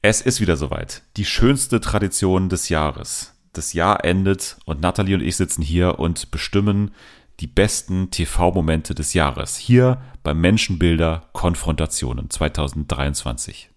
Es 0.00 0.20
ist 0.20 0.40
wieder 0.40 0.56
soweit. 0.56 1.02
Die 1.16 1.24
schönste 1.24 1.80
Tradition 1.80 2.48
des 2.48 2.68
Jahres. 2.68 3.34
Das 3.52 3.72
Jahr 3.72 4.04
endet 4.04 4.56
und 4.64 4.80
Nathalie 4.80 5.16
und 5.16 5.22
ich 5.22 5.36
sitzen 5.36 5.62
hier 5.62 5.98
und 5.98 6.30
bestimmen 6.30 6.92
die 7.40 7.48
besten 7.48 8.10
TV-Momente 8.10 8.94
des 8.94 9.14
Jahres. 9.14 9.56
Hier 9.56 10.00
beim 10.22 10.40
Menschenbilder 10.40 11.28
Konfrontationen 11.32 12.30
2023. 12.30 13.70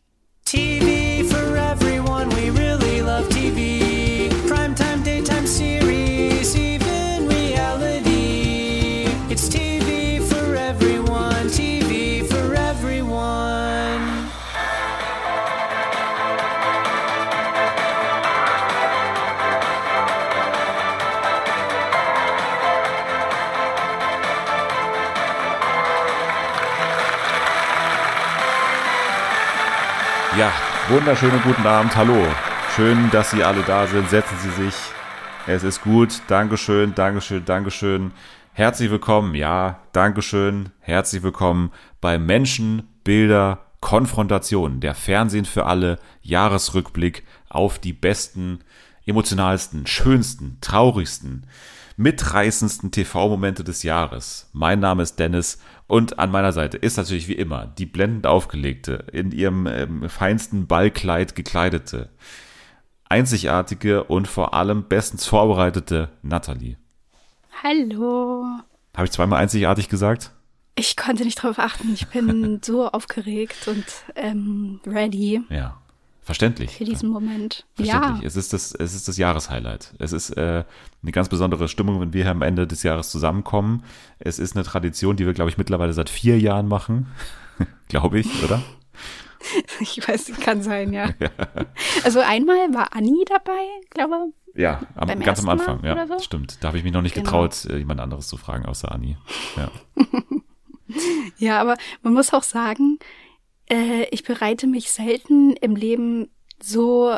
TV 0.46 1.01
wunderschönen 30.92 31.42
guten 31.42 31.66
Abend. 31.66 31.96
Hallo. 31.96 32.18
Schön, 32.76 33.10
dass 33.12 33.32
Sie 33.32 33.44
alle 33.46 33.64
da 33.64 33.88
sind. 33.88 34.10
Setzen 34.10 34.38
Sie 34.40 34.64
sich. 34.64 34.76
Es 35.48 35.64
ist 35.64 35.82
gut. 35.82 36.22
Dankeschön, 36.28 36.94
Dankeschön, 36.94 37.46
Dankeschön. 37.46 38.12
Herzlich 38.52 38.92
willkommen. 38.92 39.34
Ja, 39.34 39.80
Dankeschön. 39.94 40.72
Herzlich 40.82 41.24
willkommen 41.24 41.72
bei 42.02 42.20
Menschen, 42.20 42.90
Bilder, 43.06 43.60
Konfrontation. 43.80 44.82
Der 44.82 44.94
Fernsehen 44.94 45.46
für 45.46 45.66
alle 45.66 45.98
Jahresrückblick 46.24 47.24
auf 47.48 47.80
die 47.80 47.94
besten, 47.94 48.60
emotionalsten, 49.06 49.88
schönsten, 49.88 50.58
traurigsten, 50.60 51.48
mitreißendsten 51.96 52.92
TV-Momente 52.92 53.64
des 53.64 53.84
Jahres. 53.84 54.50
Mein 54.52 54.82
Name 54.82 55.04
ist 55.04 55.18
Dennis 55.20 55.58
und 55.92 56.20
an 56.20 56.32
meiner 56.32 56.54
Seite 56.54 56.78
ist 56.78 56.96
natürlich 56.96 57.28
wie 57.28 57.34
immer 57.34 57.68
die 57.68 57.86
blendend 57.86 58.26
aufgelegte, 58.26 59.08
in 59.12 59.34
ihrem 59.34 59.68
ähm, 59.68 60.08
feinsten 60.08 60.66
Ballkleid 60.66 61.36
gekleidete, 61.36 62.08
einzigartige 63.10 64.06
und 64.06 64.30
vor 64.30 64.54
allem 64.54 64.86
bestens 64.88 65.26
vorbereitete 65.26 66.08
Natalie. 66.22 66.78
Hallo. 67.62 68.46
Habe 68.96 69.06
ich 69.06 69.12
zweimal 69.12 69.42
einzigartig 69.42 69.90
gesagt? 69.90 70.32
Ich 70.76 70.96
konnte 70.96 71.26
nicht 71.26 71.44
drauf 71.44 71.60
achten. 71.60 71.94
Ich 71.94 72.08
bin 72.08 72.62
so 72.64 72.88
aufgeregt 72.88 73.68
und 73.68 73.84
ähm, 74.16 74.80
ready 74.88 75.42
Ja. 75.50 75.81
Verständlich. 76.24 76.72
für 76.78 76.86
diesen 76.86 77.10
Moment. 77.10 77.66
Verständlich. 77.76 78.22
Ja, 78.22 78.28
Es 78.28 78.36
ist 78.36 78.54
das, 78.54 78.74
es 78.76 78.94
ist 78.94 79.08
das 79.08 79.18
Jahreshighlight. 79.18 79.94
Es 79.98 80.12
ist 80.14 80.30
äh, 80.38 80.64
eine 81.02 81.12
ganz 81.12 81.30
besondere 81.30 81.68
Stimmung, 81.68 82.00
wenn 82.00 82.14
wir 82.14 82.24
hier 82.24 82.32
am 82.32 82.44
Ende 82.44 82.68
des 82.68 82.84
Jahres 82.84 83.10
zusammenkommen. 83.10 83.84
Es 84.20 84.38
ist 84.40 84.56
eine 84.56 84.64
Tradition, 84.64 85.16
die 85.16 85.26
wir, 85.26 85.34
glaube 85.34 85.50
ich, 85.50 85.58
mittlerweile 85.58 85.94
seit 85.94 86.10
vier 86.10 86.40
Jahren 86.40 86.68
machen. 86.68 87.08
glaube 87.88 88.20
ich, 88.20 88.44
oder? 88.44 88.62
ich 89.80 90.08
weiß, 90.08 90.32
kann 90.42 90.62
sein, 90.62 90.94
ja. 90.94 91.10
Also 92.04 92.20
einmal 92.20 92.72
war 92.74 92.94
Anni 92.96 93.26
dabei, 93.28 93.66
glaube 93.90 94.32
Ja, 94.54 94.82
am, 94.96 95.20
ganz 95.22 95.40
am 95.40 95.50
Anfang, 95.50 95.84
ja, 95.84 96.06
so? 96.06 96.20
stimmt. 96.20 96.58
Da 96.64 96.68
habe 96.68 96.78
ich 96.78 96.84
mich 96.84 96.94
noch 96.94 97.02
nicht 97.02 97.16
Genau. 97.16 97.26
getraut, 97.26 97.66
äh, 97.66 97.78
jemand 97.78 98.00
anderes 98.00 98.28
zu 98.28 98.38
fragen, 98.38 98.66
außer 98.68 98.92
Anni. 98.92 99.18
Ja. 99.58 99.72
Ja, 101.38 101.62
aber 101.62 101.78
man 102.04 102.14
muss 102.14 102.34
auch 102.34 102.44
sagen, 102.44 103.00
äh, 103.72 104.04
ich 104.12 104.24
bereite 104.24 104.68
mich 104.68 104.92
selten 104.92 105.54
im 105.54 105.76
Leben 105.76 106.30
so 106.62 107.16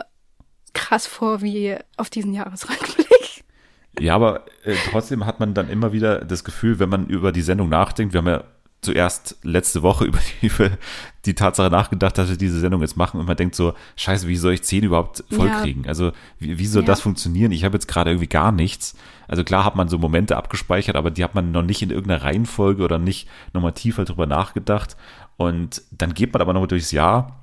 krass 0.73 1.06
vor 1.08 1.42
wie 1.42 1.76
auf 1.98 2.09
diesen 2.09 2.34
Jahresrückblick. 2.34 3.44
ja, 4.00 4.16
aber 4.16 4.46
äh, 4.64 4.76
trotzdem 4.92 5.26
hat 5.26 5.40
man 5.40 5.54
dann 5.54 5.70
immer 5.70 5.92
wieder 5.94 6.24
das 6.26 6.44
Gefühl, 6.44 6.80
wenn 6.80 6.90
man 6.90 7.08
über 7.08 7.31
die 7.31 7.41
Sendung 7.41 7.69
nachdenkt, 7.69 8.14
wir 8.14 8.19
haben 8.19 8.28
ja 8.28 8.44
zuerst 8.81 9.38
letzte 9.44 9.81
Woche 9.81 10.03
über 10.06 10.19
die, 10.41 10.47
über 10.47 10.72
die 11.25 11.36
Tatsache 11.36 11.69
nachgedacht, 11.69 12.18
dass 12.18 12.30
wir 12.30 12.38
diese 12.38 12.59
Sendung 12.59 12.81
jetzt 12.81 12.97
machen 12.97 13.20
und 13.20 13.25
man 13.28 13.38
denkt 13.38 13.56
so, 13.56 13.74
scheiße, 13.96 14.28
wie 14.28 14.35
soll 14.35 14.53
ich 14.53 14.64
zehn 14.64 14.84
überhaupt 14.84 15.24
vollkriegen? 15.31 15.88
Also 15.88 16.12
wie, 16.40 16.59
wie 16.59 16.66
soll 16.66 16.81
Ja. 16.84 16.88
das 16.88 17.00
funktionieren? 17.02 17.52
Ich 17.53 17.64
habe 17.64 17.75
jetzt 17.75 17.88
gerade 17.88 18.09
irgendwie 18.12 18.28
gar 18.28 18.52
nichts. 18.52 18.96
Also 19.28 19.46
klar 19.46 19.64
hat 19.64 19.78
man 19.78 19.88
so 19.88 19.97
Momente 19.97 20.35
abgespeichert, 20.35 20.97
aber 20.97 21.12
die 21.12 21.24
hat 21.24 21.34
man 21.34 21.52
noch 21.52 21.62
nicht 21.64 21.81
in 21.81 21.91
irgendeiner 21.91 22.24
Reihenfolge 22.24 22.84
oder 22.84 23.00
nicht 23.00 23.30
nochmal 23.53 23.72
tiefer 23.72 24.03
drüber 24.03 24.25
nachgedacht. 24.25 24.97
Und 25.38 25.82
dann 25.92 26.14
geht 26.14 26.34
man 26.34 26.42
aber 26.42 26.54
noch 26.54 26.68
durchs 26.68 26.92
Jahr 26.92 27.40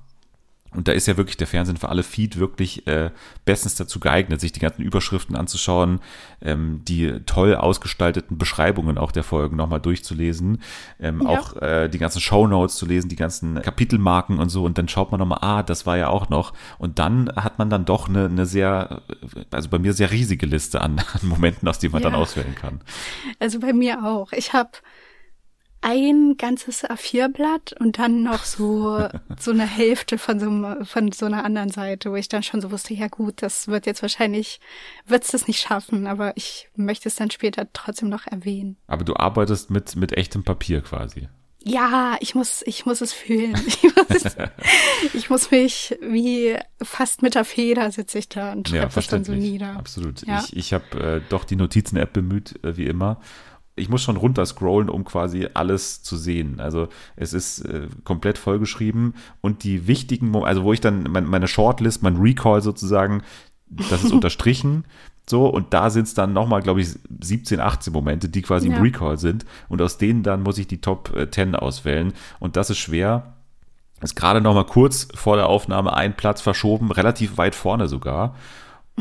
und 0.72 0.86
da 0.86 0.92
ist 0.92 1.08
ja 1.08 1.16
wirklich 1.16 1.36
der 1.36 1.48
Fernsehen 1.48 1.76
für 1.78 1.88
alle 1.88 2.04
Feed 2.04 2.38
wirklich 2.38 2.86
äh, 2.86 3.10
bestens 3.44 3.74
dazu 3.74 3.98
geeignet, 3.98 4.40
sich 4.40 4.52
die 4.52 4.60
ganzen 4.60 4.82
Überschriften 4.82 5.34
anzuschauen, 5.34 5.98
ähm, 6.40 6.82
die 6.86 7.12
toll 7.26 7.56
ausgestalteten 7.56 8.38
Beschreibungen 8.38 8.96
auch 8.96 9.10
der 9.10 9.24
Folgen 9.24 9.56
nochmal 9.56 9.80
durchzulesen, 9.80 10.62
ähm, 11.00 11.22
Ja. 11.22 11.26
auch 11.28 11.56
äh, 11.60 11.88
die 11.88 11.98
ganzen 11.98 12.20
Shownotes 12.20 12.76
zu 12.76 12.86
lesen, 12.86 13.08
die 13.08 13.16
ganzen 13.16 13.60
Kapitelmarken 13.60 14.38
und 14.38 14.48
so 14.48 14.62
und 14.62 14.78
dann 14.78 14.86
schaut 14.86 15.10
man 15.10 15.18
nochmal, 15.18 15.38
ah, 15.42 15.64
das 15.64 15.86
war 15.86 15.96
ja 15.98 16.06
auch 16.06 16.28
noch 16.28 16.52
und 16.78 17.00
dann 17.00 17.28
hat 17.34 17.58
man 17.58 17.68
dann 17.68 17.84
doch 17.84 18.08
eine, 18.08 18.26
eine 18.26 18.46
sehr, 18.46 19.02
also 19.50 19.68
bei 19.70 19.80
mir 19.80 19.92
sehr 19.92 20.12
riesige 20.12 20.46
Liste 20.46 20.80
an, 20.80 21.00
an 21.20 21.28
Momenten, 21.28 21.66
aus 21.66 21.80
denen 21.80 21.94
man 21.94 22.02
dann 22.02 22.12
Ja. 22.12 22.18
auswählen 22.20 22.54
kann. 22.54 22.80
Also 23.40 23.58
bei 23.58 23.72
mir 23.72 24.04
auch. 24.06 24.30
Ich 24.32 24.52
habe 24.52 24.70
ein 25.82 26.36
ganzes 26.36 26.84
A4-Blatt 26.84 27.74
und 27.80 27.98
dann 27.98 28.22
noch 28.22 28.44
so 28.44 29.08
so 29.38 29.50
eine 29.50 29.66
Hälfte 29.66 30.18
von 30.18 30.38
so, 30.38 30.46
einem- 30.46 30.84
von 30.84 31.12
so 31.12 31.26
einer 31.26 31.44
anderen 31.44 31.70
Seite, 31.70 32.10
wo 32.10 32.16
ich 32.16 32.28
dann 32.28 32.42
schon 32.42 32.60
so 32.60 32.70
wusste, 32.70 32.92
ja 32.94 33.08
gut, 33.08 33.42
das 33.42 33.68
wird 33.68 33.86
jetzt 33.86 34.02
wahrscheinlich, 34.02 34.60
wird's 35.06 35.30
das 35.30 35.46
nicht 35.48 35.60
schaffen, 35.60 36.06
aber 36.06 36.36
ich 36.36 36.68
möchte 36.76 37.08
es 37.08 37.16
dann 37.16 37.30
später 37.30 37.66
trotzdem 37.72 38.08
noch 38.10 38.26
erwähnen. 38.26 38.76
Aber 38.86 39.04
du 39.04 39.16
arbeitest 39.16 39.70
mit, 39.70 39.96
mit 39.96 40.12
echtem 40.16 40.44
Papier 40.44 40.82
quasi. 40.82 41.28
Ja, 41.62 42.16
ich 42.20 42.34
muss, 42.34 42.62
ich 42.66 42.86
muss 42.86 43.00
es 43.00 43.12
fühlen. 43.12 43.54
Ich 43.72 43.94
muss, 43.94 44.36
ich 45.14 45.30
muss 45.30 45.50
mich 45.50 45.96
wie 46.02 46.56
fast 46.82 47.22
mit 47.22 47.34
der 47.36 47.44
Feder 47.44 47.90
sitze 47.92 48.18
ich 48.18 48.28
da 48.28 48.52
und 48.52 48.68
Ja, 48.70 48.82
schreibe 48.82 48.94
das 48.94 49.06
dann 49.08 49.24
so 49.24 49.32
nieder. 49.32 49.76
Absolut. 49.76 50.26
Ja. 50.26 50.42
Ich, 50.44 50.56
ich 50.56 50.72
habe 50.72 51.00
äh, 51.00 51.20
doch 51.28 51.44
die 51.44 51.54
Notizen-App 51.56 52.12
bemüht, 52.12 52.62
äh, 52.64 52.76
wie 52.76 52.86
immer. 52.86 53.20
Ich 53.76 53.88
muss 53.88 54.02
schon 54.02 54.16
runterscrollen, 54.16 54.90
um 54.90 55.04
quasi 55.04 55.48
alles 55.54 56.02
zu 56.02 56.16
sehen. 56.16 56.60
Also 56.60 56.88
es 57.16 57.32
ist 57.32 57.60
äh, 57.60 57.88
komplett 58.04 58.36
vollgeschrieben 58.36 59.14
und 59.40 59.64
die 59.64 59.86
wichtigen, 59.86 60.34
also 60.44 60.64
wo 60.64 60.72
ich 60.72 60.80
dann 60.80 61.04
mein, 61.10 61.24
meine 61.24 61.48
Shortlist, 61.48 62.02
mein 62.02 62.16
Recall 62.16 62.62
sozusagen, 62.62 63.22
das 63.68 64.04
ist 64.04 64.12
unterstrichen. 64.12 64.84
So, 65.28 65.46
und 65.46 65.72
da 65.72 65.90
sind 65.90 66.08
es 66.08 66.14
dann 66.14 66.32
nochmal, 66.32 66.60
glaube 66.60 66.80
ich, 66.80 66.88
17, 67.22 67.60
18 67.60 67.92
Momente, 67.92 68.28
die 68.28 68.42
quasi 68.42 68.68
Ja. 68.68 68.76
im 68.76 68.82
Recall 68.82 69.16
sind. 69.16 69.46
Und 69.68 69.80
aus 69.80 69.96
denen 69.96 70.24
dann 70.24 70.42
muss 70.42 70.58
ich 70.58 70.66
die 70.66 70.80
Top 70.80 71.14
äh, 71.16 71.30
10 71.30 71.54
auswählen. 71.54 72.12
Und 72.40 72.56
das 72.56 72.68
ist 72.70 72.78
schwer. 72.78 73.34
Ist 74.02 74.16
gerade 74.16 74.40
noch 74.40 74.54
mal 74.54 74.64
kurz 74.64 75.06
vor 75.14 75.36
der 75.36 75.46
Aufnahme 75.46 75.92
ein 75.94 76.16
Platz 76.16 76.40
verschoben, 76.40 76.90
relativ 76.90 77.38
weit 77.38 77.54
vorne 77.54 77.86
sogar. 77.86 78.34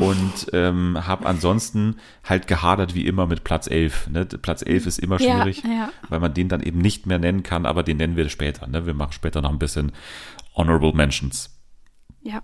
Und 0.00 0.46
ähm, 0.52 0.98
habe 1.06 1.26
ansonsten 1.26 1.96
halt 2.24 2.46
gehadert 2.46 2.94
wie 2.94 3.06
immer 3.06 3.26
mit 3.26 3.44
Platz 3.44 3.66
11. 3.66 4.08
Ne? 4.10 4.24
Platz 4.26 4.62
11 4.62 4.86
ist 4.86 4.98
immer 4.98 5.20
Ja, 5.20 5.42
schwierig, 5.42 5.62
ja. 5.64 5.90
weil 6.08 6.20
man 6.20 6.34
den 6.34 6.48
dann 6.48 6.62
eben 6.62 6.78
nicht 6.78 7.06
mehr 7.06 7.18
nennen 7.18 7.42
kann, 7.42 7.66
aber 7.66 7.82
den 7.82 7.98
nennen 7.98 8.16
wir 8.16 8.28
später. 8.28 8.66
Ne? 8.66 8.86
Wir 8.86 8.94
machen 8.94 9.12
später 9.12 9.40
noch 9.42 9.50
ein 9.50 9.58
bisschen 9.58 9.92
Honorable 10.54 10.92
Mentions. 10.92 11.50
Ja. 12.22 12.42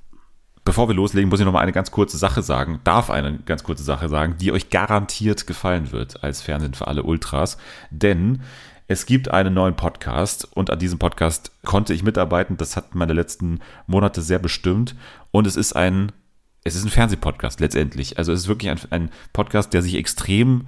Bevor 0.65 0.89
wir 0.89 0.95
loslegen, 0.95 1.31
muss 1.31 1.39
ich 1.39 1.47
noch 1.47 1.53
mal 1.53 1.61
eine 1.61 1.73
ganz 1.73 1.91
kurze 1.93 2.19
Sache 2.19 2.43
sagen, 2.43 2.81
darf 2.83 3.09
eine 3.09 3.39
ganz 3.39 3.63
kurze 3.63 3.85
Sache 3.85 4.09
sagen, 4.09 4.37
die 4.41 4.51
euch 4.51 4.69
garantiert 4.71 5.47
gefallen 5.47 5.93
wird 5.93 6.25
als 6.25 6.43
Fernsehen 6.43 6.75
für 6.75 6.89
alle 6.89 7.05
Ultras. 7.05 7.57
Denn 7.91 8.43
es 8.89 9.07
gibt 9.07 9.31
einen 9.31 9.55
neuen 9.55 9.77
Podcast 9.77 10.49
und 10.57 10.71
an 10.71 10.79
diesem 10.79 10.99
Podcast 10.99 11.53
konnte 11.65 11.93
ich 11.93 12.03
mitarbeiten. 12.03 12.57
Das 12.57 12.77
hat 12.77 12.95
meine 12.95 13.13
letzten 13.13 13.61
Monate 13.87 14.23
sehr 14.23 14.39
bestimmt. 14.39 14.95
Und 15.31 15.47
es 15.47 15.57
ist 15.57 15.75
ein, 15.75 16.13
es 16.67 16.75
ist 16.75 16.85
ein 16.85 16.91
Fernsehpodcast 16.91 17.61
letztendlich. 17.61 18.19
Also 18.19 18.33
es 18.33 18.41
ist 18.41 18.49
wirklich 18.49 18.71
ein, 18.71 18.79
ein 18.91 19.11
Podcast, 19.33 19.73
der 19.73 19.83
sich 19.83 19.95
extrem 19.95 20.67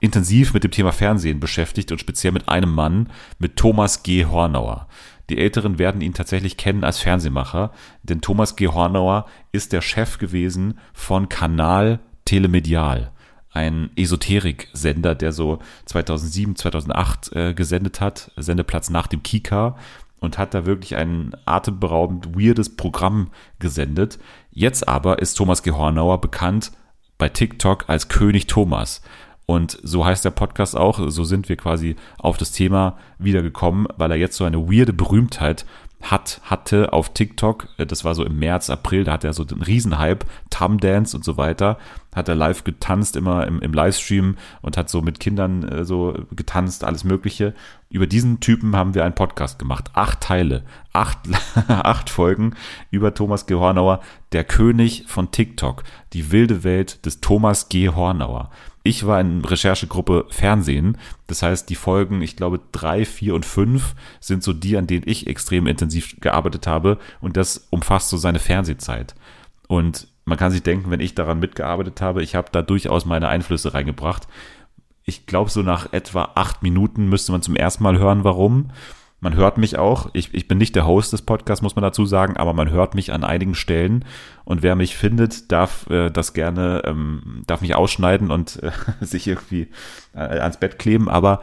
intensiv 0.00 0.52
mit 0.52 0.64
dem 0.64 0.72
Thema 0.72 0.90
Fernsehen 0.90 1.38
beschäftigt 1.38 1.92
und 1.92 1.98
speziell 1.98 2.32
mit 2.32 2.48
einem 2.48 2.74
Mann, 2.74 3.08
mit 3.38 3.56
Thomas 3.56 4.02
G. 4.02 4.24
Hornauer. 4.26 4.88
Die 5.30 5.38
Älteren 5.38 5.78
werden 5.78 6.00
ihn 6.00 6.12
tatsächlich 6.12 6.56
kennen 6.56 6.82
als 6.82 6.98
Fernsehmacher, 6.98 7.70
denn 8.02 8.20
Thomas 8.20 8.56
G. 8.56 8.66
Hornauer 8.66 9.26
ist 9.52 9.72
der 9.72 9.80
Chef 9.80 10.18
gewesen 10.18 10.78
von 10.92 11.28
Kanal 11.28 12.00
Telemedial, 12.24 13.12
ein 13.52 13.90
Esoterik-Sender, 13.94 15.14
der 15.14 15.30
so 15.30 15.60
2007, 15.86 16.56
2008 16.56 17.32
äh, 17.32 17.54
gesendet 17.54 18.00
hat, 18.00 18.32
Sendeplatz 18.36 18.90
nach 18.90 19.06
dem 19.06 19.22
Kika 19.22 19.76
und 20.22 20.38
hat 20.38 20.54
da 20.54 20.64
wirklich 20.64 20.96
ein 20.96 21.32
atemberaubend 21.44 22.34
weirdes 22.34 22.74
Programm 22.76 23.30
gesendet. 23.58 24.18
Jetzt 24.50 24.88
aber 24.88 25.18
ist 25.18 25.34
Thomas 25.34 25.62
G. 25.62 25.72
Hornauer 25.72 26.20
bekannt 26.20 26.72
bei 27.18 27.28
TikTok 27.28 27.84
als 27.88 28.08
König 28.08 28.46
Thomas. 28.46 29.02
Und 29.44 29.78
so 29.82 30.06
heißt 30.06 30.24
der 30.24 30.30
Podcast 30.30 30.76
auch, 30.76 31.10
so 31.10 31.24
sind 31.24 31.48
wir 31.48 31.56
quasi 31.56 31.96
auf 32.18 32.38
das 32.38 32.52
Thema 32.52 32.96
wiedergekommen, 33.18 33.88
weil 33.96 34.12
er 34.12 34.16
jetzt 34.16 34.36
so 34.36 34.44
eine 34.44 34.68
weirde 34.70 34.92
Berühmtheit 34.92 35.66
hat, 36.02 36.40
hatte 36.44 36.92
auf 36.92 37.12
TikTok. 37.14 37.68
Äh, 37.78 37.86
Das 37.86 38.04
war 38.04 38.14
so 38.14 38.24
im 38.24 38.38
März, 38.38 38.70
April, 38.70 39.04
da 39.04 39.12
hat 39.12 39.24
er 39.24 39.32
so 39.32 39.44
den 39.44 39.62
Riesenhype, 39.62 40.26
Tum 40.50 40.78
Dance 40.78 41.16
und 41.16 41.24
so 41.24 41.36
weiter. 41.36 41.78
Hat 42.14 42.28
er 42.28 42.34
live 42.34 42.64
getanzt, 42.64 43.16
immer 43.16 43.46
im, 43.46 43.60
im 43.60 43.72
Livestream 43.72 44.36
und 44.60 44.76
hat 44.76 44.90
so 44.90 45.00
mit 45.00 45.20
Kindern 45.20 45.62
äh, 45.62 45.84
so 45.84 46.14
getanzt, 46.32 46.84
alles 46.84 47.04
Mögliche. 47.04 47.54
Über 47.92 48.06
diesen 48.06 48.40
Typen 48.40 48.74
haben 48.74 48.94
wir 48.94 49.04
einen 49.04 49.14
Podcast 49.14 49.58
gemacht. 49.58 49.90
Acht 49.92 50.22
Teile, 50.22 50.64
acht, 50.94 51.18
acht 51.68 52.08
Folgen 52.08 52.54
über 52.90 53.12
Thomas 53.12 53.44
G. 53.44 53.52
Hornauer, 53.52 54.00
der 54.32 54.44
König 54.44 55.04
von 55.08 55.30
TikTok, 55.30 55.84
die 56.14 56.32
wilde 56.32 56.64
Welt 56.64 57.04
des 57.04 57.20
Thomas 57.20 57.68
G. 57.68 57.90
Hornauer. 57.90 58.50
Ich 58.82 59.06
war 59.06 59.20
in 59.20 59.44
Recherchegruppe 59.44 60.24
Fernsehen. 60.30 60.96
Das 61.26 61.42
heißt, 61.42 61.68
die 61.68 61.74
Folgen, 61.74 62.22
ich 62.22 62.34
glaube, 62.34 62.60
drei, 62.72 63.04
vier 63.04 63.34
und 63.34 63.44
fünf 63.44 63.94
sind 64.20 64.42
so 64.42 64.54
die, 64.54 64.78
an 64.78 64.86
denen 64.86 65.06
ich 65.06 65.26
extrem 65.26 65.66
intensiv 65.66 66.18
gearbeitet 66.18 66.66
habe. 66.66 66.96
Und 67.20 67.36
das 67.36 67.68
umfasst 67.68 68.08
so 68.08 68.16
seine 68.16 68.38
Fernsehzeit. 68.38 69.14
Und 69.68 70.08
man 70.24 70.38
kann 70.38 70.50
sich 70.50 70.62
denken, 70.62 70.90
wenn 70.90 71.00
ich 71.00 71.14
daran 71.14 71.40
mitgearbeitet 71.40 72.00
habe, 72.00 72.22
ich 72.22 72.36
habe 72.36 72.48
da 72.52 72.62
durchaus 72.62 73.04
meine 73.04 73.28
Einflüsse 73.28 73.74
reingebracht. 73.74 74.26
Ich 75.04 75.26
glaube, 75.26 75.50
so 75.50 75.62
nach 75.62 75.92
etwa 75.92 76.30
acht 76.34 76.62
Minuten 76.62 77.08
müsste 77.08 77.32
man 77.32 77.42
zum 77.42 77.56
ersten 77.56 77.82
Mal 77.82 77.98
hören, 77.98 78.24
warum. 78.24 78.70
Man 79.20 79.36
hört 79.36 79.56
mich 79.56 79.78
auch. 79.78 80.10
Ich, 80.14 80.34
ich 80.34 80.48
bin 80.48 80.58
nicht 80.58 80.74
der 80.74 80.84
Host 80.84 81.12
des 81.12 81.22
Podcasts, 81.22 81.62
muss 81.62 81.76
man 81.76 81.84
dazu 81.84 82.06
sagen, 82.06 82.36
aber 82.36 82.54
man 82.54 82.70
hört 82.70 82.96
mich 82.96 83.12
an 83.12 83.22
einigen 83.22 83.54
Stellen. 83.54 84.04
Und 84.44 84.64
wer 84.64 84.74
mich 84.74 84.96
findet, 84.96 85.52
darf 85.52 85.88
äh, 85.90 86.10
das 86.10 86.32
gerne, 86.32 86.82
ähm, 86.84 87.42
darf 87.46 87.60
mich 87.60 87.76
ausschneiden 87.76 88.32
und 88.32 88.60
äh, 88.62 88.72
sich 89.00 89.28
irgendwie 89.28 89.68
äh, 90.12 90.18
ans 90.18 90.56
Bett 90.56 90.80
kleben. 90.80 91.08
Aber 91.08 91.40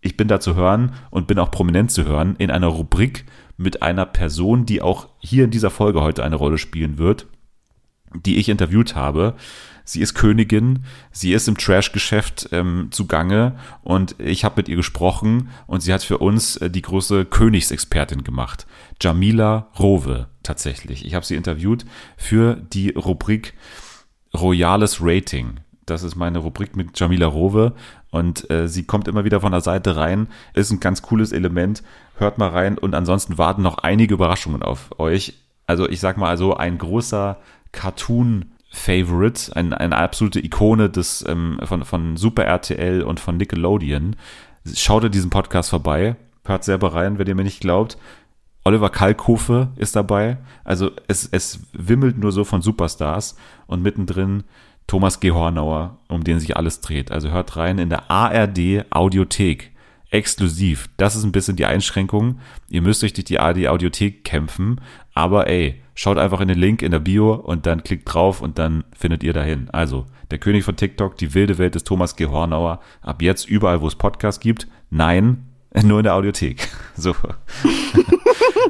ich 0.00 0.16
bin 0.16 0.28
da 0.28 0.40
zu 0.40 0.54
hören 0.54 0.94
und 1.10 1.26
bin 1.26 1.38
auch 1.38 1.50
prominent 1.50 1.90
zu 1.90 2.06
hören 2.06 2.34
in 2.38 2.50
einer 2.50 2.68
Rubrik 2.68 3.26
mit 3.58 3.82
einer 3.82 4.06
Person, 4.06 4.64
die 4.64 4.80
auch 4.80 5.08
hier 5.18 5.44
in 5.44 5.50
dieser 5.50 5.70
Folge 5.70 6.00
heute 6.00 6.24
eine 6.24 6.36
Rolle 6.36 6.56
spielen 6.56 6.96
wird, 6.96 7.26
die 8.14 8.36
ich 8.36 8.48
interviewt 8.48 8.94
habe. 8.94 9.34
Sie 9.84 10.02
ist 10.02 10.12
Königin, 10.12 10.84
sie 11.12 11.32
ist 11.32 11.48
im 11.48 11.56
Trash-Geschäft 11.56 12.50
ähm, 12.52 12.88
zugange 12.90 13.58
und 13.82 14.16
ich 14.18 14.44
habe 14.44 14.56
mit 14.58 14.68
ihr 14.68 14.76
gesprochen 14.76 15.48
und 15.66 15.80
sie 15.80 15.94
hat 15.94 16.02
für 16.02 16.18
uns 16.18 16.58
äh, 16.58 16.68
die 16.68 16.82
große 16.82 17.24
Königsexpertin 17.24 18.22
gemacht. 18.22 18.66
Jamila 19.00 19.68
Rowe 19.78 20.26
tatsächlich. 20.42 21.06
Ich 21.06 21.14
habe 21.14 21.24
sie 21.24 21.36
interviewt 21.36 21.86
für 22.18 22.56
die 22.56 22.90
Rubrik 22.90 23.54
Royales 24.34 24.98
Rating. 25.00 25.60
Das 25.86 26.02
ist 26.02 26.16
meine 26.16 26.40
Rubrik 26.40 26.76
mit 26.76 27.00
Jamila 27.00 27.26
Rowe 27.26 27.72
und 28.10 28.50
äh, 28.50 28.68
sie 28.68 28.84
kommt 28.84 29.08
immer 29.08 29.24
wieder 29.24 29.40
von 29.40 29.52
der 29.52 29.62
Seite 29.62 29.96
rein. 29.96 30.28
Ist 30.52 30.70
ein 30.70 30.80
ganz 30.80 31.00
cooles 31.00 31.32
Element. 31.32 31.82
Hört 32.16 32.36
mal 32.36 32.50
rein 32.50 32.76
und 32.76 32.94
ansonsten 32.94 33.38
warten 33.38 33.62
noch 33.62 33.78
einige 33.78 34.14
Überraschungen 34.14 34.62
auf 34.62 34.98
euch. 34.98 35.34
Also 35.66 35.88
ich 35.88 36.00
sag 36.00 36.16
mal 36.18 36.28
also 36.28 36.56
ein 36.56 36.78
großer 36.78 37.38
Cartoon 37.72 38.46
Favorite, 38.70 39.54
ein, 39.56 39.72
eine 39.72 39.96
absolute 39.96 40.44
Ikone 40.44 40.90
des, 40.90 41.24
ähm, 41.26 41.58
von, 41.64 41.84
von 41.84 42.16
Super 42.16 42.44
RTL 42.44 43.02
und 43.02 43.20
von 43.20 43.36
Nickelodeon. 43.36 44.16
Schaut 44.74 45.04
in 45.04 45.12
diesen 45.12 45.30
Podcast 45.30 45.70
vorbei, 45.70 46.16
hört 46.44 46.64
selber 46.64 46.94
rein, 46.94 47.18
wenn 47.18 47.26
ihr 47.26 47.34
mir 47.34 47.44
nicht 47.44 47.60
glaubt. 47.60 47.96
Oliver 48.64 48.90
Kalkofe 48.90 49.68
ist 49.76 49.96
dabei. 49.96 50.36
Also 50.64 50.90
es, 51.06 51.26
es 51.30 51.60
wimmelt 51.72 52.18
nur 52.18 52.32
so 52.32 52.44
von 52.44 52.60
Superstars 52.60 53.36
und 53.66 53.82
mittendrin 53.82 54.44
Thomas 54.86 55.20
G. 55.20 55.30
Hornauer, 55.30 55.98
um 56.08 56.24
den 56.24 56.38
sich 56.40 56.56
alles 56.56 56.80
dreht. 56.80 57.10
Also 57.10 57.30
hört 57.30 57.56
rein 57.56 57.78
in 57.78 57.88
der 57.88 58.10
ARD 58.10 58.84
Audiothek. 58.90 59.72
Exklusiv. 60.10 60.88
Das 60.96 61.16
ist 61.16 61.24
ein 61.24 61.32
bisschen 61.32 61.56
die 61.56 61.66
Einschränkung. 61.66 62.40
Ihr 62.70 62.80
müsst 62.80 63.04
euch 63.04 63.12
durch 63.12 63.26
die 63.26 63.38
ARD 63.38 63.68
Audiothek 63.68 64.24
kämpfen. 64.24 64.80
Aber 65.18 65.48
ey, 65.48 65.82
schaut 65.96 66.16
einfach 66.16 66.40
in 66.40 66.46
den 66.46 66.60
Link 66.60 66.80
in 66.80 66.92
der 66.92 67.00
Bio 67.00 67.34
und 67.34 67.66
dann 67.66 67.82
klickt 67.82 68.14
drauf 68.14 68.40
und 68.40 68.56
dann 68.56 68.84
findet 68.96 69.24
ihr 69.24 69.32
dahin. 69.32 69.68
Also, 69.70 70.06
der 70.30 70.38
König 70.38 70.62
von 70.62 70.76
TikTok, 70.76 71.16
die 71.16 71.34
wilde 71.34 71.58
Welt 71.58 71.74
des 71.74 71.82
Thomas 71.82 72.14
G. 72.14 72.26
Hornauer. 72.26 72.78
Ab 73.02 73.20
jetzt 73.20 73.48
überall, 73.48 73.80
wo 73.80 73.88
es 73.88 73.96
Podcasts 73.96 74.38
gibt. 74.38 74.68
Nein, 74.90 75.48
nur 75.82 75.98
in 75.98 76.04
der 76.04 76.14
Audiothek. 76.14 76.68
So. 76.96 77.16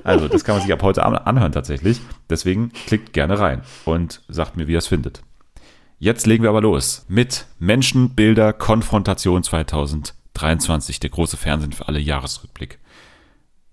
Also, 0.04 0.26
das 0.26 0.42
kann 0.42 0.54
man 0.54 0.62
sich 0.62 0.72
ab 0.72 0.82
heute 0.82 1.04
Abend 1.04 1.26
anhören 1.26 1.52
tatsächlich. 1.52 2.00
Deswegen 2.30 2.72
klickt 2.86 3.12
gerne 3.12 3.38
rein 3.38 3.60
und 3.84 4.22
sagt 4.28 4.56
mir, 4.56 4.66
wie 4.66 4.72
ihr 4.72 4.78
es 4.78 4.86
findet. 4.86 5.22
Jetzt 5.98 6.26
legen 6.26 6.44
wir 6.44 6.50
aber 6.50 6.62
los 6.62 7.04
mit 7.08 7.44
Menschen, 7.58 8.14
Bilder, 8.14 8.54
Konfrontation 8.54 9.42
2023, 9.42 10.98
der 11.00 11.10
große 11.10 11.36
Fernsehen 11.36 11.72
für 11.72 11.88
alle 11.88 11.98
Jahresrückblick. 11.98 12.78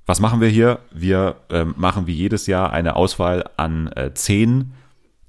Was 0.05 0.19
machen 0.19 0.39
wir 0.39 0.49
hier? 0.49 0.79
Wir 0.91 1.37
ähm, 1.49 1.73
machen 1.77 2.05
wie 2.05 2.13
jedes 2.13 2.45
Jahr 2.45 2.71
eine 2.71 2.95
Auswahl 2.95 3.49
an 3.57 3.87
äh, 3.87 4.13
zehn 4.13 4.73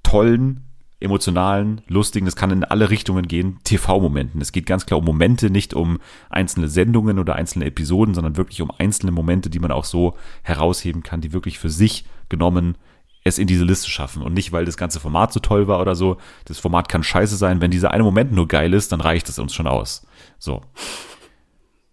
tollen, 0.02 0.66
emotionalen, 1.00 1.82
lustigen, 1.88 2.26
es 2.26 2.36
kann 2.36 2.50
in 2.50 2.64
alle 2.64 2.90
Richtungen 2.90 3.26
gehen, 3.26 3.58
TV-Momenten. 3.64 4.40
Es 4.40 4.52
geht 4.52 4.66
ganz 4.66 4.86
klar 4.86 4.98
um 4.98 5.04
Momente, 5.04 5.50
nicht 5.50 5.74
um 5.74 5.98
einzelne 6.30 6.68
Sendungen 6.68 7.18
oder 7.18 7.34
einzelne 7.34 7.64
Episoden, 7.66 8.14
sondern 8.14 8.36
wirklich 8.36 8.62
um 8.62 8.70
einzelne 8.70 9.12
Momente, 9.12 9.50
die 9.50 9.58
man 9.58 9.72
auch 9.72 9.84
so 9.84 10.16
herausheben 10.42 11.02
kann, 11.02 11.20
die 11.20 11.32
wirklich 11.32 11.58
für 11.58 11.70
sich 11.70 12.04
genommen 12.28 12.76
es 13.24 13.38
in 13.38 13.48
diese 13.48 13.64
Liste 13.64 13.90
schaffen. 13.90 14.22
Und 14.22 14.34
nicht, 14.34 14.52
weil 14.52 14.64
das 14.64 14.76
ganze 14.76 15.00
Format 15.00 15.32
so 15.32 15.40
toll 15.40 15.66
war 15.66 15.80
oder 15.80 15.96
so. 15.96 16.18
Das 16.44 16.58
Format 16.58 16.88
kann 16.88 17.02
scheiße 17.02 17.36
sein. 17.36 17.60
Wenn 17.60 17.72
dieser 17.72 17.90
eine 17.90 18.04
Moment 18.04 18.32
nur 18.32 18.46
geil 18.46 18.72
ist, 18.72 18.92
dann 18.92 19.00
reicht 19.00 19.28
es 19.28 19.38
uns 19.38 19.52
schon 19.52 19.66
aus. 19.66 20.06
So. 20.38 20.62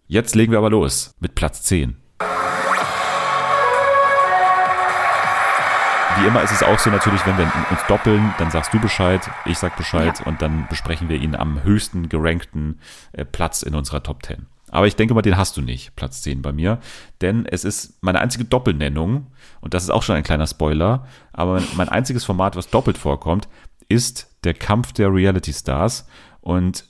Jetzt 0.06 0.34
legen 0.34 0.52
wir 0.52 0.58
aber 0.58 0.70
los 0.70 1.14
mit 1.18 1.34
Platz 1.34 1.62
10. 1.64 1.96
Wie 6.20 6.26
immer 6.26 6.42
ist 6.42 6.52
es 6.52 6.62
auch 6.62 6.78
so 6.78 6.90
natürlich, 6.90 7.24
wenn 7.26 7.36
wir 7.38 7.44
uns 7.70 7.80
doppeln, 7.88 8.32
dann 8.38 8.50
sagst 8.50 8.72
du 8.72 8.78
Bescheid, 8.80 9.20
ich 9.46 9.58
sag 9.58 9.76
Bescheid 9.76 10.20
Ja. 10.20 10.26
und 10.26 10.42
dann 10.42 10.66
besprechen 10.68 11.08
wir 11.08 11.16
ihn 11.16 11.34
am 11.34 11.62
höchsten 11.64 12.08
gerankten 12.08 12.78
äh, 13.12 13.24
Platz 13.24 13.62
in 13.62 13.74
unserer 13.74 14.02
Top 14.02 14.24
10. 14.24 14.46
Aber 14.70 14.86
ich 14.86 14.96
denke 14.96 15.14
mal, 15.14 15.22
den 15.22 15.36
hast 15.36 15.56
du 15.56 15.62
nicht, 15.62 15.94
Platz 15.96 16.22
10 16.22 16.42
bei 16.42 16.52
mir. 16.52 16.78
Denn 17.20 17.46
es 17.46 17.64
ist 17.64 18.02
meine 18.02 18.20
einzige 18.20 18.44
Doppelnennung, 18.44 19.28
und 19.60 19.74
das 19.74 19.82
ist 19.84 19.90
auch 19.90 20.02
schon 20.02 20.16
ein 20.16 20.22
kleiner 20.22 20.46
Spoiler, 20.46 21.06
aber 21.32 21.62
mein 21.74 21.88
einziges 21.88 22.24
Format, 22.24 22.56
was 22.56 22.70
doppelt 22.70 22.98
vorkommt, 22.98 23.48
ist 23.88 24.34
der 24.44 24.54
Kampf 24.54 24.92
der 24.92 25.12
Reality 25.12 25.52
Stars. 25.52 26.06
Und 26.40 26.86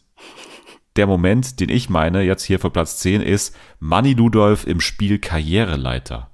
der 0.97 1.07
Moment, 1.07 1.61
den 1.61 1.69
ich 1.71 1.89
meine, 1.91 2.23
jetzt 2.23 2.45
hier 2.45 2.59
für 2.61 2.71
Platz 2.71 2.99
10, 2.99 3.21
ist 3.21 3.57
Manny 3.81 4.13
Ludolf 4.15 4.67
im 4.67 4.81
Spiel 4.81 5.19
Karriereleiter. 5.19 6.31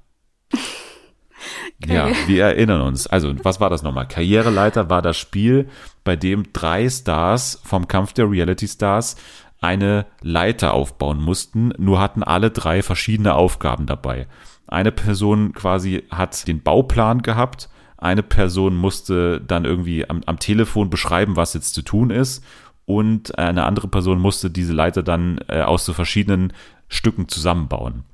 Ja, 1.86 2.10
wir 2.26 2.44
erinnern 2.44 2.82
uns. 2.82 3.06
Also, 3.06 3.32
was 3.42 3.60
war 3.60 3.70
das 3.70 3.82
nochmal? 3.82 4.06
Karriereleiter 4.06 4.90
war 4.90 5.02
das 5.02 5.16
Spiel, 5.16 5.68
bei 6.04 6.16
dem 6.16 6.52
drei 6.52 6.88
Stars 6.88 7.60
vom 7.64 7.88
Kampf 7.88 8.12
der 8.12 8.30
Reality 8.30 8.68
Stars 8.68 9.16
eine 9.60 10.06
Leiter 10.22 10.74
aufbauen 10.74 11.20
mussten, 11.20 11.72
nur 11.78 12.00
hatten 12.00 12.22
alle 12.22 12.50
drei 12.50 12.82
verschiedene 12.82 13.34
Aufgaben 13.34 13.86
dabei. 13.86 14.26
Eine 14.66 14.92
Person 14.92 15.52
quasi 15.52 16.04
hat 16.10 16.46
den 16.48 16.62
Bauplan 16.62 17.22
gehabt, 17.22 17.68
eine 17.98 18.22
Person 18.22 18.76
musste 18.76 19.40
dann 19.40 19.64
irgendwie 19.64 20.08
am, 20.08 20.22
am 20.24 20.38
Telefon 20.38 20.88
beschreiben, 20.88 21.36
was 21.36 21.52
jetzt 21.54 21.74
zu 21.74 21.82
tun 21.82 22.10
ist 22.10 22.42
und 22.86 23.38
eine 23.38 23.66
andere 23.66 23.88
Person 23.88 24.18
musste 24.18 24.50
diese 24.50 24.72
Leiter 24.72 25.02
dann 25.02 25.40
äh, 25.48 25.60
aus 25.60 25.84
so 25.84 25.92
verschiedenen 25.92 26.52
Stücken 26.88 27.28
zusammenbauen. 27.28 28.04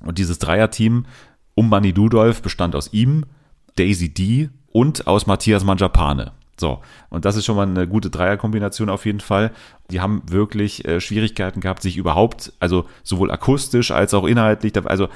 Und 0.00 0.18
dieses 0.18 0.38
Dreierteam 0.38 1.06
um 1.62 1.68
Manny 1.68 1.92
Ludolf 1.92 2.42
bestand 2.42 2.74
aus 2.74 2.92
ihm, 2.92 3.24
Daisy 3.76 4.12
D 4.12 4.50
und 4.72 5.06
aus 5.06 5.26
Matthias 5.26 5.64
Manjapane. 5.64 6.32
So, 6.58 6.80
und 7.08 7.24
das 7.24 7.36
ist 7.36 7.44
schon 7.44 7.56
mal 7.56 7.66
eine 7.66 7.86
gute 7.88 8.10
Dreierkombination 8.10 8.90
auf 8.90 9.06
jeden 9.06 9.20
Fall. 9.20 9.52
Die 9.90 10.00
haben 10.00 10.22
wirklich 10.26 10.84
äh, 10.84 11.00
Schwierigkeiten 11.00 11.60
gehabt, 11.60 11.82
sich 11.82 11.96
überhaupt, 11.96 12.52
also 12.60 12.86
sowohl 13.02 13.30
akustisch 13.30 13.90
als 13.90 14.12
auch 14.12 14.26
inhaltlich, 14.26 14.72
also 14.86 15.08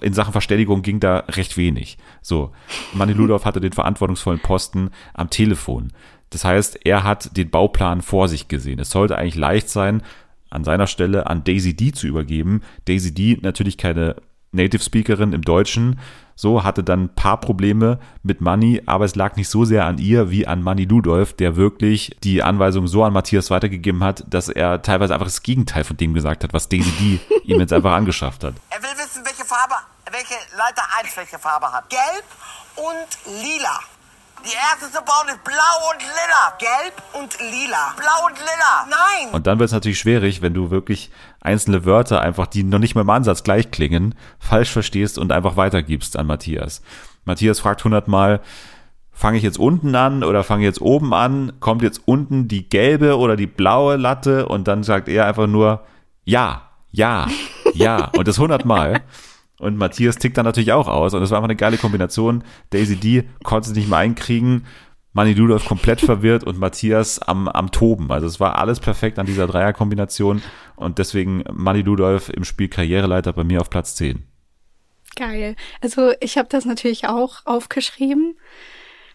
in 0.00 0.12
Sachen 0.12 0.32
Verständigung 0.32 0.82
ging 0.82 1.00
da 1.00 1.18
recht 1.28 1.56
wenig. 1.56 1.98
So, 2.22 2.52
Manny 2.94 3.12
Ludolf 3.12 3.44
hatte 3.44 3.60
den 3.60 3.72
verantwortungsvollen 3.72 4.40
Posten 4.40 4.90
am 5.14 5.30
Telefon. 5.30 5.92
Das 6.30 6.44
heißt, 6.44 6.80
er 6.84 7.04
hat 7.04 7.36
den 7.36 7.50
Bauplan 7.50 8.02
vor 8.02 8.28
sich 8.28 8.48
gesehen. 8.48 8.80
Es 8.80 8.90
sollte 8.90 9.16
eigentlich 9.16 9.36
leicht 9.36 9.68
sein, 9.68 10.02
an 10.50 10.64
seiner 10.64 10.86
Stelle 10.86 11.26
an 11.26 11.44
Daisy 11.44 11.74
D 11.74 11.92
zu 11.92 12.06
übergeben. 12.06 12.62
Daisy 12.86 13.14
D 13.14 13.38
natürlich 13.40 13.76
keine 13.76 14.16
Native 14.52 14.82
Speakerin 14.82 15.32
im 15.32 15.42
Deutschen, 15.42 15.98
so 16.34 16.62
hatte 16.62 16.84
dann 16.84 17.04
ein 17.04 17.14
paar 17.14 17.40
Probleme 17.40 17.98
mit 18.22 18.40
Manny, 18.40 18.82
aber 18.86 19.04
es 19.04 19.16
lag 19.16 19.34
nicht 19.34 19.48
so 19.48 19.64
sehr 19.64 19.86
an 19.86 19.98
ihr 19.98 20.30
wie 20.30 20.46
an 20.46 20.62
Manny 20.62 20.84
Ludolf, 20.84 21.32
der 21.32 21.56
wirklich 21.56 22.16
die 22.22 22.44
Anweisung 22.44 22.86
so 22.86 23.02
an 23.02 23.12
Matthias 23.12 23.50
weitergegeben 23.50 24.04
hat, 24.04 24.24
dass 24.28 24.48
er 24.48 24.80
teilweise 24.82 25.14
einfach 25.14 25.26
das 25.26 25.42
Gegenteil 25.42 25.82
von 25.82 25.96
dem 25.96 26.14
gesagt 26.14 26.44
hat, 26.44 26.52
was 26.52 26.68
Daisy 26.68 26.92
D 26.92 27.20
ihm 27.44 27.58
jetzt 27.58 27.72
einfach 27.72 27.92
angeschafft 27.92 28.44
hat. 28.44 28.54
Er 28.70 28.82
will 28.82 28.96
wissen, 28.96 29.24
welche 29.24 29.44
Farbe, 29.44 29.74
welche 30.12 30.34
Leiter 30.56 30.82
1 31.02 31.16
welche 31.16 31.38
Farbe 31.38 31.72
hat. 31.72 31.90
Gelb 31.90 32.24
und 32.76 33.42
lila. 33.42 33.80
Die 34.44 34.54
erste 34.54 34.86
zu 34.96 35.02
bauen 35.02 35.28
ist 35.28 35.42
blau 35.42 35.90
und 35.92 36.00
lila. 36.00 36.56
Gelb 36.58 37.02
und 37.14 37.40
lila. 37.40 37.94
Blau 37.96 38.26
und 38.26 38.38
lila. 38.38 38.86
Nein. 38.88 39.34
Und 39.34 39.48
dann 39.48 39.58
wird 39.58 39.66
es 39.66 39.72
natürlich 39.72 39.98
schwierig, 39.98 40.42
wenn 40.42 40.54
du 40.54 40.70
wirklich 40.70 41.10
einzelne 41.40 41.84
Wörter 41.84 42.20
einfach, 42.20 42.46
die 42.46 42.64
noch 42.64 42.78
nicht 42.78 42.94
mal 42.94 43.02
im 43.02 43.10
Ansatz 43.10 43.42
gleich 43.42 43.70
klingen, 43.70 44.14
falsch 44.38 44.70
verstehst 44.70 45.18
und 45.18 45.32
einfach 45.32 45.56
weitergibst 45.56 46.16
an 46.16 46.26
Matthias. 46.26 46.82
Matthias 47.24 47.60
fragt 47.60 47.84
hundertmal, 47.84 48.40
fange 49.12 49.36
ich 49.36 49.42
jetzt 49.42 49.58
unten 49.58 49.94
an 49.94 50.22
oder 50.24 50.44
fange 50.44 50.62
ich 50.62 50.66
jetzt 50.66 50.80
oben 50.80 51.12
an? 51.12 51.52
Kommt 51.60 51.82
jetzt 51.82 52.02
unten 52.06 52.48
die 52.48 52.68
gelbe 52.68 53.18
oder 53.18 53.36
die 53.36 53.46
blaue 53.46 53.96
Latte? 53.96 54.46
Und 54.46 54.68
dann 54.68 54.82
sagt 54.82 55.08
er 55.08 55.26
einfach 55.26 55.46
nur, 55.46 55.82
ja, 56.24 56.62
ja, 56.90 57.26
ja. 57.74 58.10
Und 58.16 58.28
das 58.28 58.38
hundertmal. 58.38 59.02
Und 59.58 59.76
Matthias 59.76 60.16
tickt 60.16 60.38
dann 60.38 60.44
natürlich 60.44 60.72
auch 60.72 60.86
aus. 60.86 61.14
Und 61.14 61.20
das 61.20 61.30
war 61.30 61.38
einfach 61.38 61.48
eine 61.48 61.56
geile 61.56 61.78
Kombination. 61.78 62.44
Daisy 62.70 62.96
D 62.96 63.24
konnte 63.42 63.70
es 63.70 63.76
nicht 63.76 63.88
mehr 63.88 63.98
einkriegen. 63.98 64.66
Manny 65.12 65.32
Ludolf 65.32 65.64
komplett 65.64 66.00
verwirrt 66.00 66.44
und 66.44 66.58
Matthias 66.58 67.18
am, 67.20 67.48
am 67.48 67.72
Toben. 67.72 68.10
Also 68.12 68.26
es 68.26 68.40
war 68.40 68.58
alles 68.58 68.78
perfekt 68.78 69.18
an 69.18 69.26
dieser 69.26 69.46
Dreierkombination. 69.46 70.42
Und 70.76 70.98
deswegen 70.98 71.44
Manny 71.52 71.82
Ludolf 71.82 72.28
im 72.28 72.44
Spiel 72.44 72.68
Karriereleiter 72.68 73.32
bei 73.32 73.44
mir 73.44 73.60
auf 73.60 73.70
Platz 73.70 73.94
10. 73.96 74.24
Geil. 75.16 75.56
Also 75.80 76.12
ich 76.20 76.38
habe 76.38 76.48
das 76.48 76.64
natürlich 76.64 77.08
auch 77.08 77.46
aufgeschrieben. 77.46 78.36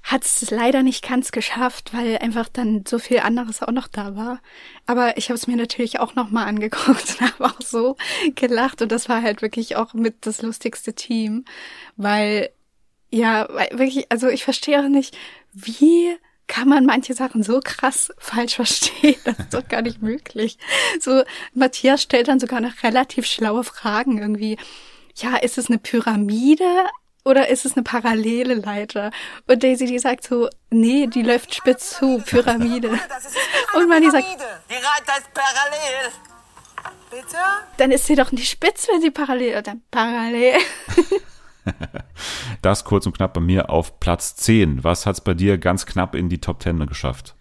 Hat 0.02 0.26
es 0.26 0.52
leider 0.52 0.84
nicht 0.84 1.08
ganz 1.08 1.32
geschafft, 1.32 1.94
weil 1.94 2.18
einfach 2.18 2.50
dann 2.50 2.84
so 2.86 3.00
viel 3.00 3.20
anderes 3.20 3.64
auch 3.64 3.72
noch 3.72 3.88
da 3.88 4.18
war. 4.18 4.42
Aber 4.86 5.16
ich 5.16 5.30
habe 5.30 5.36
es 5.36 5.48
mir 5.48 5.56
natürlich 5.56 6.02
auch 6.02 6.16
noch 6.16 6.30
mal 6.30 6.44
angeguckt 6.44 7.22
und 7.22 7.22
habe 7.40 7.46
auch 7.46 7.62
so 7.62 7.96
gelacht. 8.36 8.82
Und 8.82 8.92
das 8.92 9.08
war 9.08 9.22
halt 9.22 9.42
wirklich 9.42 9.78
auch 9.78 9.94
mit 9.94 10.26
das 10.26 10.42
lustigste 10.42 10.94
Team, 10.94 11.46
weil 11.96 12.50
ja, 13.12 13.48
wirklich, 13.72 14.12
also 14.12 14.28
ich 14.28 14.44
verstehe 14.44 14.80
auch 14.84 14.90
nicht, 14.90 15.16
wie 15.54 16.18
kann 16.48 16.68
man 16.68 16.86
manche 16.86 17.14
Sachen 17.14 17.44
so 17.44 17.62
krass 17.64 18.12
falsch 18.18 18.56
verstehen? 18.56 19.20
Das 19.24 19.40
ist 19.40 19.54
doch 19.54 19.68
gar 19.68 19.82
nicht 19.82 20.02
möglich. 20.02 20.58
So, 21.00 21.24
Matthias 21.54 22.04
stellt 22.04 22.28
dann 22.28 22.40
sogar 22.40 22.62
noch 22.62 22.84
relativ 22.84 23.26
schlaue 23.26 23.64
Fragen 23.64 24.20
irgendwie. 24.20 24.58
Ja, 25.16 25.38
ist 25.38 25.58
es 25.58 25.70
eine 25.70 25.80
Pyramide 25.80 26.86
oder 27.24 27.48
ist 27.50 27.66
es 27.66 27.74
eine 27.74 27.84
parallele 27.84 28.56
Leiter? 28.56 29.12
Und 29.48 29.64
Daisy, 29.64 29.86
die 29.86 30.00
sagt 30.00 30.26
so, 30.26 30.50
nee, 30.70 31.08
die 31.08 31.22
läuft 31.22 31.56
spitz 31.56 31.98
zu, 31.98 32.22
Pyramide. 32.26 32.90
Und 33.76 33.88
Manni 33.88 34.12
sagt. 34.12 34.26
Die 34.70 34.76
Reiter 34.76 35.18
ist 35.20 35.34
parallel. 35.34 36.12
Bitte? 37.10 37.38
dann 37.78 37.92
ist 37.92 38.08
sie 38.08 38.16
doch 38.16 38.32
nicht 38.32 38.50
spitz, 38.50 38.88
wenn 38.92 39.02
sie 39.02 39.12
parallel, 39.12 39.60
oder 39.60 39.76
parallel. 39.92 40.58
Das 42.62 42.86
kurz 42.86 43.06
und 43.06 43.16
knapp 43.16 43.34
bei 43.34 43.42
mir 43.42 43.70
auf 43.70 44.00
Platz 44.00 44.36
10. 44.36 44.84
Was 44.84 45.06
hat's 45.06 45.22
bei 45.22 45.34
dir 45.34 45.58
ganz 45.58 45.86
knapp 45.86 46.16
in 46.16 46.30
die 46.30 46.40
Top 46.40 46.62
10 46.62 46.86
geschafft? 46.88 47.36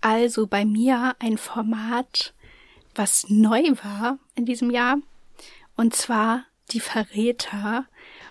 Also 0.00 0.46
bei 0.46 0.64
mir 0.64 1.14
ein 1.18 1.36
Format, 1.36 2.34
was 2.94 3.26
neu 3.28 3.62
war 3.82 4.18
in 4.34 4.46
diesem 4.46 4.70
Jahr. 4.70 4.96
Und 5.76 5.94
zwar 5.94 6.44
die 6.70 6.80
Verräter. 6.80 7.86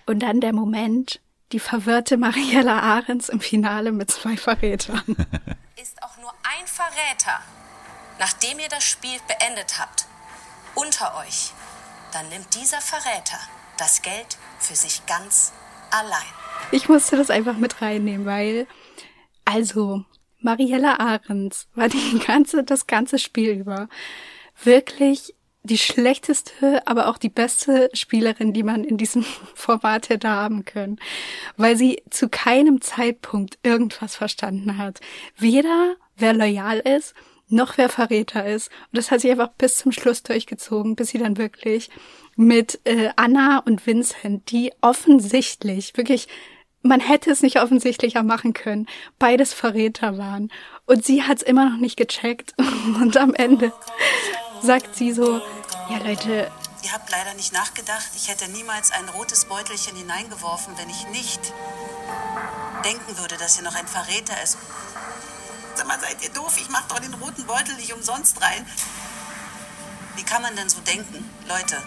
Und 0.06 0.20
dann 0.20 0.40
der 0.40 0.52
Moment, 0.52 1.20
die 1.52 1.60
verwirrte 1.60 2.16
Mariella 2.16 2.80
Ahrens 2.80 3.28
im 3.28 3.40
Finale 3.40 3.92
mit 3.92 4.10
zwei 4.10 4.36
Verrätern. 4.36 5.02
ist 5.80 6.02
auch 6.02 6.16
nur 6.18 6.32
ein 6.42 6.66
Verräter, 6.66 7.40
nachdem 8.18 8.58
ihr 8.58 8.68
das 8.68 8.84
Spiel 8.84 9.18
beendet 9.26 9.78
habt, 9.78 10.06
unter 10.74 11.16
euch, 11.18 11.52
dann 12.12 12.28
nimmt 12.28 12.54
dieser 12.54 12.80
Verräter 12.80 13.38
das 13.78 14.02
Geld 14.02 14.38
für 14.60 14.74
sich 14.74 15.04
ganz 15.06 15.52
allein. 15.90 16.22
Ich 16.72 16.88
musste 16.88 17.16
das 17.16 17.30
einfach 17.30 17.56
mit 17.56 17.82
reinnehmen, 17.82 18.26
weil, 18.26 18.66
also, 19.44 20.04
Mariella 20.40 20.96
Ahrens 20.96 21.68
war 21.74 21.88
die 21.88 22.18
ganze, 22.26 22.64
das 22.64 22.86
ganze 22.86 23.18
Spiel 23.18 23.50
über 23.50 23.88
wirklich 24.62 25.34
die 25.62 25.78
schlechteste, 25.78 26.86
aber 26.86 27.08
auch 27.08 27.18
die 27.18 27.28
beste 27.28 27.90
Spielerin, 27.92 28.52
die 28.52 28.62
man 28.62 28.82
in 28.84 28.96
diesem 28.96 29.22
Format 29.54 30.08
hätte 30.08 30.28
haben 30.28 30.64
können, 30.64 30.98
weil 31.56 31.76
sie 31.76 32.02
zu 32.10 32.28
keinem 32.28 32.80
Zeitpunkt 32.80 33.58
irgendwas 33.62 34.16
verstanden 34.16 34.78
hat. 34.78 35.00
Weder 35.36 35.96
wer 36.16 36.32
loyal 36.32 36.78
ist, 36.78 37.14
noch 37.50 37.76
wer 37.78 37.88
Verräter 37.88 38.46
ist. 38.46 38.68
Und 38.68 38.98
das 38.98 39.10
hat 39.10 39.20
sich 39.20 39.30
einfach 39.30 39.50
bis 39.58 39.76
zum 39.76 39.92
Schluss 39.92 40.22
durchgezogen, 40.22 40.96
bis 40.96 41.08
sie 41.08 41.18
dann 41.18 41.36
wirklich 41.36 41.90
mit 42.36 42.80
äh, 42.84 43.10
Anna 43.16 43.58
und 43.58 43.86
Vincent, 43.86 44.50
die 44.50 44.72
offensichtlich, 44.80 45.96
wirklich, 45.96 46.28
man 46.82 47.00
hätte 47.00 47.30
es 47.30 47.42
nicht 47.42 47.60
offensichtlicher 47.60 48.22
machen 48.22 48.54
können, 48.54 48.86
beides 49.18 49.52
Verräter 49.52 50.16
waren. 50.16 50.50
Und 50.86 51.04
sie 51.04 51.22
hat 51.22 51.38
es 51.38 51.42
immer 51.42 51.68
noch 51.68 51.78
nicht 51.78 51.96
gecheckt. 51.96 52.54
Und 53.00 53.16
am 53.16 53.34
Ende 53.34 53.72
sagt 54.62 54.96
sie 54.96 55.12
so, 55.12 55.40
ja 55.90 55.98
Leute, 56.04 56.50
Ihr 56.82 56.92
habt 56.92 57.10
leider 57.10 57.34
nicht 57.34 57.52
nachgedacht, 57.52 58.08
ich 58.16 58.28
hätte 58.28 58.50
niemals 58.50 58.90
ein 58.90 59.06
rotes 59.10 59.44
Beutelchen 59.44 59.96
hineingeworfen, 59.96 60.72
wenn 60.78 60.88
ich 60.88 61.06
nicht 61.08 61.52
denken 62.84 63.18
würde, 63.18 63.36
dass 63.36 63.56
hier 63.56 63.64
noch 63.64 63.74
ein 63.74 63.86
Verräter 63.86 64.42
ist. 64.42 64.56
Sag 65.80 65.88
mal, 65.88 65.98
seid 65.98 66.22
ihr 66.22 66.28
doof? 66.34 66.58
Ich 66.60 66.68
mach 66.68 66.86
doch 66.88 66.98
den 66.98 67.14
roten 67.14 67.46
Beutel 67.46 67.74
nicht 67.76 67.94
umsonst 67.94 68.38
rein. 68.42 68.66
Wie 70.14 70.22
kann 70.22 70.42
man 70.42 70.54
denn 70.54 70.68
so 70.68 70.78
denken, 70.82 71.24
Leute? 71.48 71.78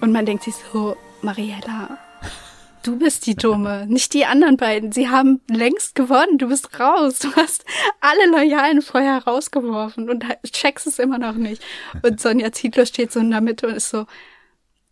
Und 0.00 0.10
man 0.10 0.26
denkt 0.26 0.42
sich 0.42 0.56
so, 0.72 0.96
Mariella, 1.22 1.98
du 2.82 2.98
bist 2.98 3.26
die 3.26 3.36
Dumme, 3.36 3.86
nicht 3.86 4.12
die 4.12 4.26
anderen 4.26 4.56
beiden. 4.56 4.90
Sie 4.90 5.08
haben 5.08 5.40
längst 5.46 5.94
gewonnen, 5.94 6.36
du 6.38 6.48
bist 6.48 6.80
raus. 6.80 7.20
Du 7.20 7.32
hast 7.36 7.64
alle 8.00 8.26
Loyalen 8.28 8.82
vorher 8.82 9.22
rausgeworfen 9.22 10.10
und 10.10 10.24
checkst 10.50 10.88
es 10.88 10.98
immer 10.98 11.18
noch 11.18 11.34
nicht. 11.34 11.62
Und 12.02 12.20
Sonja 12.20 12.50
Zietlow 12.50 12.86
steht 12.86 13.12
so 13.12 13.20
in 13.20 13.30
der 13.30 13.40
Mitte 13.40 13.68
und 13.68 13.74
ist 13.74 13.90
so, 13.90 14.04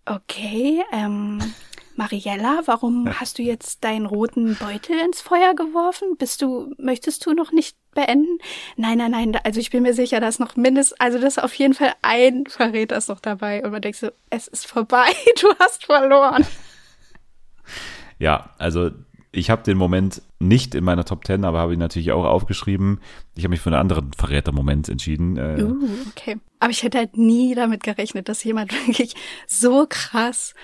okay, 0.07 0.85
ähm, 0.93 1.41
Mariella, 1.97 2.63
warum 2.67 3.09
hast 3.21 3.39
du 3.39 3.43
jetzt 3.43 3.85
deinen 3.85 4.07
roten 4.07 4.57
Beutel 4.57 4.99
ins 4.99 5.21
Feuer 5.21 5.55
geworfen? 5.55 6.17
Bist 6.19 6.43
du, 6.43 6.75
möchtest 6.79 7.25
du 7.25 7.33
noch 7.33 7.53
nicht 7.53 7.77
beenden? 7.95 8.39
Nein, 8.77 8.99
nein, 8.99 9.13
nein, 9.13 9.37
also 9.45 9.61
ich 9.61 9.71
bin 9.71 9.83
mir 9.85 9.95
sicher, 9.95 10.21
dass 10.21 10.39
noch 10.39 10.57
mindestens, 10.57 11.01
also 11.01 11.19
das 11.19 11.37
ist 11.37 11.43
auf 11.43 11.55
jeden 11.55 11.75
Fall 11.75 11.93
ein 12.03 12.47
Verräter 12.47 12.97
ist 12.97 13.09
noch 13.09 13.21
dabei. 13.21 13.65
Und 13.65 13.71
man 13.71 13.81
denkt 13.81 13.99
so, 13.99 14.11
es 14.31 14.49
ist 14.49 14.67
vorbei, 14.67 15.07
du 15.41 15.49
hast 15.59 15.87
verloren. 15.87 16.45
Ja, 18.19 18.51
also 18.59 18.91
ich 19.31 19.51
habe 19.51 19.63
den 19.63 19.77
Moment 19.77 20.23
nicht 20.39 20.75
in 20.75 20.85
meiner 20.85 21.05
Top 21.05 21.27
10, 21.27 21.45
aber 21.45 21.59
habe 21.59 21.75
ihn 21.75 21.79
natürlich 21.79 22.13
auch 22.13 22.25
aufgeschrieben. 22.25 23.01
Ich 23.35 23.45
habe 23.45 23.51
mich 23.51 23.61
für 23.61 23.71
einen 23.71 23.81
anderen 23.81 24.13
Verrätermoment 24.13 24.89
entschieden. 24.89 25.37
Äh, 25.37 25.63
Uh, 25.63 25.89
okay. 26.11 26.39
Aber 26.61 26.71
ich 26.71 26.83
hätte 26.83 26.99
halt 26.99 27.17
nie 27.17 27.55
damit 27.55 27.83
gerechnet, 27.83 28.29
dass 28.29 28.45
jemand 28.45 28.73
wirklich 28.87 29.15
so 29.47 29.87
krass 29.89 30.55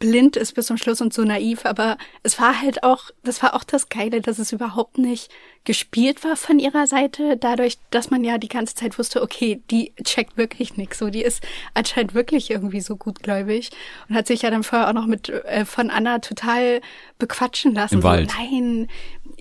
blind 0.00 0.36
ist 0.36 0.54
bis 0.54 0.66
zum 0.66 0.78
Schluss 0.78 1.00
und 1.00 1.14
so 1.14 1.22
naiv. 1.22 1.64
Aber 1.64 1.96
es 2.24 2.40
war 2.40 2.60
halt 2.60 2.82
auch, 2.82 3.10
das 3.22 3.40
war 3.42 3.54
auch 3.54 3.62
das 3.62 3.88
Geile, 3.88 4.20
dass 4.20 4.40
es 4.40 4.50
überhaupt 4.50 4.98
nicht 4.98 5.30
gespielt 5.64 6.24
war 6.24 6.36
von 6.36 6.58
ihrer 6.58 6.86
Seite, 6.86 7.36
dadurch, 7.36 7.76
dass 7.90 8.10
man 8.10 8.24
ja 8.24 8.38
die 8.38 8.48
ganze 8.48 8.74
Zeit 8.74 8.98
wusste, 8.98 9.22
okay, 9.22 9.62
die 9.70 9.92
checkt 10.02 10.36
wirklich 10.36 10.76
nix. 10.76 10.98
So, 10.98 11.10
die 11.10 11.22
ist 11.22 11.46
anscheinend 11.74 12.14
wirklich 12.14 12.50
irgendwie 12.50 12.80
so 12.80 12.96
gutgläubig 12.96 13.70
und 14.08 14.16
hat 14.16 14.26
sich 14.26 14.42
ja 14.42 14.50
dann 14.50 14.64
vorher 14.64 14.88
auch 14.88 14.94
noch 14.94 15.06
mit 15.06 15.28
äh, 15.28 15.64
von 15.66 15.90
Anna 15.90 16.18
total 16.18 16.80
bequatschen 17.18 17.74
lassen. 17.74 17.96
Im 17.96 18.02
so, 18.02 18.08
Wald. 18.08 18.32
Nein, 18.38 18.88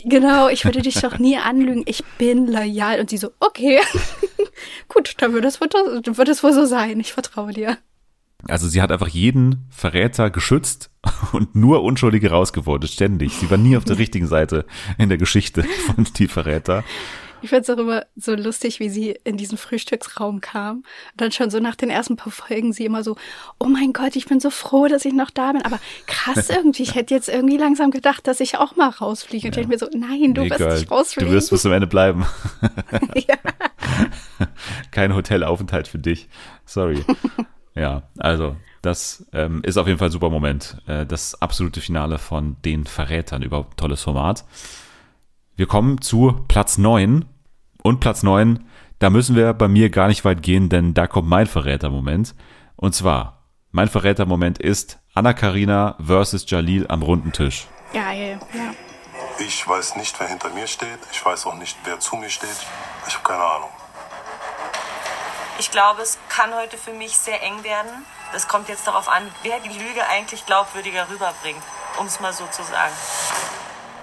genau, 0.04 0.50
ich 0.50 0.66
würde 0.66 0.82
dich 0.82 1.00
doch 1.02 1.20
nie 1.20 1.38
anlügen. 1.38 1.84
Ich 1.86 2.04
bin 2.18 2.48
loyal. 2.48 3.00
Und 3.00 3.10
sie 3.10 3.18
so, 3.18 3.32
okay, 3.40 3.80
gut, 4.90 5.16
dann 5.20 5.32
wird 5.32 5.46
es, 5.46 5.58
das, 5.58 6.18
wird 6.18 6.30
es 6.30 6.44
wohl 6.44 6.54
so 6.54 6.66
sein. 6.66 7.00
Ich 7.00 7.14
vertraue 7.14 7.54
dir. 7.54 7.78
Also 8.48 8.68
sie 8.68 8.82
hat 8.82 8.92
einfach 8.92 9.10
jeden 9.10 9.68
Verräter 9.70 10.30
geschützt 10.30 10.90
und 11.34 11.56
nur 11.56 11.84
Unschuldige 11.84 12.32
rausgeworfen, 12.32 12.88
ständig. 12.88 13.34
Sie 13.34 13.50
war 13.52 13.58
nie 13.58 13.76
auf 13.78 13.86
der 13.86 13.98
richtigen 14.00 14.28
Seite 14.28 14.66
in 14.98 15.10
der 15.10 15.18
Geschichte 15.18 15.64
von 15.86 16.06
die 16.18 16.28
Verräter. 16.28 16.84
Ich 17.42 17.50
find's 17.52 17.70
auch 17.70 17.78
immer 17.78 18.04
so 18.18 18.36
lustig, 18.36 18.82
wie 18.82 18.90
sie 18.90 19.18
in 19.24 19.38
diesen 19.38 19.58
Frühstücksraum 19.58 20.42
kam. 20.42 20.78
Und 20.80 20.86
dann 21.16 21.32
schon 21.32 21.50
so 21.50 21.60
nach 21.62 21.76
den 21.76 21.90
ersten 21.90 22.18
paar 22.18 22.34
Folgen 22.34 22.74
sie 22.74 22.84
immer 22.84 23.02
so, 23.02 23.16
oh 23.60 23.68
mein 23.68 23.94
Gott, 23.94 24.18
ich 24.18 24.26
bin 24.26 24.42
so 24.42 24.50
froh, 24.50 24.88
dass 24.90 25.06
ich 25.06 25.14
noch 25.14 25.30
da 25.30 25.54
bin. 25.54 25.62
Aber 25.62 25.80
krass 26.06 26.50
irgendwie, 26.50 26.84
ich 26.84 26.96
hätte 26.96 27.14
jetzt 27.14 27.30
irgendwie 27.30 27.56
langsam 27.56 27.92
gedacht, 27.92 28.28
dass 28.28 28.42
ich 28.42 28.58
auch 28.58 28.76
mal 28.76 28.90
rausfliege. 28.90 29.48
Und 29.48 29.52
ich 29.52 29.56
denke 29.56 29.70
mir 29.70 29.78
so, 29.80 29.88
nein, 29.98 30.34
du 30.34 30.42
Nee, 30.42 30.50
wirst 30.50 30.80
nicht 30.82 30.92
rausfliegen. 30.92 31.30
Du 31.30 31.36
wirst 31.38 31.50
bis 31.50 31.62
zum 31.62 31.72
Ende 31.72 31.88
bleiben. 31.88 32.26
ja. 33.16 33.36
Kein 34.92 35.16
Hotelaufenthalt 35.16 35.88
für 35.88 36.00
dich. 36.00 36.28
Sorry. 36.66 37.06
Ja, 37.80 38.04
also 38.18 38.58
das 38.82 39.26
ähm, 39.32 39.62
ist 39.64 39.78
auf 39.78 39.88
jeden 39.88 40.00
Fall 40.00 40.10
ein 40.10 40.12
super 40.12 40.30
Moment. 40.30 40.82
Äh, 40.86 41.06
das 41.06 41.42
absolute 41.42 41.80
Finale 41.80 42.18
von 42.18 42.58
den 42.66 42.86
Verrätern. 42.86 43.42
Überhaupt 43.42 43.74
ein 43.74 43.78
tolles 43.78 44.04
Format. 44.04 44.44
Wir 45.56 45.66
kommen 45.66 46.02
zu 46.02 46.44
Platz 46.50 46.78
9. 46.78 47.26
Und 47.82 48.02
Platz 48.02 48.24
9, 48.24 48.66
da 49.00 49.10
müssen 49.10 49.38
wir 49.38 49.54
bei 49.54 49.70
mir 49.70 49.90
gar 49.90 50.10
nicht 50.10 50.26
weit 50.26 50.44
gehen, 50.44 50.68
denn 50.68 50.94
da 50.94 51.08
kommt 51.08 51.30
mein 51.30 51.48
Verrätermoment. 51.48 52.36
Und 52.76 52.94
zwar, 52.94 53.46
mein 53.72 53.88
Verrätermoment 53.88 54.60
ist 54.60 55.00
Anna 55.14 55.32
Karina 55.32 55.96
versus 56.06 56.50
Jalil 56.50 56.86
am 56.90 57.02
runden 57.02 57.32
Tisch. 57.32 57.68
Geil, 57.94 58.40
ja. 58.54 58.74
Ich 59.40 59.66
weiß 59.66 59.96
nicht, 59.96 60.20
wer 60.20 60.28
hinter 60.28 60.50
mir 60.50 60.68
steht. 60.68 61.00
Ich 61.14 61.26
weiß 61.26 61.46
auch 61.46 61.56
nicht, 61.56 61.78
wer 61.86 62.00
zu 62.02 62.18
mir 62.18 62.30
steht. 62.30 62.50
Ich 63.08 63.14
habe 63.14 63.24
keine 63.24 63.42
Ahnung. 63.42 63.70
Ich 65.60 65.72
glaube, 65.72 66.02
es 66.02 66.18
kann 66.30 66.54
heute 66.54 66.78
für 66.78 66.94
mich 66.94 67.18
sehr 67.18 67.44
eng 67.44 67.66
werden. 67.66 67.90
Das 68.32 68.48
kommt 68.48 68.70
jetzt 68.70 68.88
darauf 68.88 69.10
an, 69.10 69.24
wer 69.44 69.60
die 69.60 69.68
Lüge 69.68 70.08
eigentlich 70.10 70.46
glaubwürdiger 70.46 71.10
rüberbringt, 71.10 71.62
um 72.00 72.06
es 72.06 72.22
mal 72.22 72.32
so 72.32 72.46
zu 72.46 72.64
sagen. 72.64 72.94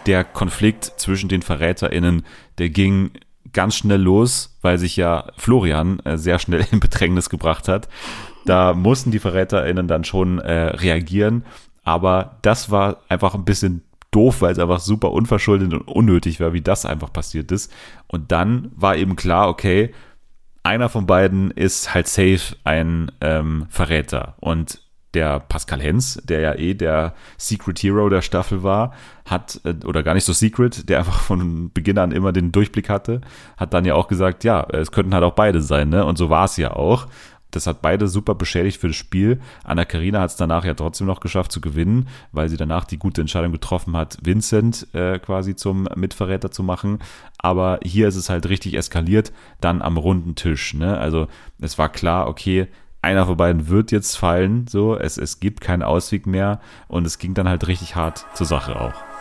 der 0.06 0.22
Konflikt 0.22 0.84
zwischen 0.98 1.28
den 1.28 1.42
VerräterInnen, 1.42 2.24
der 2.58 2.68
ging 2.68 3.10
ganz 3.52 3.74
schnell 3.74 4.00
los, 4.00 4.56
weil 4.60 4.78
sich 4.78 4.96
ja 4.96 5.32
Florian 5.36 6.00
äh, 6.00 6.18
sehr 6.18 6.38
schnell 6.38 6.66
in 6.70 6.80
Bedrängnis 6.80 7.30
gebracht 7.30 7.68
hat. 7.68 7.88
Da 8.44 8.74
mussten 8.74 9.10
die 9.10 9.18
VerräterInnen 9.18 9.88
dann 9.88 10.04
schon 10.04 10.38
äh, 10.38 10.52
reagieren, 10.52 11.44
aber 11.84 12.38
das 12.42 12.70
war 12.70 12.98
einfach 13.08 13.34
ein 13.34 13.44
bisschen 13.44 13.82
doof, 14.10 14.42
weil 14.42 14.52
es 14.52 14.58
einfach 14.58 14.80
super 14.80 15.10
unverschuldet 15.10 15.72
und 15.72 15.88
unnötig 15.88 16.38
war, 16.38 16.52
wie 16.52 16.60
das 16.60 16.86
einfach 16.86 17.12
passiert 17.12 17.50
ist. 17.50 17.72
Und 18.06 18.30
dann 18.30 18.70
war 18.76 18.96
eben 18.96 19.16
klar, 19.16 19.48
okay, 19.48 19.92
einer 20.66 20.88
von 20.88 21.06
beiden 21.06 21.50
ist 21.50 21.94
halt 21.94 22.08
safe 22.08 22.56
ein 22.64 23.12
ähm, 23.20 23.66
Verräter. 23.70 24.34
Und 24.40 24.80
der 25.14 25.40
Pascal 25.40 25.80
Hens, 25.80 26.20
der 26.24 26.40
ja 26.40 26.54
eh 26.54 26.74
der 26.74 27.14
Secret 27.38 27.78
Hero 27.78 28.08
der 28.08 28.20
Staffel 28.20 28.62
war, 28.62 28.92
hat, 29.24 29.60
äh, 29.64 29.74
oder 29.86 30.02
gar 30.02 30.14
nicht 30.14 30.24
so 30.24 30.32
secret, 30.32 30.88
der 30.88 30.98
einfach 30.98 31.20
von 31.20 31.72
Beginn 31.72 31.98
an 31.98 32.12
immer 32.12 32.32
den 32.32 32.52
Durchblick 32.52 32.88
hatte, 32.88 33.22
hat 33.56 33.72
dann 33.72 33.84
ja 33.84 33.94
auch 33.94 34.08
gesagt, 34.08 34.44
ja, 34.44 34.66
es 34.72 34.92
könnten 34.92 35.14
halt 35.14 35.24
auch 35.24 35.34
beide 35.34 35.62
sein, 35.62 35.88
ne? 35.88 36.04
Und 36.04 36.18
so 36.18 36.28
war 36.30 36.44
es 36.44 36.56
ja 36.56 36.72
auch. 36.72 37.06
Das 37.56 37.66
hat 37.66 37.80
beide 37.80 38.06
super 38.06 38.34
beschädigt 38.34 38.78
für 38.78 38.88
das 38.88 38.96
Spiel. 38.96 39.40
Anna 39.64 39.86
Karina 39.86 40.20
hat 40.20 40.30
es 40.30 40.36
danach 40.36 40.66
ja 40.66 40.74
trotzdem 40.74 41.06
noch 41.06 41.20
geschafft 41.20 41.50
zu 41.50 41.62
gewinnen, 41.62 42.08
weil 42.32 42.50
sie 42.50 42.58
danach 42.58 42.84
die 42.84 42.98
gute 42.98 43.22
Entscheidung 43.22 43.50
getroffen 43.50 43.96
hat, 43.96 44.18
Vincent 44.22 44.86
äh, 44.94 45.18
quasi 45.18 45.56
zum 45.56 45.88
Mitverräter 45.96 46.50
zu 46.50 46.62
machen. 46.62 46.98
Aber 47.38 47.80
hier 47.82 48.08
ist 48.08 48.16
es 48.16 48.28
halt 48.28 48.48
richtig 48.48 48.74
eskaliert, 48.74 49.32
dann 49.60 49.80
am 49.80 49.96
runden 49.96 50.34
Tisch. 50.34 50.74
Ne? 50.74 50.98
Also 50.98 51.28
es 51.58 51.78
war 51.78 51.88
klar, 51.88 52.28
okay, 52.28 52.68
einer 53.00 53.24
von 53.24 53.38
beiden 53.38 53.68
wird 53.68 53.90
jetzt 53.90 54.16
fallen, 54.16 54.66
so, 54.66 54.98
es, 54.98 55.16
es 55.16 55.40
gibt 55.40 55.62
keinen 55.62 55.82
Ausweg 55.82 56.26
mehr 56.26 56.60
und 56.88 57.06
es 57.06 57.18
ging 57.18 57.32
dann 57.32 57.48
halt 57.48 57.68
richtig 57.68 57.96
hart 57.96 58.26
zur 58.34 58.46
Sache 58.46 58.78
auch. 58.78 59.15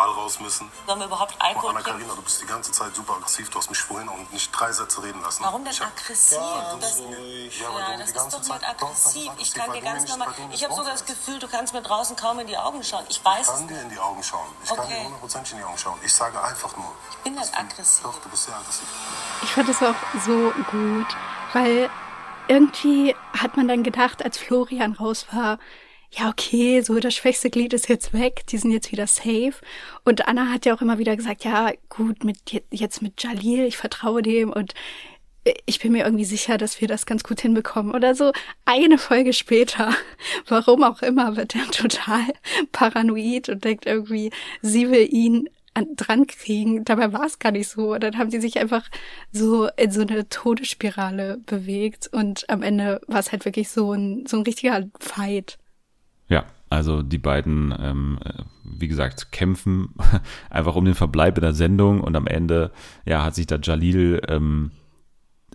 Fall 0.00 0.10
raus 0.12 0.40
müssen. 0.40 0.70
Sollen 0.86 0.98
wir 1.00 1.06
überhaupt 1.06 1.34
Oh, 1.38 1.44
Alkohol 1.44 1.70
Anna 1.70 1.80
trinken? 1.82 1.98
Karina, 2.00 2.14
du 2.14 2.22
bist 2.22 2.40
die 2.40 2.46
ganze 2.46 2.72
Zeit 2.72 2.94
super 2.94 3.14
aggressiv. 3.16 3.50
Du 3.50 3.58
hast 3.58 3.68
mich 3.68 3.78
vorhin 3.80 4.08
auch 4.08 4.16
nicht 4.32 4.50
drei 4.50 4.72
Sätze 4.72 5.02
reden 5.02 5.20
lassen. 5.20 5.44
Warum 5.44 5.62
denn 5.64 5.74
aggressiv? 5.74 6.38
Ja, 6.38 6.74
das. 6.80 6.98
Ja, 7.00 7.04
ja, 7.06 7.90
das 7.90 7.96
die 7.98 8.02
ist 8.04 8.14
ganze 8.14 8.36
doch 8.38 8.42
Zeit- 8.42 8.62
nicht 8.62 8.80
Doch, 8.80 8.88
aggressiv. 8.88 9.30
Ich 9.38 9.52
kann 9.54 9.72
dir 9.72 9.82
ganz 9.82 10.08
normal. 10.08 10.28
Ich 10.52 10.64
habe 10.64 10.74
sogar 10.74 10.92
das 10.92 11.04
Gefühl, 11.04 11.38
du 11.38 11.48
kannst 11.48 11.74
mir 11.74 11.82
draußen 11.82 12.16
kaum 12.16 12.38
in 12.38 12.46
die 12.46 12.56
Augen 12.56 12.82
schauen. 12.82 13.04
Ich 13.10 13.22
weiß 13.22 13.40
Ich 13.46 13.54
kann 13.54 13.68
dir 13.68 13.82
in 13.82 13.90
die 13.90 13.98
Augen 13.98 14.22
schauen. 14.22 14.48
Ich 14.64 14.70
kann 14.70 14.78
Okay. 14.80 14.94
dir 14.94 15.04
hundertprozentig 15.04 15.52
in 15.52 15.58
die 15.58 15.64
Augen 15.64 15.78
schauen. 15.78 15.98
Ich 16.02 16.12
sage 16.14 16.42
einfach 16.42 16.74
nur. 16.76 16.92
Ich 17.10 17.16
bin 17.18 17.34
nicht 17.34 17.58
aggressiv. 17.58 18.02
Doch, 18.04 18.18
du 18.22 18.28
bist 18.30 18.44
sehr 18.44 18.56
aggressiv. 18.56 18.86
Ich 19.42 19.50
fand 19.52 19.68
es 19.68 19.82
auch 19.82 19.94
so 20.24 20.52
gut, 20.70 21.06
weil 21.52 21.90
irgendwie 22.48 23.14
hat 23.38 23.56
man 23.58 23.68
dann 23.68 23.82
gedacht, 23.82 24.24
als 24.24 24.38
Florian 24.38 24.94
raus 24.94 25.26
war, 25.30 25.58
ja, 26.12 26.28
okay, 26.28 26.80
so 26.82 26.98
das 26.98 27.14
schwächste 27.14 27.50
Glied 27.50 27.72
ist 27.72 27.88
jetzt 27.88 28.12
weg, 28.12 28.42
die 28.48 28.58
sind 28.58 28.72
jetzt 28.72 28.90
wieder 28.90 29.06
safe. 29.06 29.54
Und 30.04 30.26
Anna 30.26 30.46
hat 30.52 30.66
ja 30.66 30.74
auch 30.74 30.82
immer 30.82 30.98
wieder 30.98 31.16
gesagt, 31.16 31.44
ja, 31.44 31.72
gut, 31.88 32.24
mit 32.24 32.38
jetzt 32.70 33.02
mit 33.02 33.22
Jalil, 33.22 33.64
ich 33.64 33.76
vertraue 33.76 34.22
dem 34.22 34.52
und 34.52 34.74
ich 35.66 35.80
bin 35.80 35.92
mir 35.92 36.04
irgendwie 36.04 36.24
sicher, 36.24 36.58
dass 36.58 36.80
wir 36.80 36.88
das 36.88 37.06
ganz 37.06 37.22
gut 37.24 37.40
hinbekommen. 37.40 37.94
Oder 37.94 38.14
so 38.14 38.32
eine 38.64 38.98
Folge 38.98 39.32
später, 39.32 39.94
warum 40.48 40.82
auch 40.82 41.02
immer, 41.02 41.36
wird 41.36 41.54
er 41.54 41.66
total 41.70 42.24
paranoid 42.72 43.48
und 43.48 43.64
denkt 43.64 43.86
irgendwie, 43.86 44.30
sie 44.62 44.90
will 44.90 45.08
ihn 45.10 45.48
an, 45.74 45.86
dran 45.96 46.26
kriegen. 46.26 46.84
Dabei 46.84 47.12
war 47.12 47.24
es 47.24 47.38
gar 47.38 47.52
nicht 47.52 47.68
so. 47.68 47.94
Und 47.94 48.02
dann 48.02 48.18
haben 48.18 48.30
sie 48.30 48.40
sich 48.40 48.58
einfach 48.58 48.88
so 49.32 49.68
in 49.76 49.90
so 49.90 50.02
eine 50.02 50.28
Todesspirale 50.28 51.38
bewegt 51.46 52.08
und 52.12 52.48
am 52.50 52.62
Ende 52.62 53.00
war 53.06 53.20
es 53.20 53.32
halt 53.32 53.44
wirklich 53.44 53.70
so 53.70 53.92
ein, 53.92 54.26
so 54.26 54.38
ein 54.38 54.42
richtiger 54.42 54.88
Fight. 54.98 55.58
Ja, 56.30 56.44
also 56.70 57.02
die 57.02 57.18
beiden, 57.18 57.74
ähm, 57.78 58.18
äh, 58.24 58.42
wie 58.64 58.88
gesagt, 58.88 59.32
kämpfen 59.32 59.94
einfach 60.50 60.76
um 60.76 60.84
den 60.84 60.94
Verbleib 60.94 61.36
in 61.36 61.42
der 61.42 61.52
Sendung 61.52 62.00
und 62.00 62.16
am 62.16 62.26
Ende, 62.26 62.70
ja, 63.04 63.24
hat 63.24 63.34
sich 63.34 63.46
da 63.46 63.56
Jalil, 63.56 64.22
ähm, 64.28 64.70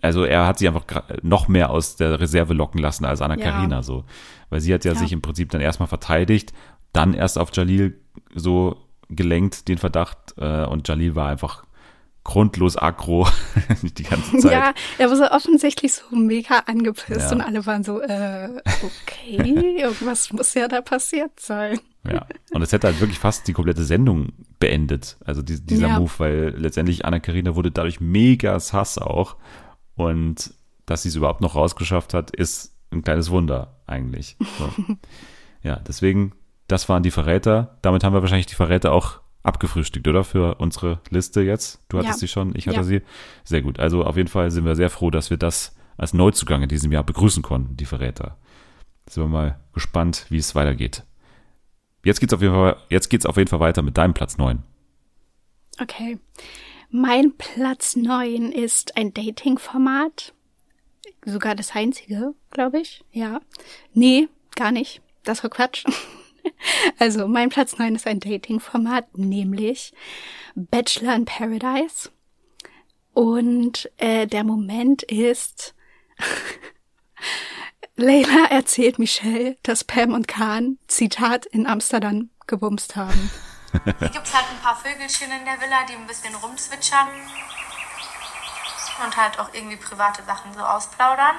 also 0.02 0.24
er 0.26 0.46
hat 0.46 0.60
sich 0.60 0.68
einfach 0.68 0.84
noch 1.24 1.48
mehr 1.48 1.70
aus 1.72 1.96
der 1.96 2.20
Reserve 2.20 2.54
locken 2.54 2.80
lassen 2.82 3.06
als 3.06 3.22
Anna 3.22 3.38
Ja. 3.40 3.50
Karina 3.52 3.82
so, 3.82 4.04
weil 4.50 4.60
sie 4.62 4.74
hat 4.74 4.84
ja, 4.86 4.92
Ja. 4.92 5.00
sich 5.00 5.14
im 5.14 5.22
Prinzip 5.22 5.50
dann 5.50 5.62
erstmal 5.62 5.88
verteidigt, 5.88 6.54
dann 6.92 7.14
erst 7.14 7.40
auf 7.40 7.50
Jalil 7.54 7.98
so 8.36 8.78
gelenkt 9.10 9.68
den 9.70 9.78
Verdacht 9.78 10.36
äh, 10.38 10.66
und 10.66 10.88
Jalil 10.88 11.16
war 11.16 11.30
einfach 11.30 11.64
grundlos 12.26 12.76
aggro 12.76 13.26
die 13.82 14.04
ganze 14.04 14.38
Zeit. 14.40 14.52
Ja, 14.52 14.74
er 14.98 15.10
war 15.10 15.16
so 15.16 15.30
offensichtlich 15.32 15.94
so 15.94 16.14
mega 16.16 16.60
angepisst 16.66 17.32
Ja. 17.32 17.32
und 17.32 17.42
alle 17.42 17.66
waren 17.66 17.84
so, 17.86 18.02
äh, 18.02 18.50
okay, 18.84 19.38
irgendwas 19.80 20.34
muss 20.34 20.54
ja 20.56 20.68
da 20.68 20.82
passiert 20.82 21.40
sein. 21.40 21.80
Ja, 22.04 22.26
und 22.52 22.62
es 22.62 22.72
hätte 22.74 22.88
halt 22.88 23.00
wirklich 23.00 23.20
fast 23.20 23.48
die 23.48 23.54
komplette 23.54 23.84
Sendung 23.84 24.30
beendet. 24.60 25.18
Also 25.24 25.42
die, 25.42 25.64
dieser 25.66 25.88
Ja. 25.88 26.00
Move, 26.00 26.12
weil 26.18 26.50
letztendlich 26.58 27.06
Anna-Karina 27.06 27.56
wurde 27.56 27.72
dadurch 27.72 28.00
mega 28.02 28.60
Sass 28.60 28.98
auch. 28.98 29.38
Und 29.96 30.54
dass 30.86 31.04
sie 31.04 31.10
es 31.10 31.16
überhaupt 31.16 31.42
noch 31.42 31.56
rausgeschafft 31.56 32.14
hat, 32.14 32.32
ist 32.32 32.76
ein 32.92 33.02
kleines 33.02 33.32
Wunder 33.32 33.78
eigentlich. 33.88 34.36
So. 34.60 34.70
ja, 35.64 35.78
deswegen, 35.88 36.34
das 36.68 36.90
waren 36.90 37.02
die 37.02 37.12
Verräter. 37.12 37.78
Damit 37.82 38.04
haben 38.04 38.14
wir 38.14 38.22
wahrscheinlich 38.22 38.46
die 38.46 38.56
Verräter 38.56 38.92
auch 38.92 39.22
abgefrühstückt, 39.46 40.08
oder? 40.08 40.24
Für 40.24 40.56
unsere 40.56 41.00
Liste 41.10 41.42
jetzt. 41.42 41.82
Du 41.90 41.98
hattest 41.98 42.16
Ja. 42.16 42.20
sie 42.20 42.28
schon, 42.28 42.56
ich 42.56 42.68
hatte 42.68 42.78
Ja. 42.78 42.84
sie. 42.84 43.02
Sehr 43.44 43.62
gut. 43.62 43.80
Also 43.80 44.04
auf 44.04 44.18
jeden 44.18 44.30
Fall 44.30 44.52
sind 44.52 44.66
wir 44.66 44.76
sehr 44.76 44.90
froh, 44.90 45.12
dass 45.12 45.30
wir 45.30 45.38
das 45.38 45.76
als 45.98 46.14
Neuzugang 46.14 46.62
in 46.64 46.70
diesem 46.70 46.92
Jahr 46.92 47.04
begrüßen 47.04 47.44
konnten, 47.44 47.78
die 47.78 47.86
Verräter. 47.86 48.38
Sind 49.08 49.24
wir 49.24 49.28
mal 49.30 49.60
gespannt, 49.74 50.26
wie 50.30 50.38
es 50.38 50.56
weitergeht. 50.56 51.04
Jetzt 52.04 52.20
geht's 52.20 52.34
auf 52.34 52.42
jeden 52.42 52.54
Fall, 52.54 52.78
jetzt 52.90 53.10
geht's 53.10 53.26
auf 53.26 53.38
jeden 53.38 53.50
Fall 53.50 53.60
weiter 53.60 53.82
mit 53.82 53.98
deinem 53.98 54.14
Platz 54.14 54.38
9. 54.38 54.64
Okay. 55.82 56.20
Mein 56.90 57.34
Platz 57.38 57.96
neun 57.96 58.52
ist 58.52 58.96
ein 58.96 59.14
Dating-Format. 59.14 60.34
Sogar 61.26 61.56
das 61.56 61.76
einzige, 61.76 62.34
glaube 62.52 62.80
ich. 62.80 63.04
Ja. 63.12 63.40
Nee, 63.94 64.28
gar 64.56 64.72
nicht. 64.72 65.02
Das 65.24 65.44
war 65.44 65.50
Quatsch. 65.50 65.84
Also, 67.00 67.28
mein 67.28 67.50
Platz 67.50 67.78
neun 67.78 67.96
ist 67.96 68.08
ein 68.08 68.20
Dating-Format, 68.20 69.18
nämlich 69.18 69.94
Bachelor 70.56 71.16
in 71.16 71.26
Paradise. 71.26 72.10
Und 73.14 73.90
äh, 73.98 74.28
der 74.28 74.44
Moment 74.44 75.04
ist, 75.04 75.74
Leila 77.96 78.46
erzählt 78.50 79.00
Michelle, 79.00 79.58
dass 79.64 79.84
Pam 79.84 80.14
und 80.14 80.28
Khan, 80.28 80.78
Zitat, 80.88 81.46
in 81.46 81.66
Amsterdam 81.66 82.30
gebumst 82.46 82.96
haben. 82.96 83.32
Hier 84.00 84.10
gibt's 84.10 84.34
halt 84.34 84.46
ein 84.50 84.62
paar 84.62 84.76
Vögelchen 84.76 85.32
in 85.32 85.46
der 85.46 85.60
Villa, 85.60 85.86
die 85.90 85.94
ein 85.94 86.08
bisschen 86.08 86.36
rumzwitschern. 86.36 87.08
Und 89.04 89.18
halt 89.18 89.40
auch 89.40 89.54
irgendwie 89.54 89.76
private 89.76 90.24
Sachen 90.24 90.54
so 90.54 90.60
ausplaudern. 90.62 91.36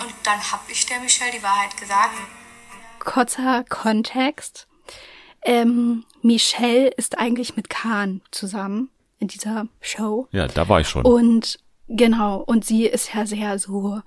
Und 0.00 0.14
dann 0.24 0.40
hab 0.52 0.68
ich 0.68 0.84
der 0.86 1.00
Michelle 1.00 1.32
die 1.32 1.42
Wahrheit 1.42 1.76
gesagt. 1.76 2.14
Kurzer 3.08 3.64
Kontext. 3.64 4.68
Ähm, 5.42 6.04
Michelle 6.20 6.88
ist 6.88 7.18
eigentlich 7.18 7.56
mit 7.56 7.70
Khan 7.70 8.20
zusammen 8.30 8.90
in 9.18 9.28
dieser 9.28 9.66
Show. 9.80 10.28
Ja, 10.30 10.46
da 10.46 10.68
war 10.68 10.80
ich 10.80 10.88
schon. 10.88 11.06
Und 11.06 11.58
genau, 11.88 12.42
und 12.42 12.66
sie 12.66 12.84
ist 12.84 13.14
ja 13.14 13.24
sehr 13.24 13.58
so, 13.58 14.02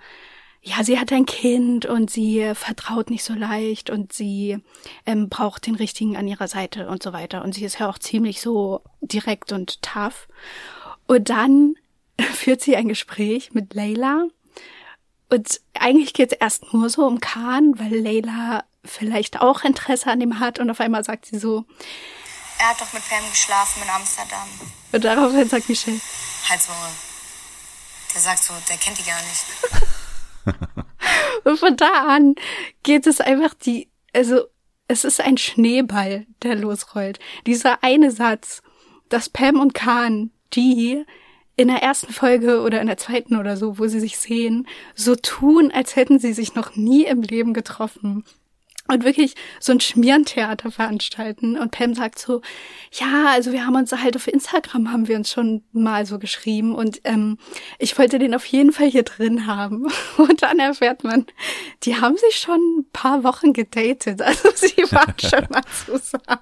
ja, 0.62 0.84
sie 0.84 1.00
hat 1.00 1.12
ein 1.12 1.26
Kind 1.26 1.88
und 1.88 2.12
sie 2.12 2.52
vertraut 2.54 3.10
nicht 3.10 3.24
so 3.24 3.34
leicht 3.34 3.90
und 3.90 4.14
sie 4.14 4.60
ähm, 5.08 5.30
braucht 5.30 5.66
den 5.66 5.76
Richtigen 5.76 6.16
an 6.16 6.28
ihrer 6.28 6.48
Seite 6.48 6.88
und 6.88 7.02
so 7.02 7.12
weiter. 7.12 7.44
Und 7.44 7.56
sie 7.56 7.66
ist 7.66 7.80
ja 7.80 7.90
auch 7.90 7.98
ziemlich 7.98 8.40
so 8.40 8.82
direkt 9.02 9.52
und 9.52 9.82
tough. 9.82 10.28
Und 11.08 11.32
dann 11.32 11.74
führt 12.20 12.62
sie 12.62 12.76
ein 12.76 12.88
Gespräch 12.88 13.52
mit 13.52 13.74
Layla. 13.74 14.28
Und 15.32 15.62
eigentlich 15.74 16.14
geht 16.14 16.34
es 16.34 16.38
erst 16.38 16.72
nur 16.72 16.90
so 16.90 17.08
um 17.08 17.20
Khan, 17.20 17.80
weil 17.80 17.96
Layla 17.96 18.64
vielleicht 18.84 19.42
auch 19.42 19.64
Interesse 19.64 20.08
an 20.08 20.22
ihm 20.22 20.40
hat 20.40 20.60
und 20.60 20.70
auf 20.70 20.80
einmal 20.80 21.04
sagt 21.04 21.26
sie 21.26 21.40
so, 21.40 21.66
Er 22.60 22.70
hat 22.70 22.82
doch 22.82 22.92
mit 22.94 23.08
Pam 23.08 23.24
geschlafen 23.30 23.82
in 23.84 23.90
Amsterdam. 23.90 24.48
und 24.92 25.04
daraufhin 25.04 25.50
sagt 25.50 25.70
Michelle, 25.70 26.00
Halt's 26.50 26.68
Maul. 26.68 26.90
Der 28.14 28.22
sagt 28.22 28.44
so, 28.44 28.54
der 28.68 28.78
kennt 28.78 28.98
die 28.98 29.04
gar 29.04 29.20
nicht. 29.22 29.46
Und 31.46 31.58
von 31.60 31.78
da 31.78 32.08
an 32.08 32.36
geht 32.84 33.08
es 33.08 33.22
einfach 33.22 33.54
die, 33.54 33.90
also 34.14 34.42
es 34.88 35.06
ist 35.06 35.22
ein 35.22 35.38
Schneeball, 35.38 36.26
der 36.44 36.56
losrollt. 36.56 37.20
Dieser 37.48 37.84
eine 37.84 38.12
Satz, 38.12 38.62
dass 39.10 39.30
Pam 39.30 39.60
und 39.60 39.74
Khan, 39.74 40.32
die 40.54 41.06
in 41.56 41.68
der 41.70 41.82
ersten 41.82 42.12
Folge 42.12 42.62
oder 42.62 42.82
in 42.82 42.88
der 42.88 42.98
zweiten 42.98 43.38
oder 43.38 43.56
so, 43.56 43.80
wo 43.80 43.88
sie 43.88 44.00
sich 44.00 44.18
sehen, 44.18 44.68
so 44.96 45.16
tun, 45.16 45.72
als 45.72 45.96
hätten 45.96 46.20
sie 46.20 46.34
sich 46.34 46.56
noch 46.56 46.76
nie 46.76 47.06
im 47.06 47.22
Leben 47.22 47.54
getroffen. 47.54 48.26
Und 48.92 49.04
wirklich 49.04 49.36
so 49.60 49.72
ein 49.72 49.80
Schmierentheater 49.80 50.72
veranstalten. 50.72 51.58
Und 51.58 51.72
Pam 51.72 51.96
sagt 51.96 52.20
so, 52.20 52.42
ja, 52.92 53.28
also 53.30 53.52
wir 53.52 53.66
haben 53.66 53.76
uns 53.76 53.92
halt 53.92 54.16
auf 54.16 54.28
Instagram 54.28 54.92
haben 54.92 55.08
wir 55.08 55.16
uns 55.16 55.32
schon 55.32 55.64
mal 55.72 56.06
so 56.06 56.20
geschrieben 56.20 56.76
und 56.76 57.02
ähm, 57.04 57.38
ich 57.80 57.98
wollte 57.98 58.20
den 58.20 58.36
auf 58.36 58.46
jeden 58.46 58.72
Fall 58.72 58.88
hier 58.88 59.04
drin 59.04 59.48
haben. 59.48 59.88
Und 60.18 60.44
dann 60.44 60.60
erfährt 60.60 61.04
man, 61.04 61.26
die 61.84 62.00
haben 62.00 62.18
sich 62.18 62.38
schon 62.38 62.60
ein 62.60 62.90
paar 62.92 63.24
Wochen 63.24 63.54
gedatet. 63.54 64.22
Also 64.32 64.50
sie 64.56 64.84
waren 64.92 65.14
schon 65.20 65.46
mal 65.50 65.64
zusammen. 65.86 66.40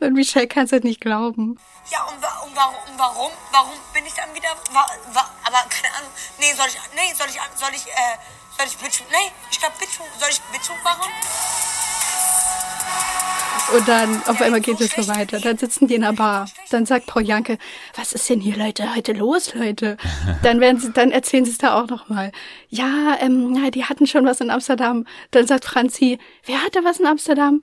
Und 0.00 0.14
Michelle 0.14 0.48
kann 0.48 0.64
es 0.64 0.72
halt 0.72 0.84
nicht 0.84 1.00
glauben. 1.00 1.58
Ja, 1.90 2.02
und, 2.04 2.20
wa 2.20 2.42
und 2.44 2.56
warum, 2.56 2.74
und 2.90 2.98
warum, 2.98 3.30
warum 3.52 3.72
bin 3.94 4.04
ich 4.04 4.12
dann 4.14 4.34
wieder, 4.34 4.48
wa 4.72 4.84
wa 5.12 5.30
aber 5.44 5.62
keine 5.70 5.94
Ahnung, 5.94 6.10
nee, 6.38 6.52
soll 6.52 6.66
ich, 6.66 6.78
nee, 6.94 7.14
soll 7.14 7.28
ich, 7.28 7.38
soll 7.58 7.70
ich, 7.72 7.86
äh, 7.86 8.16
soll 8.56 8.66
ich 8.66 8.76
Beziehung, 8.76 9.08
nee, 9.10 9.32
ich 9.50 9.58
glaube 9.58 9.74
Beziehung, 9.78 10.08
soll 10.18 10.28
ich 10.30 10.40
Beziehung 10.40 10.78
machen? 10.82 11.10
Und 13.74 13.88
dann 13.88 14.22
auf 14.26 14.40
einmal 14.40 14.60
geht 14.60 14.80
es 14.80 14.92
so 14.92 15.08
weiter. 15.08 15.40
Dann 15.40 15.58
sitzen 15.58 15.88
die 15.88 15.96
in 15.96 16.04
einer 16.04 16.12
Bar. 16.12 16.48
Dann 16.70 16.86
sagt 16.86 17.10
Frau 17.10 17.18
Janke, 17.18 17.58
was 17.96 18.12
ist 18.12 18.30
denn 18.30 18.40
hier, 18.40 18.56
Leute, 18.56 18.94
heute 18.94 19.12
los, 19.12 19.54
Leute? 19.54 19.96
Dann 20.42 20.60
werden 20.60 20.78
sie, 20.80 20.92
dann 20.92 21.10
erzählen 21.10 21.44
sie 21.44 21.50
es 21.50 21.58
da 21.58 21.80
auch 21.80 21.88
nochmal. 21.88 22.30
Ja, 22.68 23.16
ähm, 23.18 23.56
ja, 23.56 23.70
die 23.70 23.84
hatten 23.84 24.06
schon 24.06 24.24
was 24.24 24.40
in 24.40 24.50
Amsterdam. 24.50 25.04
Dann 25.32 25.48
sagt 25.48 25.64
Franzi, 25.64 26.18
wer 26.44 26.62
hatte 26.62 26.84
was 26.84 27.00
in 27.00 27.06
Amsterdam? 27.06 27.62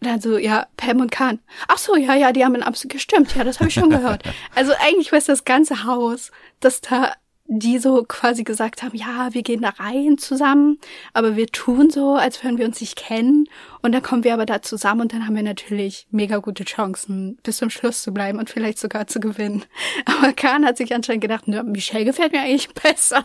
Dann 0.00 0.20
so, 0.20 0.38
ja, 0.38 0.66
Pam 0.76 1.00
und 1.00 1.10
Kahn. 1.10 1.40
Ach 1.66 1.78
so, 1.78 1.96
ja, 1.96 2.14
ja, 2.14 2.32
die 2.32 2.44
haben 2.44 2.54
in 2.54 2.62
Amsterdam 2.62 2.94
gestimmt. 2.94 3.34
Ja, 3.34 3.42
das 3.42 3.58
habe 3.58 3.68
ich 3.68 3.74
schon 3.74 3.90
gehört. 3.90 4.22
Also 4.54 4.72
eigentlich 4.78 5.10
weiß 5.10 5.24
das 5.24 5.44
ganze 5.44 5.84
Haus, 5.84 6.30
dass 6.60 6.80
da 6.82 7.14
die 7.58 7.78
so 7.78 8.04
quasi 8.04 8.44
gesagt 8.44 8.82
haben, 8.82 8.96
ja, 8.96 9.28
wir 9.32 9.42
gehen 9.42 9.62
da 9.62 9.70
rein 9.70 10.18
zusammen, 10.18 10.78
aber 11.12 11.36
wir 11.36 11.46
tun 11.48 11.90
so, 11.90 12.14
als 12.14 12.42
würden 12.42 12.58
wir 12.58 12.66
uns 12.66 12.80
nicht 12.80 12.96
kennen. 12.96 13.48
Und 13.82 13.92
dann 13.92 14.02
kommen 14.02 14.22
wir 14.22 14.32
aber 14.32 14.46
da 14.46 14.62
zusammen 14.62 15.02
und 15.02 15.12
dann 15.12 15.26
haben 15.26 15.34
wir 15.34 15.42
natürlich 15.42 16.06
mega 16.10 16.38
gute 16.38 16.64
Chancen, 16.64 17.38
bis 17.42 17.56
zum 17.56 17.68
Schluss 17.68 18.02
zu 18.02 18.12
bleiben 18.12 18.38
und 18.38 18.48
vielleicht 18.48 18.78
sogar 18.78 19.08
zu 19.08 19.18
gewinnen. 19.18 19.64
Aber 20.04 20.32
Kahn 20.32 20.64
hat 20.64 20.76
sich 20.76 20.94
anscheinend 20.94 21.22
gedacht, 21.22 21.44
na, 21.46 21.64
Michelle 21.64 22.04
gefällt 22.04 22.32
mir 22.32 22.42
eigentlich 22.42 22.72
besser. 22.82 23.24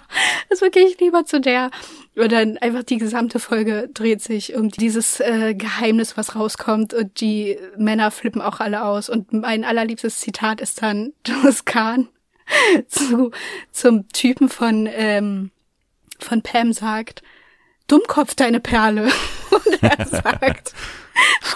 Also 0.50 0.70
gehe 0.72 0.88
ich 0.88 1.00
lieber 1.00 1.26
zu 1.26 1.40
der. 1.40 1.70
Und 2.16 2.32
dann 2.32 2.58
einfach 2.58 2.82
die 2.82 2.98
gesamte 2.98 3.38
Folge 3.38 3.88
dreht 3.94 4.24
sich 4.24 4.56
um 4.56 4.70
dieses 4.70 5.20
äh, 5.20 5.54
Geheimnis, 5.54 6.18
was 6.18 6.36
rauskommt. 6.36 6.96
Und 6.96 7.22
die 7.22 7.60
Männer 7.78 8.10
flippen 8.10 8.42
auch 8.42 8.60
alle 8.60 8.84
aus. 8.84 9.10
Und 9.10 9.32
mein 9.34 9.64
allerliebstes 9.64 10.20
Zitat 10.20 10.60
ist 10.60 10.82
dann 10.82 11.14
Thomas 11.24 11.66
Kahn 11.66 12.08
zu, 12.88 13.32
zum 13.72 14.08
Typen 14.10 14.50
von, 14.50 14.88
ähm, 14.92 15.52
von 16.20 16.42
Pam 16.42 16.74
sagt, 16.74 17.22
Dummkopf, 17.88 18.36
deine 18.36 18.60
Perle. 18.60 19.12
Und 19.50 19.84
er 19.84 20.06
sagt, 20.06 20.74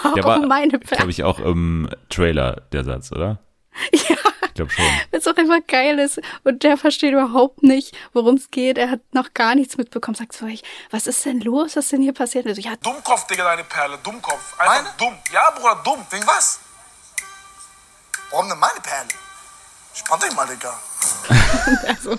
warum 0.02 0.14
Der 0.14 0.24
war, 0.24 0.38
meine 0.46 0.68
glaube 0.78 0.86
Perle? 0.86 1.10
ich, 1.10 1.24
auch 1.24 1.38
im 1.38 1.88
Trailer, 2.08 2.62
der 2.72 2.84
Satz, 2.84 3.12
oder? 3.12 3.38
Ja, 3.92 4.16
Ich 4.48 4.54
glaube 4.54 4.70
schon. 4.70 4.84
was 5.12 5.26
auch 5.26 5.36
einfach 5.36 5.66
geil 5.66 5.98
ist. 5.98 6.20
Und 6.44 6.62
der 6.62 6.76
versteht 6.76 7.12
überhaupt 7.12 7.62
nicht, 7.62 7.96
worum 8.12 8.34
es 8.36 8.50
geht. 8.50 8.76
Er 8.76 8.90
hat 8.90 9.00
noch 9.12 9.32
gar 9.34 9.54
nichts 9.54 9.78
mitbekommen. 9.78 10.14
Sagt 10.14 10.34
so, 10.34 10.46
ich, 10.46 10.62
was 10.90 11.06
ist 11.06 11.24
denn 11.24 11.40
los? 11.40 11.76
Was 11.76 11.84
ist 11.84 11.92
denn 11.92 12.02
hier 12.02 12.12
passiert? 12.12 12.46
Also, 12.46 12.60
ja, 12.60 12.76
Dummkopf, 12.76 13.26
Digga, 13.28 13.44
deine 13.44 13.64
Perle. 13.64 13.98
Dummkopf. 14.02 14.58
Einfach 14.58 14.94
dumm. 14.98 15.14
Ja, 15.32 15.50
Bruder, 15.52 15.80
dumm. 15.84 16.04
Wegen 16.10 16.26
was? 16.26 16.60
Warum 18.30 18.48
denn 18.48 18.58
meine 18.58 18.80
Perle? 18.82 19.08
Spann 19.94 20.20
dich 20.20 20.34
mal, 20.34 20.46
Digga. 20.46 20.78
Also, 21.86 22.18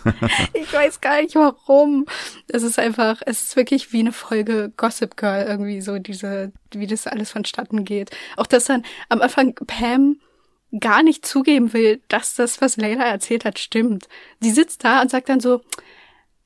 ich 0.53 0.71
weiß 0.71 1.01
gar 1.01 1.21
nicht 1.21 1.35
warum. 1.35 2.05
Es 2.47 2.63
ist 2.63 2.79
einfach, 2.79 3.21
es 3.25 3.43
ist 3.43 3.55
wirklich 3.55 3.91
wie 3.91 3.99
eine 3.99 4.11
Folge 4.13 4.71
Gossip 4.77 5.17
Girl 5.17 5.45
irgendwie 5.45 5.81
so 5.81 5.99
diese, 5.99 6.51
wie 6.71 6.87
das 6.87 7.07
alles 7.07 7.31
vonstatten 7.31 7.83
geht. 7.83 8.11
Auch 8.37 8.47
dass 8.47 8.65
dann 8.65 8.85
am 9.09 9.21
Anfang 9.21 9.55
Pam 9.55 10.19
gar 10.79 11.03
nicht 11.03 11.25
zugeben 11.25 11.73
will, 11.73 12.01
dass 12.07 12.35
das, 12.35 12.61
was 12.61 12.77
Layla 12.77 13.03
erzählt 13.03 13.45
hat, 13.45 13.59
stimmt. 13.59 14.07
Sie 14.39 14.51
sitzt 14.51 14.83
da 14.83 15.01
und 15.01 15.11
sagt 15.11 15.29
dann 15.29 15.39
so, 15.39 15.61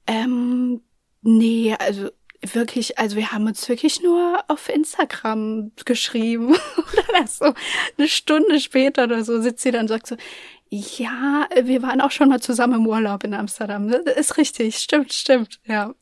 ähm, 0.05 0.81
nee, 1.21 1.75
also 1.79 2.09
wirklich, 2.41 2.99
also 2.99 3.15
wir 3.15 3.31
haben 3.31 3.47
uns 3.47 3.67
wirklich 3.67 4.01
nur 4.01 4.43
auf 4.47 4.69
Instagram 4.69 5.71
geschrieben. 5.85 6.55
Erst 7.13 7.39
so 7.39 7.53
eine 7.97 8.07
Stunde 8.07 8.59
später 8.59 9.05
oder 9.05 9.23
so 9.23 9.41
sitzt 9.41 9.63
sie 9.63 9.71
dann 9.71 9.81
und 9.81 9.87
sagt 9.87 10.07
so, 10.07 10.17
ja, 10.69 11.47
wir 11.63 11.81
waren 11.81 12.01
auch 12.01 12.11
schon 12.11 12.29
mal 12.29 12.41
zusammen 12.41 12.75
im 12.81 12.87
Urlaub 12.87 13.23
in 13.23 13.33
Amsterdam. 13.33 13.89
Das 13.89 14.01
ist 14.15 14.37
richtig, 14.37 14.77
stimmt, 14.77 15.13
stimmt. 15.13 15.59
Ja, 15.65 15.93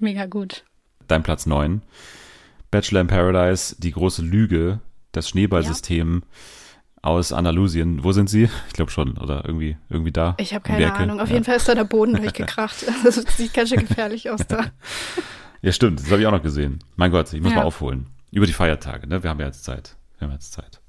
mega 0.00 0.26
gut. 0.26 0.64
Dein 1.06 1.22
Platz 1.22 1.46
9. 1.46 1.82
Bachelor 2.70 3.00
in 3.02 3.06
Paradise, 3.06 3.76
die 3.78 3.92
große 3.92 4.22
Lüge, 4.22 4.80
das 5.12 5.28
Schneeballsystem 5.30 6.22
aus 7.00 7.32
Andalusien. 7.32 8.04
Wo 8.04 8.12
sind 8.12 8.28
sie? 8.28 8.50
Ich 8.66 8.74
glaube 8.74 8.90
schon, 8.90 9.16
oder 9.18 9.44
irgendwie, 9.46 9.76
irgendwie 9.88 10.12
da. 10.12 10.34
Ich 10.38 10.52
habe 10.52 10.62
keine. 10.62 10.92
Ahnung. 10.92 11.20
Auf 11.20 11.28
ja. 11.28 11.34
jeden 11.34 11.44
Fall 11.44 11.56
ist 11.56 11.68
da 11.68 11.74
der 11.74 11.84
Boden 11.84 12.14
durchgekracht. 12.20 12.84
Das 13.04 13.14
sieht 13.14 13.54
ganz 13.54 13.70
schön 13.70 13.86
gefährlich 13.86 14.30
aus 14.30 14.46
da. 14.46 14.66
Ja, 15.60 15.72
stimmt, 15.72 15.98
das 15.98 16.08
habe 16.12 16.20
ich 16.20 16.26
auch 16.28 16.30
noch 16.32 16.42
gesehen. 16.42 16.78
Mein 16.94 17.10
Gott, 17.10 17.32
ich 17.32 17.40
muss 17.40 17.50
Ja. 17.50 17.56
mal 17.58 17.64
aufholen. 17.64 18.06
Über 18.30 18.46
die 18.46 18.52
Feiertage, 18.52 19.08
ne? 19.08 19.24
Wir 19.24 19.30
haben 19.30 19.40
ja 19.40 19.46
jetzt 19.46 19.64
Zeit. 19.64 19.96
Wir 20.18 20.28
haben 20.28 20.32
jetzt 20.34 20.52
Zeit. 20.52 20.80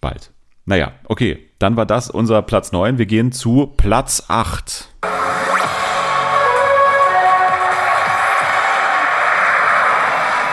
Bald. 0.00 0.32
Naja, 0.64 0.94
okay. 1.04 1.47
Dann 1.58 1.76
war 1.76 1.86
das 1.86 2.08
unser 2.08 2.40
Platz 2.42 2.70
9. 2.70 2.98
Wir 2.98 3.06
gehen 3.06 3.32
zu 3.32 3.66
Platz 3.76 4.22
8. 4.28 4.88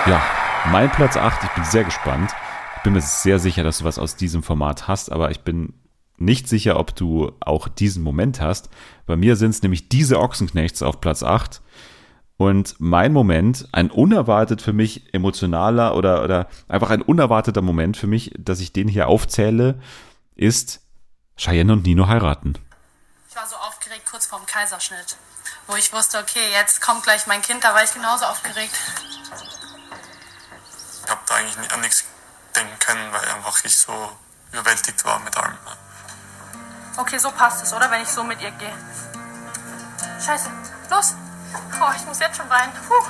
Ja, 0.08 0.24
mein 0.72 0.92
Platz 0.92 1.16
8. 1.16 1.44
Ich 1.44 1.50
bin 1.52 1.64
sehr 1.64 1.84
gespannt. 1.84 2.32
Ich 2.78 2.84
bin 2.84 2.94
mir 2.94 3.02
sehr 3.02 3.38
sicher, 3.38 3.64
dass 3.64 3.80
du 3.80 3.86
was 3.86 4.00
aus 4.00 4.16
diesem 4.16 4.42
Format 4.42 4.88
hast, 4.88 5.12
aber 5.12 5.30
ich 5.30 5.42
bin 5.42 5.74
nicht 6.18 6.48
sicher, 6.48 6.80
ob 6.80 6.96
du 6.96 7.34
auch 7.40 7.68
diesen 7.68 8.02
Moment 8.02 8.42
hast. 8.42 8.70
Bei 9.06 9.16
mir 9.16 9.36
sind 9.36 9.52
es 9.52 9.62
nämlich 9.62 9.90
diese 9.90 10.20
Ochsenknechts 10.20 10.82
auf 10.82 11.02
Platz 11.02 11.22
8. 11.22 11.62
Und 12.38 12.76
mein 12.80 13.14
Moment, 13.14 13.68
ein 13.72 13.92
unerwartet 13.92 14.60
für 14.60 14.74
mich 14.74 15.14
emotionaler 15.14 15.96
oder, 15.96 16.24
oder 16.24 16.48
einfach 16.68 16.90
ein 16.90 17.04
unerwarteter 17.04 17.62
Moment 17.62 17.96
für 17.96 18.08
mich, 18.08 18.34
dass 18.40 18.60
ich 18.60 18.74
den 18.74 18.88
hier 18.88 19.08
aufzähle, 19.08 19.80
ist 20.36 20.85
Cheyenne 21.38 21.74
und 21.74 21.84
Nino 21.84 22.08
heiraten. 22.08 22.58
Ich 23.30 23.36
war 23.36 23.46
so 23.48 23.56
aufgeregt 23.58 24.10
kurz 24.10 24.26
vorm 24.26 24.46
Kaiserschnitt, 24.46 25.18
wo 25.68 25.76
ich 25.76 25.92
wusste, 25.92 26.20
okay, 26.20 26.52
jetzt 26.54 26.82
kommt 26.82 27.04
gleich 27.04 27.28
mein 27.28 27.42
Kind, 27.42 27.64
da 27.64 27.74
war 27.74 27.84
ich 27.84 27.94
genauso 27.94 28.26
aufgeregt. 28.26 28.74
Ich 31.04 31.12
habe 31.12 31.22
da 31.28 31.36
eigentlich 31.36 31.72
an 31.72 31.82
nichts 31.82 32.06
denken 32.56 32.80
können, 32.80 33.12
weil 33.12 33.26
einfach 33.30 33.64
ich 33.64 33.78
so 33.78 34.12
überwältigt 34.52 35.04
war 35.04 35.20
mit 35.20 35.36
allem. 35.36 35.58
Okay, 36.98 37.18
so 37.18 37.30
passt 37.32 37.64
es, 37.64 37.74
oder? 37.74 37.92
Wenn 37.92 38.02
ich 38.02 38.08
so 38.08 38.24
mit 38.24 38.42
ihr 38.42 38.52
gehe. 38.52 38.74
Scheiße, 40.26 40.50
los! 40.90 41.16
Oh, 41.80 41.92
ich 41.96 42.06
muss 42.06 42.20
jetzt 42.20 42.38
schon 42.38 42.50
weinen. 42.50 42.72
Puh. 42.88 43.06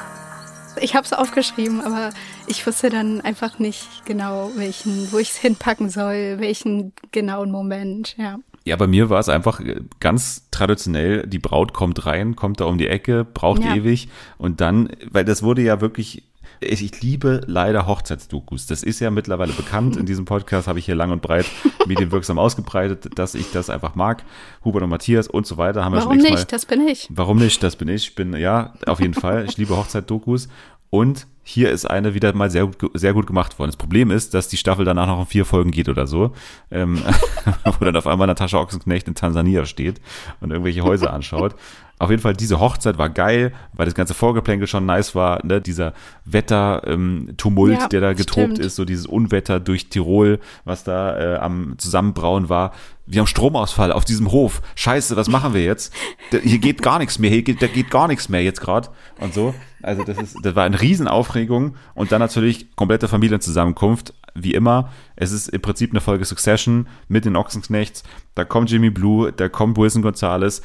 Ich 0.81 0.95
habe 0.95 1.05
es 1.05 1.13
aufgeschrieben, 1.13 1.81
aber 1.81 2.11
ich 2.47 2.65
wusste 2.65 2.89
dann 2.89 3.21
einfach 3.21 3.59
nicht 3.59 3.87
genau, 4.05 4.51
welchen, 4.55 5.11
wo 5.11 5.17
ich 5.17 5.29
es 5.31 5.37
hinpacken 5.37 5.89
soll, 5.89 6.35
welchen 6.39 6.93
genauen 7.11 7.51
Moment, 7.51 8.15
ja. 8.17 8.39
Ja, 8.67 8.75
bei 8.77 8.87
mir 8.87 9.11
war 9.11 9.19
es 9.19 9.29
einfach 9.29 9.59
äh, 9.59 9.81
ganz 9.99 10.49
traditionell, 10.49 11.27
die 11.27 11.37
Braut 11.37 11.73
kommt 11.73 12.05
rein, 12.07 12.35
kommt 12.35 12.59
da 12.59 12.65
um 12.65 12.77
die 12.79 12.87
Ecke, 12.87 13.23
braucht 13.23 13.63
Ja. 13.63 13.75
ewig 13.75 14.09
und 14.39 14.59
dann, 14.59 14.89
weil 15.11 15.23
das 15.23 15.43
wurde 15.43 15.61
ja 15.61 15.81
wirklich, 15.81 16.23
ich, 16.59 17.01
liebe 17.01 17.41
leider 17.47 17.87
Hochzeitsdokus. 17.87 18.65
Das 18.67 18.83
ist 18.83 18.99
ja 18.99 19.11
mittlerweile 19.11 19.53
bekannt. 19.53 19.97
In 19.97 20.05
diesem 20.05 20.25
Podcast 20.25 20.67
habe 20.67 20.79
ich 20.79 20.85
hier 20.85 20.95
lang 20.95 21.11
und 21.11 21.21
breit 21.21 21.45
medienwirksam 21.85 22.39
ausgebreitet, 22.39 23.17
dass 23.17 23.35
ich 23.35 23.51
das 23.51 23.69
einfach 23.69 23.95
mag. 23.95 24.23
Hubert 24.63 24.83
und 24.83 24.89
Matthias 24.89 25.27
und 25.27 25.45
so 25.45 25.57
weiter 25.57 25.83
haben 25.83 25.93
wir 25.93 25.99
Warum 25.99 26.13
schon 26.13 26.21
x-mal- 26.21 26.35
nicht? 26.37 26.51
Das 26.51 26.65
bin 26.65 26.87
ich. 26.87 27.07
Warum 27.09 27.37
nicht? 27.37 27.61
Das 27.63 27.75
bin 27.75 27.87
ich. 27.87 28.07
Ich 28.09 28.15
bin, 28.15 28.33
ja, 28.35 28.73
auf 28.85 28.99
jeden 28.99 29.13
Fall. 29.13 29.45
Ich 29.45 29.57
liebe 29.57 29.75
Hochzeitdokus. 29.75 30.47
Und 30.89 31.27
hier 31.43 31.71
ist 31.71 31.85
eine 31.85 32.13
wieder 32.13 32.33
mal 32.33 32.49
sehr 32.49 32.65
gut, 32.67 32.91
sehr 32.93 33.13
gut 33.13 33.27
gemacht 33.27 33.59
worden. 33.59 33.69
Das 33.69 33.77
Problem 33.77 34.11
ist, 34.11 34.33
dass 34.33 34.47
die 34.47 34.57
Staffel 34.57 34.85
danach 34.85 35.07
noch 35.07 35.19
in 35.19 35.25
vier 35.25 35.45
Folgen 35.45 35.71
geht 35.71 35.89
oder 35.89 36.07
so, 36.07 36.31
ähm, 36.71 37.01
wo 37.65 37.85
dann 37.85 37.95
auf 37.95 38.07
einmal 38.07 38.27
Natascha 38.27 38.57
Ochsenknecht 38.57 39.07
in 39.07 39.13
Tansania 39.15 39.65
steht 39.65 39.99
und 40.39 40.51
irgendwelche 40.51 40.83
Häuser 40.83 41.11
anschaut. 41.13 41.55
Auf 41.97 42.09
jeden 42.09 42.21
Fall, 42.21 42.33
diese 42.33 42.59
Hochzeit 42.59 42.97
war 42.97 43.09
geil, 43.09 43.53
weil 43.73 43.85
das 43.85 43.95
ganze 43.95 44.13
Vorgeplänkel 44.13 44.67
schon 44.67 44.85
nice 44.85 45.15
war. 45.15 45.45
Ne? 45.45 45.61
Dieser 45.61 45.93
Wetter-Tumult, 46.25 47.79
Ja, 47.79 47.87
der 47.87 48.01
da 48.01 48.13
getobt 48.13 48.53
stimmt. 48.53 48.59
ist, 48.59 48.75
so 48.75 48.85
dieses 48.85 49.05
Unwetter 49.05 49.59
durch 49.59 49.87
Tirol, 49.89 50.39
was 50.65 50.83
da 50.83 51.17
äh, 51.17 51.37
am 51.37 51.75
Zusammenbrauen 51.77 52.49
war. 52.49 52.73
Wir 53.07 53.19
haben 53.19 53.27
Stromausfall 53.27 53.91
auf 53.91 54.03
diesem 54.03 54.31
Hof. 54.31 54.61
Scheiße, 54.75 55.15
was 55.15 55.27
machen 55.29 55.53
wir 55.53 55.63
jetzt? 55.63 55.93
Da, 56.31 56.39
hier 56.39 56.57
geht 56.57 56.81
gar 56.81 56.97
nichts 56.99 57.19
mehr. 57.19 57.29
Hier 57.29 57.43
geht, 57.43 57.61
da 57.61 57.67
geht 57.67 57.91
gar 57.91 58.07
nichts 58.07 58.29
mehr 58.29 58.43
jetzt 58.43 58.61
gerade 58.61 58.89
und 59.19 59.33
so. 59.33 59.53
Also 59.83 60.03
das 60.03 60.17
ist, 60.17 60.37
das 60.41 60.55
war 60.55 60.63
eine 60.63 60.81
Riesenaufregung 60.81 61.75
und 61.93 62.11
dann 62.11 62.19
natürlich 62.19 62.75
komplette 62.75 63.07
Familienzusammenkunft. 63.07 64.13
Wie 64.33 64.53
immer, 64.53 64.89
es 65.15 65.31
ist 65.31 65.47
im 65.49 65.61
Prinzip 65.61 65.91
eine 65.91 66.01
Folge 66.01 66.25
Succession 66.25 66.87
mit 67.07 67.23
den 67.25 67.35
Ochsenknechts. 67.35 68.03
Da 68.33 68.43
kommt 68.43 68.69
Jimmy 68.71 68.89
Blue, 68.89 69.31
da 69.31 69.47
kommt 69.47 69.77
Wilson 69.77 70.01
Gonzalez. 70.01 70.61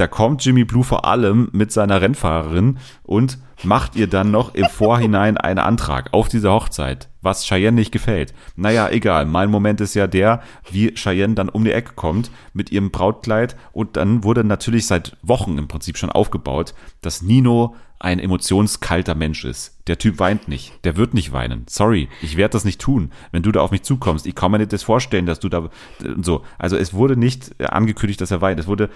Da 0.00 0.06
kommt 0.06 0.42
Jimmy 0.42 0.64
Blue 0.64 0.82
vor 0.82 1.04
allem 1.04 1.50
mit 1.52 1.72
seiner 1.72 2.00
Rennfahrerin 2.00 2.78
und 3.02 3.38
macht 3.62 3.96
ihr 3.96 4.06
dann 4.06 4.30
noch 4.30 4.54
im 4.54 4.64
Vorhinein 4.64 5.36
einen 5.36 5.58
Antrag 5.58 6.14
auf 6.14 6.28
diese 6.28 6.50
Hochzeit, 6.50 7.10
was 7.20 7.44
Cheyenne 7.44 7.74
nicht 7.74 7.92
gefällt. 7.92 8.32
Naja, 8.56 8.88
egal. 8.88 9.26
Mein 9.26 9.50
Moment 9.50 9.82
ist 9.82 9.92
ja 9.92 10.06
der, 10.06 10.40
wie 10.70 10.94
Cheyenne 10.94 11.34
dann 11.34 11.50
um 11.50 11.64
die 11.64 11.72
Ecke 11.72 11.92
kommt 11.96 12.30
mit 12.54 12.72
ihrem 12.72 12.90
Brautkleid 12.90 13.56
und 13.72 13.98
dann 13.98 14.24
wurde 14.24 14.42
natürlich 14.42 14.86
seit 14.86 15.18
Wochen 15.20 15.58
im 15.58 15.68
Prinzip 15.68 15.98
schon 15.98 16.10
aufgebaut, 16.10 16.72
dass 17.02 17.20
Nino 17.20 17.76
ein 17.98 18.18
emotionskalter 18.18 19.14
Mensch 19.14 19.44
ist. 19.44 19.76
Der 19.86 19.98
Typ 19.98 20.18
weint 20.18 20.48
nicht. 20.48 20.72
Der 20.84 20.96
wird 20.96 21.12
nicht 21.12 21.32
weinen. 21.32 21.66
Sorry, 21.68 22.08
ich 22.22 22.38
werde 22.38 22.52
das 22.52 22.64
nicht 22.64 22.80
tun, 22.80 23.12
wenn 23.30 23.42
du 23.42 23.52
da 23.52 23.60
auf 23.60 23.70
mich 23.70 23.82
zukommst. 23.82 24.26
Ich 24.26 24.34
kann 24.34 24.50
mir 24.50 24.58
nicht 24.58 24.72
das 24.72 24.82
vorstellen, 24.82 25.26
dass 25.26 25.38
du 25.38 25.50
da 25.50 25.68
so. 26.22 26.42
Also 26.58 26.76
es 26.78 26.94
wurde 26.94 27.18
nicht 27.18 27.60
angekündigt, 27.62 28.22
dass 28.22 28.30
er 28.30 28.40
weint. 28.40 28.58
Es 28.58 28.66
wurde 28.66 28.88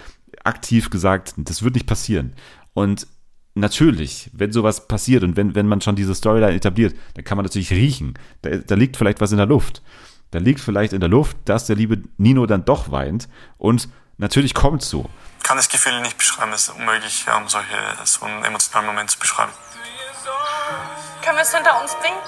aktiv 0.44 0.90
gesagt, 0.90 1.34
das 1.36 1.62
wird 1.62 1.74
nicht 1.74 1.86
passieren. 1.86 2.34
Und 2.74 3.06
natürlich, 3.54 4.30
wenn 4.32 4.52
sowas 4.52 4.86
passiert 4.88 5.22
und 5.22 5.36
wenn, 5.36 5.54
wenn 5.54 5.66
man 5.66 5.80
schon 5.80 5.96
diese 5.96 6.14
Storyline 6.14 6.54
etabliert, 6.54 6.94
dann 7.14 7.24
kann 7.24 7.36
man 7.36 7.44
natürlich 7.44 7.70
riechen. 7.70 8.14
Da, 8.42 8.56
da 8.56 8.74
liegt 8.74 8.96
vielleicht 8.96 9.20
was 9.20 9.32
in 9.32 9.38
der 9.38 9.46
Luft. 9.46 9.82
Da 10.30 10.38
liegt 10.38 10.60
vielleicht 10.60 10.92
in 10.92 11.00
der 11.00 11.08
Luft, 11.08 11.36
dass 11.44 11.66
der 11.66 11.76
liebe 11.76 12.02
Nino 12.18 12.46
dann 12.46 12.64
doch 12.64 12.90
weint. 12.90 13.28
Und 13.56 13.88
natürlich 14.18 14.54
kommt 14.54 14.82
so. 14.82 15.08
kann 15.42 15.56
das 15.56 15.68
Gefühl 15.68 16.00
nicht 16.00 16.18
beschreiben. 16.18 16.52
Es 16.52 16.68
ist 16.68 16.76
unmöglich, 16.76 17.24
ähm, 17.28 17.48
solche, 17.48 17.76
so 18.04 18.26
einen 18.26 18.44
emotionalen 18.44 18.86
Moment 18.86 19.10
zu 19.10 19.18
beschreiben. 19.18 19.52
Können 21.22 21.36
wir 21.36 21.42
es 21.42 21.54
hinter 21.54 21.80
uns 21.80 21.94
bringen? 21.94 22.18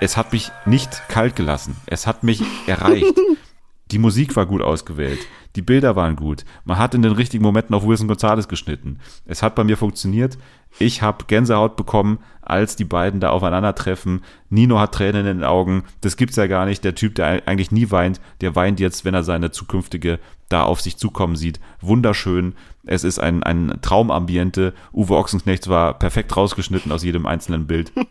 Es 0.00 0.16
hat 0.16 0.32
mich 0.32 0.50
nicht 0.64 1.02
kalt 1.08 1.36
gelassen. 1.36 1.76
Es 1.86 2.06
hat 2.06 2.22
mich 2.22 2.42
erreicht. 2.66 3.14
Die 3.92 3.98
Musik 3.98 4.34
war 4.36 4.46
gut 4.46 4.62
ausgewählt. 4.62 5.20
Die 5.54 5.60
Bilder 5.60 5.94
waren 5.96 6.16
gut. 6.16 6.46
Man 6.64 6.78
hat 6.78 6.94
in 6.94 7.02
den 7.02 7.12
richtigen 7.12 7.44
Momenten 7.44 7.74
auf 7.74 7.86
Wilson 7.86 8.08
Gonzalez 8.08 8.48
geschnitten. 8.48 8.98
Es 9.26 9.42
hat 9.42 9.54
bei 9.54 9.64
mir 9.64 9.76
funktioniert. 9.76 10.38
Ich 10.78 11.02
habe 11.02 11.24
Gänsehaut 11.26 11.76
bekommen, 11.76 12.18
als 12.42 12.76
die 12.76 12.84
beiden 12.84 13.20
da 13.20 13.30
aufeinandertreffen. 13.30 14.22
Nino 14.50 14.78
hat 14.78 14.92
Tränen 14.92 15.26
in 15.26 15.38
den 15.38 15.44
Augen. 15.44 15.84
Das 16.00 16.16
gibt's 16.16 16.36
ja 16.36 16.46
gar 16.46 16.66
nicht. 16.66 16.84
Der 16.84 16.94
Typ, 16.94 17.14
der 17.14 17.42
eigentlich 17.46 17.70
nie 17.70 17.90
weint, 17.90 18.20
der 18.40 18.54
weint 18.56 18.80
jetzt, 18.80 19.04
wenn 19.04 19.14
er 19.14 19.22
seine 19.22 19.52
zukünftige 19.52 20.18
da 20.48 20.64
auf 20.64 20.80
sich 20.80 20.98
zukommen 20.98 21.36
sieht. 21.36 21.60
Wunderschön. 21.80 22.54
Es 22.84 23.04
ist 23.04 23.18
ein, 23.18 23.42
ein 23.42 23.78
Traumambiente. 23.80 24.74
Uwe 24.92 25.16
Ochsenknecht 25.16 25.68
war 25.68 25.98
perfekt 25.98 26.36
rausgeschnitten 26.36 26.92
aus 26.92 27.04
jedem 27.04 27.26
einzelnen 27.26 27.66
Bild. 27.66 27.92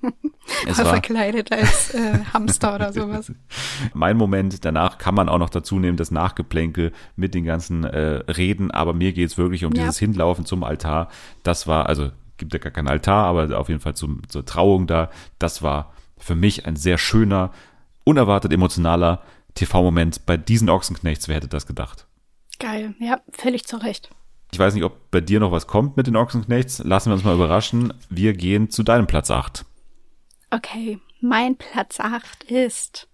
Es 0.67 0.80
War 0.80 0.86
verkleidet 0.86 1.52
als 1.52 1.93
äh, 1.93 2.19
Hamster 2.34 2.76
oder 2.76 2.91
sowas. 2.91 3.32
mein 3.93 4.17
Moment. 4.17 4.65
Danach 4.65 4.97
kann 4.97 5.15
man 5.15 5.30
auch 5.30 5.38
noch 5.38 5.52
dazu 5.52 5.80
nehmen, 5.80 5.97
das 5.97 6.12
Nachgeplänkel 6.12 6.91
mit 7.15 7.36
den 7.36 7.45
ganzen 7.45 7.84
äh, 7.84 8.24
Reden. 8.30 8.71
Aber 8.71 8.93
mir 8.93 9.13
geht's 9.13 9.38
wirklich 9.38 9.65
um 9.65 9.74
Ja. 9.74 9.84
dieses 9.84 10.00
Hinlaufen 10.00 10.45
zum 10.45 10.63
Altar. 10.63 11.10
Das 11.43 11.67
war, 11.67 11.86
also 11.86 12.10
gibt 12.41 12.54
ja 12.54 12.60
gar 12.60 12.71
keinen 12.71 12.88
Altar, 12.88 13.25
aber 13.27 13.58
auf 13.58 13.69
jeden 13.69 13.80
Fall 13.80 13.95
zum, 13.95 14.27
zur 14.27 14.45
Trauung 14.45 14.88
da. 14.88 15.10
Das 15.39 15.62
war 15.62 15.93
für 16.17 16.36
mich 16.36 16.65
ein 16.65 16.75
sehr 16.75 16.97
schöner, 16.97 17.51
unerwartet 18.04 18.51
emotionaler 18.51 19.21
TV-Moment 19.54 20.25
bei 20.25 20.38
diesen 20.38 20.69
Ochsenknechts. 20.69 21.27
Wer 21.27 21.36
hätte 21.36 21.47
das 21.47 21.67
gedacht? 21.67 22.08
Geil, 22.60 22.95
ja, 22.99 23.21
völlig 23.32 23.65
zu 23.65 23.77
Recht. 23.77 24.10
Ich 24.51 24.60
weiß 24.60 24.73
nicht, 24.73 24.84
ob 24.84 25.12
bei 25.12 25.21
dir 25.21 25.39
noch 25.39 25.51
was 25.51 25.67
kommt 25.67 25.97
mit 25.97 26.08
den 26.08 26.15
Ochsenknechts. 26.15 26.80
Lassen 26.84 27.10
wir 27.10 27.13
uns 27.13 27.23
mal 27.23 27.36
überraschen. 27.36 27.93
Wir 28.10 28.34
gehen 28.34 28.69
zu 28.69 28.84
deinem 28.84 29.08
Platz 29.08 29.30
8. 29.30 29.63
Okay, 30.49 30.99
mein 31.21 31.56
Platz 31.56 31.99
8 31.99 32.43
ist 32.45 33.08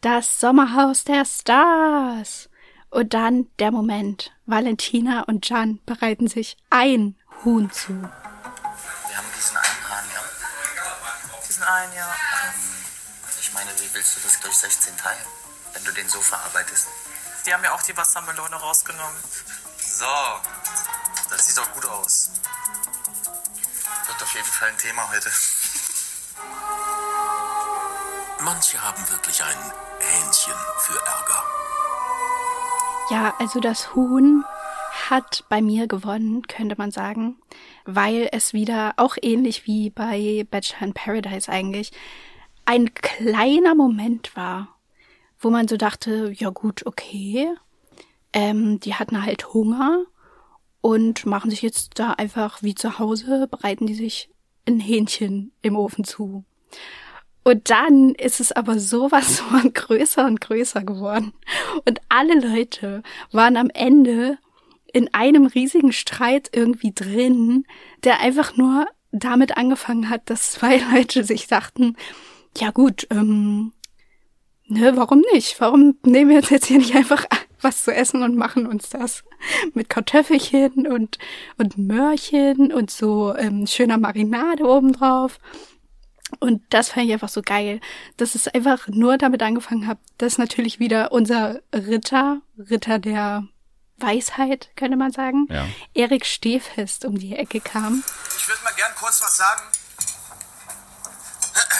das 0.00 0.40
Sommerhaus 0.40 1.04
der 1.04 1.24
Stars. 1.24 2.50
Und 2.90 3.14
dann 3.14 3.46
der 3.58 3.70
Moment. 3.70 4.32
Valentina 4.44 5.22
und 5.22 5.48
Jan 5.48 5.78
bereiten 5.86 6.26
sich 6.26 6.56
ein 6.68 7.14
Huhn 7.44 7.70
zu. 7.70 7.92
Diesen 9.36 9.56
einen 9.56 9.88
Hahn, 9.88 10.04
ja. 10.14 10.20
Diesen 11.46 11.62
einen, 11.62 11.92
ja. 11.94 12.14
Ich 13.40 13.52
meine, 13.52 13.70
wie 13.80 13.94
willst 13.94 14.16
du 14.16 14.20
das 14.20 14.40
durch 14.40 14.56
16 14.56 14.96
teilen, 14.96 15.26
wenn 15.72 15.84
du 15.84 15.92
den 15.92 16.08
so 16.08 16.20
verarbeitest? 16.20 16.86
Die 17.44 17.54
haben 17.54 17.62
ja 17.62 17.72
auch 17.72 17.82
die 17.82 17.96
Wassermelone 17.96 18.56
rausgenommen. 18.56 19.16
So, 19.78 20.06
das 21.30 21.46
sieht 21.46 21.56
doch 21.56 21.72
gut 21.72 21.86
aus. 21.86 22.30
Wird 24.06 24.22
auf 24.22 24.34
jeden 24.34 24.46
Fall 24.46 24.68
ein 24.68 24.78
Thema 24.78 25.08
heute. 25.10 25.30
Manche 28.40 28.82
haben 28.82 29.08
wirklich 29.10 29.42
ein 29.42 29.72
Hähnchen 30.00 30.54
für 30.78 30.98
Ärger. 31.06 31.44
Ja, 33.10 33.34
also 33.38 33.60
das 33.60 33.94
Huhn 33.94 34.44
hat 35.10 35.44
bei 35.48 35.60
mir 35.60 35.86
gewonnen, 35.86 36.42
könnte 36.42 36.76
man 36.78 36.90
sagen, 36.90 37.36
weil 37.84 38.28
es 38.32 38.52
wieder 38.52 38.94
auch 38.96 39.16
ähnlich 39.20 39.66
wie 39.66 39.90
bei 39.90 40.46
Bachelor 40.50 40.82
in 40.82 40.94
Paradise 40.94 41.50
eigentlich 41.50 41.92
ein 42.64 42.94
kleiner 42.94 43.74
Moment 43.74 44.36
war, 44.36 44.76
wo 45.38 45.50
man 45.50 45.68
so 45.68 45.76
dachte, 45.76 46.32
ja 46.36 46.50
gut, 46.50 46.84
okay, 46.86 47.48
ähm, 48.32 48.80
die 48.80 48.94
hatten 48.94 49.24
halt 49.24 49.54
Hunger 49.54 50.04
und 50.80 51.26
machen 51.26 51.50
sich 51.50 51.62
jetzt 51.62 51.98
da 51.98 52.12
einfach 52.12 52.62
wie 52.62 52.74
zu 52.74 52.98
Hause, 52.98 53.48
bereiten 53.48 53.86
die 53.86 53.94
sich 53.94 54.30
ein 54.66 54.80
Hähnchen 54.80 55.52
im 55.62 55.76
Ofen 55.76 56.04
zu. 56.04 56.44
Und 57.44 57.70
dann 57.70 58.16
ist 58.16 58.40
es 58.40 58.50
aber 58.50 58.80
sowas 58.80 59.38
von 59.38 59.72
größer 59.74 60.26
und 60.26 60.40
größer 60.40 60.82
geworden. 60.82 61.32
Und 61.84 62.00
alle 62.08 62.34
Leute 62.40 63.04
waren 63.30 63.56
am 63.56 63.70
Ende 63.70 64.38
in 64.92 65.12
einem 65.12 65.46
riesigen 65.46 65.92
Streit 65.92 66.50
irgendwie 66.52 66.92
drin, 66.92 67.64
der 68.04 68.20
einfach 68.20 68.56
nur 68.56 68.86
damit 69.12 69.56
angefangen 69.56 70.08
hat, 70.08 70.28
dass 70.30 70.52
zwei 70.52 70.78
Leute 70.92 71.24
sich 71.24 71.46
dachten, 71.46 71.96
ja 72.56 72.70
gut, 72.70 73.06
ähm, 73.10 73.72
ne, 74.66 74.96
warum 74.96 75.22
nicht? 75.32 75.60
Warum 75.60 75.96
nehmen 76.04 76.30
wir 76.30 76.38
uns 76.38 76.50
jetzt 76.50 76.66
hier 76.66 76.78
nicht 76.78 76.94
einfach 76.94 77.26
was 77.60 77.84
zu 77.84 77.94
essen 77.94 78.22
und 78.22 78.36
machen 78.36 78.66
uns 78.66 78.90
das 78.90 79.24
mit 79.74 79.88
Kartoffelchen 79.88 80.86
und, 80.86 81.18
und 81.58 81.78
Möhrchen 81.78 82.72
und 82.72 82.90
so 82.90 83.34
ähm, 83.34 83.66
schöner 83.66 83.98
Marinade 83.98 84.64
obendrauf. 84.64 85.38
Und 86.40 86.62
das 86.70 86.90
fand 86.90 87.06
ich 87.06 87.12
einfach 87.12 87.28
so 87.28 87.40
geil, 87.40 87.80
dass 88.16 88.34
es 88.34 88.48
einfach 88.48 88.88
nur 88.88 89.16
damit 89.16 89.42
angefangen 89.42 89.86
hat, 89.86 89.98
dass 90.18 90.38
natürlich 90.38 90.80
wieder 90.80 91.12
unser 91.12 91.60
Ritter, 91.72 92.40
Ritter 92.58 92.98
der 92.98 93.46
Weisheit, 93.98 94.68
könnte 94.76 94.96
man 94.96 95.10
sagen, 95.12 95.46
Ja. 95.50 95.66
Erik 95.94 96.26
Stehfest 96.26 97.04
um 97.04 97.18
die 97.18 97.36
Ecke 97.36 97.60
kam. 97.60 98.04
Ich 98.36 98.48
würde 98.48 98.62
mal 98.62 98.74
gern 98.74 98.94
kurz 98.96 99.20
was 99.22 99.36
sagen. 99.36 99.62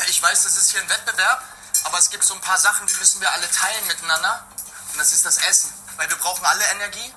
Ich 0.09 0.23
weiß, 0.23 0.45
das 0.45 0.57
ist 0.57 0.71
hier 0.71 0.81
ein 0.81 0.89
Wettbewerb, 0.89 1.43
aber 1.85 1.99
es 1.99 2.11
gibt 2.11 2.25
so 2.25 2.35
ein 2.35 2.41
paar 2.41 2.59
Sachen, 2.59 2.87
die 2.87 2.95
müssen 2.95 3.21
wir 3.21 3.31
alle 3.33 3.51
teilen 3.51 3.87
miteinander. 3.87 4.47
Und 4.93 4.99
das 4.99 5.13
ist 5.13 5.27
das 5.27 5.37
Essen. 5.39 5.73
Weil 5.97 6.09
wir 6.09 6.17
brauchen 6.17 6.45
alle 6.45 6.65
Energie. 6.73 7.13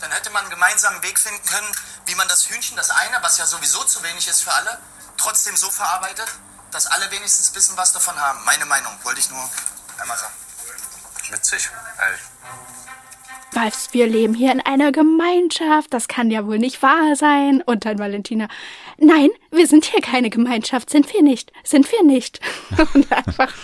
Dann 0.00 0.10
hätte 0.12 0.30
man 0.30 0.42
einen 0.42 0.50
gemeinsamen 0.50 1.02
Weg 1.02 1.18
finden 1.18 1.44
können, 1.46 1.70
wie 2.06 2.14
man 2.14 2.28
das 2.28 2.48
Hühnchen, 2.48 2.76
das 2.76 2.90
eine, 2.90 3.20
was 3.22 3.36
ja 3.38 3.46
sowieso 3.46 3.82
zu 3.84 4.02
wenig 4.02 4.28
ist 4.28 4.42
für 4.42 4.52
alle, 4.52 4.78
trotzdem 5.16 5.56
so 5.56 5.70
verarbeitet, 5.70 6.28
dass 6.70 6.86
alle 6.86 7.10
wenigstens 7.10 7.50
ein 7.50 7.54
bisschen 7.54 7.76
was 7.76 7.92
davon 7.92 8.18
haben. 8.20 8.42
Meine 8.44 8.64
Meinung, 8.64 8.92
wollte 9.02 9.20
ich 9.20 9.28
nur 9.28 9.50
einmal 9.98 10.16
sagen. 10.16 10.34
Witzig. 11.30 11.68
Ey. 11.98 12.14
Was, 13.52 13.94
wir 13.94 14.06
leben 14.06 14.34
hier 14.34 14.52
in 14.52 14.60
einer 14.60 14.92
Gemeinschaft, 14.92 15.92
das 15.94 16.06
kann 16.06 16.30
ja 16.30 16.46
wohl 16.46 16.58
nicht 16.58 16.82
wahr 16.82 17.16
sein. 17.16 17.62
Und 17.64 17.84
dann 17.84 17.98
Valentina, 17.98 18.48
nein, 18.98 19.30
wir 19.50 19.66
sind 19.66 19.84
hier 19.84 20.00
keine 20.00 20.30
Gemeinschaft, 20.30 20.90
sind 20.90 21.12
wir 21.12 21.22
nicht, 21.22 21.52
sind 21.64 21.90
wir 21.90 22.02
nicht. 22.04 22.40
Und 22.94 23.10
einfach 23.10 23.54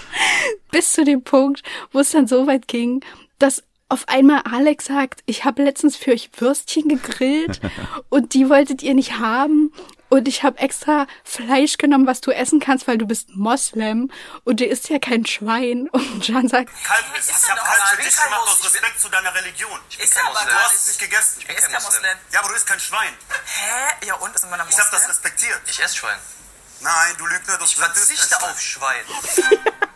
bis 0.71 0.93
zu 0.93 1.05
dem 1.05 1.23
Punkt, 1.23 1.63
wo 1.93 2.01
es 2.01 2.11
dann 2.11 2.27
so 2.27 2.47
weit 2.47 2.67
ging, 2.67 3.05
dass 3.39 3.63
auf 3.89 4.09
einmal 4.09 4.43
Alex 4.51 4.87
sagt, 4.87 5.23
ich 5.27 5.45
habe 5.45 5.63
letztens 5.63 5.97
für 5.97 6.13
euch 6.13 6.31
Würstchen 6.39 6.89
gegrillt 6.89 7.61
und 8.09 8.35
die 8.35 8.49
wolltet 8.49 8.83
ihr 8.83 8.95
nicht 8.95 9.19
haben. 9.19 9.73
Und 10.15 10.29
ich 10.29 10.45
habe 10.45 10.61
extra 10.61 11.09
Fleisch 11.25 11.77
genommen, 11.77 12.07
was 12.07 12.21
du 12.21 12.31
essen 12.31 12.61
kannst, 12.61 12.87
weil 12.87 12.99
du 12.99 13.05
bist 13.05 13.31
Moslem 13.31 14.13
und 14.45 14.61
du 14.61 14.65
isst 14.65 14.89
ja 14.89 15.01
kein 15.01 15.27
Schwein. 15.27 15.89
Und 15.93 16.29
Jan 16.29 16.47
sagt, 16.47 16.71
Kalb 16.85 17.05
ist. 17.19 17.31
Ich 17.31 17.51
hab 17.51 17.59
Kalb 17.59 17.89
für 17.89 18.01
dich 18.01 18.15
gemacht 18.15 18.43
aus 18.47 18.65
Respekt 18.65 19.01
zu 19.01 19.09
deiner 19.09 19.35
Religion. 19.35 19.81
Ich 19.91 19.99
bin 19.99 20.09
du 20.09 20.15
kein 20.15 20.27
Muslim. 20.27 20.55
hast 20.55 20.75
es 20.75 20.87
nicht 20.87 21.01
gegessen. 21.01 21.41
Ich 21.41 21.47
bin 21.49 21.57
kein 21.57 21.83
Muslim. 21.83 22.17
Ja, 22.31 22.39
aber 22.39 22.49
du 22.51 22.55
isst 22.55 22.67
kein 22.69 22.79
Schwein. 22.79 23.13
Hä? 23.45 24.07
Ja, 24.07 24.15
und 24.15 24.33
ist 24.33 24.45
in 24.45 24.51
meiner 24.51 24.69
Ich 24.69 24.79
hab 24.79 24.89
das 24.89 25.09
respektiert. 25.09 25.61
Ich 25.67 25.83
esse 25.83 25.97
Schwein. 25.97 26.19
Nein, 26.79 27.15
du 27.19 27.27
Lügner, 27.27 27.59
du 27.59 27.65
Ich 27.65 27.75
verzichte 27.75 28.41
auf 28.41 28.61
Schwein. 28.61 29.05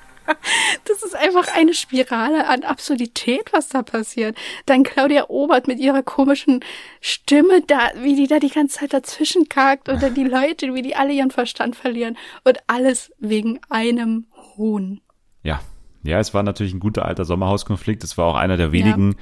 Das 0.84 1.02
ist 1.02 1.14
einfach 1.14 1.54
eine 1.54 1.74
Spirale 1.74 2.48
an 2.48 2.62
Absurdität, 2.62 3.52
was 3.52 3.68
da 3.68 3.82
passiert. 3.82 4.36
Dann 4.66 4.82
Claudia 4.82 5.26
Obert 5.28 5.68
mit 5.68 5.78
ihrer 5.78 6.02
komischen 6.02 6.60
Stimme 7.00 7.62
da, 7.66 7.90
wie 8.00 8.16
die 8.16 8.26
da 8.26 8.38
die 8.38 8.48
ganze 8.48 8.78
Zeit 8.78 8.92
dazwischen 8.92 9.48
kackt 9.48 9.88
und 9.88 10.02
dann 10.02 10.14
die 10.14 10.24
Leute, 10.24 10.74
wie 10.74 10.82
die 10.82 10.96
alle 10.96 11.12
ihren 11.12 11.30
Verstand 11.30 11.76
verlieren 11.76 12.16
und 12.44 12.58
alles 12.66 13.12
wegen 13.18 13.60
einem 13.68 14.26
Huhn. 14.56 15.00
Ja. 15.42 15.60
Ja, 16.04 16.20
es 16.20 16.32
war 16.32 16.42
natürlich 16.42 16.72
ein 16.72 16.80
guter 16.80 17.04
alter 17.04 17.24
Sommerhauskonflikt. 17.24 18.04
Es 18.04 18.16
war 18.16 18.26
auch 18.26 18.36
einer 18.36 18.56
der 18.56 18.72
wenigen, 18.72 19.16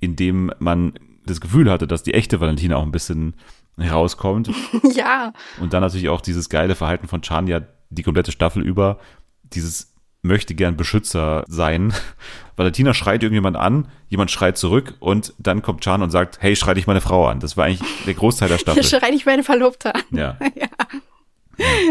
in 0.00 0.16
dem 0.16 0.52
man 0.58 0.94
das 1.26 1.40
Gefühl 1.40 1.70
hatte, 1.70 1.86
dass 1.86 2.02
die 2.02 2.14
echte 2.14 2.40
Valentina 2.40 2.76
auch 2.76 2.82
ein 2.82 2.92
bisschen 2.92 3.34
herauskommt. 3.76 4.50
ja. 4.94 5.32
Und 5.60 5.72
dann 5.72 5.82
natürlich 5.82 6.08
auch 6.08 6.20
dieses 6.20 6.48
geile 6.48 6.74
Verhalten 6.74 7.08
von 7.08 7.22
Chan 7.22 7.46
ja 7.46 7.62
die 7.90 8.02
komplette 8.02 8.32
Staffel 8.32 8.62
über, 8.62 8.98
dieses 9.42 9.93
möchte 10.24 10.54
gern 10.54 10.76
Beschützer 10.76 11.44
sein. 11.46 11.92
Valentina 12.56 12.94
schreit 12.94 13.22
irgendjemand 13.22 13.56
an, 13.56 13.88
jemand 14.08 14.30
schreit 14.30 14.56
zurück 14.56 14.94
und 15.00 15.34
dann 15.38 15.62
kommt 15.62 15.82
Chan 15.82 16.02
und 16.02 16.10
sagt, 16.10 16.38
hey, 16.40 16.56
schrei 16.56 16.74
dich 16.74 16.86
meine 16.86 17.00
Frau 17.00 17.26
an. 17.26 17.40
Das 17.40 17.56
war 17.56 17.66
eigentlich 17.66 18.04
der 18.06 18.14
Großteil 18.14 18.48
der 18.48 18.58
Staffel. 18.58 18.84
Schrei 18.84 19.10
dich 19.10 19.26
meine 19.26 19.42
Verlobte 19.42 19.94
an. 19.94 20.02
Ja. 20.10 20.38
ja. 20.54 20.68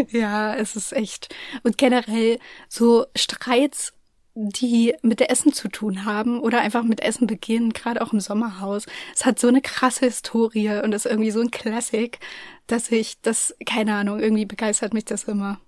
Ja, 0.09 0.55
es 0.55 0.75
ist 0.75 0.91
echt. 0.91 1.33
Und 1.63 1.77
generell 1.77 2.37
so 2.67 3.05
Streits, 3.15 3.93
die 4.35 4.93
mit 5.03 5.21
Essen 5.21 5.53
zu 5.53 5.69
tun 5.69 6.05
haben 6.05 6.39
oder 6.39 6.59
einfach 6.59 6.83
mit 6.83 7.01
Essen 7.01 7.27
beginnen, 7.27 7.71
gerade 7.71 8.01
auch 8.01 8.11
im 8.11 8.19
Sommerhaus. 8.19 8.87
Es 9.15 9.25
hat 9.25 9.39
so 9.39 9.47
eine 9.47 9.61
krasse 9.61 10.05
Historie 10.05 10.81
und 10.83 10.93
ist 10.93 11.05
irgendwie 11.05 11.31
so 11.31 11.39
ein 11.39 11.51
Classic, 11.51 12.19
dass 12.67 12.91
ich 12.91 13.21
das, 13.21 13.55
keine 13.65 13.95
Ahnung, 13.95 14.19
irgendwie 14.19 14.45
begeistert 14.45 14.93
mich 14.93 15.05
das 15.05 15.25
immer. 15.25 15.59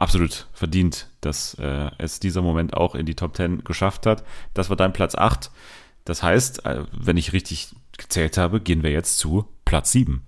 Absolut 0.00 0.48
verdient, 0.54 1.08
dass 1.20 1.52
äh, 1.58 1.90
es 1.98 2.20
dieser 2.20 2.40
Moment 2.40 2.74
auch 2.74 2.94
in 2.94 3.04
die 3.04 3.14
Top 3.14 3.36
10 3.36 3.64
geschafft 3.64 4.06
hat. 4.06 4.24
Das 4.54 4.70
war 4.70 4.76
dein 4.76 4.94
Platz 4.94 5.14
8. 5.14 5.50
Das 6.06 6.22
heißt, 6.22 6.64
äh, 6.64 6.84
wenn 6.90 7.18
ich 7.18 7.34
richtig 7.34 7.74
gezählt 7.98 8.38
habe, 8.38 8.62
gehen 8.62 8.82
wir 8.82 8.92
jetzt 8.92 9.18
zu 9.18 9.46
Platz 9.66 9.92
7. 9.92 10.22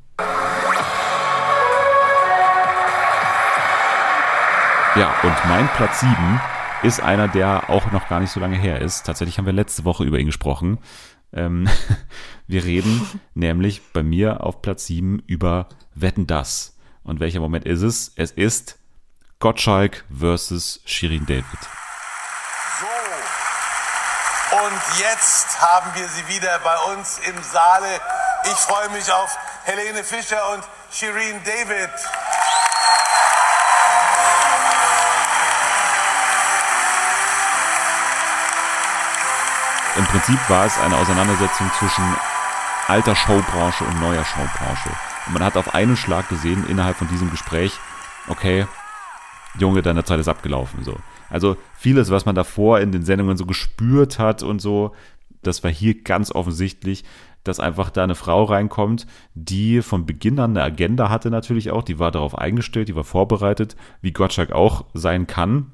Ja, 4.94 5.14
und 5.22 5.34
mein 5.48 5.66
Platz 5.74 6.00
7 6.00 6.12
ist 6.82 7.00
einer, 7.00 7.28
der 7.28 7.70
auch 7.70 7.90
noch 7.92 8.10
gar 8.10 8.20
nicht 8.20 8.30
so 8.30 8.40
lange 8.40 8.58
her 8.58 8.82
ist. 8.82 9.06
Tatsächlich 9.06 9.38
haben 9.38 9.46
wir 9.46 9.54
letzte 9.54 9.86
Woche 9.86 10.04
über 10.04 10.18
ihn 10.18 10.26
gesprochen. 10.26 10.80
Ähm, 11.32 11.66
wir 12.46 12.62
reden 12.64 13.00
nämlich 13.34 13.80
bei 13.94 14.02
mir 14.02 14.44
auf 14.44 14.60
Platz 14.60 14.84
7 14.84 15.22
über 15.26 15.70
Wetten 15.94 16.26
das. 16.26 16.76
Und 17.04 17.20
welcher 17.20 17.40
Moment 17.40 17.64
ist 17.64 17.80
es? 17.80 18.12
Es 18.16 18.32
ist 18.32 18.81
Gottschalk 19.42 20.04
versus 20.08 20.78
Shirin 20.84 21.26
David. 21.26 21.44
Und 24.52 25.00
jetzt 25.00 25.60
haben 25.60 25.90
wir 25.96 26.06
sie 26.06 26.28
wieder 26.28 26.60
bei 26.60 26.76
uns 26.94 27.18
im 27.26 27.42
Saale. 27.42 28.00
Ich 28.44 28.52
freue 28.52 28.88
mich 28.90 29.12
auf 29.12 29.36
Helene 29.64 30.04
Fischer 30.04 30.48
und 30.52 30.62
Shirin 30.92 31.42
David. 31.44 31.90
Im 39.96 40.06
Prinzip 40.06 40.38
war 40.48 40.66
es 40.66 40.78
eine 40.78 40.96
Auseinandersetzung 40.96 41.68
zwischen 41.80 42.16
alter 42.86 43.16
Showbranche 43.16 43.82
und 43.82 44.00
neuer 44.00 44.24
Showbranche. 44.24 44.90
Und 45.26 45.32
man 45.32 45.44
hat 45.44 45.56
auf 45.56 45.74
einen 45.74 45.96
Schlag 45.96 46.28
gesehen 46.28 46.64
innerhalb 46.68 46.96
von 46.96 47.08
diesem 47.08 47.32
Gespräch, 47.32 47.80
okay, 48.28 48.68
Junge, 49.58 49.82
deine 49.82 50.04
Zeit 50.04 50.20
ist 50.20 50.28
abgelaufen. 50.28 50.84
So. 50.84 50.96
Also 51.28 51.56
vieles, 51.74 52.10
was 52.10 52.24
man 52.24 52.34
davor 52.34 52.80
in 52.80 52.92
den 52.92 53.04
Sendungen 53.04 53.36
so 53.36 53.46
gespürt 53.46 54.18
hat 54.18 54.42
und 54.42 54.60
so, 54.60 54.92
das 55.42 55.62
war 55.64 55.70
hier 55.70 56.02
ganz 56.02 56.32
offensichtlich, 56.32 57.04
dass 57.44 57.60
einfach 57.60 57.90
da 57.90 58.04
eine 58.04 58.14
Frau 58.14 58.44
reinkommt, 58.44 59.06
die 59.34 59.82
von 59.82 60.06
Beginn 60.06 60.38
an 60.38 60.52
eine 60.52 60.62
Agenda 60.62 61.10
hatte 61.10 61.30
natürlich 61.30 61.70
auch, 61.70 61.82
die 61.82 61.98
war 61.98 62.12
darauf 62.12 62.38
eingestellt, 62.38 62.88
die 62.88 62.94
war 62.94 63.04
vorbereitet, 63.04 63.76
wie 64.00 64.12
Gottschalk 64.12 64.52
auch 64.52 64.84
sein 64.94 65.26
kann 65.26 65.72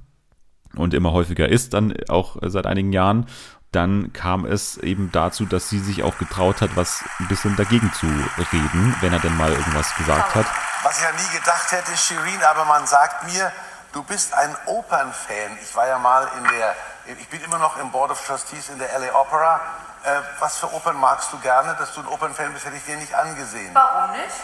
und 0.77 0.95
immer 0.95 1.13
häufiger 1.13 1.49
ist 1.49 1.75
dann 1.75 1.95
auch 2.09 2.37
seit 2.43 2.67
einigen 2.67 2.93
Jahren. 2.93 3.27
Dann 3.73 4.13
kam 4.15 4.47
es 4.47 4.79
eben 4.79 5.13
dazu, 5.13 5.45
dass 5.45 5.69
sie 5.69 5.79
sich 5.79 6.03
auch 6.03 6.17
getraut 6.17 6.63
hat, 6.63 6.75
was 6.75 7.05
ein 7.21 7.29
bisschen 7.29 7.55
dagegen 7.57 7.93
zu 7.93 8.07
reden, 8.53 8.97
wenn 9.01 9.13
er 9.13 9.19
denn 9.19 9.37
mal 9.37 9.53
irgendwas 9.53 9.95
gesagt 9.97 10.35
hat. 10.35 10.47
Was 10.83 10.97
ich 10.99 11.05
ja 11.05 11.13
nie 11.13 11.39
gedacht 11.39 11.71
hätte, 11.71 11.95
Shirin, 11.95 12.43
aber 12.45 12.65
man 12.65 12.87
sagt 12.87 13.25
mir, 13.25 13.53
du 13.93 14.03
bist 14.05 14.33
ein 14.33 14.57
Opernfan. 14.67 15.59
Ich 15.63 15.75
war 15.77 15.87
ja 15.87 15.99
mal 15.99 16.31
in 16.39 16.45
der, 16.45 16.75
ich 17.19 17.29
bin 17.29 17.43
immer 17.43 17.59
noch 17.59 17.77
im 17.77 17.91
Board 17.91 18.11
of 18.11 18.27
Trustees 18.27 18.71
in 18.71 18.79
der 18.79 18.99
LA 18.99 19.15
Opera. 19.15 19.61
Äh, 20.05 20.21
was 20.39 20.57
für 20.57 20.73
Opern 20.73 20.97
magst 20.97 21.31
du 21.33 21.39
gerne? 21.39 21.75
Dass 21.75 21.93
du 21.93 22.01
ein 22.01 22.07
Opernfan 22.07 22.55
bist, 22.55 22.65
hätte 22.65 22.77
ich 22.77 22.85
dir 22.85 22.97
nicht 22.97 23.13
angesehen. 23.13 23.75
Warum 23.75 24.13
nicht? 24.13 24.35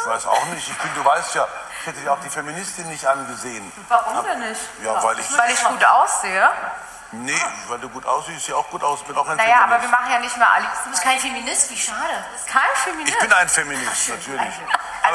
Ich 0.00 0.06
weiß 0.06 0.26
auch 0.26 0.46
nicht. 0.46 0.66
Ich 0.66 0.78
bin, 0.78 0.90
du 0.94 1.04
weißt 1.04 1.34
ja, 1.34 1.46
ich 1.80 1.86
hätte 1.88 2.00
dir 2.00 2.12
auch 2.12 2.20
die 2.20 2.30
Feministin 2.30 2.88
nicht 2.88 3.06
angesehen. 3.06 3.70
Warum 3.88 4.24
denn 4.24 4.48
nicht? 4.48 4.60
Ja, 4.82 5.02
weil 5.02 5.18
ich. 5.18 5.36
Weil 5.36 5.50
ich 5.50 5.62
gut 5.62 5.84
aussehe. 5.84 6.48
Nee, 7.14 7.40
weil 7.68 7.78
du 7.78 7.90
gut 7.90 8.06
aussiehst, 8.06 8.36
siehst 8.38 8.48
ja 8.48 8.54
auch 8.56 8.68
gut 8.70 8.82
aus. 8.82 9.02
Bin 9.04 9.14
auch 9.16 9.28
ein 9.28 9.36
Naja, 9.36 9.56
aber 9.64 9.74
Feminist. 9.78 9.82
wir 9.92 9.98
machen 9.98 10.10
ja 10.12 10.18
nicht 10.18 10.36
mehr 10.38 10.50
alle. 10.50 10.66
Du 10.84 10.90
bist 10.90 11.02
kein 11.02 11.18
Feminist, 11.18 11.70
wie 11.70 11.76
schade. 11.78 12.24
Kein 12.50 12.62
Feminist. 12.84 13.12
Ich 13.12 13.18
bin 13.18 13.32
ein 13.32 13.48
Feminist, 13.48 14.08
natürlich. 14.08 14.40
Also 14.40 14.60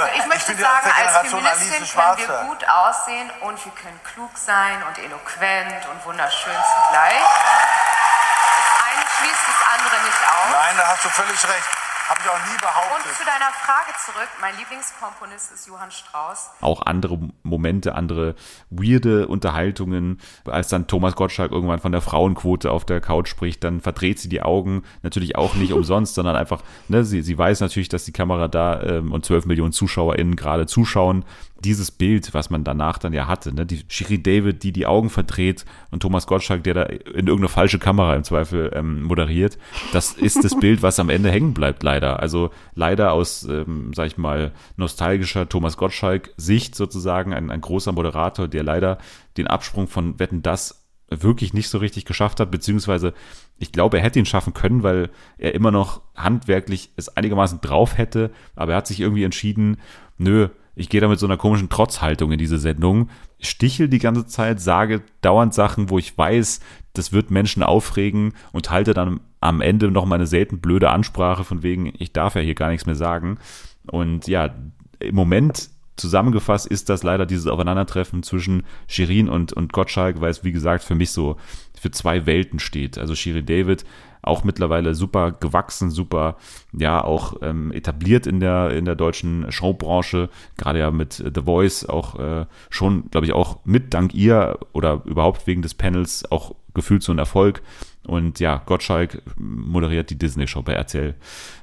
Aber 0.03 0.13
ich 0.13 0.25
möchte 0.27 0.51
bin 0.53 0.63
sagen, 0.63 0.85
als 0.85 0.95
Generation 0.95 1.41
Feministin 1.41 1.69
können 1.71 1.79
wir 1.79 1.87
Schwarzer. 1.87 2.43
gut 2.45 2.69
aussehen 2.69 3.31
und 3.41 3.65
wir 3.65 3.71
können 3.73 3.99
klug 4.13 4.31
sein 4.37 4.83
und 4.83 4.97
eloquent 4.99 5.85
und 5.87 6.05
wunderschön 6.05 6.53
zugleich. 6.53 7.17
Das 7.17 8.85
eine 8.85 9.05
schließt 9.17 9.43
das 9.47 9.67
andere 9.79 10.03
nicht 10.03 10.21
aus. 10.29 10.51
Nein, 10.51 10.77
da 10.77 10.87
hast 10.87 11.03
du 11.05 11.09
völlig 11.09 11.43
recht. 11.43 11.67
Habe 12.07 12.19
ich 12.23 12.29
auch 12.29 12.39
nie 12.45 12.53
Und 12.55 12.61
behauptet. 12.61 13.17
zu 13.17 13.25
deiner 13.25 13.51
Frage 13.51 13.91
zurück, 14.05 14.29
mein 14.39 14.55
Lieblingskomponist 14.57 15.51
ist 15.53 15.67
Johann 15.67 15.91
Strauss. 15.91 16.51
auch 16.61 16.81
andere 16.85 17.19
Momente, 17.43 17.95
andere 17.95 18.35
weirde 18.69 19.27
Unterhaltungen. 19.27 20.19
Als 20.45 20.69
dann 20.69 20.87
Thomas 20.87 21.15
Gottschalk 21.15 21.51
irgendwann 21.51 21.79
von 21.79 21.91
der 21.91 22.01
Frauenquote 22.01 22.71
auf 22.71 22.85
der 22.85 23.01
Couch 23.01 23.27
spricht, 23.27 23.63
dann 23.63 23.81
verdreht 23.81 24.19
sie 24.19 24.29
die 24.29 24.41
Augen. 24.41 24.83
Natürlich 25.03 25.35
auch 25.35 25.55
nicht 25.55 25.73
umsonst, 25.73 26.15
sondern 26.15 26.35
einfach, 26.37 26.61
ne, 26.87 27.03
sie, 27.03 27.21
sie 27.21 27.37
weiß 27.37 27.59
natürlich, 27.59 27.89
dass 27.89 28.05
die 28.05 28.13
Kamera 28.13 28.47
da 28.47 28.81
ähm, 28.83 29.11
und 29.11 29.25
12 29.25 29.45
Millionen 29.45 29.73
ZuschauerInnen 29.73 30.35
gerade 30.37 30.65
zuschauen. 30.65 31.25
Dieses 31.67 31.91
Bild, 31.91 32.33
was 32.33 32.49
man 32.49 32.63
danach 32.63 32.97
dann 32.97 33.11
ja 33.11 33.27
hatte, 33.27 33.53
ne, 33.53 33.65
die 33.65 33.83
Shiri 33.89 34.23
David, 34.23 34.63
die 34.63 34.71
die 34.71 34.85
Augen 34.85 35.09
verdreht 35.09 35.65
und 35.91 35.99
Thomas 35.99 36.25
Gottschalk, 36.25 36.63
der 36.63 36.73
da 36.73 36.83
in 36.83 37.27
irgendeine 37.27 37.49
falsche 37.49 37.77
Kamera 37.77 38.15
im 38.15 38.23
Zweifel 38.23 38.71
ähm, 38.73 39.03
moderiert, 39.03 39.57
das 39.91 40.13
ist 40.13 40.45
das 40.45 40.57
Bild, 40.57 40.81
was 40.81 40.97
am 40.99 41.09
Ende 41.09 41.29
hängen 41.29 41.53
bleibt, 41.53 41.83
leider. 41.83 42.21
Also 42.21 42.51
leider 42.73 43.11
aus, 43.11 43.43
ähm, 43.43 43.91
sag 43.93 44.07
ich 44.07 44.17
mal, 44.17 44.53
nostalgischer 44.77 45.49
Thomas 45.49 45.75
Gottschalk-Sicht 45.75 46.73
sozusagen, 46.73 47.33
ein, 47.33 47.51
ein 47.51 47.59
großer 47.59 47.91
Moderator, 47.91 48.47
der 48.47 48.63
leider 48.63 48.97
den 49.35 49.47
Absprung 49.47 49.87
von 49.87 50.19
Wetten 50.19 50.41
das 50.41 50.87
wirklich 51.09 51.53
nicht 51.53 51.69
so 51.69 51.77
richtig 51.77 52.05
geschafft 52.05 52.39
hat, 52.39 52.49
beziehungsweise 52.51 53.13
ich 53.57 53.71
glaube, 53.71 53.97
er 53.97 54.03
hätte 54.03 54.19
ihn 54.19 54.25
schaffen 54.25 54.53
können, 54.53 54.83
weil 54.83 55.09
er 55.37 55.53
immer 55.53 55.71
noch 55.71 56.01
handwerklich 56.15 56.91
es 56.95 57.09
einigermaßen 57.15 57.61
drauf 57.61 57.97
hätte, 57.97 58.31
aber 58.55 58.73
er 58.73 58.77
hat 58.77 58.87
sich 58.87 58.99
irgendwie 58.99 59.23
entschieden, 59.23 59.77
nö, 60.17 60.49
ich 60.77 60.89
gehe 60.89 61.01
da 61.01 61.07
mit 61.07 61.19
so 61.19 61.25
einer 61.25 61.37
komischen 61.37 61.69
Trotzhaltung 61.69 62.31
in 62.31 62.37
diese 62.37 62.59
Sendung, 62.59 63.09
stichel 63.39 63.89
die 63.89 63.99
ganze 63.99 64.27
Zeit, 64.27 64.61
sage 64.61 65.01
dauernd 65.21 65.53
Sachen, 65.53 65.89
wo 65.89 65.97
ich 65.97 66.15
weiß, 66.15 66.59
das 66.93 67.11
wird 67.11 67.31
Menschen 67.31 67.63
aufregen 67.63 68.33
und 68.51 68.69
halte 68.69 68.93
dann 68.93 69.19
am 69.39 69.61
Ende 69.61 69.89
noch 69.89 70.05
mal 70.05 70.15
eine 70.15 70.27
selten 70.27 70.59
blöde 70.59 70.89
Ansprache 70.89 71.43
von 71.43 71.63
wegen, 71.63 71.91
ich 71.97 72.13
darf 72.13 72.35
ja 72.35 72.41
hier 72.41 72.55
gar 72.55 72.69
nichts 72.69 72.85
mehr 72.85 72.95
sagen. 72.95 73.39
Und 73.87 74.27
ja, 74.27 74.53
im 74.99 75.15
Moment 75.15 75.69
zusammengefasst 75.97 76.67
ist 76.67 76.89
das 76.89 77.03
leider 77.03 77.25
dieses 77.25 77.47
Aufeinandertreffen 77.47 78.23
zwischen 78.23 78.63
Shirin 78.87 79.29
und, 79.29 79.53
und 79.53 79.73
Gottschalk, 79.73 80.21
weil 80.21 80.31
es, 80.31 80.43
wie 80.43 80.51
gesagt, 80.51 80.83
für 80.83 80.95
mich 80.95 81.11
so 81.11 81.37
für 81.79 81.91
zwei 81.91 82.25
Welten 82.25 82.59
steht. 82.59 82.97
Also 82.97 83.15
Shirin 83.15 83.45
David 83.45 83.85
auch 84.21 84.43
mittlerweile 84.43 84.93
super 84.93 85.31
gewachsen, 85.31 85.89
super, 85.89 86.37
ja, 86.73 87.03
auch 87.03 87.37
ähm, 87.41 87.71
etabliert 87.71 88.27
in 88.27 88.39
der, 88.39 88.71
in 88.71 88.85
der 88.85 88.95
deutschen 88.95 89.51
Showbranche, 89.51 90.29
gerade 90.57 90.79
ja 90.79 90.91
mit 90.91 91.13
The 91.13 91.41
Voice 91.41 91.85
auch 91.85 92.19
äh, 92.19 92.45
schon, 92.69 93.09
glaube 93.09 93.25
ich, 93.25 93.33
auch 93.33 93.59
mit 93.65 93.93
dank 93.93 94.13
ihr 94.13 94.59
oder 94.73 95.01
überhaupt 95.05 95.47
wegen 95.47 95.61
des 95.61 95.73
Panels 95.73 96.29
auch 96.31 96.55
gefühlt 96.73 97.03
so 97.03 97.11
ein 97.11 97.19
Erfolg. 97.19 97.61
Und 98.07 98.39
ja, 98.39 98.63
Gottschalk 98.65 99.21
moderiert 99.37 100.09
die 100.09 100.17
Disney-Show 100.17 100.63
bei 100.63 100.73
RTL. 100.73 101.15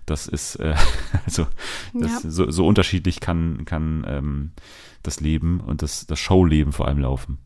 Das 0.06 0.26
ist, 0.26 0.56
äh, 0.56 0.74
also, 1.24 1.46
das, 1.94 2.22
Ja. 2.22 2.30
so, 2.30 2.50
so 2.50 2.66
unterschiedlich 2.66 3.20
kann, 3.20 3.64
kann 3.64 4.04
ähm, 4.06 4.52
das 5.02 5.20
Leben 5.20 5.60
und 5.60 5.82
das, 5.82 6.06
das 6.06 6.18
Showleben 6.18 6.72
vor 6.72 6.86
allem 6.86 6.98
laufen. 7.00 7.38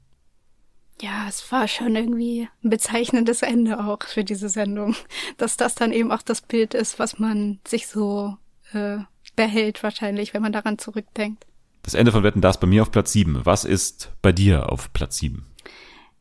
Ja, 1.01 1.27
es 1.29 1.51
war 1.53 1.69
schon 1.69 1.95
irgendwie 1.95 2.49
ein 2.65 2.71
bezeichnendes 2.71 3.43
Ende 3.43 3.79
auch 3.85 4.03
für 4.03 4.25
diese 4.25 4.49
Sendung, 4.49 4.97
dass 5.37 5.57
das 5.57 5.77
dann 5.77 5.93
eben 5.93 6.11
auch 6.11 6.23
das 6.23 6.41
Bild 6.43 6.75
ist, 6.75 6.99
was 6.99 7.21
man 7.21 7.61
sich 7.67 7.87
so 7.87 8.37
äh, 8.72 8.99
behält 9.37 9.83
wahrscheinlich, 9.85 10.35
wenn 10.35 10.43
man 10.43 10.53
daran 10.53 10.79
zurückdenkt. 10.79 11.47
Das 11.83 11.95
Ende 11.95 12.11
von 12.11 12.25
Wetten, 12.25 12.41
das 12.41 12.59
bei 12.59 12.66
mir 12.66 12.83
auf 12.83 12.91
Platz 12.91 13.12
7. 13.12 13.47
Was 13.47 13.64
ist 13.64 14.11
bei 14.22 14.33
dir 14.33 14.72
auf 14.72 14.93
Platz 14.93 15.18
7? 15.18 15.47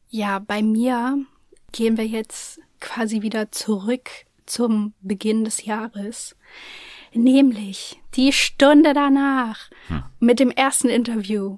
Ja, 0.10 0.38
bei 0.40 0.62
mir 0.62 1.18
gehen 1.72 1.98
wir 1.98 2.06
jetzt 2.06 2.60
quasi 2.80 3.22
wieder 3.22 3.52
zurück 3.52 4.10
zum 4.46 4.94
Beginn 5.02 5.44
des 5.44 5.66
Jahres. 5.66 6.36
Nämlich 7.14 8.00
die 8.16 8.32
Stunde 8.34 8.94
danach 8.94 9.70
Hm. 9.88 10.04
mit 10.20 10.40
dem 10.40 10.52
ersten 10.52 10.90
Interview 10.90 11.58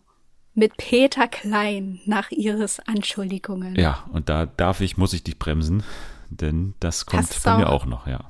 mit 0.53 0.76
Peter 0.78 1.28
Klein 1.28 1.99
nach 2.05 2.32
Iris 2.32 2.80
Anschuldigungen. 2.82 3.76
Ja, 3.76 4.05
und 4.11 4.30
da 4.30 4.45
darf 4.45 4.82
ich, 4.82 4.97
muss 4.97 5.13
ich 5.13 5.24
dich 5.24 5.39
bremsen, 5.39 5.84
denn 6.30 6.74
das 6.80 7.05
kommt 7.05 7.24
Hast 7.30 7.43
bei 7.43 7.57
mir 7.57 7.70
auch 7.70 7.86
noch, 7.86 8.07
ja. 8.07 8.26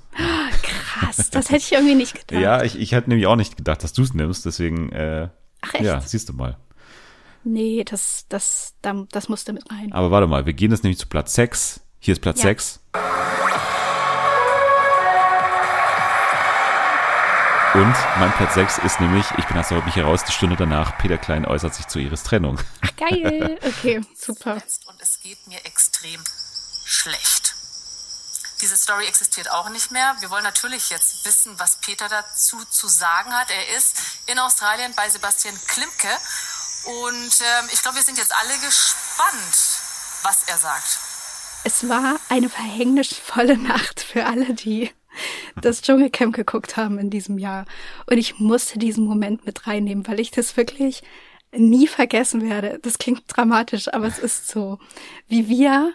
Krass, 0.61 1.29
das 1.31 1.49
hätte 1.49 1.63
ich 1.63 1.71
irgendwie 1.71 1.95
nicht 1.95 2.13
gedacht. 2.13 2.41
Ja, 2.41 2.63
ich, 2.63 2.77
ich 2.79 2.91
hätte 2.91 3.09
nämlich 3.09 3.27
auch 3.27 3.35
nicht 3.35 3.57
gedacht, 3.57 3.83
dass 3.83 3.93
du 3.93 4.03
es 4.03 4.13
nimmst, 4.13 4.45
deswegen, 4.45 4.91
äh, 4.91 5.29
Ach, 5.61 5.73
echt? 5.73 5.83
ja, 5.83 5.99
siehst 6.01 6.29
du 6.29 6.33
mal. 6.33 6.57
Nee, 7.43 7.83
das, 7.85 8.25
das, 8.29 8.75
da- 8.81 9.05
das 9.11 9.29
musste 9.29 9.53
mit 9.53 9.69
rein. 9.71 9.91
Aber 9.93 10.11
warte 10.11 10.27
mal, 10.27 10.45
wir 10.45 10.53
gehen 10.53 10.71
jetzt 10.71 10.83
nämlich 10.83 10.99
zu 10.99 11.07
Platz 11.07 11.33
6. 11.35 11.81
Hier 11.99 12.13
ist 12.13 12.21
Platz 12.21 12.37
Ja. 12.39 12.43
6. 12.43 12.79
Und 17.75 17.95
mein 18.17 18.33
Platz 18.35 18.55
6 18.55 18.77
ist 18.79 18.99
nämlich, 18.99 19.25
ich 19.37 19.45
bin 19.45 19.55
das 19.55 19.69
heute 19.69 19.85
nicht 19.85 19.95
heraus, 19.95 20.23
die 20.23 20.31
Stunde 20.31 20.55
danach, 20.55 20.97
Peter 20.97 21.17
Klein 21.17 21.45
äußert 21.45 21.75
sich 21.75 21.87
zu 21.87 21.99
Iris 21.99 22.23
Trennung. 22.23 22.59
Ach, 22.81 22.95
geil. 22.95 23.59
Okay, 23.63 24.01
super. 24.17 24.53
Und 24.87 25.01
es 25.01 25.19
geht 25.21 25.45
mir 25.47 25.63
extrem 25.65 26.21
schlecht. 26.85 27.53
Diese 28.61 28.75
Story 28.75 29.05
existiert 29.05 29.51
auch 29.51 29.69
nicht 29.69 29.91
mehr. 29.91 30.15
Wir 30.19 30.29
wollen 30.31 30.43
natürlich 30.43 30.89
jetzt 30.89 31.23
wissen, 31.25 31.57
was 31.59 31.77
Peter 31.77 32.09
dazu 32.09 32.57
zu 32.65 32.87
sagen 32.87 33.31
hat. 33.33 33.49
Er 33.51 33.77
ist 33.77 33.97
in 34.25 34.39
Australien 34.39 34.93
bei 34.95 35.07
Sebastian 35.09 35.57
Klimke. 35.67 36.09
Und 36.85 37.41
ähm, 37.41 37.69
ich 37.71 37.81
glaube, 37.81 37.97
wir 37.97 38.03
sind 38.03 38.17
jetzt 38.17 38.33
alle 38.35 38.57
gespannt, 38.59 39.55
was 40.23 40.43
er 40.47 40.57
sagt. 40.57 40.99
Es 41.63 41.89
war 41.89 42.19
eine 42.29 42.49
verhängnisvolle 42.49 43.57
Nacht 43.67 43.99
für 43.99 44.25
alle, 44.25 44.53
die 44.53 44.89
das 45.61 45.81
Dschungelcamp 45.81 46.35
geguckt 46.35 46.77
haben 46.77 46.99
in 46.99 47.09
diesem 47.09 47.37
Jahr. 47.37 47.65
Und 48.05 48.17
ich 48.17 48.39
musste 48.39 48.79
diesen 48.79 49.05
Moment 49.05 49.45
mit 49.45 49.67
reinnehmen, 49.67 50.07
weil 50.07 50.19
ich 50.19 50.31
das 50.31 50.55
wirklich 50.55 51.03
nie 51.51 51.87
vergessen 51.87 52.47
werde. 52.47 52.79
Das 52.81 52.97
klingt 52.97 53.23
dramatisch, 53.27 53.91
aber 53.93 54.05
es 54.05 54.19
ist 54.19 54.47
so. 54.47 54.79
Wie 55.27 55.49
wir 55.49 55.93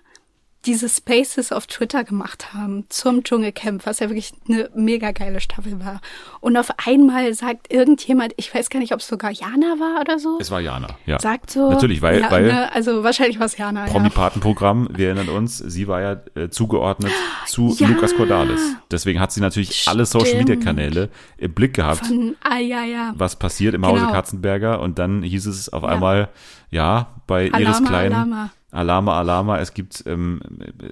diese 0.66 0.88
Spaces 0.88 1.52
auf 1.52 1.66
Twitter 1.66 2.04
gemacht 2.04 2.54
haben 2.54 2.84
zum 2.88 3.22
Dschungelcamp, 3.22 3.86
was 3.86 4.00
ja 4.00 4.08
wirklich 4.08 4.32
eine 4.48 4.70
mega 4.74 5.12
geile 5.12 5.40
Staffel 5.40 5.84
war. 5.84 6.00
Und 6.40 6.56
auf 6.56 6.68
einmal 6.86 7.32
sagt 7.34 7.72
irgendjemand, 7.72 8.32
ich 8.36 8.54
weiß 8.54 8.70
gar 8.70 8.80
nicht, 8.80 8.92
ob 8.92 9.00
es 9.00 9.06
sogar 9.06 9.30
Jana 9.30 9.76
war 9.78 10.00
oder 10.00 10.18
so, 10.18 10.38
Es 10.40 10.50
war 10.50 10.60
Jana, 10.60 10.88
ja. 11.06 11.18
sagt 11.18 11.50
so. 11.50 11.70
Natürlich, 11.70 12.02
weil, 12.02 12.20
ja, 12.20 12.30
weil 12.30 12.46
ne, 12.46 12.72
also 12.72 13.04
wahrscheinlich 13.04 13.38
war 13.38 13.46
es 13.46 13.56
Jana. 13.56 13.86
ja. 13.86 13.92
Promi-Patenprogramm, 13.92 14.88
wir 14.92 15.06
erinnern 15.08 15.28
uns, 15.28 15.58
sie 15.58 15.88
war 15.88 16.00
ja 16.00 16.20
äh, 16.34 16.48
zugeordnet 16.48 17.12
zu 17.46 17.74
Ja. 17.78 17.88
Lukas 17.88 18.14
Cordalis. 18.16 18.60
Deswegen 18.90 19.20
hat 19.20 19.32
sie 19.32 19.40
natürlich 19.40 19.86
alle 19.88 20.06
Social-Media-Kanäle 20.06 21.10
im 21.38 21.54
Blick 21.54 21.74
gehabt. 21.74 22.06
Von, 22.06 22.36
ah, 22.42 22.58
ja, 22.58 22.84
ja. 22.84 23.12
was 23.16 23.36
passiert 23.36 23.74
im 23.74 23.82
Genau. 23.82 23.94
Hause 23.94 24.12
Katzenberger 24.12 24.80
und 24.80 24.98
dann 24.98 25.22
hieß 25.22 25.46
es 25.46 25.68
auf 25.68 25.84
einmal, 25.84 26.30
ja, 26.70 27.08
bei 27.26 27.50
Alama, 27.52 27.58
Iris 27.60 27.84
Klein, 27.88 28.12
Alama. 28.12 28.50
Alama, 28.74 29.18
Alama, 29.18 29.58
es 29.58 29.72
gibt 29.72 30.04
ähm, 30.06 30.40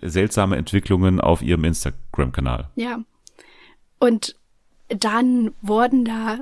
seltsame 0.03 0.57
Entwicklungen 0.57 1.20
auf 1.20 1.43
ihrem 1.43 1.64
Instagram-Kanal. 1.64 2.70
Ja. 2.76 3.01
Und 3.99 4.37
dann 4.89 5.53
wurden 5.61 6.05
da 6.05 6.39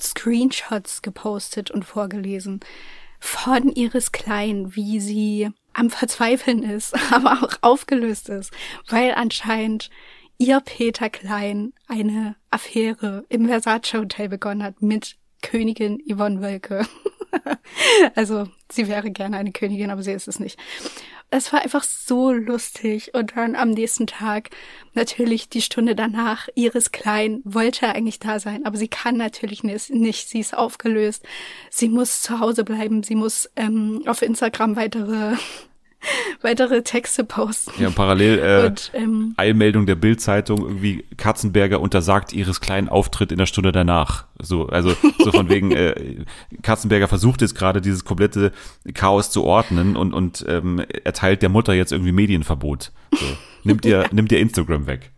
Screenshots 0.00 1.02
gepostet 1.02 1.70
und 1.70 1.84
vorgelesen 1.84 2.60
von 3.18 3.70
Iris 3.70 4.12
Klein, 4.12 4.74
wie 4.74 5.00
sie 5.00 5.50
am 5.72 5.90
Verzweifeln 5.90 6.62
ist, 6.62 6.94
aber 7.12 7.42
auch 7.42 7.54
aufgelöst 7.62 8.28
ist, 8.28 8.52
weil 8.88 9.14
anscheinend 9.14 9.90
ihr 10.38 10.60
Peter 10.60 11.08
Klein 11.08 11.72
eine 11.88 12.36
Affäre 12.50 13.24
im 13.28 13.46
Versace 13.46 13.94
Hotel 13.94 14.28
begonnen 14.28 14.62
hat 14.62 14.82
mit 14.82 15.16
Königin 15.42 15.98
Yvonne 16.06 16.40
Wölke. 16.42 16.86
also 18.14 18.48
sie 18.70 18.88
wäre 18.88 19.10
gerne 19.10 19.36
eine 19.36 19.52
Königin, 19.52 19.90
aber 19.90 20.02
sie 20.02 20.12
ist 20.12 20.28
es 20.28 20.40
nicht. 20.40 20.58
Es 21.30 21.52
war 21.52 21.62
einfach 21.62 21.82
so 21.82 22.32
lustig. 22.32 23.12
Und 23.14 23.36
dann 23.36 23.56
am 23.56 23.70
nächsten 23.70 24.06
Tag, 24.06 24.50
natürlich 24.92 25.48
die 25.48 25.62
Stunde 25.62 25.96
danach, 25.96 26.48
Iris 26.54 26.92
Klein 26.92 27.40
wollte 27.44 27.88
eigentlich 27.88 28.20
da 28.20 28.38
sein, 28.38 28.64
aber 28.64 28.76
sie 28.76 28.88
kann 28.88 29.16
natürlich 29.16 29.64
nicht. 29.64 30.28
Sie 30.28 30.40
ist 30.40 30.56
aufgelöst. 30.56 31.24
Sie 31.70 31.88
muss 31.88 32.22
zu 32.22 32.38
Hause 32.38 32.62
bleiben. 32.64 33.02
Sie 33.02 33.16
muss 33.16 33.50
ähm, 33.56 34.02
auf 34.06 34.22
Instagram 34.22 34.76
weitere, 34.76 35.36
weitere 36.42 36.82
Texte 36.82 37.24
posten. 37.24 37.72
Ja, 37.80 37.88
und 37.88 37.94
parallel 37.94 38.38
äh, 38.38 38.66
Und, 38.66 38.90
ähm, 38.94 39.34
Eilmeldung 39.36 39.86
der 39.86 39.94
Bild-Zeitung, 39.94 40.58
irgendwie 40.58 41.04
Katzenberger 41.16 41.80
untersagt 41.80 42.32
Iris 42.32 42.60
Klein 42.60 42.88
Auftritt 42.88 43.32
in 43.32 43.38
der 43.38 43.46
Stunde 43.46 43.72
danach. 43.72 44.26
So, 44.40 44.66
also 44.66 44.94
so 45.18 45.32
von 45.32 45.48
wegen, 45.48 45.72
äh, 45.72 46.24
Katzenberger 46.62 47.08
versucht 47.08 47.40
jetzt 47.40 47.54
gerade 47.54 47.80
dieses 47.80 48.04
komplette 48.04 48.52
Chaos 48.94 49.30
zu 49.30 49.44
ordnen 49.44 49.96
und, 49.96 50.12
und 50.12 50.44
ähm, 50.48 50.84
erteilt 51.04 51.42
der 51.42 51.48
Mutter 51.48 51.72
jetzt 51.72 51.92
irgendwie 51.92 52.12
Medienverbot. 52.12 52.92
So, 53.12 53.26
nimmt 53.62 53.84
ihr, 53.84 54.08
nimmt 54.12 54.32
ihr 54.32 54.40
Instagram 54.40 54.86
weg. 54.86 55.10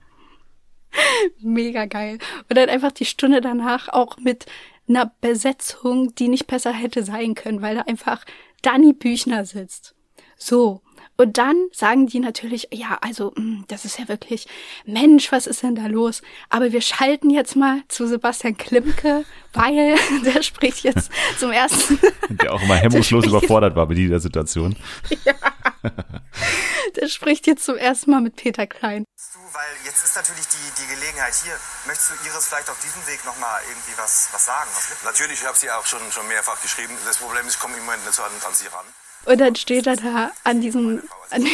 Mega 1.41 1.87
geil. 1.87 2.19
Und 2.49 2.57
dann 2.57 2.69
einfach 2.69 2.93
die 2.93 3.05
Stunde 3.05 3.41
danach 3.41 3.89
auch 3.89 4.17
mit 4.19 4.47
einer 4.89 5.13
Besetzung, 5.21 6.15
die 6.15 6.29
nicht 6.29 6.47
besser 6.47 6.73
hätte 6.73 7.03
sein 7.03 7.35
können, 7.35 7.61
weil 7.61 7.75
da 7.75 7.83
einfach 7.83 8.25
Danny 8.63 8.93
Büchner 8.93 9.45
sitzt. 9.45 9.96
So. 10.37 10.83
Und 11.19 11.39
dann 11.39 11.69
sagen 11.73 12.07
die 12.07 12.21
natürlich, 12.21 12.69
ja, 12.73 12.99
also, 13.01 13.33
mh, 13.37 13.65
das 13.69 13.87
ist 13.87 13.99
ja 13.99 14.07
wirklich, 14.09 14.47
Mensch, 14.85 15.33
was 15.33 15.47
ist 15.47 15.63
denn 15.63 15.75
da 15.75 15.87
los? 15.87 16.21
Aber 16.51 16.73
wir 16.73 16.83
schalten 16.83 17.31
jetzt 17.31 17.57
mal 17.57 17.83
zu 17.89 18.07
Sebastian 18.07 18.59
Klimke, 18.59 19.25
weil 19.55 19.97
der 20.25 20.43
spricht 20.43 20.85
jetzt 20.85 21.11
zum 21.39 21.53
ersten, 21.53 21.99
Der 22.29 22.53
auch 22.53 22.61
immer 22.61 22.77
hemmungslos 22.77 23.25
überfordert 23.25 23.77
war 23.77 23.87
bei 23.87 23.95
dieser 23.95 24.21
Situation. 24.21 24.77
der 26.97 27.09
spricht 27.09 27.47
jetzt 27.47 27.65
zum 27.65 27.77
ersten 27.77 28.11
Mal 28.11 28.21
mit 28.21 28.37
Peter 28.37 28.67
Klein. 28.67 29.05
Weil 29.53 29.73
jetzt 29.87 30.05
ist 30.05 30.17
natürlich 30.17 30.47
die, 30.49 30.83
die 30.83 30.95
Gelegenheit 30.95 31.33
hier. 31.43 31.57
Möchtest 31.87 32.11
du 32.11 32.15
Iris 32.29 32.47
vielleicht 32.47 32.69
auf 32.69 32.79
diesem 32.85 33.01
Weg 33.07 33.25
nochmal 33.25 33.63
irgendwie 33.71 33.97
was, 33.97 34.29
was 34.33 34.45
sagen? 34.45 34.69
Was 34.75 34.91
mit 34.91 35.03
Natürlich, 35.05 35.41
ich 35.41 35.47
habe 35.47 35.57
sie 35.57 35.71
auch 35.71 35.87
schon, 35.87 36.01
schon 36.13 36.29
mehrfach 36.29 36.61
geschrieben. 36.61 36.93
Das 37.07 37.17
Problem 37.17 37.47
ist, 37.47 37.55
ich 37.55 37.61
komme 37.61 37.75
im 37.77 37.87
Moment 37.87 38.05
nicht 38.05 38.15
so 38.15 38.23
an, 38.23 38.33
an 38.47 38.53
sie 38.53 38.67
ran. 38.67 38.85
Und 39.27 39.39
dann 39.41 39.57
steht 39.57 39.87
er 39.87 39.97
da 39.97 40.31
an 40.45 40.61
diesem, 40.61 41.03
an, 41.31 41.47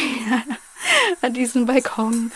an 1.21 1.33
diesem 1.33 1.65
Balkon 1.65 2.31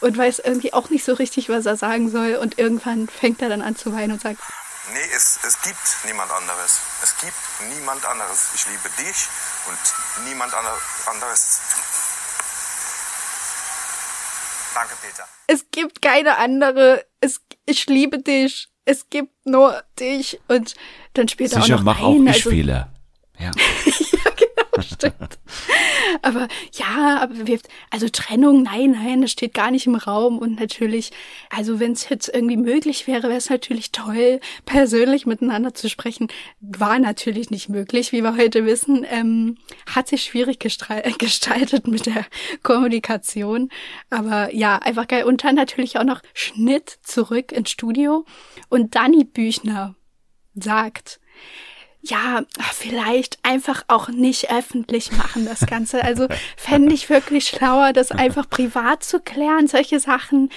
und 0.00 0.16
weiß 0.16 0.38
irgendwie 0.40 0.72
auch 0.72 0.88
nicht 0.90 1.04
so 1.04 1.14
richtig, 1.14 1.48
was 1.48 1.66
er 1.66 1.76
sagen 1.76 2.10
soll. 2.10 2.36
Und 2.36 2.58
irgendwann 2.58 3.08
fängt 3.08 3.42
er 3.42 3.48
dann 3.48 3.62
an 3.62 3.76
zu 3.76 3.92
weinen 3.92 4.12
und 4.12 4.20
sagt, 4.20 4.40
Nee, 4.90 4.98
es, 5.14 5.38
es 5.46 5.60
gibt 5.60 5.76
niemand 6.06 6.30
anderes. 6.32 6.80
Es 7.02 7.14
gibt 7.20 7.34
niemand 7.76 8.06
anderes. 8.06 8.48
Ich 8.54 8.64
liebe 8.68 8.88
dich 8.98 9.26
und 9.68 10.24
niemand 10.26 10.54
ander- 10.54 10.78
anderes. 11.12 11.60
Danke, 14.74 14.94
Peter. 15.02 15.28
es 15.46 15.66
gibt 15.72 16.00
keine 16.00 16.38
andere, 16.38 17.04
es, 17.20 17.40
ich 17.66 17.84
liebe 17.86 18.20
dich, 18.20 18.68
es 18.86 19.10
gibt 19.10 19.32
nur 19.44 19.82
dich. 19.98 20.40
Und 20.48 20.74
dann 21.14 21.28
spielt 21.28 21.52
er 21.52 21.58
auch 21.58 21.64
Sicher, 21.64 21.76
noch 21.76 21.82
mach 21.84 22.00
auch 22.00 22.14
ein, 22.14 22.26
ich 22.28 22.36
also- 22.36 22.50
Fehler. 22.50 22.92
Ja. 23.38 23.50
Stimmt. 24.98 25.38
Aber 26.22 26.48
ja, 26.72 27.20
aber 27.20 27.46
wir, 27.46 27.60
also 27.90 28.08
Trennung, 28.08 28.62
nein, 28.62 28.92
nein, 28.92 29.20
das 29.20 29.30
steht 29.30 29.54
gar 29.54 29.70
nicht 29.70 29.86
im 29.86 29.94
Raum. 29.94 30.38
Und 30.38 30.58
natürlich, 30.58 31.10
also 31.50 31.80
wenn 31.80 31.92
es 31.92 32.08
jetzt 32.08 32.28
irgendwie 32.32 32.56
möglich 32.56 33.06
wäre, 33.06 33.24
wäre 33.24 33.36
es 33.36 33.50
natürlich 33.50 33.92
toll, 33.92 34.40
persönlich 34.64 35.26
miteinander 35.26 35.74
zu 35.74 35.88
sprechen. 35.88 36.28
War 36.60 36.98
natürlich 36.98 37.50
nicht 37.50 37.68
möglich, 37.68 38.10
wie 38.12 38.22
wir 38.22 38.36
heute 38.36 38.64
wissen. 38.64 39.06
Ähm, 39.08 39.58
hat 39.86 40.08
sich 40.08 40.24
schwierig 40.24 40.60
gestra- 40.60 41.16
gestaltet 41.18 41.86
mit 41.86 42.06
der 42.06 42.24
Kommunikation. 42.62 43.68
Aber 44.10 44.52
ja, 44.54 44.76
einfach 44.78 45.06
geil. 45.06 45.24
Und 45.24 45.44
dann 45.44 45.54
natürlich 45.54 45.98
auch 45.98 46.04
noch 46.04 46.22
Schnitt 46.34 46.98
zurück 47.02 47.52
ins 47.52 47.70
Studio. 47.70 48.24
Und 48.68 48.94
Dani 48.94 49.24
Büchner 49.24 49.94
sagt, 50.54 51.20
ja, 52.08 52.42
vielleicht 52.72 53.38
einfach 53.42 53.84
auch 53.88 54.08
nicht 54.08 54.50
öffentlich 54.50 55.12
machen, 55.12 55.44
das 55.44 55.66
Ganze. 55.66 56.04
Also 56.04 56.28
fände 56.56 56.94
ich 56.94 57.10
wirklich 57.10 57.48
schlauer, 57.48 57.92
das 57.92 58.10
einfach 58.10 58.48
privat 58.48 59.02
zu 59.02 59.20
klären, 59.20 59.66
solche 59.68 60.00
Sachen. 60.00 60.50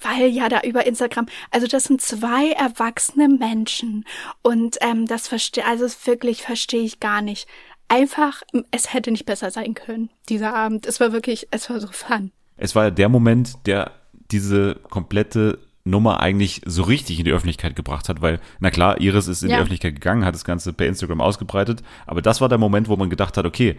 Weil 0.00 0.28
ja 0.28 0.48
da 0.48 0.60
über 0.60 0.86
Instagram, 0.86 1.26
also 1.50 1.66
das 1.66 1.84
sind 1.84 2.00
zwei 2.00 2.52
erwachsene 2.52 3.28
Menschen 3.28 4.04
und 4.42 4.76
ähm, 4.80 5.06
das 5.06 5.26
verstehe, 5.26 5.66
also 5.66 5.86
wirklich 6.04 6.42
verstehe 6.42 6.84
ich 6.84 7.00
gar 7.00 7.20
nicht. 7.20 7.48
Einfach, 7.88 8.42
es 8.70 8.94
hätte 8.94 9.10
nicht 9.10 9.26
besser 9.26 9.50
sein 9.50 9.74
können, 9.74 10.10
dieser 10.28 10.54
Abend. 10.54 10.86
Es 10.86 11.00
war 11.00 11.12
wirklich, 11.12 11.48
es 11.50 11.68
war 11.68 11.80
so 11.80 11.88
fun. 11.88 12.30
Es 12.56 12.76
war 12.76 12.92
der 12.92 13.08
Moment, 13.08 13.66
der 13.66 13.90
diese 14.30 14.76
komplette 14.88 15.58
Nummer 15.88 16.20
eigentlich 16.20 16.60
so 16.66 16.82
richtig 16.82 17.18
in 17.18 17.24
die 17.24 17.32
Öffentlichkeit 17.32 17.76
gebracht 17.76 18.08
hat, 18.08 18.20
weil, 18.22 18.40
na 18.60 18.70
klar, 18.70 19.00
Iris 19.00 19.28
ist 19.28 19.42
in 19.42 19.50
Ja. 19.50 19.56
die 19.56 19.62
Öffentlichkeit 19.62 19.94
gegangen, 19.94 20.24
hat 20.24 20.34
das 20.34 20.44
Ganze 20.44 20.72
per 20.72 20.86
Instagram 20.86 21.20
ausgebreitet, 21.20 21.82
aber 22.06 22.22
das 22.22 22.40
war 22.40 22.48
der 22.48 22.58
Moment, 22.58 22.88
wo 22.88 22.96
man 22.96 23.10
gedacht 23.10 23.36
hat, 23.36 23.46
okay, 23.46 23.76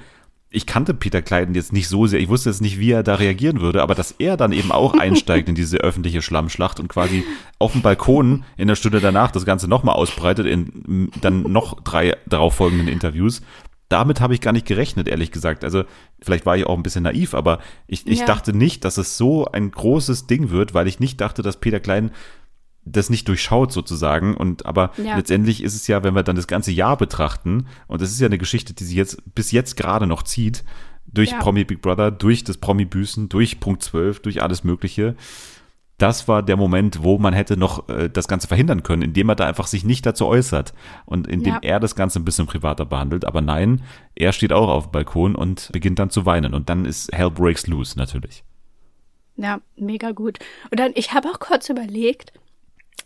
ich 0.51 0.65
kannte 0.65 0.95
Peter 0.95 1.21
Kleiden 1.21 1.53
jetzt 1.53 1.73
nicht 1.73 1.87
so 1.87 2.07
sehr, 2.07 2.19
ich 2.19 2.27
wusste 2.27 2.49
jetzt 2.49 2.61
nicht, 2.61 2.79
wie 2.79 2.91
er 2.91 3.03
da 3.03 3.15
reagieren 3.15 3.61
würde, 3.61 3.83
aber 3.83 3.93
dass 3.93 4.15
er 4.17 4.35
dann 4.35 4.51
eben 4.51 4.71
auch 4.71 4.93
einsteigt 4.99 5.47
in 5.47 5.53
diese 5.53 5.77
öffentliche 5.77 6.23
Schlammschlacht 6.23 6.79
und 6.79 6.87
quasi 6.87 7.23
auf 7.59 7.73
dem 7.73 7.83
Balkon 7.83 8.43
in 8.57 8.67
der 8.67 8.75
Stunde 8.75 8.99
danach 8.99 9.29
das 9.29 9.45
Ganze 9.45 9.67
nochmal 9.67 9.93
ausbreitet 9.95 10.47
in 10.47 11.11
dann 11.21 11.43
noch 11.43 11.81
drei 11.81 12.17
darauffolgenden 12.25 12.87
Interviews, 12.87 13.43
damit 13.89 14.21
habe 14.21 14.33
ich 14.33 14.41
gar 14.41 14.53
nicht 14.53 14.65
gerechnet, 14.67 15.07
ehrlich 15.07 15.31
gesagt. 15.31 15.63
Also 15.63 15.83
vielleicht 16.21 16.45
war 16.45 16.55
ich 16.55 16.65
auch 16.65 16.77
ein 16.77 16.83
bisschen 16.83 17.03
naiv, 17.03 17.33
aber 17.33 17.59
ich, 17.87 18.07
ich 18.07 18.19
Ja. 18.19 18.25
dachte 18.25 18.53
nicht, 18.55 18.85
dass 18.85 18.97
es 18.97 19.17
so 19.17 19.45
ein 19.45 19.71
großes 19.71 20.27
Ding 20.27 20.51
wird, 20.51 20.73
weil 20.73 20.87
ich 20.87 20.99
nicht 20.99 21.19
dachte, 21.19 21.41
dass 21.41 21.59
Peter 21.59 21.79
Klein 21.79 22.11
das 22.85 23.09
nicht 23.09 23.27
durchschaut 23.27 23.71
sozusagen. 23.71 24.35
Und 24.37 24.65
aber 24.65 24.91
Ja. 25.03 25.15
letztendlich 25.17 25.61
ist 25.63 25.75
es 25.75 25.87
ja, 25.87 26.03
wenn 26.03 26.15
wir 26.15 26.23
dann 26.23 26.35
das 26.35 26.47
ganze 26.47 26.71
Jahr 26.71 26.97
betrachten, 26.97 27.67
und 27.87 28.01
das 28.01 28.11
ist 28.11 28.19
ja 28.19 28.27
eine 28.27 28.37
Geschichte, 28.37 28.73
die 28.73 28.83
sich 28.85 28.95
jetzt 28.95 29.17
bis 29.35 29.51
jetzt 29.51 29.75
gerade 29.75 30.07
noch 30.07 30.23
zieht, 30.23 30.63
durch 31.11 31.31
Ja. 31.31 31.39
Promi 31.39 31.63
Big 31.65 31.81
Brother, 31.81 32.11
durch 32.11 32.43
das 32.43 32.57
Promi-Büßen, 32.57 33.29
durch 33.29 33.59
Punkt 33.59 33.81
12, 33.83 34.21
durch 34.21 34.41
alles 34.43 34.63
Mögliche. 34.63 35.15
Das 35.99 36.27
war 36.27 36.41
der 36.41 36.57
Moment, 36.57 37.03
wo 37.03 37.19
man 37.19 37.33
hätte 37.33 37.55
noch 37.57 37.87
äh, 37.89 38.09
das 38.09 38.27
Ganze 38.27 38.47
verhindern 38.47 38.81
können, 38.81 39.03
indem 39.03 39.29
er 39.29 39.35
da 39.35 39.45
einfach 39.45 39.67
sich 39.67 39.83
nicht 39.83 40.05
dazu 40.05 40.25
äußert 40.25 40.73
und 41.05 41.27
indem 41.27 41.53
Ja. 41.55 41.59
er 41.61 41.79
das 41.79 41.95
Ganze 41.95 42.19
ein 42.19 42.25
bisschen 42.25 42.47
privater 42.47 42.85
behandelt. 42.85 43.25
Aber 43.25 43.41
nein, 43.41 43.81
er 44.15 44.31
steht 44.31 44.51
auch 44.53 44.69
auf 44.69 44.87
dem 44.87 44.91
Balkon 44.93 45.35
und 45.35 45.69
beginnt 45.71 45.99
dann 45.99 46.09
zu 46.09 46.25
weinen. 46.25 46.53
Und 46.55 46.69
dann 46.69 46.85
ist 46.85 47.11
Hell 47.15 47.29
Breaks 47.29 47.67
Loose 47.67 47.97
natürlich. 47.97 48.43
Ja, 49.35 49.59
mega 49.77 50.11
gut. 50.11 50.39
Und 50.71 50.79
dann, 50.79 50.91
ich 50.95 51.13
habe 51.13 51.29
auch 51.29 51.39
kurz 51.39 51.69
überlegt, 51.69 52.33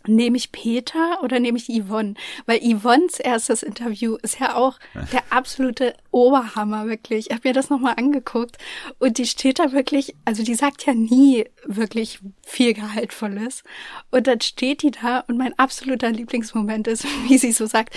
nehme 0.06 0.36
ich 0.36 0.52
Peter 0.52 1.22
oder 1.22 1.40
nehme 1.40 1.58
ich 1.58 1.68
Yvonne? 1.68 2.14
Weil 2.46 2.60
Yvonnes 2.60 3.20
erstes 3.20 3.62
Interview 3.62 4.16
ist 4.22 4.40
ja 4.40 4.56
auch 4.56 4.78
der 5.12 5.22
absolute 5.30 5.94
Oberhammer, 6.10 6.86
wirklich. 6.86 7.26
Ich 7.28 7.32
habe 7.34 7.48
mir 7.48 7.54
das 7.54 7.70
nochmal 7.70 7.94
angeguckt 7.96 8.58
und 8.98 9.18
die 9.18 9.26
steht 9.26 9.58
da 9.58 9.72
wirklich, 9.72 10.14
also 10.24 10.42
die 10.42 10.54
sagt 10.54 10.86
ja 10.86 10.94
nie 10.94 11.44
wirklich 11.64 12.20
viel 12.42 12.74
Gehaltvolles. 12.74 13.62
Und 14.10 14.26
dann 14.26 14.40
steht 14.40 14.82
die 14.82 14.90
da 14.90 15.20
und 15.20 15.38
mein 15.38 15.58
absoluter 15.58 16.10
Lieblingsmoment 16.10 16.88
ist, 16.88 17.04
wie 17.28 17.38
sie 17.38 17.52
so 17.52 17.66
sagt, 17.66 17.96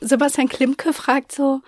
Sebastian 0.00 0.48
Klimke 0.48 0.92
fragt 0.92 1.32
so, 1.32 1.60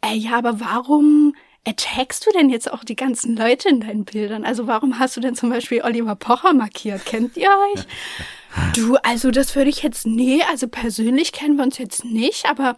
ey, 0.00 0.16
ja, 0.16 0.38
aber 0.38 0.60
warum 0.60 1.34
attackst 1.64 2.26
du 2.26 2.30
denn 2.32 2.50
jetzt 2.50 2.72
auch 2.72 2.84
die 2.84 2.96
ganzen 2.96 3.36
Leute 3.36 3.68
in 3.68 3.80
deinen 3.80 4.04
Bildern? 4.04 4.44
Also 4.44 4.66
warum 4.66 4.98
hast 4.98 5.16
du 5.16 5.20
denn 5.20 5.34
zum 5.34 5.50
Beispiel 5.50 5.82
Oliver 5.82 6.16
Pocher 6.16 6.52
markiert? 6.52 7.04
Kennt 7.06 7.36
ihr 7.36 7.50
euch? 7.50 7.84
Du, 8.74 8.96
also 8.96 9.30
das 9.30 9.54
würde 9.56 9.70
ich 9.70 9.82
jetzt, 9.82 10.06
nee, 10.06 10.42
also 10.50 10.68
persönlich 10.68 11.32
kennen 11.32 11.56
wir 11.56 11.64
uns 11.64 11.78
jetzt 11.78 12.04
nicht, 12.04 12.46
aber 12.46 12.76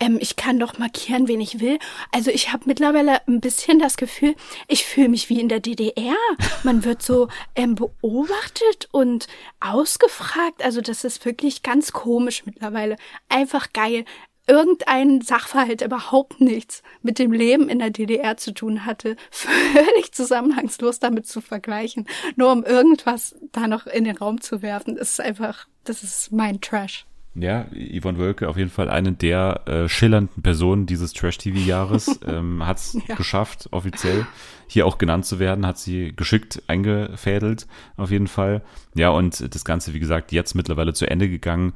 ähm, 0.00 0.18
ich 0.20 0.36
kann 0.36 0.58
doch 0.58 0.78
markieren, 0.78 1.28
wen 1.28 1.40
ich 1.40 1.60
will. 1.60 1.78
Also 2.10 2.30
ich 2.30 2.52
habe 2.52 2.64
mittlerweile 2.66 3.26
ein 3.28 3.40
bisschen 3.40 3.78
das 3.78 3.96
Gefühl, 3.96 4.34
ich 4.68 4.84
fühle 4.84 5.08
mich 5.08 5.28
wie 5.28 5.40
in 5.40 5.48
der 5.48 5.60
DDR. 5.60 6.16
Man 6.62 6.84
wird 6.84 7.02
so 7.02 7.28
ähm, 7.54 7.74
beobachtet 7.74 8.88
und 8.90 9.26
ausgefragt. 9.60 10.62
Also 10.62 10.80
das 10.80 11.04
ist 11.04 11.24
wirklich 11.24 11.62
ganz 11.62 11.92
komisch 11.92 12.44
mittlerweile. 12.44 12.96
Einfach 13.28 13.72
geil 13.72 14.04
irgendein 14.46 15.20
Sachverhalt 15.20 15.82
überhaupt 15.82 16.40
nichts 16.40 16.82
mit 17.02 17.18
dem 17.18 17.32
Leben 17.32 17.68
in 17.68 17.78
der 17.78 17.90
DDR 17.90 18.36
zu 18.36 18.52
tun 18.52 18.84
hatte, 18.86 19.16
völlig 19.30 20.12
zusammenhangslos 20.12 20.98
damit 20.98 21.26
zu 21.26 21.40
vergleichen, 21.40 22.06
nur 22.36 22.52
um 22.52 22.64
irgendwas 22.64 23.34
da 23.52 23.66
noch 23.68 23.86
in 23.86 24.04
den 24.04 24.16
Raum 24.16 24.40
zu 24.40 24.62
werfen, 24.62 24.96
ist 24.96 25.20
einfach, 25.20 25.66
das 25.84 26.02
ist 26.02 26.32
mein 26.32 26.60
Trash. 26.60 27.06
Ja, 27.34 27.64
Yvonne 27.72 28.18
Wölke 28.18 28.46
auf 28.46 28.58
jeden 28.58 28.68
Fall 28.68 28.90
eine 28.90 29.12
der 29.12 29.62
äh, 29.66 29.88
schillernden 29.88 30.42
Personen 30.42 30.84
dieses 30.84 31.14
Trash-TV-Jahres. 31.14 32.20
ähm, 32.26 32.66
hat 32.66 32.76
es 32.76 32.98
Ja. 33.08 33.14
geschafft, 33.14 33.68
offiziell 33.70 34.26
hier 34.66 34.86
auch 34.86 34.98
genannt 34.98 35.24
zu 35.24 35.38
werden, 35.38 35.66
hat 35.66 35.78
sie 35.78 36.12
geschickt 36.14 36.62
eingefädelt, 36.66 37.66
auf 37.96 38.10
jeden 38.10 38.26
Fall. 38.26 38.60
Ja, 38.94 39.08
und 39.10 39.54
das 39.54 39.64
Ganze, 39.64 39.94
wie 39.94 39.98
gesagt, 40.00 40.30
jetzt 40.32 40.54
mittlerweile 40.54 40.92
zu 40.92 41.08
Ende 41.10 41.30
gegangen. 41.30 41.72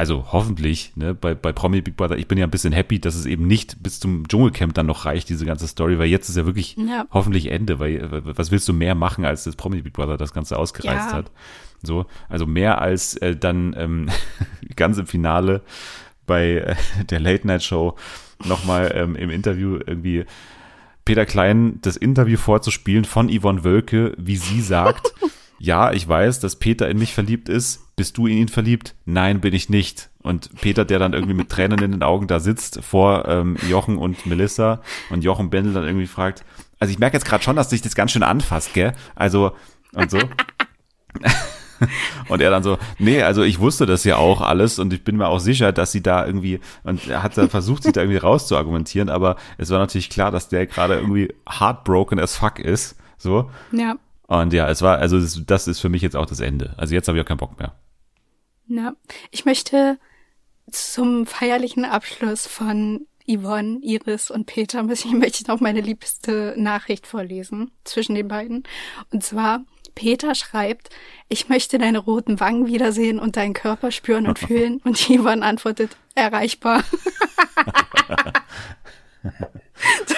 Also 0.00 0.32
hoffentlich, 0.32 0.92
ne, 0.96 1.14
bei, 1.14 1.34
bei 1.34 1.52
Promi 1.52 1.82
Big 1.82 1.94
Brother, 1.94 2.16
ich 2.16 2.26
bin 2.26 2.38
ja 2.38 2.46
ein 2.46 2.50
bisschen 2.50 2.72
happy, 2.72 2.98
dass 3.00 3.14
es 3.14 3.26
eben 3.26 3.46
nicht 3.46 3.82
bis 3.82 4.00
zum 4.00 4.26
Dschungelcamp 4.26 4.72
dann 4.72 4.86
noch 4.86 5.04
reicht, 5.04 5.28
diese 5.28 5.44
ganze 5.44 5.68
Story, 5.68 5.98
weil 5.98 6.06
jetzt 6.06 6.30
ist 6.30 6.36
ja 6.36 6.46
wirklich 6.46 6.74
Ja. 6.78 7.04
hoffentlich 7.10 7.50
Ende, 7.50 7.78
weil 7.80 8.08
was 8.24 8.50
willst 8.50 8.66
du 8.66 8.72
mehr 8.72 8.94
machen, 8.94 9.26
als 9.26 9.44
das 9.44 9.56
Promi 9.56 9.82
Big 9.82 9.92
Brother 9.92 10.16
das 10.16 10.32
Ganze 10.32 10.56
ausgereizt 10.56 11.10
Ja. 11.10 11.18
hat? 11.18 11.30
So, 11.82 12.06
also 12.30 12.46
mehr 12.46 12.80
als 12.80 13.14
äh, 13.18 13.36
dann 13.36 13.74
ähm, 13.76 14.08
ganz 14.76 14.96
im 14.96 15.06
Finale 15.06 15.60
bei 16.26 16.52
äh, 16.52 16.76
der 17.10 17.20
Late 17.20 17.46
Night 17.46 17.62
Show 17.62 17.94
nochmal 18.46 18.92
ähm, 18.94 19.16
im 19.16 19.28
Interview 19.28 19.80
irgendwie 19.86 20.24
Peter 21.04 21.26
Klein 21.26 21.78
das 21.82 21.98
Interview 21.98 22.38
vorzuspielen 22.38 23.04
von 23.04 23.28
Yvonne 23.28 23.64
Wölke, 23.64 24.14
wie 24.16 24.36
sie 24.36 24.62
sagt, 24.62 25.12
ja, 25.62 25.92
ich 25.92 26.08
weiß, 26.08 26.40
dass 26.40 26.56
Peter 26.56 26.88
in 26.88 26.98
mich 26.98 27.12
verliebt 27.12 27.50
ist. 27.50 27.94
Bist 27.94 28.16
du 28.16 28.26
in 28.26 28.38
ihn 28.38 28.48
verliebt? 28.48 28.94
Nein, 29.04 29.42
bin 29.42 29.52
ich 29.52 29.68
nicht. 29.68 30.08
Und 30.22 30.50
Peter, 30.58 30.86
der 30.86 30.98
dann 30.98 31.12
irgendwie 31.12 31.34
mit 31.34 31.50
Tränen 31.50 31.78
in 31.82 31.92
den 31.92 32.02
Augen 32.02 32.26
da 32.26 32.40
sitzt 32.40 32.82
vor 32.82 33.28
ähm, 33.28 33.58
Jochen 33.68 33.98
und 33.98 34.24
Melissa 34.24 34.80
und 35.10 35.22
Jochen 35.22 35.50
Bendel 35.50 35.74
dann 35.74 35.84
irgendwie 35.84 36.06
fragt, 36.06 36.46
also 36.78 36.90
ich 36.90 36.98
merke 36.98 37.18
jetzt 37.18 37.26
gerade 37.26 37.44
schon, 37.44 37.56
dass 37.56 37.68
dich 37.68 37.82
das 37.82 37.94
ganz 37.94 38.12
schön 38.12 38.22
anfasst, 38.22 38.72
gell? 38.72 38.94
Also, 39.14 39.52
und 39.92 40.10
so. 40.10 40.18
Und 42.28 42.42
er 42.42 42.50
dann 42.50 42.62
so, 42.62 42.76
nee, 42.98 43.22
also 43.22 43.42
ich 43.42 43.58
wusste 43.58 43.86
das 43.86 44.04
ja 44.04 44.16
auch 44.16 44.42
alles 44.42 44.78
und 44.78 44.92
ich 44.92 45.02
bin 45.02 45.16
mir 45.16 45.28
auch 45.28 45.38
sicher, 45.38 45.72
dass 45.72 45.92
sie 45.92 46.02
da 46.02 46.26
irgendwie, 46.26 46.60
und 46.84 47.08
er 47.08 47.22
hat 47.22 47.38
dann 47.38 47.48
versucht, 47.48 47.84
sich 47.84 47.94
da 47.94 48.02
irgendwie 48.02 48.18
rauszuargumentieren, 48.18 49.08
aber 49.08 49.36
es 49.56 49.70
war 49.70 49.78
natürlich 49.78 50.10
klar, 50.10 50.30
dass 50.30 50.50
der 50.50 50.66
gerade 50.66 50.96
irgendwie 50.96 51.32
heartbroken 51.48 52.20
as 52.20 52.36
fuck 52.36 52.58
ist, 52.58 52.96
so. 53.16 53.50
Ja, 53.72 53.96
Und 54.30 54.52
ja, 54.52 54.68
es 54.68 54.80
war, 54.80 54.98
also 54.98 55.18
das, 55.18 55.42
das 55.44 55.66
ist 55.66 55.80
für 55.80 55.88
mich 55.88 56.02
jetzt 56.02 56.14
auch 56.14 56.24
das 56.24 56.38
Ende. 56.38 56.72
Also 56.76 56.94
jetzt 56.94 57.08
habe 57.08 57.18
ich 57.18 57.24
auch 57.24 57.26
keinen 57.26 57.38
Bock 57.38 57.58
mehr. 57.58 57.74
ja. 58.68 58.94
Ich 59.32 59.44
möchte 59.44 59.98
zum 60.70 61.26
feierlichen 61.26 61.84
Abschluss 61.84 62.46
von 62.46 63.08
Yvonne, 63.26 63.80
Iris 63.82 64.30
und 64.30 64.46
Peter 64.46 64.82
möchte 64.84 65.08
ich 65.16 65.48
noch 65.48 65.58
meine 65.58 65.80
liebste 65.80 66.54
Nachricht 66.56 67.08
vorlesen 67.08 67.72
zwischen 67.82 68.14
den 68.14 68.28
beiden. 68.28 68.62
Und 69.12 69.24
zwar, 69.24 69.64
Peter 69.96 70.36
schreibt, 70.36 70.90
ich 71.28 71.48
möchte 71.48 71.78
deine 71.78 71.98
roten 71.98 72.38
Wangen 72.38 72.68
wiedersehen 72.68 73.18
und 73.18 73.34
deinen 73.36 73.52
Körper 73.52 73.90
spüren 73.90 74.28
und 74.28 74.38
fühlen. 74.46 74.80
Und 74.84 74.96
Yvonne 74.96 75.44
antwortet, 75.44 75.96
erreichbar. 76.14 76.84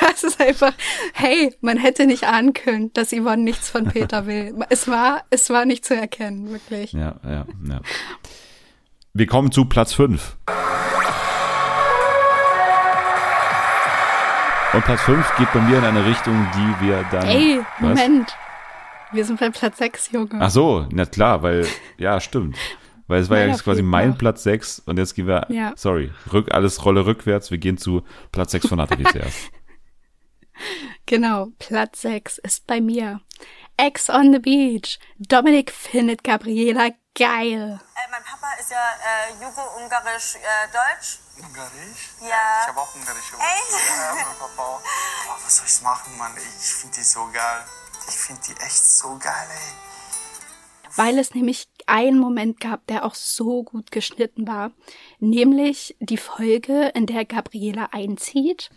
Das 0.00 0.24
ist 0.24 0.40
einfach, 0.40 0.72
hey, 1.14 1.54
man 1.60 1.76
hätte 1.76 2.06
nicht 2.06 2.24
ahnen 2.24 2.52
können, 2.52 2.92
dass 2.94 3.12
Yvonne 3.12 3.42
nichts 3.42 3.70
von 3.70 3.86
Peter 3.86 4.26
will. 4.26 4.54
Es 4.70 4.88
war, 4.88 5.24
es 5.30 5.50
war 5.50 5.64
nicht 5.64 5.84
zu 5.84 5.94
erkennen, 5.94 6.50
wirklich. 6.50 6.92
Ja, 6.92 7.16
ja, 7.24 7.46
ja. 7.68 7.80
Wir 9.14 9.26
kommen 9.26 9.52
zu 9.52 9.66
Platz 9.66 9.92
5. 9.94 10.36
Und 14.72 14.84
Platz 14.84 15.02
5 15.02 15.36
geht 15.36 15.52
bei 15.52 15.60
mir 15.60 15.78
in 15.78 15.84
eine 15.84 16.06
Richtung, 16.06 16.46
die 16.54 16.86
wir 16.86 17.04
dann. 17.10 17.26
Ey, 17.26 17.60
Was? 17.78 17.98
Moment. 17.98 18.36
Wir 19.12 19.24
sind 19.26 19.38
bei 19.38 19.50
Platz 19.50 19.76
6, 19.78 20.12
Junge. 20.12 20.38
Ach 20.40 20.50
so, 20.50 20.86
na 20.90 21.04
klar, 21.04 21.42
weil, 21.42 21.66
ja, 21.98 22.18
stimmt. 22.20 22.56
Weil 23.12 23.20
es 23.22 23.28
war 23.28 23.36
ja 23.36 23.42
Meiner 23.44 23.52
jetzt 23.52 23.64
quasi 23.64 23.82
mein 23.82 24.10
noch. 24.10 24.18
Platz 24.18 24.42
6 24.42 24.78
und 24.86 24.98
jetzt 24.98 25.14
gehen 25.14 25.26
wir, 25.26 25.46
Ja. 25.50 25.72
sorry, 25.76 26.10
rück, 26.32 26.50
alles 26.50 26.82
Rolle 26.84 27.04
rückwärts, 27.04 27.50
wir 27.50 27.58
gehen 27.58 27.76
zu 27.76 28.02
Platz 28.32 28.52
6 28.52 28.68
von 28.68 28.78
Nathalie 28.78 29.04
zuerst. 29.12 29.50
Genau, 31.06 31.48
Platz 31.58 32.00
6 32.02 32.38
ist 32.38 32.66
bei 32.66 32.80
mir. 32.80 33.20
Ex 33.76 34.08
on 34.08 34.32
the 34.32 34.38
Beach. 34.38 34.98
Dominik 35.18 35.70
findet 35.72 36.24
Gabriela 36.24 36.88
geil. 37.14 37.80
Äh, 37.80 38.10
mein 38.10 38.22
Papa 38.22 38.46
ist 38.60 38.70
ja 38.70 38.76
äh, 38.78 39.44
Jugo-Ungarisch 39.44 40.36
äh, 40.36 40.68
Deutsch. 40.72 41.18
Ungarisch? 41.38 42.10
Ja. 42.20 42.62
Ich 42.62 42.68
habe 42.68 42.80
auch 42.80 42.94
ungarische 42.94 43.32
Wurzeln. 43.32 43.48
Echt? 43.50 43.88
Ja, 43.98 44.14
mein 44.14 44.36
Papa 44.38 44.62
auch. 44.62 44.80
Boah, 45.26 45.36
was 45.44 45.56
soll 45.56 45.66
ich 45.66 45.82
machen, 45.82 46.16
Mann? 46.18 46.32
Ich 46.36 46.66
finde 46.74 46.96
die 46.96 47.02
so 47.02 47.26
geil. 47.32 47.60
Ich 48.08 48.14
finde 48.14 48.40
die 48.48 48.52
echt 48.60 48.86
so 48.86 49.18
geil, 49.18 49.46
ey. 49.50 49.74
Weil 50.96 51.18
es 51.18 51.34
nämlich 51.34 51.71
einen 51.92 52.18
Moment 52.18 52.58
gab, 52.58 52.86
der 52.86 53.04
auch 53.04 53.14
so 53.14 53.62
gut 53.64 53.92
geschnitten 53.92 54.48
war. 54.48 54.72
Nämlich 55.20 55.94
die 56.00 56.16
Folge, 56.16 56.90
in 56.94 57.04
der 57.04 57.26
Gabriela 57.26 57.90
einzieht. 57.92 58.70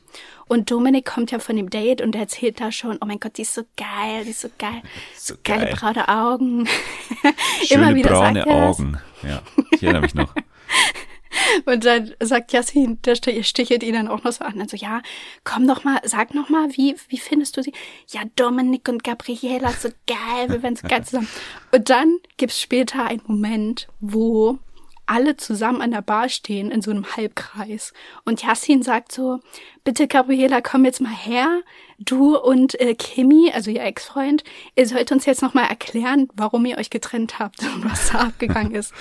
Und 0.47 0.69
Dominik 0.69 1.05
kommt 1.05 1.31
ja 1.31 1.39
von 1.39 1.55
dem 1.55 1.69
Date 1.69 2.01
und 2.01 2.13
erzählt 2.13 2.59
da 2.59 2.73
schon, 2.73 2.97
oh 3.01 3.05
mein 3.05 3.21
Gott, 3.21 3.37
die 3.37 3.43
ist 3.43 3.53
so 3.53 3.63
geil, 3.77 4.25
die 4.25 4.31
ist 4.31 4.41
so 4.41 4.49
geil. 4.57 4.81
So 5.15 5.35
Geile 5.45 5.67
geil. 5.67 5.75
braune 5.79 6.09
Augen. 6.09 6.67
Schöne 7.65 7.95
wieder 7.95 8.09
braune. 8.09 8.45
Augen. 8.45 8.99
Ja, 9.23 9.41
ich 9.71 9.81
erinnere 9.81 10.01
mich 10.01 10.13
noch. 10.13 10.33
Und 11.65 11.85
dann 11.85 12.13
sagt 12.19 12.53
Jasmin, 12.53 12.99
der 13.03 13.15
stichelt 13.15 13.83
ihn 13.83 13.93
dann 13.93 14.07
auch 14.07 14.23
noch 14.23 14.31
so 14.31 14.45
an. 14.45 14.61
Also 14.61 14.77
ja, 14.77 15.01
komm 15.43 15.67
doch 15.67 15.83
mal, 15.83 15.99
sag 16.03 16.33
noch 16.33 16.49
mal, 16.49 16.69
wie, 16.71 16.95
wie 17.09 17.17
findest 17.17 17.57
du 17.57 17.63
sie? 17.63 17.73
Ja, 18.09 18.21
Dominik 18.35 18.87
und 18.89 19.03
Gabriela, 19.03 19.71
so 19.71 19.89
geil, 20.07 20.49
wir 20.49 20.63
werden 20.63 20.75
so 20.75 20.87
geil 20.87 21.03
zusammen. 21.03 21.27
Und 21.71 21.89
dann 21.89 22.17
gibt's 22.37 22.61
später 22.61 23.05
einen 23.05 23.21
Moment, 23.25 23.87
wo 23.99 24.59
alle 25.07 25.37
zusammen 25.37 25.81
an 25.81 25.91
der 25.91 26.01
Bar 26.01 26.29
stehen 26.29 26.71
in 26.71 26.81
so 26.81 26.91
einem 26.91 27.15
Halbkreis. 27.15 27.93
Und 28.23 28.41
Yassin 28.43 28.81
sagt 28.81 29.11
so, 29.11 29.39
bitte 29.83 30.07
Gabriela, 30.07 30.61
komm 30.61 30.85
jetzt 30.85 31.01
mal 31.01 31.13
her. 31.13 31.61
Du 31.99 32.37
und 32.37 32.79
äh, 32.79 32.93
Kimi, 32.93 33.51
also 33.53 33.71
ihr 33.71 33.83
Ex-Freund, 33.83 34.43
ihr 34.75 34.87
sollt 34.87 35.11
uns 35.11 35.25
jetzt 35.25 35.41
noch 35.41 35.53
mal 35.53 35.65
erklären, 35.65 36.27
warum 36.35 36.65
ihr 36.65 36.77
euch 36.77 36.89
getrennt 36.89 37.39
habt 37.39 37.61
und 37.63 37.85
was 37.89 38.11
da 38.11 38.19
abgegangen 38.27 38.75
ist. 38.75 38.93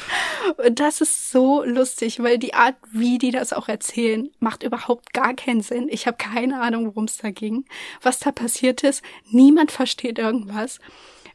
Und 0.65 0.79
das 0.79 1.01
ist 1.01 1.31
so 1.31 1.65
lustig, 1.65 2.23
weil 2.23 2.39
die 2.39 2.55
Art, 2.55 2.77
wie 2.93 3.19
die 3.19 3.33
das 3.33 3.53
auch 3.53 3.69
erzählen, 3.69 4.31
macht 4.39 4.63
überhaupt 4.63 5.13
gar 5.13 5.35
keinen 5.35 5.61
Sinn. 5.61 5.89
Ich 5.91 6.07
habe 6.07 6.17
keine 6.17 6.61
Ahnung, 6.61 6.87
worum 6.87 7.05
es 7.05 7.19
da 7.19 7.31
ging, 7.31 7.65
was 8.01 8.21
da 8.21 8.31
passiert 8.31 8.83
ist. 8.83 9.03
Niemand 9.31 9.73
versteht 9.73 10.19
irgendwas. 10.19 10.79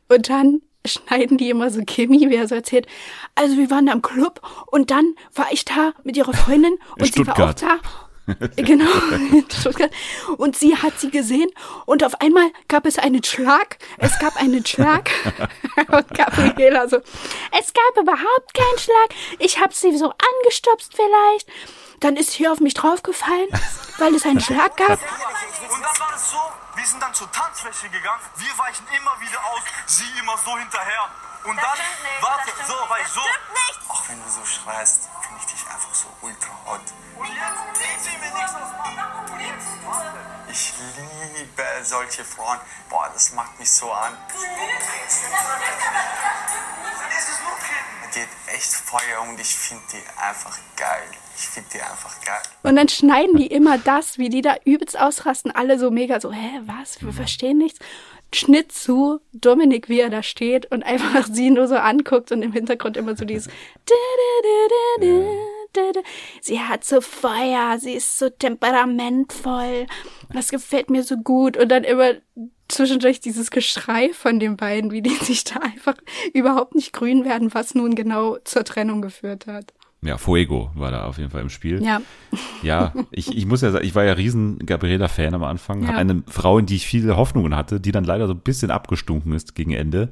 Und 0.08 0.30
dann 0.30 0.62
schneiden 0.86 1.38
die 1.38 1.50
immer 1.50 1.70
so 1.70 1.82
Kimi, 1.82 2.30
wie 2.30 2.36
er 2.36 2.48
so 2.48 2.56
erzählt. 2.56 2.88
Also 3.36 3.58
wir 3.58 3.70
waren 3.70 3.86
da 3.86 3.94
im 3.94 4.02
Club 4.02 4.42
und 4.68 4.92
dann 4.92 5.14
war 5.36 5.48
ich 5.52 5.66
da 5.66 5.94
mit 6.04 6.16
ihrer 6.16 6.34
Freundin 6.34 6.76
und 6.98 7.14
sie 7.14 7.28
war 7.28 7.34
auch 7.34 7.52
Stuttgart. 7.52 7.62
da. 7.62 8.09
Genau, 8.56 8.92
in 9.12 9.46
Stuttgart. 9.52 9.92
Und 10.38 10.58
sie 10.58 10.76
hat 10.76 11.00
sie 11.00 11.10
gesehen 11.10 11.50
und 11.86 12.04
auf 12.04 12.20
einmal 12.22 12.52
gab 12.68 12.86
es 12.86 13.00
einen 13.00 13.24
Schlag. 13.24 13.78
Es 13.98 14.20
gab 14.20 14.36
einen 14.38 14.66
Schlag. 14.66 15.10
und 15.92 16.10
Gabriela 16.14 16.88
so, 16.88 16.98
es 16.98 17.74
gab 17.74 18.02
überhaupt 18.02 18.54
keinen 18.54 18.78
Schlag. 18.78 19.10
Ich 19.40 19.60
habe 19.60 19.74
sie 19.74 19.98
so 19.98 20.12
angestupst 20.12 20.94
vielleicht. 20.96 21.48
Dann 22.00 22.16
ist 22.16 22.32
sie 22.32 22.48
auf 22.48 22.60
mich 22.60 22.74
draufgefallen, 22.74 23.50
weil 23.98 24.16
es 24.16 24.26
einen 24.26 24.40
Schlag 24.40 24.78
gab. 24.78 24.92
Und 24.92 25.00
dann 25.00 26.00
war 26.00 26.16
es 26.16 26.32
so, 26.32 26.38
wir 26.76 26.86
sind 26.86 27.02
dann 27.02 27.14
zur 27.14 27.30
Tanzfläche 27.32 27.90
gegangen, 27.90 28.22
wir 28.38 28.58
weichen 28.58 28.86
immer 28.98 29.20
wieder 29.20 29.40
aus, 29.52 29.62
sie 29.86 30.06
immer 30.20 30.38
so 30.38 30.58
hinterher. 30.58 31.10
Und 31.44 31.56
Das 31.58 31.64
dann, 31.64 31.78
nicht, 31.78 32.22
warte, 32.22 32.52
so, 32.68 32.74
nicht, 32.74 33.06
das 33.06 33.14
so. 33.14 33.22
Auch 33.90 34.10
wenn 34.10 34.22
du 34.22 34.30
so 34.30 34.46
schreist, 34.46 35.10
finde 35.22 35.40
ich 35.40 35.54
dich 35.54 35.66
einfach 35.68 35.94
so 35.94 36.08
ultra 36.22 36.52
hot. 36.66 36.82
Und 37.18 37.28
jetzt 37.28 38.04
ziehen 38.04 38.22
wir 38.22 38.32
nichts 38.32 38.54
aus. 38.56 38.70
Ich 40.52 40.74
liebe 41.38 41.64
solche 41.84 42.26
Frauen. 42.26 42.60
Boah, 42.90 43.10
das 43.14 43.34
macht 43.34 43.58
mich 43.60 43.72
so 43.72 43.92
an. 43.92 44.18
Geht 48.14 48.28
echt 48.48 48.74
Feuer 48.74 49.22
und 49.22 49.40
ich 49.40 49.56
finde 49.56 49.84
die 49.94 50.20
einfach 50.20 50.58
geil. 50.76 51.08
Ich 51.38 51.48
finde 51.48 51.70
die 51.74 51.82
einfach 51.82 52.20
geil. 52.26 52.42
Und 52.64 52.76
dann 52.76 52.90
schneiden 52.90 53.38
die 53.38 53.48
immer 53.48 53.78
das, 53.78 54.18
wie 54.18 54.30
die 54.30 54.42
da 54.42 54.56
übelst 54.66 55.00
ausrasten, 55.00 55.52
alle 55.52 55.78
so 55.80 55.92
mega 55.92 56.20
so, 56.20 56.32
hä, 56.34 56.62
was, 56.66 57.02
wir 57.02 57.14
verstehen 57.14 57.60
nichts. 57.60 57.80
Schnitt 58.34 58.72
zu 58.72 59.20
Dominik, 59.34 59.90
wie 59.90 60.00
er 60.00 60.10
da 60.10 60.24
steht 60.24 60.72
und 60.72 60.84
einfach 60.84 61.28
sie 61.32 61.50
nur 61.50 61.68
so 61.68 61.76
anguckt 61.76 62.32
und 62.32 62.42
im 62.42 62.54
Hintergrund 62.54 62.98
immer 62.98 63.16
so 63.16 63.26
dieses 63.26 63.50
Sie 66.42 66.60
hat 66.60 66.84
so 66.84 67.02
Feuer, 67.02 67.78
sie 67.80 67.94
ist 67.94 68.18
so 68.18 68.30
temperamentvoll. 68.30 69.86
Das 70.34 70.50
gefällt 70.50 70.90
mir 70.90 71.04
so 71.04 71.18
gut. 71.18 71.58
Und 71.58 71.70
dann 71.70 71.84
immer 71.84 72.14
zwischendurch 72.68 73.20
dieses 73.20 73.52
Geschrei 73.52 74.12
von 74.14 74.40
den 74.40 74.58
beiden, 74.58 74.92
wie 74.92 75.02
die 75.02 75.16
sich 75.16 75.44
da 75.44 75.60
einfach 75.60 75.96
überhaupt 76.34 76.76
nicht 76.76 76.94
grün 76.94 77.26
werden, 77.26 77.54
was 77.54 77.76
nun 77.76 77.96
genau 77.96 78.38
zur 78.44 78.64
Trennung 78.64 79.02
geführt 79.02 79.48
hat. 79.48 79.74
Ja, 80.02 80.18
Fuego 80.18 80.72
war 80.76 80.92
da 80.92 81.04
auf 81.06 81.18
jeden 81.18 81.30
Fall 81.30 81.42
im 81.42 81.50
Spiel. 81.50 81.84
Ja. 81.84 82.02
Ja, 82.64 82.94
ich, 83.12 83.36
ich 83.36 83.46
muss 83.46 83.62
ja 83.62 83.72
sagen, 83.72 83.86
ich 83.86 83.96
war 83.96 84.06
ja 84.06 84.14
riesen 84.14 84.58
Gabriela-Fan 84.66 85.34
am 85.34 85.44
Anfang. 85.44 85.84
Ja. 85.84 85.90
Eine 85.96 86.24
Frau, 86.28 86.58
in 86.58 86.66
die 86.66 86.78
ich 86.78 86.86
viele 86.88 87.18
Hoffnungen 87.18 87.56
hatte, 87.56 87.82
die 87.82 87.92
dann 87.92 88.06
leider 88.06 88.28
so 88.28 88.34
ein 88.34 88.40
bisschen 88.40 88.72
abgestunken 88.72 89.34
ist 89.34 89.56
gegen 89.56 89.72
Ende. 89.72 90.10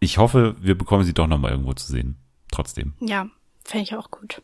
Ich 0.00 0.18
hoffe, 0.18 0.56
wir 0.60 0.76
bekommen 0.76 1.04
sie 1.04 1.14
doch 1.14 1.26
nochmal 1.26 1.52
irgendwo 1.52 1.72
zu 1.72 1.90
sehen. 1.90 2.16
Trotzdem. 2.52 2.92
Ja, 3.00 3.26
fände 3.64 3.84
ich 3.84 3.94
auch 3.94 4.10
gut. 4.10 4.42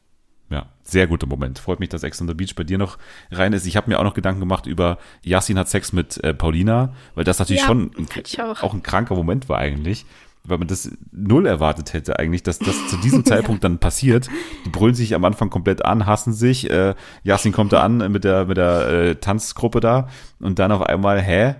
Ja, 0.50 0.66
sehr 0.82 1.06
guter 1.06 1.26
Moment. 1.26 1.58
Freut 1.58 1.80
mich, 1.80 1.88
dass 1.88 2.02
Ex 2.02 2.20
on 2.20 2.28
the 2.28 2.34
Beach 2.34 2.54
bei 2.54 2.64
dir 2.64 2.78
noch 2.78 2.98
rein 3.30 3.52
ist. 3.52 3.66
Ich 3.66 3.76
habe 3.76 3.90
mir 3.90 3.98
auch 3.98 4.04
noch 4.04 4.14
Gedanken 4.14 4.40
gemacht 4.40 4.66
über 4.66 4.98
Yasin 5.22 5.58
hat 5.58 5.68
Sex 5.68 5.92
mit 5.92 6.22
äh, 6.22 6.32
Paulina, 6.34 6.94
weil 7.14 7.24
das 7.24 7.38
natürlich 7.38 7.62
Ja, 7.62 7.68
schon 7.68 7.90
ein, 7.96 8.40
auch. 8.40 8.62
auch 8.62 8.74
ein 8.74 8.82
kranker 8.82 9.14
Moment 9.14 9.48
war 9.48 9.58
eigentlich, 9.58 10.04
weil 10.46 10.58
man 10.58 10.68
das 10.68 10.90
null 11.10 11.46
erwartet 11.46 11.92
hätte 11.94 12.18
eigentlich, 12.18 12.42
dass 12.42 12.58
das 12.58 12.88
zu 12.88 12.96
diesem 12.98 13.24
Zeitpunkt 13.26 13.64
dann 13.64 13.78
passiert. 13.78 14.28
Die 14.66 14.68
brüllen 14.70 14.94
sich 14.94 15.14
am 15.14 15.24
Anfang 15.24 15.50
komplett 15.50 15.84
an, 15.84 16.06
hassen 16.06 16.32
sich. 16.32 16.70
Äh, 16.70 16.94
Yasin 17.22 17.52
kommt 17.52 17.72
da 17.72 17.82
an 17.82 18.12
mit 18.12 18.24
der 18.24 18.44
mit 18.46 18.56
der 18.58 18.88
äh, 18.88 19.14
Tanzgruppe 19.16 19.80
da 19.80 20.08
und 20.40 20.58
dann 20.58 20.70
auf 20.72 20.82
einmal, 20.82 21.20
hä? 21.20 21.54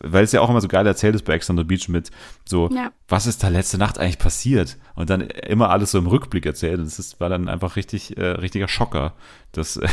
Weil 0.00 0.24
es 0.24 0.32
ja 0.32 0.40
auch 0.40 0.48
immer 0.48 0.60
so 0.60 0.68
geil 0.68 0.86
erzählt 0.86 1.14
ist 1.14 1.24
bei 1.24 1.34
Ex 1.34 1.50
on 1.50 1.58
the 1.58 1.64
Beach 1.64 1.88
mit 1.88 2.10
so, 2.46 2.70
Ja. 2.72 2.90
was 3.06 3.26
ist 3.26 3.42
da 3.42 3.48
letzte 3.48 3.76
Nacht 3.76 3.98
eigentlich 3.98 4.18
passiert? 4.18 4.78
Und 4.94 5.10
dann 5.10 5.20
immer 5.20 5.70
alles 5.70 5.90
so 5.90 5.98
im 5.98 6.06
Rückblick 6.06 6.46
erzählt. 6.46 6.78
Und 6.78 6.86
das 6.86 6.98
ist, 6.98 7.20
war 7.20 7.28
dann 7.28 7.48
einfach 7.48 7.76
richtig, 7.76 8.16
äh, 8.16 8.24
richtiger 8.24 8.68
Schocker, 8.68 9.14
dass 9.52 9.76
äh, 9.76 9.88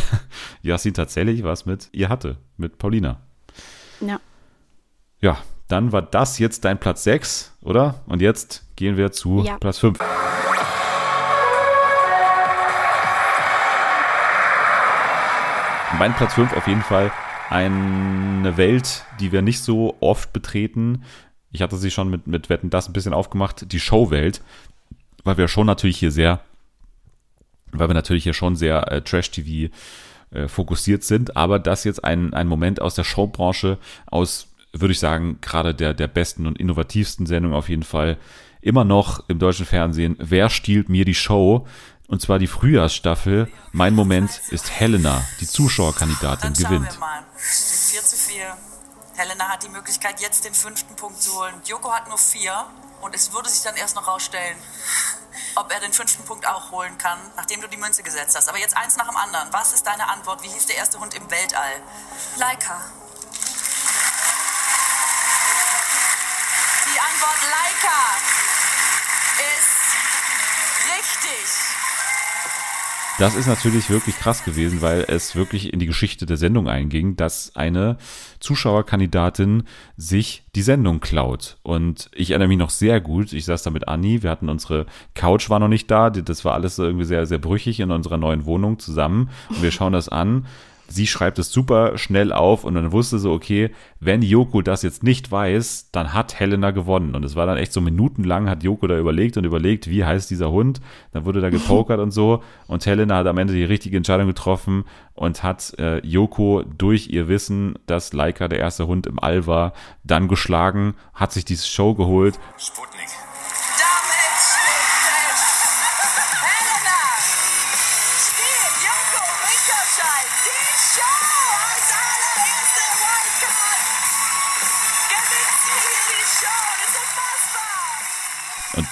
Yasin 0.62 0.94
tatsächlich 0.94 1.44
was 1.44 1.66
mit 1.66 1.90
ihr 1.92 2.10
hatte, 2.10 2.38
mit 2.58 2.78
Paulina. 2.78 3.20
Ja. 4.02 4.20
Ja, 5.22 5.38
dann 5.68 5.92
war 5.92 6.02
das 6.02 6.40
jetzt 6.40 6.66
dein 6.66 6.80
Platz 6.80 7.04
6, 7.04 7.54
oder? 7.62 8.02
Und 8.06 8.22
jetzt 8.22 8.64
gehen 8.76 8.98
wir 8.98 9.12
zu 9.12 9.44
Ja. 9.44 9.58
Platz 9.58 9.80
5. 9.80 9.98
Mein 15.98 16.14
Platz 16.14 16.34
5 16.34 16.54
auf 16.54 16.68
jeden 16.68 16.82
Fall 16.82 17.12
eine 17.50 18.58
Welt, 18.58 19.06
die 19.20 19.32
wir 19.32 19.42
nicht 19.42 19.62
so 19.62 19.96
oft 20.02 20.34
betreten. 20.34 21.04
Ich 21.52 21.62
hatte 21.62 21.78
sie 21.78 21.92
schon 21.92 22.10
mit, 22.10 22.28
mit 22.28 22.50
Wetten 22.50 22.70
das 22.70 22.90
ein 22.90 22.94
bisschen 22.94 23.14
aufgemacht, 23.14 23.72
die 23.72 23.80
Showwelt, 23.80 24.42
weil 25.24 25.38
wir 25.38 25.48
schon 25.48 25.68
natürlich 25.68 25.98
hier 25.98 26.12
sehr, 26.12 26.42
weil 27.72 27.88
wir 27.90 27.94
natürlich 27.94 28.24
hier 28.24 28.34
schon 28.34 28.56
sehr 28.56 28.92
äh, 28.92 29.02
Trash-TV 29.02 29.74
äh, 30.32 30.48
fokussiert 30.48 31.04
sind, 31.04 31.38
aber 31.38 31.60
das 31.60 31.84
jetzt 31.86 32.04
ein, 32.04 32.34
ein 32.34 32.48
Moment 32.48 32.82
aus 32.82 32.96
der 32.96 33.04
Showbranche, 33.04 33.78
aus, 34.08 34.48
würde 34.82 34.92
ich 34.92 35.00
sagen, 35.00 35.40
gerade 35.42 35.74
der, 35.74 35.94
der 35.94 36.08
besten 36.08 36.48
und 36.48 36.60
innovativsten 36.60 37.26
Sendung 37.26 37.54
auf 37.54 37.70
jeden 37.70 37.84
Fall, 37.84 38.18
immer 38.62 38.84
noch 38.84 39.24
im 39.28 39.40
deutschen 39.40 39.66
Fernsehen, 39.66 40.16
Wer 40.20 40.50
stiehlt 40.50 40.90
mir 40.90 41.06
die 41.06 41.16
Show? 41.16 41.68
Und 42.08 42.22
zwar 42.22 42.38
die 42.38 42.48
Frühjahrsstaffel. 42.48 43.52
Mein 43.72 43.96
Moment 43.96 44.42
ist 44.52 44.70
Helena, 44.70 45.26
die 45.40 45.48
Zuschauerkandidatin, 45.48 46.54
Dann 46.54 46.56
schauen 46.56 46.70
gewinnt. 46.78 46.94
wir 46.94 47.00
mal. 47.00 47.24
Es 47.36 47.90
steht 47.90 48.02
4 48.02 48.04
zu 48.04 48.16
4. 48.16 48.58
Helena 49.16 49.48
hat 49.48 49.64
die 49.64 49.70
Möglichkeit, 49.70 50.20
jetzt 50.22 50.46
den 50.46 50.54
fünften 50.54 50.96
Punkt 50.96 51.22
zu 51.22 51.34
holen. 51.40 51.54
Joko 51.66 51.92
hat 51.92 52.08
nur 52.10 52.18
vier. 52.18 52.66
Und 53.02 53.16
es 53.16 53.34
würde 53.34 53.50
sich 53.50 53.62
dann 53.64 53.76
erst 53.76 53.96
noch 53.96 54.08
rausstellen, 54.08 54.58
ob 55.56 55.72
er 55.72 55.80
den 55.80 55.94
fünften 55.94 56.24
Punkt 56.26 56.48
auch 56.48 56.72
holen 56.72 56.98
kann, 56.98 57.20
nachdem 57.36 57.62
du 57.62 57.68
die 57.68 57.78
Münze 57.78 58.04
gesetzt 58.04 58.36
hast. 58.36 58.50
Aber 58.50 58.58
jetzt 58.58 58.76
eins 58.76 58.98
nach 58.98 59.08
dem 59.08 59.16
anderen. 59.16 59.48
Was 59.52 59.74
ist 59.74 59.86
deine 59.86 60.10
Antwort? 60.10 60.44
Wie 60.44 60.48
hieß 60.48 60.66
der 60.66 60.78
erste 60.78 61.00
Hund 61.00 61.14
im 61.14 61.30
Weltall? 61.30 61.72
Laika. 62.38 62.82
Antwort 67.16 67.44
Laika 67.44 68.02
ist 69.38 69.96
richtig. 70.98 71.46
Das 73.20 73.36
ist 73.36 73.48
natürlich 73.48 73.90
wirklich 73.90 74.18
krass 74.20 74.44
gewesen, 74.44 74.82
weil 74.82 75.06
es 75.08 75.34
wirklich 75.34 75.72
in 75.72 75.80
die 75.80 75.86
Geschichte 75.86 76.26
der 76.26 76.36
Sendung 76.36 76.68
einging, 76.68 77.16
dass 77.16 77.56
eine 77.56 77.96
Zuschauerkandidatin 78.42 79.64
sich 79.96 80.44
die 80.56 80.62
Sendung 80.62 81.00
klaut. 81.00 81.56
Und 81.64 82.10
ich 82.14 82.32
erinnere 82.32 82.50
mich 82.50 82.58
noch 82.58 82.70
sehr 82.70 83.00
gut, 83.00 83.32
ich 83.32 83.46
saß 83.46 83.64
da 83.64 83.70
mit 83.70 83.88
Anni, 83.88 84.22
wir 84.22 84.30
hatten 84.30 84.50
unsere 84.50 84.86
Couch 85.14 85.50
war 85.50 85.60
noch 85.60 85.70
nicht 85.70 85.90
da, 85.90 86.10
das 86.10 86.44
war 86.44 86.54
alles 86.54 86.78
irgendwie 86.78 87.06
sehr, 87.06 87.26
sehr 87.26 87.40
brüchig 87.40 87.80
in 87.80 87.92
unserer 87.92 88.18
neuen 88.18 88.46
Wohnung 88.46 88.78
zusammen. 88.78 89.30
Und 89.48 89.62
wir 89.62 89.72
schauen 89.72 89.94
das 89.94 90.10
an. 90.10 90.48
Sie 90.88 91.08
schreibt 91.08 91.40
es 91.40 91.52
super 91.52 91.98
schnell 91.98 92.32
auf 92.32 92.64
und 92.64 92.76
dann 92.76 92.92
wusste 92.92 93.20
so, 93.20 93.32
okay, 93.32 93.72
wenn 94.00 94.22
Joko 94.22 94.62
das 94.62 94.84
jetzt 94.84 95.04
nicht 95.04 95.32
weiß, 95.32 95.90
dann 95.92 96.14
hat 96.14 96.40
Helena 96.40 96.72
gewonnen. 96.72 97.16
Und 97.16 97.26
es 97.26 97.36
war 97.36 97.46
dann 97.46 97.58
echt 97.58 97.74
so 97.74 97.82
minutenlang, 97.82 98.50
hat 98.50 98.64
Joko 98.64 98.88
da 98.88 98.98
überlegt 98.98 99.38
und 99.38 99.46
überlegt, 99.46 99.90
wie 99.90 100.06
heißt 100.06 100.30
dieser 100.30 100.52
Hund. 100.52 100.82
Dann 101.12 101.26
wurde 101.26 101.42
da 101.42 101.50
gepokert 101.50 102.00
und 102.00 102.12
so. 102.12 102.44
Und 102.68 102.86
Helena 102.86 103.18
hat 103.18 103.28
am 103.28 103.38
Ende 103.38 103.54
die 103.54 103.64
richtige 103.64 103.98
Entscheidung 103.98 104.28
getroffen 104.28 104.86
und 105.14 105.44
hat 105.44 105.74
äh, 105.80 106.06
Joko 106.06 106.64
durch 106.78 107.08
ihr 107.08 107.28
Wissen, 107.28 107.80
dass 107.88 108.14
Laika 108.14 108.48
der 108.48 108.60
erste 108.60 108.88
Hund 108.88 109.08
im 109.08 109.20
All 109.20 109.48
war, 109.48 109.74
dann 110.04 110.28
geschlagen, 110.28 110.96
hat 111.14 111.32
sich 111.32 111.46
diese 111.46 111.66
Show 111.68 111.96
geholt. 111.96 112.40
Sputnik. 112.58 113.25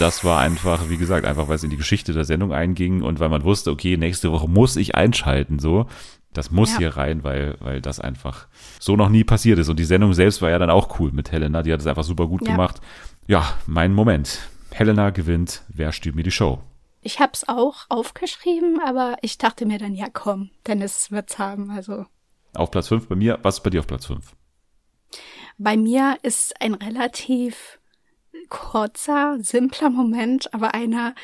Das 0.03 0.23
war 0.25 0.39
einfach, 0.41 0.89
wie 0.89 0.97
gesagt, 0.97 1.25
einfach 1.25 1.47
weil 1.47 1.55
es 1.55 1.63
in 1.63 1.69
die 1.69 1.77
Geschichte 1.77 2.11
der 2.11 2.25
Sendung 2.25 2.51
einging 2.51 3.01
und 3.03 3.19
weil 3.21 3.29
man 3.29 3.43
wusste, 3.43 3.71
okay, 3.71 3.95
nächste 3.95 4.31
Woche 4.33 4.49
muss 4.49 4.75
ich 4.75 4.95
einschalten, 4.95 5.59
so. 5.59 5.87
Das 6.33 6.51
muss 6.51 6.71
Ja. 6.73 6.77
hier 6.79 6.97
rein, 6.97 7.23
weil, 7.23 7.55
weil 7.61 7.79
das 7.79 7.99
einfach 8.01 8.47
so 8.79 8.95
noch 8.97 9.07
nie 9.09 9.23
passiert 9.23 9.59
ist. 9.59 9.69
Und 9.69 9.77
die 9.79 9.85
Sendung 9.85 10.13
selbst 10.13 10.41
war 10.41 10.49
ja 10.49 10.57
dann 10.59 10.69
auch 10.71 10.99
cool 10.99 11.11
mit 11.11 11.31
Helena. 11.31 11.61
Die 11.63 11.71
hat 11.71 11.79
es 11.79 11.87
einfach 11.87 12.03
super 12.03 12.27
gut 12.27 12.41
Ja. 12.45 12.51
gemacht. 12.51 12.81
Ja, 13.27 13.53
mein 13.65 13.93
Moment. 13.93 14.39
Helena 14.71 15.11
gewinnt. 15.11 15.61
Wer 15.69 15.91
stiehlt 15.91 16.15
mir 16.15 16.23
die 16.23 16.31
Show? 16.31 16.59
Ich 17.01 17.19
hab's 17.19 17.47
auch 17.47 17.85
aufgeschrieben, 17.89 18.79
aber 18.85 19.15
ich 19.21 19.37
dachte 19.37 19.65
mir 19.65 19.77
dann, 19.77 19.93
ja 19.93 20.07
komm, 20.11 20.49
Dennis 20.67 21.11
wird's 21.11 21.37
haben. 21.37 21.69
Also 21.69 22.05
Auf 22.55 22.71
Platz 22.71 22.87
5 22.89 23.07
bei 23.07 23.15
mir. 23.15 23.39
Was 23.43 23.57
ist 23.57 23.63
bei 23.63 23.69
dir 23.69 23.79
auf 23.79 23.87
Platz 23.87 24.05
5? 24.07 24.35
bei 25.59 25.77
mir 25.77 26.17
ist 26.23 26.59
ein 26.61 26.73
relativ 26.73 27.79
kurzer, 28.49 29.37
simpler 29.41 29.89
Moment, 29.89 30.53
aber 30.53 30.73
einer, 30.73 31.15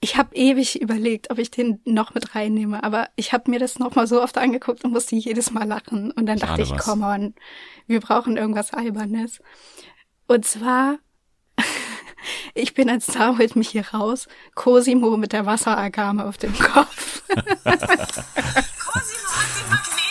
ich 0.00 0.16
habe 0.16 0.34
ewig 0.36 0.80
überlegt, 0.80 1.30
ob 1.30 1.38
ich 1.38 1.50
den 1.50 1.80
noch 1.84 2.14
mit 2.14 2.34
reinnehme, 2.34 2.82
aber 2.84 3.08
ich 3.16 3.32
habe 3.32 3.50
mir 3.50 3.58
das 3.58 3.78
noch 3.78 3.94
mal 3.96 4.06
so 4.06 4.22
oft 4.22 4.38
angeguckt 4.38 4.84
und 4.84 4.92
musste 4.92 5.16
jedes 5.16 5.50
Mal 5.50 5.64
lachen. 5.66 6.12
Und 6.12 6.26
dann 6.26 6.36
Ich 6.36 6.42
dachte 6.42 6.62
ich, 6.62 6.70
was. 6.70 6.84
komm 6.84 7.02
on, 7.02 7.34
wir 7.86 8.00
brauchen 8.00 8.36
irgendwas 8.36 8.72
Albernes. 8.72 9.40
Und 10.28 10.44
zwar 10.44 10.98
ich 12.54 12.74
bin 12.74 12.88
ein 12.90 13.00
Star, 13.00 13.38
holt 13.38 13.56
mich 13.56 13.70
hier 13.70 13.88
raus. 13.88 14.28
Cosimo 14.54 15.16
mit 15.16 15.32
der 15.32 15.46
Wasseragame 15.46 16.24
auf 16.26 16.36
dem 16.38 16.56
Kopf. 16.58 17.22
Cosimo 17.28 17.74
hat 17.74 19.50
den 19.56 19.68
Magneten 19.70 20.07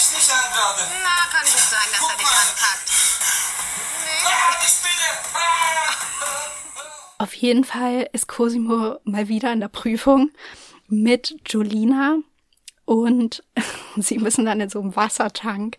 mich 0.00 0.16
nicht 0.16 0.32
an 0.32 0.52
gerade. 0.52 0.82
Na, 1.02 1.28
kann 1.30 1.44
gut 1.44 1.60
sein, 1.60 1.88
dass 1.92 2.08
er 2.08 2.16
dich 2.16 2.26
ankackt. 2.26 2.88
Ah, 4.24 4.56
die 4.62 4.70
Spinne! 4.70 5.08
Auf 7.18 7.34
jeden 7.34 7.64
Fall 7.64 8.08
ist 8.12 8.26
Cosimo 8.26 8.98
mal 9.04 9.28
wieder 9.28 9.52
in 9.52 9.60
der 9.60 9.68
Prüfung 9.68 10.30
mit 10.88 11.36
Jolina 11.46 12.16
und 12.86 13.44
sie 13.96 14.18
müssen 14.18 14.46
dann 14.46 14.60
in 14.60 14.70
so 14.70 14.80
einem 14.80 14.96
Wassertank 14.96 15.76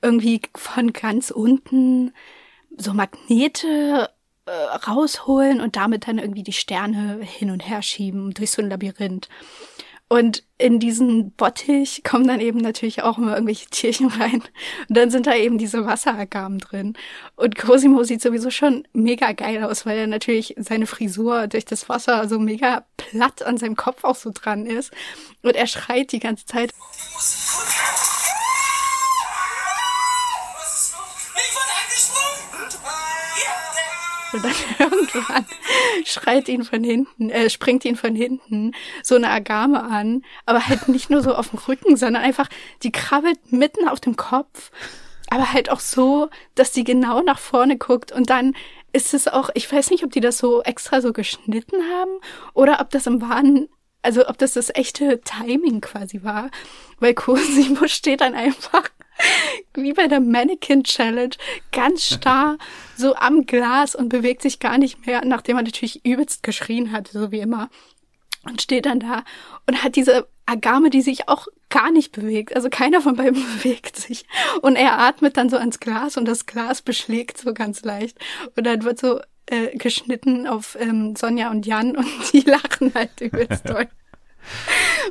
irgendwie 0.00 0.42
von 0.54 0.92
ganz 0.92 1.32
unten 1.32 2.14
so 2.76 2.92
Magnete 2.92 4.10
äh, 4.44 4.50
rausholen 4.52 5.60
und 5.60 5.74
damit 5.74 6.06
dann 6.06 6.18
irgendwie 6.18 6.44
die 6.44 6.52
Sterne 6.52 7.18
hin 7.20 7.50
und 7.50 7.68
her 7.68 7.82
schieben 7.82 8.32
durch 8.32 8.52
so 8.52 8.62
ein 8.62 8.68
Labyrinth. 8.68 9.28
Und 10.08 10.44
in 10.56 10.78
diesen 10.78 11.32
Bottich 11.32 12.04
kommen 12.04 12.28
dann 12.28 12.40
eben 12.40 12.60
natürlich 12.60 13.02
auch 13.02 13.18
immer 13.18 13.34
irgendwelche 13.34 13.68
Tierchen 13.70 14.06
rein. 14.08 14.42
Und 14.88 14.96
dann 14.96 15.10
sind 15.10 15.26
da 15.26 15.34
eben 15.34 15.58
diese 15.58 15.84
Wasseragamen 15.84 16.60
drin. 16.60 16.94
Und 17.34 17.56
Cosimo 17.56 18.04
sieht 18.04 18.22
sowieso 18.22 18.50
schon 18.50 18.86
mega 18.92 19.32
geil 19.32 19.64
aus, 19.64 19.84
weil 19.84 19.98
er 19.98 20.06
natürlich 20.06 20.54
seine 20.58 20.86
Frisur 20.86 21.48
durch 21.48 21.64
das 21.64 21.88
Wasser 21.88 22.28
so 22.28 22.38
mega 22.38 22.86
platt 22.96 23.42
an 23.42 23.58
seinem 23.58 23.74
Kopf 23.74 24.04
auch 24.04 24.14
so 24.14 24.30
dran 24.32 24.64
ist. 24.66 24.92
Und 25.42 25.56
er 25.56 25.66
schreit 25.66 26.12
die 26.12 26.20
ganze 26.20 26.46
Zeit. 26.46 26.70
Und 34.36 34.44
dann 34.44 34.52
irgendwann 34.78 35.46
schreit 36.04 36.48
ihn 36.48 36.64
von 36.64 36.84
hinten, 36.84 37.30
äh, 37.30 37.48
springt 37.50 37.84
ihn 37.84 37.96
von 37.96 38.14
hinten 38.14 38.72
so 39.02 39.14
eine 39.14 39.30
Agame 39.30 39.82
an, 39.82 40.22
aber 40.44 40.66
halt 40.66 40.88
nicht 40.88 41.10
nur 41.10 41.22
so 41.22 41.34
auf 41.34 41.50
dem 41.50 41.58
Rücken, 41.58 41.96
sondern 41.96 42.22
einfach, 42.22 42.48
die 42.82 42.92
krabbelt 42.92 43.52
mitten 43.52 43.88
auf 43.88 44.00
dem 44.00 44.16
Kopf, 44.16 44.70
aber 45.28 45.52
halt 45.52 45.70
auch 45.70 45.80
so, 45.80 46.28
dass 46.54 46.72
die 46.72 46.84
genau 46.84 47.22
nach 47.22 47.38
vorne 47.38 47.78
guckt 47.78 48.12
und 48.12 48.30
dann 48.30 48.54
ist 48.92 49.12
es 49.14 49.28
auch, 49.28 49.50
ich 49.54 49.70
weiß 49.70 49.90
nicht, 49.90 50.04
ob 50.04 50.12
die 50.12 50.20
das 50.20 50.38
so 50.38 50.62
extra 50.62 51.00
so 51.00 51.12
geschnitten 51.12 51.76
haben 51.92 52.12
oder 52.54 52.80
ob 52.80 52.90
das 52.90 53.06
im 53.06 53.20
wahren, 53.20 53.68
also 54.02 54.28
ob 54.28 54.38
das 54.38 54.54
das 54.54 54.70
echte 54.74 55.20
Timing 55.20 55.80
quasi 55.80 56.22
war, 56.22 56.50
weil 57.00 57.14
Cosimo 57.14 57.88
steht 57.88 58.20
dann 58.20 58.34
einfach 58.34 58.88
wie 59.74 59.92
bei 59.92 60.08
der 60.08 60.20
Mannequin 60.20 60.84
Challenge, 60.84 61.34
ganz 61.72 62.04
starr 62.04 62.58
so 62.96 63.14
am 63.14 63.46
Glas 63.46 63.94
und 63.94 64.08
bewegt 64.08 64.42
sich 64.42 64.58
gar 64.58 64.78
nicht 64.78 65.06
mehr, 65.06 65.24
nachdem 65.24 65.56
er 65.56 65.62
natürlich 65.62 66.04
übelst 66.04 66.42
geschrien 66.42 66.92
hat, 66.92 67.08
so 67.08 67.30
wie 67.30 67.40
immer. 67.40 67.68
Und 68.44 68.62
steht 68.62 68.86
dann 68.86 69.00
da 69.00 69.24
und 69.66 69.82
hat 69.82 69.96
diese 69.96 70.28
Agame, 70.46 70.90
die 70.90 71.02
sich 71.02 71.28
auch 71.28 71.48
gar 71.68 71.90
nicht 71.90 72.12
bewegt. 72.12 72.54
Also 72.54 72.70
keiner 72.70 73.00
von 73.00 73.16
beiden 73.16 73.34
bewegt 73.62 73.96
sich. 73.96 74.24
Und 74.62 74.76
er 74.76 74.98
atmet 74.98 75.36
dann 75.36 75.50
so 75.50 75.56
ans 75.56 75.80
Glas 75.80 76.16
und 76.16 76.26
das 76.26 76.46
Glas 76.46 76.82
beschlägt 76.82 77.38
so 77.38 77.52
ganz 77.52 77.82
leicht. 77.82 78.18
Und 78.54 78.64
dann 78.64 78.84
wird 78.84 78.98
so 78.98 79.20
äh, 79.46 79.76
geschnitten 79.76 80.46
auf 80.46 80.76
ähm, 80.80 81.16
Sonja 81.16 81.50
und 81.50 81.66
Jan 81.66 81.96
und 81.96 82.06
die 82.32 82.40
lachen 82.40 82.92
halt 82.94 83.20
übelst 83.20 83.68
doll. 83.68 83.88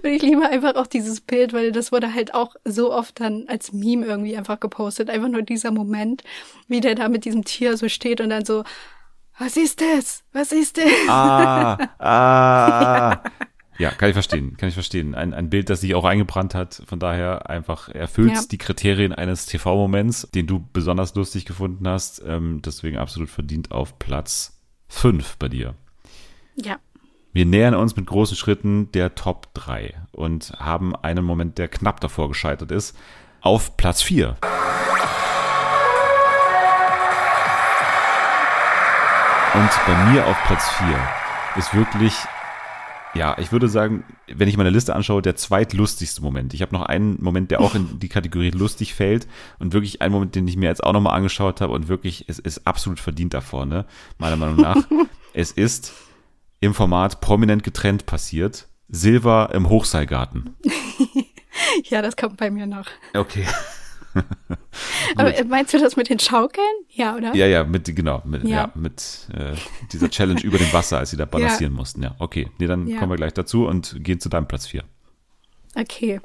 Und 0.04 0.10
ich 0.10 0.22
liebe 0.22 0.46
einfach 0.48 0.76
auch 0.76 0.88
dieses 0.88 1.22
Bild, 1.22 1.54
weil 1.54 1.72
das 1.72 1.92
wurde 1.92 2.14
halt 2.14 2.34
auch 2.34 2.56
so 2.66 2.94
oft 2.94 3.20
dann 3.20 3.46
als 3.48 3.74
Meme 3.74 4.06
irgendwie 4.06 4.36
einfach 4.38 4.60
gepostet. 4.60 5.10
Einfach 5.10 5.30
nur 5.30 5.42
dieser 5.42 5.72
Moment, 5.72 6.24
wie 6.68 6.82
der 6.82 6.96
da 6.96 7.10
mit 7.10 7.26
diesem 7.26 7.44
Tier 7.46 7.78
so 7.78 7.90
steht 7.90 8.22
und 8.22 8.30
dann 8.30 8.46
so, 8.46 8.64
was 9.38 9.58
ist 9.58 9.82
das? 9.82 10.24
Was 10.32 10.52
ist 10.52 10.78
das? 10.78 10.92
Ah, 11.10 11.78
ah. 12.00 13.24
Ja, 13.78 13.92
kann 13.92 14.08
ich 14.08 14.14
verstehen, 14.14 14.56
kann 14.56 14.70
ich 14.70 14.74
verstehen. 14.74 15.16
Ein, 15.16 15.34
ein 15.34 15.50
Bild, 15.50 15.70
das 15.70 15.82
sich 15.82 15.96
auch 15.96 16.06
eingebrannt 16.06 16.56
hat, 16.56 16.82
von 16.88 16.98
daher 16.98 17.50
einfach 17.50 17.90
erfüllt 17.90 18.32
Ja. 18.32 18.42
die 18.50 18.58
Kriterien 18.58 19.12
eines 19.12 19.48
TV-Moments, 19.48 20.30
den 20.34 20.48
du 20.48 20.66
besonders 20.72 21.14
lustig 21.16 21.44
gefunden 21.44 21.86
hast. 21.86 22.24
Ähm, 22.26 22.62
deswegen 22.64 22.98
absolut 22.98 23.30
verdient 23.30 23.72
auf 23.72 24.00
Platz 24.00 24.62
5 24.88 25.36
bei 25.40 25.50
dir. 25.50 25.76
Ja. 26.56 26.78
Wir 27.36 27.46
nähern 27.46 27.76
uns 27.76 27.98
mit 27.98 28.06
großen 28.06 28.38
Schritten 28.38 28.94
der 28.94 29.14
Top 29.14 29.54
3 29.56 29.94
und 30.14 30.54
haben 30.58 30.96
einen 30.96 31.26
Moment, 31.26 31.58
der 31.58 31.68
knapp 31.68 32.00
davor 32.00 32.30
gescheitert 32.30 32.72
ist, 32.72 32.98
auf 33.42 33.76
Platz 33.76 34.02
4. 34.02 34.38
Und 39.54 39.70
bei 39.86 40.12
mir 40.12 40.26
auf 40.28 40.38
Platz 40.46 40.70
4 40.78 40.88
ist 41.58 41.76
wirklich, 41.76 42.14
ja, 43.16 43.36
ich 43.38 43.52
würde 43.52 43.68
sagen, 43.68 44.06
wenn 44.28 44.48
ich 44.48 44.56
meine 44.56 44.70
Liste 44.70 44.96
anschaue, 44.96 45.22
der 45.22 45.36
zweitlustigste 45.36 46.22
Moment. 46.22 46.54
Ich 46.54 46.62
habe 46.62 46.74
noch 46.74 46.84
einen 46.84 47.22
Moment, 47.22 47.52
der 47.52 47.60
auch 47.60 47.76
in 47.76 48.00
die 48.00 48.08
Kategorie 48.08 48.52
lustig 48.52 48.94
fällt 48.94 49.28
und 49.60 49.74
wirklich 49.74 50.02
einen 50.02 50.14
Moment, 50.14 50.36
den 50.36 50.48
ich 50.48 50.56
mir 50.56 50.70
jetzt 50.70 50.86
auch 50.86 50.94
nochmal 50.94 51.18
angeschaut 51.18 51.60
habe 51.60 51.74
und 51.74 51.90
wirklich, 51.90 52.24
es 52.30 52.40
ist 52.40 52.66
absolut 52.66 53.02
verdient 53.02 53.34
da 53.34 53.42
vorne, 53.42 53.86
meiner 54.20 54.38
Meinung 54.38 54.56
nach. 54.56 54.78
es 55.34 55.52
ist 55.52 55.92
im 56.66 56.74
Format 56.74 57.22
prominent 57.22 57.64
getrennt 57.64 58.06
passiert. 58.06 58.68
Silber 58.90 59.50
im 59.54 59.70
Hochseilgarten. 59.70 60.56
Ja, 61.86 62.02
das 62.02 62.18
kommt 62.18 62.36
bei 62.36 62.52
mir 62.52 62.68
noch. 62.68 62.86
Okay. 63.14 63.46
Aber 65.16 65.34
meinst 65.46 65.74
du 65.74 65.80
das 65.80 65.96
mit 65.96 66.10
den 66.10 66.20
Schaukeln? 66.20 66.66
Ja, 66.90 67.16
oder? 67.16 67.34
Ja, 67.36 67.48
ja, 67.48 67.64
mit, 67.64 67.94
genau, 67.96 68.22
mit, 68.26 68.44
ja. 68.44 68.50
Ja. 68.50 68.72
mit 68.76 69.28
äh, 69.34 69.56
dieser 69.92 70.10
Challenge 70.10 70.42
über 70.42 70.58
dem 70.58 70.72
Wasser, 70.74 70.98
als 71.00 71.12
sie 71.12 71.18
da 71.18 71.26
balancieren 71.26 71.74
mussten. 71.74 72.04
Ja, 72.04 72.16
okay. 72.20 72.50
Nee, 72.58 72.68
dann 72.68 72.88
Ja. 72.88 73.00
kommen 73.00 73.12
wir 73.12 73.18
gleich 73.18 73.34
dazu 73.34 73.68
und 73.68 74.04
gehen 74.04 74.20
zu 74.20 74.30
deinem 74.30 74.48
Platz 74.48 74.68
4. 74.68 74.84
Okay. 75.76 76.20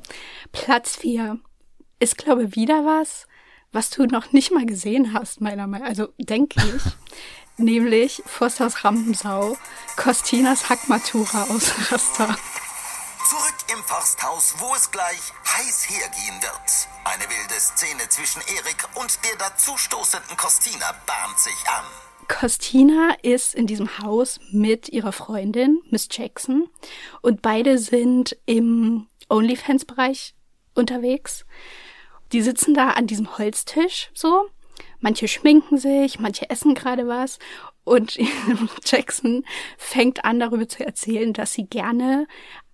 Platz 0.52 0.96
vier 0.96 1.38
ist, 1.98 2.18
glaube 2.18 2.44
ich, 2.44 2.56
wieder 2.56 2.84
was, 2.84 3.26
was 3.72 3.90
du 3.90 4.06
noch 4.06 4.32
nicht 4.32 4.52
mal 4.52 4.66
gesehen 4.66 5.12
hast, 5.12 5.40
meiner 5.40 5.66
Meinung 5.66 5.86
Also, 5.86 6.08
denke 6.18 6.60
ich. 6.60 6.82
nämlich 7.60 8.22
Forsthaus 8.26 8.84
Rampensau, 8.84 9.56
Costinas 9.96 10.68
Hackmatura 10.68 11.44
aus 11.44 11.72
Raster. 11.90 12.36
Zurück 13.28 13.54
im 13.72 13.82
Forsthaus, 13.84 14.54
wo 14.58 14.74
es 14.74 14.90
gleich 14.90 15.32
heiß 15.46 15.88
hergehen 15.88 16.42
wird. 16.42 16.88
Eine 17.04 17.24
wilde 17.24 17.60
Szene 17.60 18.08
zwischen 18.08 18.40
Erik 18.42 18.88
und 18.96 19.18
der 19.24 19.36
dazustoßenden 19.38 20.36
Costina 20.36 20.92
bahnt 21.06 21.38
sich 21.38 21.68
an. 21.68 21.84
Costina 22.28 23.14
ist 23.22 23.54
in 23.54 23.66
diesem 23.66 23.98
Haus 23.98 24.40
mit 24.50 24.88
ihrer 24.88 25.12
Freundin, 25.12 25.80
Miss 25.90 26.08
Jackson, 26.10 26.68
und 27.22 27.42
beide 27.42 27.78
sind 27.78 28.36
im 28.46 29.08
OnlyFans-Bereich 29.28 30.34
unterwegs. 30.74 31.44
Die 32.32 32.42
sitzen 32.42 32.74
da 32.74 32.90
an 32.90 33.06
diesem 33.06 33.36
Holztisch 33.36 34.10
so. 34.14 34.48
Manche 35.00 35.28
schminken 35.28 35.78
sich, 35.78 36.20
manche 36.20 36.48
essen 36.50 36.74
gerade 36.74 37.06
was. 37.06 37.38
Und 37.84 38.18
Jackson 38.84 39.44
fängt 39.78 40.24
an, 40.24 40.40
darüber 40.40 40.68
zu 40.68 40.84
erzählen, 40.84 41.32
dass 41.32 41.52
sie 41.52 41.66
gerne 41.66 42.26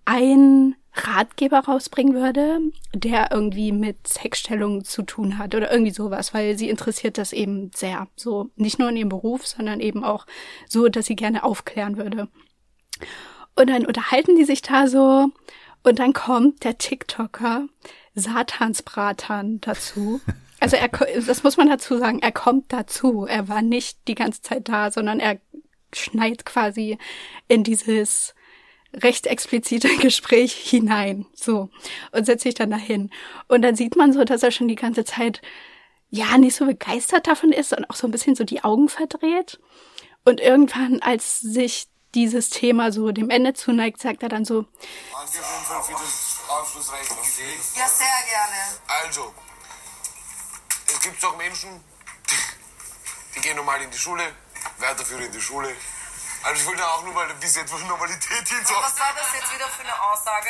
einen 0.05 0.75
Ratgeber 0.93 1.59
rausbringen 1.59 2.13
würde, 2.13 2.59
der 2.93 3.31
irgendwie 3.31 3.71
mit 3.71 4.07
Sexstellung 4.07 4.83
zu 4.83 5.03
tun 5.03 5.37
hat 5.37 5.53
oder 5.53 5.71
irgendwie 5.71 5.91
sowas, 5.91 6.33
weil 6.33 6.57
sie 6.57 6.69
interessiert 6.69 7.17
das 7.17 7.33
eben 7.33 7.71
sehr. 7.75 8.07
So 8.15 8.49
nicht 8.55 8.79
nur 8.79 8.89
in 8.89 8.97
ihrem 8.97 9.09
Beruf, 9.09 9.45
sondern 9.45 9.79
eben 9.79 10.03
auch 10.03 10.25
so, 10.67 10.87
dass 10.87 11.05
sie 11.05 11.15
gerne 11.15 11.43
aufklären 11.43 11.97
würde. 11.97 12.29
Und 13.55 13.69
dann 13.69 13.85
unterhalten 13.85 14.35
die 14.35 14.45
sich 14.45 14.61
da 14.61 14.87
so 14.87 15.29
und 15.83 15.99
dann 15.99 16.13
kommt 16.13 16.63
der 16.63 16.77
TikToker 16.77 17.67
Satansbratan 18.15 19.61
dazu. 19.61 20.21
Also 20.59 20.75
er, 20.75 20.89
ko- 20.89 21.05
das 21.25 21.43
muss 21.43 21.57
man 21.57 21.69
dazu 21.69 21.97
sagen, 21.97 22.19
er 22.19 22.31
kommt 22.31 22.73
dazu. 22.73 23.25
Er 23.25 23.47
war 23.47 23.61
nicht 23.61 23.99
die 24.07 24.15
ganze 24.15 24.41
Zeit 24.41 24.69
da, 24.69 24.91
sondern 24.91 25.19
er 25.19 25.39
schneit 25.93 26.45
quasi 26.45 26.97
in 27.47 27.63
dieses 27.63 28.33
recht 28.93 29.27
explizite 29.27 29.87
Gespräch 30.01 30.53
hinein, 30.53 31.25
so, 31.33 31.69
und 32.11 32.25
setzt 32.25 32.43
sich 32.43 32.55
dann 32.55 32.71
dahin. 32.71 33.11
Und 33.47 33.61
dann 33.61 33.75
sieht 33.75 33.95
man 33.95 34.13
so, 34.13 34.23
dass 34.23 34.43
er 34.43 34.51
schon 34.51 34.67
die 34.67 34.75
ganze 34.75 35.05
Zeit, 35.05 35.41
ja, 36.09 36.37
nicht 36.37 36.55
so 36.55 36.65
begeistert 36.65 37.27
davon 37.27 37.51
ist 37.51 37.73
und 37.77 37.89
auch 37.89 37.95
so 37.95 38.07
ein 38.07 38.11
bisschen 38.11 38.35
so 38.35 38.43
die 38.43 38.63
Augen 38.63 38.89
verdreht. 38.89 39.59
Und 40.25 40.39
irgendwann, 40.41 41.01
als 41.01 41.39
sich 41.39 41.87
dieses 42.15 42.49
Thema 42.49 42.91
so 42.91 43.11
dem 43.11 43.29
Ende 43.29 43.53
zuneigt, 43.53 44.01
sagt 44.01 44.23
er 44.23 44.29
dann 44.29 44.45
so, 44.45 44.63
Danke 44.63 44.71
auf 45.13 45.33
jeden 45.33 45.65
Fall 45.65 45.83
für 45.83 45.91
das 45.93 46.39
Aufschlussreiche. 46.49 47.13
Ja, 47.77 47.87
sehr 47.87 48.07
gerne. 48.29 49.05
Also, 49.05 49.33
es 51.07 51.11
gibt 51.13 51.23
doch 51.23 51.37
Menschen, 51.37 51.69
die, 52.29 53.35
die 53.35 53.39
gehen 53.39 53.55
normal 53.55 53.81
in 53.81 53.89
die 53.89 53.97
Schule, 53.97 54.23
weiterführen 54.79 55.23
in 55.23 55.31
die 55.31 55.39
Schule, 55.39 55.73
Also 56.43 56.61
ich 56.61 56.67
wollte 56.67 56.85
auch 56.85 57.01
nur, 57.03 57.15
es 57.41 57.55
jetzt 57.55 57.71
für 57.73 57.79
Normalität 57.85 58.45
hin 58.47 58.65
soll. 58.65 58.75
Was 58.81 58.99
war 58.99 59.13
das 59.15 59.27
jetzt 59.33 59.53
wieder 59.55 59.67
für 59.69 59.83
eine 59.83 60.01
Aussage? 60.11 60.49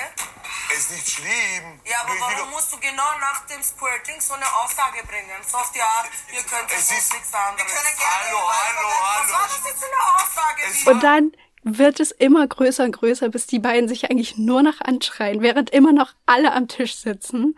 Ist 0.76 0.92
nicht 0.92 1.10
schlimm. 1.10 1.80
Ja, 1.86 2.02
aber 2.02 2.20
warum 2.20 2.38
doch- 2.38 2.50
musst 2.50 2.74
du 2.74 2.80
genau 2.80 3.06
nach 3.20 3.46
dem 3.46 3.62
Squirting 3.62 4.20
so 4.20 4.34
eine 4.34 4.52
Aussage 4.64 5.04
bringen? 5.06 5.30
So 5.46 5.58
auf 5.58 5.72
die 5.72 5.82
Art, 5.82 6.10
ihr 6.34 6.42
könnt 6.44 6.72
es 6.72 6.92
ist 6.92 7.14
nichts 7.14 7.34
anderes. 7.34 7.72
Hallo, 7.72 8.40
hallo, 8.50 8.90
Was 9.22 9.32
war 9.32 9.48
das 9.48 9.62
jetzt 9.64 9.80
für 9.80 9.86
eine 9.86 10.16
Aussage? 10.16 10.62
wieder? 10.74 10.92
Und 10.92 11.04
dann 11.04 11.32
wird 11.64 12.00
es 12.00 12.12
immer 12.12 12.48
größer 12.48 12.84
und 12.84 12.94
größer, 12.94 13.30
bis 13.30 13.46
die 13.46 13.60
beiden 13.60 13.88
sich 13.88 14.10
eigentlich 14.10 14.38
nur 14.38 14.64
noch 14.64 14.82
anschreien, 14.82 15.42
während 15.42 15.70
immer 15.70 15.92
noch 15.92 16.14
alle 16.26 16.52
am 16.52 16.68
Tisch 16.68 16.96
sitzen 16.96 17.56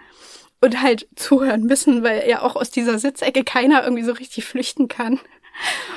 und 0.61 0.81
halt 0.81 1.07
zuhören 1.15 1.63
müssen, 1.63 2.03
weil 2.03 2.27
ja 2.27 2.41
auch 2.41 2.55
aus 2.55 2.69
dieser 2.69 2.99
Sitzecke 2.99 3.43
keiner 3.43 3.83
irgendwie 3.83 4.03
so 4.03 4.11
richtig 4.11 4.45
flüchten 4.45 4.87
kann. 4.87 5.19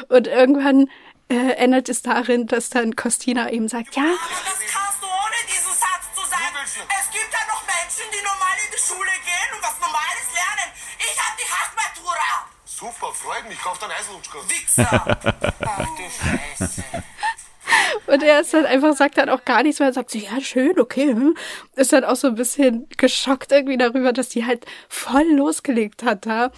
Und 0.09 0.27
irgendwann 0.27 0.89
äh, 1.29 1.53
endet 1.57 1.89
es 1.89 2.03
darin, 2.03 2.47
dass 2.47 2.71
dann 2.71 2.97
Costina 2.97 3.51
eben 3.51 3.69
sagt, 3.69 3.97
ja, 3.97 4.05
Das 4.05 4.59
kannst 4.71 5.03
du 5.03 5.07
ohne 5.07 5.41
diesen 5.47 5.73
Satz 5.73 6.05
zu 6.15 6.29
sagen. 6.29 6.57
Es 6.65 7.11
gibt 7.11 7.33
ja 7.33 7.41
noch 7.49 7.63
Menschen, 7.67 8.07
die 8.13 8.23
normal 8.25 8.57
in 8.67 8.71
die 8.73 8.81
Schule 8.81 9.11
gehen 9.25 9.51
und 9.57 9.63
was 9.63 9.79
Normales 9.81 10.29
lernen. 10.35 10.69
Ich 10.99 11.17
hab 11.19 11.37
die 11.37 11.49
Hackmatura. 11.49 12.47
Super, 12.65 13.13
freut 13.15 13.49
mich. 13.49 13.59
Kauf 13.61 13.79
dann 13.79 13.91
Eislutschka. 13.91 14.39
Wichser. 14.49 15.19
Ach 15.65 15.87
du 15.97 16.03
Scheiße. 16.59 16.83
Und 18.07 18.23
er 18.23 18.41
ist 18.41 18.53
dann 18.55 18.67
einfach, 18.67 18.95
sagt 18.97 19.19
dann 19.19 19.29
auch 19.29 19.45
gar 19.45 19.63
nichts 19.63 19.79
mehr, 19.81 19.89
er 19.89 19.93
sagt 19.95 20.11
so, 20.11 20.19
ja, 20.19 20.41
schön, 20.41 20.79
okay, 20.79 21.09
hm. 21.13 21.35
Ist 21.77 21.93
dann 21.93 22.05
auch 22.05 22.17
so 22.17 22.29
ein 22.29 22.35
bisschen 22.35 22.87
geschockt 22.97 23.53
irgendwie 23.53 23.77
darüber, 23.79 24.13
dass 24.13 24.29
die 24.29 24.45
halt 24.47 24.67
voll 24.89 25.27
losgelegt 25.35 26.03
hat 26.05 26.27
da. 26.27 26.51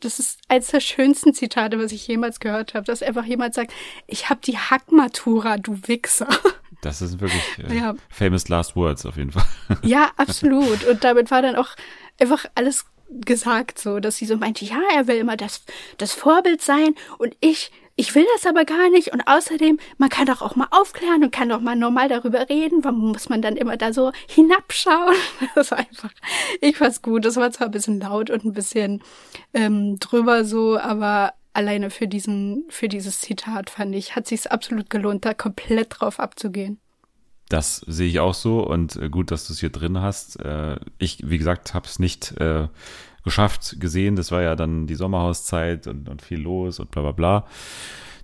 Das 0.00 0.18
ist 0.20 0.38
eines 0.48 0.68
der 0.68 0.80
schönsten 0.80 1.34
Zitate, 1.34 1.78
was 1.82 1.90
ich 1.90 2.06
jemals 2.06 2.38
gehört 2.38 2.74
habe, 2.74 2.84
dass 2.86 3.02
einfach 3.02 3.24
jemand 3.24 3.54
sagt, 3.54 3.72
ich 4.06 4.30
hab 4.30 4.42
die 4.42 4.56
Hackmatura, 4.56 5.56
du 5.58 5.76
Wichser. 5.86 6.28
Das 6.82 7.02
ist 7.02 7.18
wirklich 7.20 7.42
äh, 7.68 7.76
Ja. 7.76 7.94
famous 8.08 8.48
last 8.48 8.76
words 8.76 9.04
auf 9.04 9.16
jeden 9.16 9.32
Fall. 9.32 9.44
Ja, 9.82 10.10
absolut. 10.16 10.84
Und 10.84 11.02
damit 11.02 11.30
war 11.32 11.42
dann 11.42 11.56
auch 11.56 11.70
einfach 12.20 12.44
alles 12.54 12.86
gesagt 13.10 13.80
so, 13.80 13.98
dass 13.98 14.16
sie 14.18 14.26
so 14.26 14.36
meinte, 14.36 14.64
ja, 14.64 14.78
er 14.94 15.08
will 15.08 15.16
immer 15.16 15.36
das, 15.36 15.62
das 15.96 16.12
Vorbild 16.12 16.62
sein 16.62 16.94
und 17.18 17.34
ich, 17.40 17.72
ich 17.98 18.14
will 18.14 18.24
das 18.36 18.46
aber 18.46 18.64
gar 18.64 18.90
nicht. 18.90 19.12
Und 19.12 19.26
außerdem, 19.26 19.80
man 19.98 20.08
kann 20.08 20.26
doch 20.26 20.40
auch 20.40 20.54
mal 20.54 20.68
aufklären 20.70 21.24
und 21.24 21.32
kann 21.32 21.48
doch 21.48 21.60
mal 21.60 21.74
normal 21.74 22.08
darüber 22.08 22.48
reden. 22.48 22.84
Warum 22.84 23.10
muss 23.10 23.28
man 23.28 23.42
dann 23.42 23.56
immer 23.56 23.76
da 23.76 23.92
so 23.92 24.12
hinabschauen? 24.28 25.16
Das 25.56 25.72
war 25.72 25.78
einfach, 25.78 26.12
ich 26.60 26.76
fand's 26.76 27.02
gut. 27.02 27.24
Das 27.24 27.34
war 27.34 27.50
zwar 27.50 27.66
ein 27.66 27.72
bisschen 27.72 27.98
laut 27.98 28.30
und 28.30 28.44
ein 28.44 28.52
bisschen 28.52 29.02
ähm, 29.52 29.98
drüber 29.98 30.44
so, 30.44 30.78
aber 30.78 31.32
alleine 31.54 31.90
für 31.90 32.06
diesen, 32.06 32.64
für 32.68 32.86
dieses 32.86 33.20
Zitat 33.20 33.68
fand 33.68 33.92
ich, 33.96 34.14
hat 34.14 34.28
sich's 34.28 34.46
absolut 34.46 34.90
gelohnt, 34.90 35.24
da 35.24 35.34
komplett 35.34 35.96
drauf 35.98 36.20
abzugehen. 36.20 36.78
Das 37.48 37.78
sehe 37.88 38.08
ich 38.08 38.20
auch 38.20 38.34
so 38.34 38.64
und 38.64 38.94
äh, 38.94 39.08
gut, 39.08 39.32
dass 39.32 39.48
du 39.48 39.54
es 39.54 39.58
hier 39.58 39.70
drin 39.70 40.00
hast. 40.00 40.38
Äh, 40.38 40.76
ich, 40.98 41.28
wie 41.28 41.38
gesagt, 41.38 41.74
habe 41.74 41.86
es 41.86 41.98
nicht 41.98 42.36
äh, 42.40 42.68
geschafft, 43.28 43.76
gesehen. 43.78 44.16
Das 44.16 44.32
war 44.32 44.42
ja 44.42 44.56
dann 44.56 44.86
die 44.86 44.94
Sommerhauszeit 44.94 45.86
und, 45.86 46.08
und 46.08 46.22
viel 46.22 46.40
los 46.40 46.80
und 46.80 46.90
bla 46.90 47.02
bla 47.02 47.12
bla. 47.12 47.46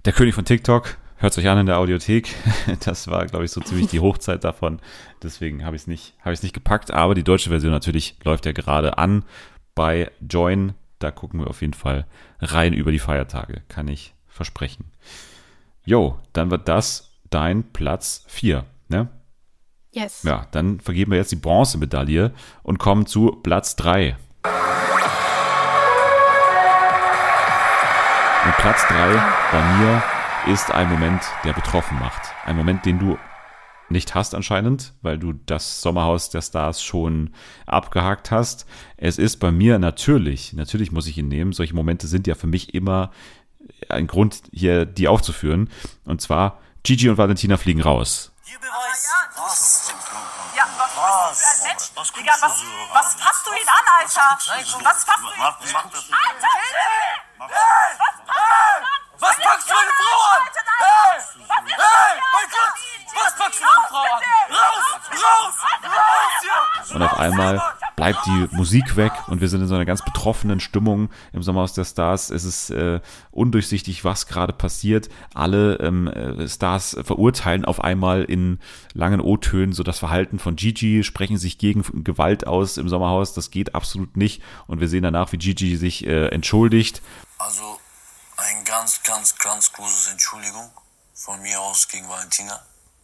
Der 0.05 0.13
König 0.13 0.35
von 0.35 0.45
TikTok, 0.45 0.97
hört 1.17 1.39
euch 1.39 1.49
an 1.49 1.59
in 1.59 1.67
der 1.67 1.79
Audiothek. 1.79 2.35
Das 2.85 3.09
war, 3.09 3.27
glaube 3.27 3.45
ich, 3.45 3.51
so 3.51 3.61
ziemlich 3.61 3.89
die 3.89 4.01
Hochzeit 4.01 4.45
davon. 4.45 4.81
Deswegen 5.23 5.65
habe 5.65 5.77
ich 5.77 5.83
es 5.83 5.89
nicht, 5.89 6.15
habe 6.21 6.33
ich 6.33 6.41
es 6.41 6.43
nicht 6.43 6.55
gepackt. 6.55 6.91
Aber 6.91 7.15
die 7.15 7.23
deutsche 7.23 7.51
Version 7.51 7.73
natürlich 7.73 8.17
läuft 8.25 8.47
ja 8.47 8.53
gerade 8.53 8.99
an 8.99 9.25
bei 9.75 10.11
Join. 10.21 10.75
Da 10.99 11.11
gucken 11.11 11.41
wir 11.41 11.49
auf 11.49 11.61
jeden 11.61 11.75
Fall 11.75 12.07
rein 12.41 12.73
über 12.73 12.91
die 12.91 12.99
Feiertage, 12.99 13.63
kann 13.69 13.89
ich 13.89 14.15
versprechen. 14.27 14.87
Jo, 15.85 16.19
dann 16.33 16.51
wird 16.51 16.69
das 16.69 17.11
dein 17.31 17.65
Platz 17.73 18.25
4, 18.29 18.65
ne? 18.89 19.09
Yes. 19.93 20.23
Ja, 20.25 20.47
dann 20.51 20.81
vergeben 20.81 21.13
wir 21.13 21.19
jetzt 21.19 21.33
die 21.33 21.37
Bronzemedaille 21.37 22.33
und 22.63 22.79
kommen 22.79 23.07
zu 23.07 23.31
Platz 23.43 23.77
3. 23.77 24.17
Und 28.45 28.57
Platz 28.59 28.87
3 28.89 29.15
bei 29.53 29.63
mir 29.79 30.03
ist 30.53 30.71
ein 30.71 30.91
Moment, 30.91 31.23
der 31.45 31.55
betroffen 31.55 31.99
macht. 31.99 32.21
Ein 32.45 32.57
Moment, 32.57 32.85
den 32.85 32.99
du 32.99 33.19
nicht 33.89 34.15
hast 34.15 34.35
anscheinend, 34.35 34.93
weil 35.03 35.19
du 35.19 35.33
das 35.33 35.81
Sommerhaus 35.81 36.29
der 36.31 36.43
Stars 36.43 36.83
schon 36.83 37.33
abgehakt 37.67 38.31
hast. 38.31 38.67
Es 38.97 39.19
ist 39.19 39.39
bei 39.39 39.51
mir 39.51 39.79
natürlich, 39.79 40.53
natürlich 40.53 40.93
muss 40.93 41.07
ich 41.07 41.17
ihn 41.17 41.29
nehmen. 41.29 41.53
Solche 41.53 41.75
Momente 41.75 42.07
sind 42.07 42.27
ja 42.27 42.35
für 42.35 42.47
mich 42.47 42.75
immer 42.75 43.13
ein 43.89 44.07
Grund, 44.07 44.43
hier 44.53 44.85
die 44.85 45.09
aufzuführen. 45.09 45.71
Und 46.05 46.21
zwar 46.21 46.61
Gigi 46.83 47.09
und 47.09 47.17
Valentina 47.17 47.57
fliegen 47.57 47.81
raus. 47.81 48.33
Was? 49.37 49.89
Ja, 49.89 50.04
was 51.35 51.43
für 51.43 51.65
ein 51.65 51.69
Mensch? 51.69 52.13
Digga, 52.17 52.33
was, 52.41 52.63
was 52.93 53.15
fasst 53.15 53.47
du 53.47 53.53
ihn 53.53 53.69
an, 53.69 53.85
Alter? 53.99 54.39
Was 54.83 55.05
fasst 55.05 55.23
du 55.23 55.29
ihn 55.29 55.41
an? 55.41 55.55
Alter! 55.55 56.49
Hey! 57.49 58.85
Was 59.19 59.37
packst 59.43 59.69
du 59.69 59.75
meine 59.75 59.91
Frau 60.01 60.17
an? 60.35 60.43
Hey! 60.79 61.21
Hey! 61.67 62.21
Mein 62.33 62.49
Gott! 62.51 62.75
Was 63.15 63.37
packst 63.37 63.61
du 63.61 63.65
meine 63.65 63.89
Frau 63.89 64.03
an? 64.03 64.23
Raus! 64.51 64.87
Raus! 65.13 65.55
Raus 65.85 66.35
hier! 66.43 66.97
Und 66.97 67.03
auf 67.03 67.19
einmal 67.19 67.61
bleibt 67.97 68.27
die 68.27 68.49
Musik 68.53 68.97
weg 68.97 69.13
und 69.29 69.41
wir 69.41 69.49
sind 69.49 69.63
in 69.63 69.67
so 69.69 69.75
einer 69.75 69.85
ganz 69.85 70.05
betroffenen 70.05 70.61
Stimmung 70.61 71.11
im 71.33 71.43
Sommerhaus 71.43 71.73
der 71.73 71.85
Stars. 71.85 72.31
Es 72.31 72.45
ist 72.45 72.71
äh, 72.71 73.01
undurchsichtig, 73.31 74.05
was 74.05 74.27
gerade 74.27 74.53
passiert. 74.53 75.09
Alle 75.33 75.77
ähm, 75.77 76.09
äh, 76.09 76.49
Stars 76.49 76.97
verurteilen 77.03 77.65
auf 77.65 77.83
einmal 77.83 78.25
in 78.25 78.59
langen 78.93 79.21
O-Tönen 79.21 79.73
so 79.73 79.83
das 79.83 79.99
Verhalten 79.99 80.39
von 80.39 80.57
Gigi, 80.57 81.03
sprechen 81.05 81.39
sich 81.39 81.59
gegen 81.59 82.05
Gewalt 82.05 82.47
aus 82.47 82.77
im 82.77 82.89
Sommerhaus. 82.89 83.33
Das 83.33 83.51
geht 83.51 83.75
absolut 83.75 84.17
nicht. 84.17 84.43
Und 84.67 84.81
wir 84.81 84.89
sehen 84.89 85.03
danach, 85.03 85.33
wie 85.33 85.39
Gigi 85.39 85.77
sich 85.77 86.07
äh, 86.07 86.29
entschuldigt. 86.29 87.03
Also 87.45 87.79
ein 88.39 88.65
ganz, 88.65 89.03
ganz, 89.03 89.37
ganz 89.37 89.71
großes 89.73 90.13
Entschuldigung 90.13 90.71
von 91.13 91.41
mir 91.43 91.61
aus 91.61 91.87
gegen 91.89 92.09
Valentina. 92.09 92.59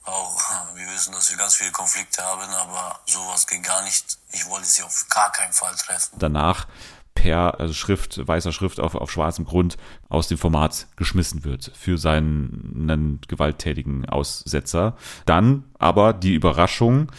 Auch 0.05 0.41
wir 0.75 0.87
wissen, 0.87 1.13
dass 1.13 1.31
wir 1.31 1.37
ganz 1.37 1.57
viele 1.57 1.71
Konflikte 1.73 2.23
haben, 2.23 2.49
aber 2.55 3.01
sowas 3.07 3.47
geht 3.47 3.63
gar 3.63 3.83
nicht. 3.83 4.19
Ich 4.33 4.49
wollte 4.49 4.67
sie 4.67 4.83
auf 4.83 5.07
gar 5.11 5.31
keinen 5.31 5.53
Fall 5.53 5.75
treffen. 5.77 6.19
danach 6.19 6.67
per 7.15 7.61
also 7.61 7.75
Schrift, 7.75 8.27
weißer 8.27 8.53
Schrift 8.53 8.81
auf, 8.81 8.95
auf 8.95 9.11
schwarzem 9.11 9.45
Grund 9.45 9.77
aus 10.09 10.29
dem 10.29 10.39
Format 10.39 10.87
geschmissen 10.97 11.45
wird 11.45 11.73
für 11.75 11.99
seinen 11.99 12.89
einen 12.89 13.21
gewalttätigen 13.29 14.09
Aussetzer. 14.09 14.97
Dann 15.27 15.65
aber 15.79 16.15
die 16.15 16.33
Überraschung, 16.33 17.13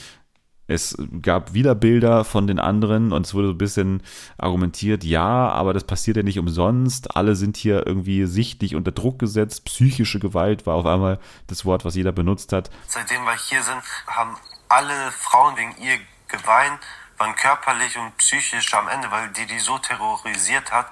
es 0.71 0.97
gab 1.21 1.53
wieder 1.53 1.75
Bilder 1.75 2.23
von 2.23 2.47
den 2.47 2.59
anderen 2.59 3.11
und 3.11 3.25
es 3.25 3.33
wurde 3.33 3.47
so 3.47 3.53
ein 3.53 3.57
bisschen 3.57 4.01
argumentiert, 4.37 5.03
ja, 5.03 5.49
aber 5.49 5.73
das 5.73 5.83
passiert 5.83 6.17
ja 6.17 6.23
nicht 6.23 6.39
umsonst. 6.39 7.15
Alle 7.15 7.35
sind 7.35 7.57
hier 7.57 7.85
irgendwie 7.85 8.25
sichtlich 8.25 8.75
unter 8.75 8.91
Druck 8.91 9.19
gesetzt. 9.19 9.65
Psychische 9.65 10.19
Gewalt 10.19 10.65
war 10.65 10.75
auf 10.75 10.85
einmal 10.85 11.19
das 11.47 11.65
Wort, 11.65 11.85
was 11.85 11.95
jeder 11.95 12.11
benutzt 12.11 12.53
hat. 12.53 12.69
Seitdem 12.87 13.23
wir 13.23 13.35
hier 13.35 13.61
sind, 13.61 13.81
haben 14.07 14.37
alle 14.69 15.11
Frauen 15.11 15.57
wegen 15.57 15.75
ihr 15.81 15.97
geweint, 16.27 16.79
waren 17.17 17.35
körperlich 17.35 17.97
und 17.97 18.17
psychisch 18.17 18.73
am 18.73 18.87
Ende, 18.87 19.11
weil 19.11 19.29
die 19.29 19.45
die 19.45 19.59
so 19.59 19.77
terrorisiert 19.77 20.71
hat. 20.71 20.87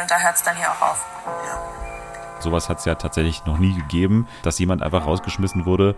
Und 0.00 0.10
da 0.10 0.18
hört's 0.18 0.42
dann 0.42 0.56
hier 0.56 0.70
auch 0.70 0.80
auf. 0.80 1.04
Sowas 2.40 2.68
hat 2.68 2.78
es 2.78 2.84
ja 2.84 2.94
tatsächlich 2.94 3.44
noch 3.46 3.58
nie 3.58 3.74
gegeben, 3.74 4.28
dass 4.42 4.58
jemand 4.58 4.82
einfach 4.82 5.04
rausgeschmissen 5.04 5.66
wurde, 5.66 5.96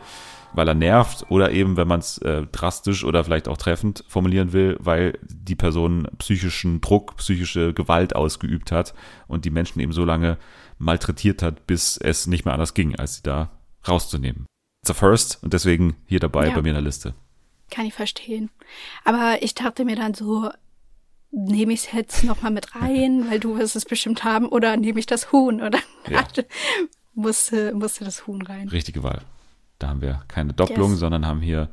weil 0.53 0.69
er 0.69 0.75
nervt 0.75 1.27
oder 1.31 1.53
eben, 1.53 1.77
wenn 1.77 1.89
man 1.89 2.01
es 2.01 2.19
äh, 2.19 2.47
drastisch 2.51 3.05
oder 3.05 3.23
vielleicht 3.25 3.49
auch 3.49 3.57
treffend 3.57 4.05
formulieren 4.09 4.53
will, 4.53 4.77
weil 4.81 5.19
die 5.23 5.55
Person 5.55 6.09
psychischen 6.19 6.81
Druck, 6.81 7.17
psychische 7.17 7.73
Gewalt 7.75 8.17
ausgeübt 8.17 8.73
hat 8.73 8.95
und 9.29 9.45
die 9.45 9.51
Menschen 9.51 9.81
eben 9.81 9.93
so 9.93 10.05
lange 10.05 10.39
malträtiert 10.79 11.43
hat, 11.43 11.67
bis 11.67 11.97
es 11.97 12.27
nicht 12.27 12.45
mehr 12.45 12.55
anders 12.55 12.75
ging, 12.75 12.97
als 12.97 13.17
sie 13.17 13.23
da 13.23 13.51
rauszunehmen. 13.87 14.47
It's 14.83 14.91
a 14.91 14.95
first 14.95 15.43
und 15.43 15.53
deswegen 15.53 15.97
hier 16.07 16.21
dabei 16.21 16.49
Ja. 16.49 16.55
bei 16.55 16.63
mir 16.63 16.71
in 16.71 16.75
der 16.75 16.83
Liste. 16.83 17.15
Kann 17.71 17.87
ich 17.87 17.95
verstehen. 17.95 18.51
Aber 19.05 19.43
ich 19.43 19.55
dachte 19.55 19.85
mir 19.85 19.95
dann 19.97 20.15
so, 20.15 20.51
nehme 21.31 21.73
ich 21.73 21.81
es 21.87 21.93
jetzt 21.93 22.25
nochmal 22.25 22.51
mit 22.51 22.75
rein, 22.75 23.27
weil 23.31 23.39
du 23.39 23.57
wirst 23.59 23.77
es 23.77 23.85
bestimmt 23.85 24.25
haben, 24.25 24.49
oder 24.49 24.77
nehme 24.77 24.99
ich 24.99 25.07
das 25.07 25.31
Huhn? 25.33 25.61
Oder 25.63 25.79
Ja. 26.09 26.27
musste, 27.15 27.75
musste 27.75 28.05
das 28.05 28.27
Huhn 28.27 28.43
rein. 28.43 28.69
Richtige 28.69 29.03
Wahl. 29.03 29.23
Da 29.81 29.89
haben 29.89 30.01
wir 30.03 30.21
keine 30.29 30.53
Doppelung, 30.53 30.91
Yes. 30.93 31.01
sondern 31.01 31.27
haben 31.27 31.41
hier 31.41 31.69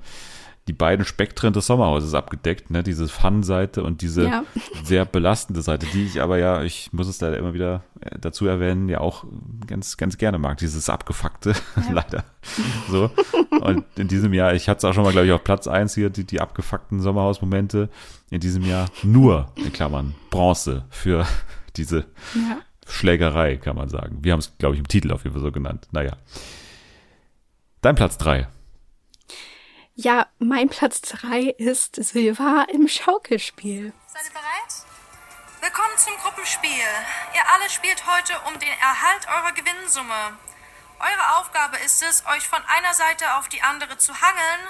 die 0.68 0.74
beiden 0.74 1.06
Spektren 1.06 1.54
des 1.54 1.66
Sommerhauses 1.68 2.14
abgedeckt, 2.14 2.72
ne? 2.72 2.84
Diese 2.84 3.08
Fun-Seite 3.08 3.84
und 3.84 4.02
diese 4.02 4.24
Ja. 4.26 4.44
sehr 4.84 5.06
belastende 5.06 5.62
Seite, 5.62 5.86
die 5.94 6.06
ich 6.06 6.22
aber 6.22 6.38
ja, 6.40 6.62
ich 6.64 6.92
muss 6.92 7.08
es 7.08 7.20
da 7.20 7.34
immer 7.34 7.54
wieder 7.54 7.84
äh, 8.02 8.20
dazu 8.20 8.48
erwähnen, 8.48 8.90
ja 8.90 9.00
auch 9.00 9.24
ganz, 9.66 9.96
ganz 9.96 10.18
gerne 10.18 10.40
mag, 10.40 10.58
dieses 10.58 10.90
abgefuckte, 10.90 11.54
leider. 11.92 12.26
So. 12.90 13.10
Und 13.62 13.86
in 13.96 14.10
diesem 14.10 14.34
Jahr, 14.34 14.54
ich 14.56 14.68
hatte 14.68 14.80
es 14.80 14.84
auch 14.86 14.94
schon 14.94 15.04
mal, 15.06 15.14
glaube 15.14 15.28
ich, 15.28 15.32
auf 15.32 15.44
Platz 15.46 15.68
eins 15.70 15.96
hier, 15.96 16.10
die, 16.10 16.26
die 16.26 16.42
abgefuckten 16.42 17.00
Sommerhausmomente. 17.00 17.90
In 18.30 18.42
diesem 18.42 18.64
Jahr 18.66 18.88
nur, 19.04 19.46
in 19.56 19.72
Klammern, 19.72 20.16
Bronze 20.32 20.84
für 20.90 21.26
diese 21.78 22.08
Ja. 22.36 22.58
Schlägerei, 22.90 23.56
kann 23.58 23.76
man 23.78 23.88
sagen. 23.90 24.20
Wir 24.22 24.34
haben 24.34 24.40
es, 24.40 24.58
glaube 24.58 24.76
ich, 24.76 24.80
im 24.80 24.88
Titel 24.88 25.12
auf 25.14 25.24
jeden 25.24 25.34
Fall 25.34 25.44
so 25.44 25.52
genannt. 25.52 25.88
Naja. 25.92 26.14
Dein 27.82 27.94
Platz 27.94 28.18
drei. 28.18 28.48
Ja, 29.94 30.26
mein 30.40 30.68
Platz 30.68 31.02
drei 31.02 31.42
ist 31.60 31.96
Silva 31.96 32.66
im 32.72 32.88
Schaukelspiel. 32.88 33.94
Seid 34.08 34.26
ihr 34.26 34.34
bereit? 34.34 35.62
Willkommen 35.62 35.98
zum 35.98 36.14
Gruppenspiel. 36.18 36.72
Ihr 37.36 37.54
alle 37.54 37.70
spielt 37.70 38.04
heute 38.08 38.34
um 38.48 38.60
den 38.60 38.74
Erhalt 38.82 39.28
eurer 39.28 39.52
Gewinnsumme. 39.52 40.40
Eure 41.00 41.38
Aufgabe 41.38 41.78
ist 41.86 42.02
es, 42.02 42.26
euch 42.26 42.48
von 42.48 42.64
einer 42.66 42.96
Seite 42.96 43.36
auf 43.36 43.48
die 43.48 43.62
andere 43.62 44.00
zu 44.00 44.12
hangeln. 44.12 44.68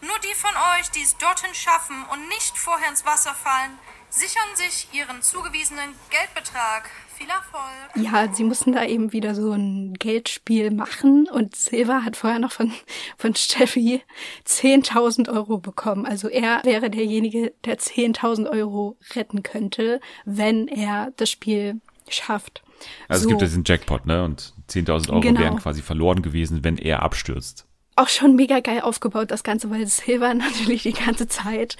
Nur 0.00 0.18
die 0.20 0.34
von 0.34 0.54
euch, 0.78 0.90
die 0.92 1.02
es 1.02 1.18
dorthin 1.18 1.54
schaffen 1.54 2.06
und 2.06 2.26
nicht 2.28 2.56
vorher 2.56 2.88
ins 2.88 3.04
Wasser 3.04 3.34
fallen, 3.34 3.78
sichern 4.08 4.56
sich 4.56 4.88
ihren 4.94 5.20
zugewiesenen 5.20 5.94
Geldbetrag. 6.08 6.88
Viel 7.16 7.28
Erfolg. 7.28 8.04
Ja, 8.12 8.32
sie 8.32 8.44
mussten 8.44 8.72
da 8.72 8.84
eben 8.84 9.12
wieder 9.12 9.34
so 9.34 9.52
ein 9.52 9.94
Geldspiel 9.94 10.70
machen 10.70 11.26
und 11.28 11.56
Silva 11.56 12.02
hat 12.02 12.16
vorher 12.16 12.38
noch 12.38 12.52
von, 12.52 12.72
von 13.16 13.34
Steffi 13.34 14.02
10.000 14.46 15.32
Euro 15.32 15.58
bekommen. 15.58 16.04
Also 16.06 16.28
er 16.28 16.60
wäre 16.64 16.90
derjenige, 16.90 17.54
der 17.64 17.78
10.000 17.78 18.50
Euro 18.50 18.96
retten 19.14 19.42
könnte, 19.42 20.00
wenn 20.24 20.68
er 20.68 21.12
das 21.16 21.30
Spiel 21.30 21.80
schafft. 22.08 22.62
Also 23.08 23.22
so. 23.22 23.26
es 23.26 23.28
gibt 23.30 23.40
ja 23.40 23.46
diesen 23.46 23.64
Jackpot, 23.64 24.06
ne? 24.06 24.22
Und 24.24 24.52
10.000 24.68 25.10
Euro 25.10 25.20
Genau. 25.20 25.40
wären 25.40 25.56
quasi 25.56 25.80
verloren 25.82 26.20
gewesen, 26.22 26.64
wenn 26.64 26.76
er 26.76 27.02
abstürzt. 27.02 27.64
auch 27.98 28.08
schon 28.08 28.36
mega 28.36 28.60
geil 28.60 28.82
aufgebaut, 28.82 29.30
das 29.30 29.42
Ganze, 29.42 29.70
weil 29.70 29.86
Silva 29.86 30.34
natürlich 30.34 30.82
die 30.82 30.92
ganze 30.92 31.28
Zeit 31.28 31.78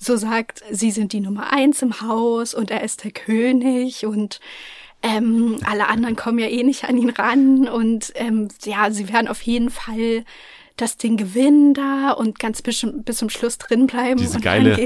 so 0.00 0.16
sagt, 0.16 0.62
sie 0.70 0.90
sind 0.90 1.12
die 1.12 1.20
Nummer 1.20 1.52
eins 1.52 1.82
im 1.82 2.00
Haus 2.00 2.54
und 2.54 2.70
er 2.70 2.82
ist 2.82 3.04
der 3.04 3.10
König 3.10 4.06
und 4.06 4.40
ähm, 5.02 5.58
alle 5.64 5.88
anderen 5.88 6.16
kommen 6.16 6.38
ja 6.38 6.46
eh 6.46 6.62
nicht 6.62 6.84
an 6.84 6.96
ihn 6.96 7.10
ran 7.10 7.68
und 7.68 8.12
ähm, 8.14 8.48
ja, 8.64 8.90
sie 8.90 9.12
werden 9.12 9.28
auf 9.28 9.42
jeden 9.42 9.70
Fall 9.70 10.24
das 10.76 10.96
Ding 10.96 11.18
gewinnen 11.18 11.74
da 11.74 12.12
und 12.12 12.38
ganz 12.38 12.62
bis, 12.62 12.86
bis 13.04 13.18
zum 13.18 13.28
Schluss 13.28 13.58
drin 13.58 13.86
bleiben 13.86 14.18
Diese 14.18 14.36
und 14.36 14.42
geile 14.42 14.78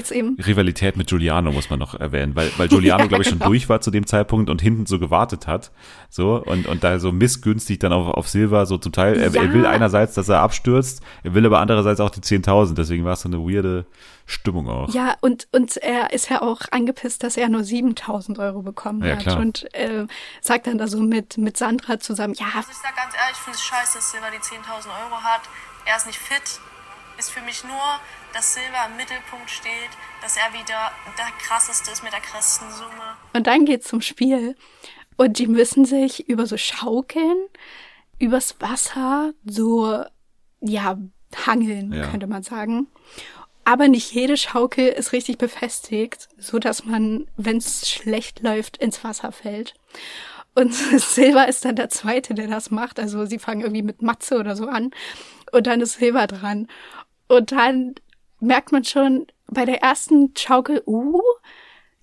Rivalität 0.45 0.97
mit 0.97 1.09
Giuliano 1.09 1.53
muss 1.53 1.71
man 1.71 1.79
noch 1.79 1.95
erwähnen, 1.95 2.35
weil, 2.35 2.51
weil 2.57 2.67
Giuliano, 2.67 3.03
Ja, 3.05 3.09
glaube 3.09 3.23
ich, 3.23 3.29
schon 3.29 3.39
genau. 3.39 3.51
durch 3.51 3.69
war 3.69 3.81
zu 3.81 3.93
dem 3.93 4.05
Zeitpunkt 4.05 4.51
und 4.51 4.61
hinten 4.61 4.87
so 4.87 4.99
gewartet 4.99 5.47
hat. 5.47 5.71
So, 6.11 6.43
und, 6.45 6.67
und 6.67 6.83
da 6.83 6.99
so 6.99 7.13
missgünstig 7.13 7.79
dann 7.79 7.93
auf, 7.93 8.09
auf 8.09 8.29
Silva 8.29 8.67
so 8.67 8.79
zum 8.79 8.91
Teil. 8.91 9.21
Er, 9.21 9.31
Ja. 9.31 9.43
er 9.43 9.53
will 9.53 9.67
einerseits, 9.67 10.15
dass 10.15 10.29
er 10.29 10.41
abstürzt, 10.41 11.01
er 11.23 11.35
will 11.35 11.47
aber 11.47 11.61
andererseits 11.61 12.01
auch 12.01 12.11
die 12.11 12.21
10.000. 12.21 12.75
Deswegen 12.75 13.05
war 13.05 13.13
es 13.13 13.21
so 13.21 13.29
eine 13.29 13.39
weirde 13.39 13.87
Stimmung 14.27 14.69
auch. 14.69 14.89
Ja, 14.95 15.17
und, 15.21 15.49
und 15.53 15.77
er 15.79 16.13
ist 16.13 16.31
ja 16.31 16.41
auch 16.43 16.63
angepisst, 16.71 17.23
dass 17.23 17.37
er 17.37 17.49
nur 17.49 17.63
7000 17.65 18.39
Euro 18.39 18.63
bekommen 18.63 19.03
Ja, 19.05 19.13
hat. 19.17 19.21
klar. 19.23 19.39
Und 19.39 19.73
äh, 19.75 20.07
sagt 20.41 20.67
dann 20.67 20.79
da 20.79 20.87
so 20.87 21.01
mit, 21.01 21.37
mit 21.39 21.57
Sandra 21.59 21.99
zusammen, 22.01 22.35
ja, 22.35 22.47
Also 22.57 22.71
ich 22.71 22.77
sag 22.79 22.97
ganz 22.97 23.15
ehrlich, 23.15 23.33
ich 23.33 23.39
finde 23.39 23.59
es 23.59 23.65
scheiße, 23.65 23.99
dass 23.99 24.11
Silva 24.13 24.27
die 24.31 24.39
10.000 24.39 24.87
Euro 25.05 25.23
hat. 25.23 25.43
Er 25.87 25.97
ist 25.97 26.07
nicht 26.07 26.19
fit. 26.19 26.43
Ist 27.19 27.31
für 27.31 27.43
mich 27.43 27.63
nur, 27.65 27.79
dass 28.33 28.55
Silva 28.55 28.87
im 28.91 28.97
Mittelpunkt 28.97 29.49
steht, 29.51 29.91
dass 30.23 30.37
er 30.37 30.53
wieder 30.53 30.91
der 31.17 31.27
krasseste 31.39 31.91
ist 31.93 32.03
mit 32.03 32.13
der 32.13 32.21
krassesten 32.21 32.71
Summe. 32.73 33.17
Und 33.35 33.47
dann 33.47 33.65
geht's 33.67 33.87
zum 33.89 34.01
Spiel. 34.01 34.57
Und 35.17 35.39
die 35.39 35.47
müssen 35.47 35.85
sich 35.85 36.29
über 36.29 36.47
so 36.47 36.57
Schaukeln, 36.57 37.37
übers 38.19 38.57
Wasser, 38.61 39.33
so, 39.45 40.03
ja, 40.61 40.99
hangeln, 41.47 41.93
Ja. 41.93 42.09
könnte 42.09 42.27
man 42.27 42.43
sagen. 42.43 42.89
Aber 43.65 43.89
nicht 43.89 44.13
jede 44.13 44.37
Schaukel 44.37 44.89
ist 44.89 45.13
richtig 45.13 45.39
befestigt, 45.39 46.29
so 46.37 46.59
dass 46.59 46.85
man, 46.85 47.27
wenn 47.37 47.57
es 47.57 47.89
schlecht 47.89 48.43
läuft, 48.43 48.77
ins 48.77 49.03
Wasser 49.05 49.33
fällt. 49.33 49.75
Und 50.55 50.75
Silva 50.99 51.45
ist 51.45 51.65
dann 51.65 51.77
der 51.77 51.89
Zweite, 51.89 52.35
der 52.35 52.47
das 52.47 52.71
macht. 52.71 53.01
Also 53.01 53.25
sie 53.25 53.39
fangen 53.39 53.63
irgendwie 53.63 53.83
mit 53.83 54.03
Matze 54.03 54.39
oder 54.39 54.57
so 54.57 54.69
an. 54.69 54.91
Und 55.53 55.67
dann 55.67 55.81
ist 55.81 55.95
Silva 55.95 56.27
dran. 56.27 56.69
Und 57.29 57.53
dann 57.53 57.95
merkt 58.41 58.73
man 58.73 58.85
schon 58.85 59.27
bei 59.47 59.65
der 59.65 59.83
ersten 59.83 60.33
Schaukel, 60.37 60.83
uh, 60.87 61.23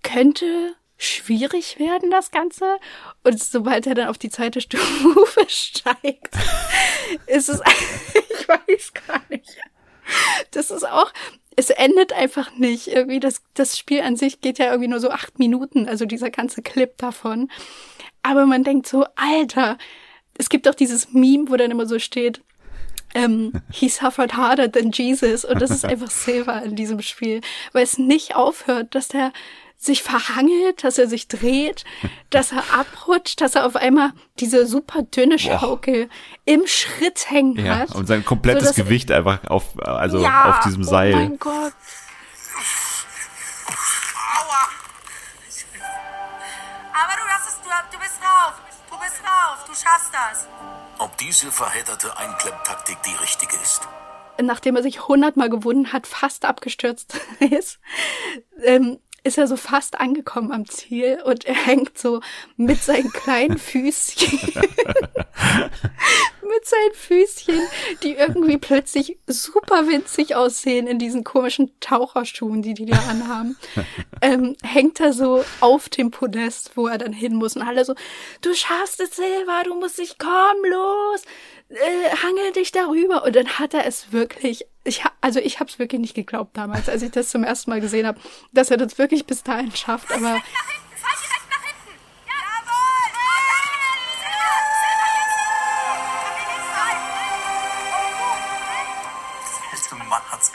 könnte 0.04 0.76
schwierig 0.98 1.80
werden, 1.80 2.12
das 2.12 2.32
Ganze. 2.32 2.78
Und 3.24 3.42
sobald 3.42 3.88
er 3.88 3.96
dann 3.96 4.08
auf 4.08 4.18
die 4.18 4.30
zweite 4.30 4.62
Stufe 4.62 5.46
steigt, 5.48 6.36
ist 7.28 7.50
es, 7.50 7.62
ich 8.30 8.48
weiß 8.48 8.94
gar 9.08 9.22
nicht. 9.30 9.58
Das 10.52 10.72
ist 10.72 10.88
auch, 10.88 11.12
es 11.56 11.70
endet 11.70 12.14
einfach 12.14 12.56
nicht. 12.58 12.88
Irgendwie 12.88 13.20
das, 13.20 13.42
das 13.54 13.78
Spiel 13.78 14.02
an 14.02 14.16
sich 14.16 14.42
geht 14.42 14.60
ja 14.60 14.68
irgendwie 14.68 14.90
nur 14.90 15.00
so 15.00 15.10
acht 15.10 15.40
Minuten, 15.40 15.88
also 15.88 16.06
dieser 16.06 16.30
ganze 16.30 16.62
Clip 16.62 16.98
davon. 16.98 17.50
Aber 18.24 18.46
man 18.46 18.64
denkt 18.64 18.88
so, 18.88 19.06
Alter, 19.16 19.78
es 20.38 20.50
gibt 20.50 20.68
auch 20.68 20.76
dieses 20.76 21.12
Meme, 21.12 21.50
wo 21.50 21.56
dann 21.58 21.72
immer 21.72 21.86
so 21.86 22.00
steht, 22.00 22.42
ähm, 23.14 23.54
he 23.72 23.90
suffered 23.90 24.36
harder 24.36 24.72
than 24.72 24.92
Jesus. 24.92 25.46
Und 25.46 25.62
das 25.62 25.72
ist 25.72 25.86
einfach 25.92 26.10
Silver 26.10 26.64
in 26.64 26.76
diesem 26.76 27.02
Spiel, 27.02 27.42
weil 27.74 27.84
es 27.84 27.98
nicht 27.98 28.36
aufhört, 28.36 28.96
dass 28.96 29.10
der 29.10 29.34
sich 29.84 30.04
verhangelt, 30.04 30.84
dass 30.84 31.00
er 31.00 31.08
sich 31.08 31.28
dreht, 31.28 31.86
dass 32.30 32.52
er 32.52 32.64
abrutscht, 32.72 33.42
dass 33.42 33.56
er 33.56 33.66
auf 33.66 33.76
einmal 33.76 34.14
diese 34.40 34.68
super 34.68 35.02
dünne 35.02 35.40
Schaukel 35.40 36.08
im 36.46 36.68
Schritt 36.68 37.32
hängen 37.32 37.66
Ja, 37.66 37.80
hat. 37.80 37.96
und 37.96 38.06
sein 38.06 38.24
komplettes 38.24 38.62
sodass- 38.70 38.76
Gewicht 38.76 39.12
einfach 39.12 39.40
auf, 39.50 39.64
also 39.84 40.20
Ja, 40.20 40.52
auf 40.52 40.60
diesem 40.66 40.84
Oh 40.84 40.90
Seil. 40.90 41.14
mein 41.16 41.40
Gott. 41.40 41.74
Aber 46.94 47.14
du, 47.16 47.24
hast 47.30 47.48
es, 47.50 47.56
du, 47.62 47.70
du 47.92 47.98
bist 48.00 48.20
drauf. 48.22 48.54
Du 48.90 48.98
bist 49.00 49.22
drauf. 49.24 49.66
Du 49.66 49.74
schaffst 49.74 50.12
das. 50.14 50.48
Ob 51.00 51.18
diese 51.18 51.52
verhedderte 51.52 52.16
Einklemmtaktik 52.18 52.98
die 53.04 53.16
richtige 53.16 53.56
ist? 53.58 53.82
nachdem 54.44 54.76
er 54.76 54.82
sich 54.82 55.08
hundertmal 55.08 55.52
gewunden 55.52 55.94
hat, 55.94 56.08
fast 56.08 56.46
abgestürzt 56.46 57.16
ist, 57.40 57.80
ähm, 58.64 58.98
ist 59.24 59.38
er 59.38 59.48
so 59.48 59.56
fast 59.56 60.00
angekommen 60.00 60.52
am 60.52 60.68
Ziel 60.68 61.20
und 61.24 61.46
er 61.46 61.54
hängt 61.54 61.98
so 61.98 62.22
mit 62.58 62.82
seinen 62.82 63.12
kleinen 63.12 63.58
Füßchen, 63.60 64.40
mit 66.42 66.66
seinen 66.66 66.94
Füßchen, 66.94 67.62
die 68.04 68.14
irgendwie 68.14 68.58
plötzlich 68.58 69.18
super 69.28 69.88
winzig 69.88 70.36
aussehen 70.36 70.88
in 70.88 70.98
diesen 70.98 71.24
komischen 71.24 71.72
Taucherschuhen, 71.80 72.62
die 72.62 72.74
die 72.74 72.88
da 72.88 72.98
anhaben, 73.10 73.58
ähm, 74.22 74.56
hängt 74.64 75.00
er 75.00 75.14
so 75.14 75.44
auf 75.60 75.88
dem 75.90 76.10
Podest, 76.12 76.72
wo 76.76 76.88
er 76.88 76.98
dann 76.98 77.14
hin 77.14 77.36
muss 77.36 77.56
und 77.56 77.62
alle 77.62 77.86
so, 77.86 77.94
du 78.42 78.54
schaffst 78.56 79.00
es, 79.00 79.16
Silva, 79.16 79.64
du 79.64 79.76
musst 79.76 80.00
dich, 80.00 80.18
komm 80.18 80.66
los, 80.70 81.22
äh, 81.72 82.10
hangel 82.24 82.52
dich 82.54 82.72
darüber. 82.72 83.24
Und 83.24 83.36
dann 83.36 83.60
hat 83.60 83.74
er 83.74 83.86
es 83.86 84.12
wirklich, 84.12 84.66
ich 84.84 85.04
ha, 85.04 85.12
also 85.22 85.40
ich 85.40 85.60
habe 85.60 85.70
es 85.70 85.80
wirklich 85.80 86.02
nicht 86.02 86.14
geglaubt 86.14 86.58
damals, 86.58 86.90
als 86.90 87.02
ich 87.02 87.12
das 87.12 87.30
zum 87.30 87.44
ersten 87.44 87.70
Mal 87.72 87.82
gesehen 87.82 88.06
habe, 88.06 88.20
dass 88.52 88.72
er 88.72 88.78
das 88.78 88.98
wirklich 88.98 89.26
bis 89.26 89.44
dahin 89.44 89.76
schafft. 89.76 90.12
Aber 90.12 90.42
hat's 100.42 100.52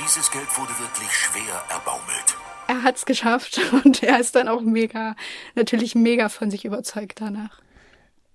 dieses 0.00 0.30
Geld 0.30 0.58
wurde 0.58 0.76
wirklich 0.78 1.12
schwer 1.12 1.64
erbaumelt. 1.68 2.36
er 2.66 2.82
hat 2.82 2.96
es 2.96 3.06
geschafft 3.06 3.60
und 3.84 4.02
er 4.02 4.18
ist 4.18 4.34
dann 4.34 4.48
auch 4.48 4.62
mega, 4.62 5.14
natürlich 5.54 5.94
mega 5.94 6.28
von 6.28 6.50
sich 6.50 6.64
überzeugt 6.64 7.20
danach. 7.20 7.60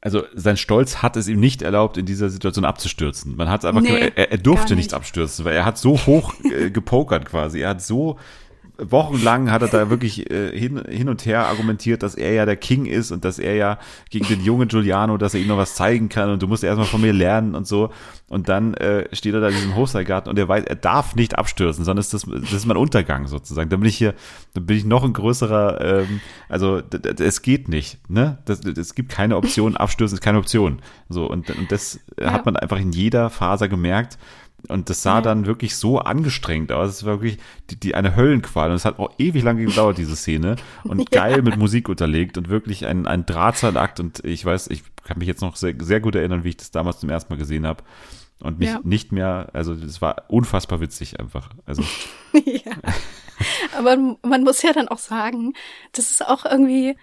Also 0.06 0.24
sein 0.34 0.58
Stolz 0.58 0.98
hat 0.98 1.16
es 1.16 1.30
ihm 1.30 1.40
nicht 1.40 1.62
erlaubt, 1.62 1.98
in 1.98 2.06
dieser 2.06 2.30
Situation 2.30 2.66
abzustürzen. 2.66 3.38
Man 3.38 3.50
hat 3.50 3.62
es 3.62 3.66
einfach, 3.66 3.82
Nee, 3.82 4.12
er, 4.16 4.32
er 4.32 4.38
durfte 4.38 4.76
nicht. 4.76 4.88
nicht. 4.88 4.94
abstürzen, 4.94 5.46
weil 5.46 5.56
er 5.56 5.64
hat 5.64 5.78
so 5.78 5.98
hoch 6.06 6.34
äh, 6.44 6.70
gepokert 6.72 7.26
quasi. 7.26 7.62
Er 7.62 7.70
hat 7.70 7.82
so 7.82 8.20
wochenlang 8.78 9.52
hat 9.52 9.62
er 9.62 9.68
da 9.68 9.90
wirklich 9.90 10.30
äh, 10.32 10.58
hin, 10.58 10.82
hin 10.90 11.08
und 11.10 11.26
her 11.26 11.46
argumentiert, 11.48 12.02
dass 12.02 12.16
er 12.16 12.34
ja 12.34 12.46
der 12.46 12.56
King 12.56 12.86
ist 12.86 13.12
und 13.12 13.24
dass 13.24 13.38
er 13.40 13.56
ja 13.56 13.78
gegen 14.10 14.28
den 14.28 14.42
jungen 14.44 14.68
Giuliano, 14.68 15.18
dass 15.18 15.34
er 15.36 15.42
ihm 15.42 15.48
noch 15.48 15.58
was 15.58 15.76
zeigen 15.76 16.10
kann 16.10 16.30
und 16.32 16.42
du 16.42 16.48
musst 16.48 16.64
erstmal 16.64 16.88
von 16.88 17.02
mir 17.02 17.14
lernen 17.14 17.54
und 17.56 17.68
so. 17.68 17.92
Und 18.30 18.50
dann 18.50 18.74
äh, 18.74 19.08
steht 19.16 19.36
er 19.36 19.42
da 19.42 19.50
in 19.50 19.54
diesem 19.56 19.76
Hochseilgarten 19.76 20.30
und 20.30 20.40
er 20.40 20.48
weiß, 20.48 20.64
er 20.66 20.76
darf 20.76 21.16
nicht 21.16 21.38
abstürzen, 21.38 21.86
sondern 21.86 22.02
ist 22.02 22.14
das, 22.16 22.26
das 22.26 22.52
ist 22.52 22.66
mein 22.66 22.78
Untergang 22.78 23.28
sozusagen. 23.28 23.70
Da 23.70 23.78
bin 23.78 23.88
ich 23.88 23.98
hier, 23.98 24.16
da 24.56 24.62
bin 24.62 24.76
ich 24.76 24.86
noch 24.86 25.04
ein 25.04 25.14
größerer, 25.14 25.80
ähm, 25.82 26.20
also 26.50 26.82
es 27.20 27.44
geht 27.44 27.70
nicht, 27.70 28.00
ne? 28.10 28.40
Es 28.48 28.96
gibt 28.96 29.12
keine 29.12 29.38
Option, 29.38 29.78
abstürzen 29.78 30.18
ist 30.18 30.22
keine 30.22 30.40
Option. 30.40 30.80
So, 31.10 31.30
und, 31.30 31.52
und 31.52 31.72
das 31.72 32.00
Ja. 32.20 32.32
hat 32.34 32.46
man 32.46 32.56
einfach 32.56 32.80
in 32.80 32.92
jeder 32.92 33.30
Faser 33.30 33.68
gemerkt. 33.68 34.18
Und 34.70 34.90
das 34.90 35.04
sah 35.04 35.16
Ja. 35.16 35.22
dann 35.22 35.46
wirklich 35.46 35.76
so 35.76 36.00
angestrengt 36.00 36.72
aus. 36.72 36.90
Es 36.90 37.06
war 37.06 37.22
wirklich 37.22 37.38
die, 37.70 37.80
die 37.80 37.96
eine 37.96 38.16
Höllenqual. 38.16 38.70
Und 38.70 38.76
es 38.76 38.86
hat 38.86 38.98
auch 39.00 39.12
ewig 39.18 39.44
lange 39.44 39.66
gedauert, 39.66 39.98
diese 39.98 40.16
Szene. 40.16 40.56
Und 40.84 41.10
geil 41.12 41.42
mit 41.42 41.58
Musik 41.58 41.90
unterlegt 41.90 42.38
und 42.38 42.50
wirklich 42.50 42.86
ein, 42.86 43.06
ein 43.08 43.26
Drahtseilakt. 43.26 44.00
Und 44.00 44.24
ich 44.24 44.46
weiß, 44.46 44.68
ich 44.68 44.84
kann 45.04 45.18
mich 45.20 45.28
jetzt 45.28 45.42
noch 45.42 45.56
sehr, 45.58 45.76
sehr 45.80 46.00
gut 46.00 46.16
erinnern, 46.16 46.44
wie 46.44 46.50
ich 46.50 46.58
das 46.58 46.72
damals 46.72 47.00
zum 47.00 47.10
ersten 47.10 47.34
Mal 47.34 47.38
gesehen 47.40 47.68
habe. 47.68 47.84
Und 48.42 48.60
mich 48.60 48.70
Ja. 48.70 48.80
nicht 48.84 49.12
mehr, 49.12 49.50
also 49.54 49.74
es 49.74 50.02
war 50.02 50.24
unfassbar 50.30 50.80
witzig 50.82 51.20
einfach. 51.20 51.50
Also 51.66 51.84
ja. 52.46 52.72
Aber 53.78 53.98
man 54.22 54.44
muss 54.44 54.62
ja 54.62 54.74
dann 54.74 54.88
auch 54.88 54.98
sagen, 54.98 55.54
das 55.94 56.12
ist 56.12 56.26
auch 56.28 56.46
irgendwie 56.46 56.96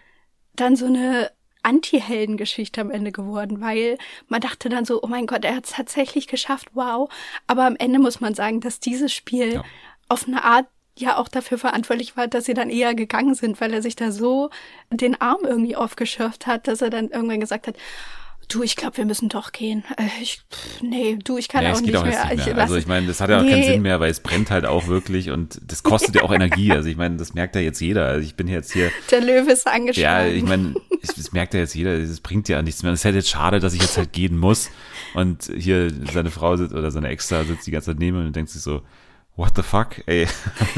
dann 0.56 0.76
so 0.76 0.86
eine 0.86 1.30
Anti-Heldengeschichte 1.62 2.80
am 2.80 2.90
Ende 2.90 3.12
geworden, 3.12 3.60
weil 3.60 3.98
man 4.28 4.40
dachte 4.40 4.68
dann 4.68 4.84
so, 4.84 5.02
oh 5.02 5.06
mein 5.06 5.26
Gott, 5.26 5.44
er 5.44 5.56
hat 5.56 5.66
es 5.66 5.72
tatsächlich 5.72 6.26
geschafft, 6.26 6.68
wow. 6.74 7.08
Aber 7.46 7.66
am 7.66 7.76
Ende 7.76 7.98
muss 7.98 8.20
man 8.20 8.34
sagen, 8.34 8.60
dass 8.60 8.80
dieses 8.80 9.12
Spiel 9.12 9.62
auf 10.08 10.26
eine 10.26 10.44
Art 10.44 10.66
ja 10.96 11.16
auch 11.16 11.28
dafür 11.28 11.58
verantwortlich 11.58 12.16
war, 12.16 12.26
dass 12.26 12.44
sie 12.44 12.54
dann 12.54 12.70
eher 12.70 12.94
gegangen 12.94 13.34
sind, 13.34 13.60
weil 13.60 13.72
er 13.72 13.82
sich 13.82 13.96
da 13.96 14.10
so 14.10 14.50
den 14.90 15.20
Arm 15.20 15.40
irgendwie 15.44 15.76
aufgeschürft 15.76 16.46
hat, 16.46 16.68
dass 16.68 16.82
er 16.82 16.90
dann 16.90 17.08
irgendwann 17.08 17.40
gesagt 17.40 17.66
hat, 17.66 17.76
du, 18.50 18.62
ich 18.62 18.76
glaube, 18.76 18.96
wir 18.98 19.04
müssen 19.06 19.28
doch 19.28 19.52
gehen. 19.52 19.84
Äh, 19.96 20.02
Ich, 20.22 20.42
pff, 20.52 20.82
nee, 20.82 21.18
du, 21.24 21.38
ich 21.38 21.48
kann 21.48 21.64
Ja, 21.64 21.72
auch 21.72 21.80
nicht 21.80 21.96
auch 21.96 22.04
mehr. 22.04 22.26
nicht 22.34 22.46
mehr. 22.46 22.58
Also 22.58 22.76
ich 22.76 22.86
meine, 22.86 23.06
das 23.06 23.20
hat 23.20 23.30
ja 23.30 23.38
auch 23.38 23.42
keinen 23.46 23.60
Nee. 23.60 23.66
Sinn 23.72 23.82
mehr, 23.82 24.00
weil 24.00 24.10
es 24.10 24.20
brennt 24.20 24.50
halt 24.50 24.66
auch 24.66 24.86
wirklich 24.88 25.30
und 25.30 25.60
das 25.66 25.82
kostet 25.82 26.14
ja 26.16 26.22
auch 26.22 26.32
Energie. 26.34 26.72
Also 26.72 26.88
ich 26.88 26.96
meine, 26.96 27.16
das 27.16 27.32
merkt 27.34 27.54
ja 27.54 27.62
jetzt 27.62 27.80
jeder. 27.80 28.06
Also 28.06 28.26
ich 28.26 28.34
bin 28.34 28.48
jetzt 28.48 28.72
hier 28.72 28.90
Der 29.10 29.20
Löwe 29.20 29.52
ist 29.52 29.64
Ja, 29.66 29.72
angeschlagen. 29.72 30.34
ich 30.36 30.42
meine, 30.44 30.74
es- 31.02 31.14
das 31.14 31.32
merkt 31.32 31.54
ja 31.54 31.60
jetzt 31.60 31.74
jeder, 31.74 31.92
es 31.92 32.20
bringt 32.20 32.48
ja 32.48 32.60
nichts 32.62 32.82
mehr. 32.82 32.92
Es 32.92 33.00
ist 33.00 33.04
halt 33.04 33.14
jetzt 33.14 33.28
schade, 33.30 33.60
dass 33.60 33.72
ich 33.74 33.80
jetzt 33.80 33.96
halt 33.96 34.12
gehen 34.12 34.36
muss. 34.36 34.70
Und 35.14 35.50
hier 35.56 35.90
seine 36.12 36.30
Frau 36.30 36.56
sitzt 36.56 36.74
oder 36.74 36.90
seine 36.90 37.08
Ex 37.08 37.28
sitzt 37.28 37.66
die 37.66 37.70
ganze 37.70 37.90
Zeit 37.92 37.98
neben 37.98 38.16
und 38.18 38.34
denkt 38.36 38.50
sich 38.50 38.62
so, 38.62 38.82
what 39.40 39.52
the 39.56 39.62
fuck, 39.62 40.02
ey. 40.06 40.26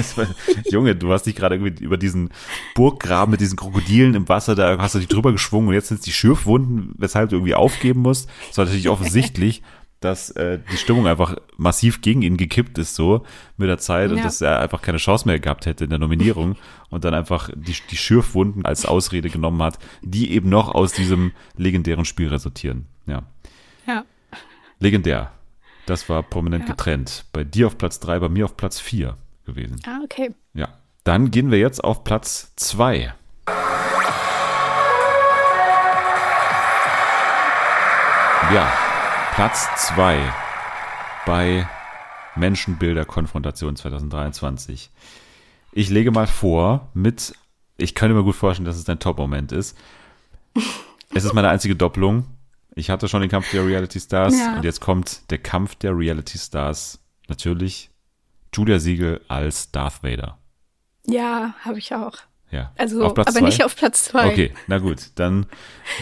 Junge, 0.71 0.95
du 0.97 1.13
hast 1.13 1.25
dich 1.25 1.35
gerade 1.35 1.57
irgendwie 1.57 1.85
über 1.85 1.97
diesen 1.97 2.31
Burggraben 2.75 3.33
mit 3.33 3.41
diesen 3.41 3.57
Krokodilen 3.57 4.15
im 4.15 4.29
Wasser, 4.29 4.55
da 4.55 4.79
hast 4.79 4.95
du 4.95 4.99
dich 5.01 5.09
drüber 5.09 5.33
geschwungen 5.33 5.69
und 5.69 5.75
jetzt 5.75 5.89
sind 5.89 5.99
es 5.99 6.05
die 6.05 6.13
Schürfwunden, 6.13 6.95
weshalb 6.97 7.31
du 7.31 7.37
irgendwie 7.37 7.55
aufgeben 7.55 8.01
musst. 8.03 8.31
Es 8.51 8.59
war 8.59 8.65
natürlich 8.65 8.89
offensichtlich, 8.89 9.63
dass 10.01 10.31
äh, 10.31 10.59
die 10.73 10.77
Stimmung 10.77 11.07
einfach 11.07 11.37
massiv 11.57 12.01
gegen 12.01 12.23
ihn 12.23 12.37
gekippt 12.37 12.77
ist 12.79 12.95
so 12.97 13.25
mit 13.57 13.69
der 13.69 13.79
Zeit 13.79 14.11
und 14.11 14.19
Ja. 14.19 14.25
dass 14.25 14.41
er 14.41 14.59
einfach 14.61 14.83
keine 14.83 14.99
Chance 14.99 15.27
mehr 15.29 15.39
gehabt 15.39 15.67
hätte 15.67 15.85
in 15.85 15.91
der 15.91 15.99
Nominierung 16.01 16.57
und 16.91 17.05
dann 17.05 17.15
einfach 17.15 17.51
die, 17.55 17.75
die 17.91 17.97
Schürfwunden 17.97 18.65
als 18.65 18.85
Ausrede 18.85 19.31
genommen 19.31 19.63
hat, 19.63 19.79
die 20.03 20.33
eben 20.33 20.49
noch 20.49 20.75
aus 20.75 20.93
diesem 20.93 21.33
legendären 21.57 22.05
Spiel 22.05 22.29
resultieren. 22.29 22.87
Ja. 23.07 23.23
Ja. 23.87 24.05
Legendär. 24.81 25.33
Das 25.87 26.09
war 26.09 26.23
prominent 26.23 26.65
Ja. 26.69 26.75
getrennt. 26.75 27.25
Bei 27.33 27.45
dir 27.45 27.67
auf 27.67 27.77
Platz 27.79 27.99
drei, 28.01 28.19
bei 28.19 28.29
mir 28.29 28.45
auf 28.45 28.57
Platz 28.57 28.79
vier 28.81 29.17
gewesen. 29.47 29.81
Ah, 29.87 29.99
okay. 30.05 30.31
Ja. 30.55 30.69
Dann 31.05 31.31
gehen 31.31 31.51
wir 31.51 31.59
jetzt 31.59 31.83
auf 31.83 32.05
Platz 32.05 32.53
zwei. 32.57 33.13
Ja, 38.53 38.71
Platz 39.35 39.67
zwei 39.77 40.19
bei 41.25 41.67
Menschenbilder 42.35 43.05
Konfrontation 43.05 43.77
2023. 43.77 44.91
Ich 45.73 45.89
lege 45.89 46.11
mal 46.11 46.27
vor 46.27 46.89
mit, 46.93 47.33
ich 47.79 47.95
könnte 47.95 48.15
mir 48.15 48.25
gut 48.25 48.35
vorstellen, 48.35 48.67
dass 48.67 48.77
es 48.77 48.85
dein 48.85 48.99
Top-Moment 48.99 49.53
ist. 49.53 49.77
Es 51.15 51.25
ist 51.25 51.33
meine 51.33 51.49
einzige 51.49 51.77
Doppelung. 51.77 52.27
Ich 52.75 52.91
hatte 52.91 53.09
schon 53.09 53.21
den 53.21 53.31
Kampf 53.31 53.51
der 53.51 53.67
Reality 53.67 54.01
Stars 54.01 54.39
Ja. 54.39 54.57
und 54.57 54.65
jetzt 54.65 54.81
kommt 54.81 55.31
der 55.31 55.39
Kampf 55.39 55.75
der 55.77 55.97
Reality 55.97 56.39
Stars. 56.39 56.99
Natürlich 57.29 57.91
Julia 58.55 58.79
Siegel 58.79 59.21
als 59.29 59.71
Darth 59.71 60.03
Vader. 60.03 60.39
Ja, 61.07 61.55
habe 61.65 61.79
ich 61.79 61.95
auch. 61.95 62.15
Ja. 62.51 62.71
Also, 62.77 63.03
Auf 63.03 63.15
Platz 63.15 63.29
aber 63.29 63.39
zwei? 63.39 63.47
nicht 63.47 63.65
auf 63.65 63.75
Platz 63.77 64.05
zwei. 64.05 64.27
Okay, 64.31 64.53
na 64.67 64.77
gut. 64.79 65.11
Dann 65.15 65.47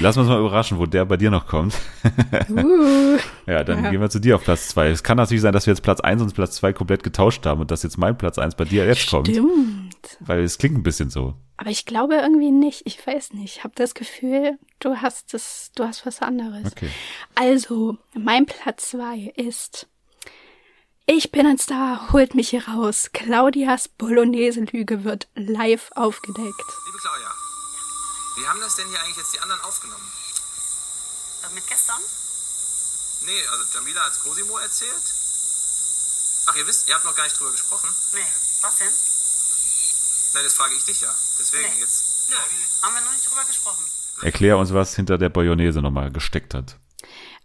lassen 0.01 0.16
wir 0.18 0.21
uns 0.23 0.31
mal 0.31 0.41
überraschen, 0.41 0.79
wo 0.79 0.87
der 0.87 1.05
bei 1.05 1.16
dir 1.16 1.31
noch 1.31 1.47
kommt. 1.47 1.75
Uh. 2.51 3.18
ja, 3.47 3.62
dann 3.62 3.85
Ja. 3.85 3.91
gehen 3.91 4.01
wir 4.01 4.11
zu 4.11 4.18
dir 4.18 4.35
auf 4.35 4.43
Platz 4.45 4.68
zwei. 4.68 4.89
Es 4.89 5.03
kann 5.05 5.16
natürlich 5.16 5.43
sein, 5.43 5.53
dass 5.53 5.66
wir 5.66 5.73
jetzt 5.73 5.83
Platz 5.83 6.01
eins 6.01 6.21
und 6.23 6.35
Platz 6.35 6.57
zwei 6.57 6.73
komplett 6.73 7.03
getauscht 7.05 7.47
haben 7.47 7.61
und 7.61 7.71
dass 7.71 7.83
jetzt 7.85 7.99
mein 7.99 8.18
Platz 8.18 8.39
eins 8.39 8.55
bei 8.57 8.64
dir 8.64 8.85
jetzt 8.87 9.09
kommt. 9.11 9.29
Stimmt. 9.29 9.49
Weil 10.21 10.43
es 10.43 10.59
klingt 10.59 10.77
ein 10.77 10.83
bisschen 10.83 11.11
so. 11.11 11.35
Aber 11.57 11.71
ich 11.71 11.85
glaube 11.85 12.15
irgendwie 12.17 12.51
nicht. 12.51 12.83
Ich 12.87 13.07
weiß 13.07 13.33
nicht. 13.35 13.57
Ich 13.57 13.65
habe 13.65 13.75
das 13.77 13.95
Gefühl, 13.95 14.59
du 14.79 14.97
hast 14.97 15.35
das, 15.35 15.71
du 15.75 15.85
hast 15.85 16.07
was 16.07 16.23
anderes. 16.23 16.73
Okay. 16.73 16.91
Also, 17.35 17.99
mein 18.15 18.47
Platz 18.47 18.91
zwei 18.91 19.33
ist 19.37 19.87
Ich 21.07 21.33
bin 21.33 21.45
ein 21.45 21.59
Star, 21.59 22.13
holt 22.13 22.35
mich 22.35 22.51
hier 22.51 22.69
raus. 22.69 23.11
Claudias 23.13 23.89
Bolognese-Lüge 23.89 25.03
wird 25.03 25.29
live 25.35 25.91
aufgedeckt. 25.97 26.39
Liebe 26.87 26.99
Claudia, 27.03 27.35
wie 28.37 28.47
haben 28.47 28.61
das 28.61 28.77
denn 28.77 28.89
hier 28.89 29.01
eigentlich 29.03 29.17
jetzt 29.17 29.35
die 29.35 29.41
anderen 29.41 29.61
aufgenommen? 29.63 30.09
Mit 31.53 31.67
gestern? 31.67 32.01
Nee, 33.27 33.43
also 33.51 33.65
Jamila 33.75 34.07
hat's 34.07 34.21
Cosimo 34.21 34.57
erzählt. 34.59 35.03
Ach, 36.47 36.57
ihr 36.57 36.67
wisst, 36.67 36.89
ihr 36.89 36.95
habt 36.95 37.05
noch 37.05 37.17
gar 37.17 37.25
nicht 37.25 37.39
drüber 37.39 37.51
gesprochen. 37.51 37.89
Nee, 38.15 38.27
was 38.63 38.79
denn? 38.79 39.10
Nein, 40.35 40.45
das 40.45 40.55
frage 40.55 40.74
ich 40.76 40.85
dich 40.85 41.01
ja. 41.01 41.09
Deswegen 41.39 41.62
Nee. 41.74 41.81
jetzt. 41.81 42.31
Nö, 42.31 42.37
haben 42.83 42.95
wir 42.95 43.01
noch 43.03 43.12
nicht 43.12 43.28
drüber 43.31 43.45
gesprochen. 43.47 43.85
Erklär 44.22 44.59
uns, 44.59 44.72
was 44.72 44.95
hinter 44.95 45.18
der 45.18 45.28
Bolognese 45.31 45.81
nochmal 45.83 46.11
gesteckt 46.12 46.55
hat. 46.55 46.76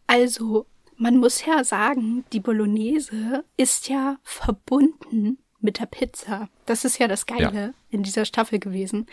Also, 0.08 0.66
man 0.98 1.18
muss 1.18 1.44
ja 1.46 1.64
sagen, 1.64 2.26
die 2.34 2.40
Bolognese 2.40 3.44
ist 3.58 3.90
ja 3.90 4.18
verbunden 4.24 5.40
mit 5.62 5.80
der 5.80 5.88
Pizza. 5.88 6.48
Das 6.66 6.86
ist 6.86 7.00
ja 7.00 7.08
das 7.08 7.26
Geile 7.26 7.68
Ja. 7.68 7.74
in 7.90 8.04
dieser 8.04 8.26
Staffel 8.26 8.60
gewesen, 8.60 9.08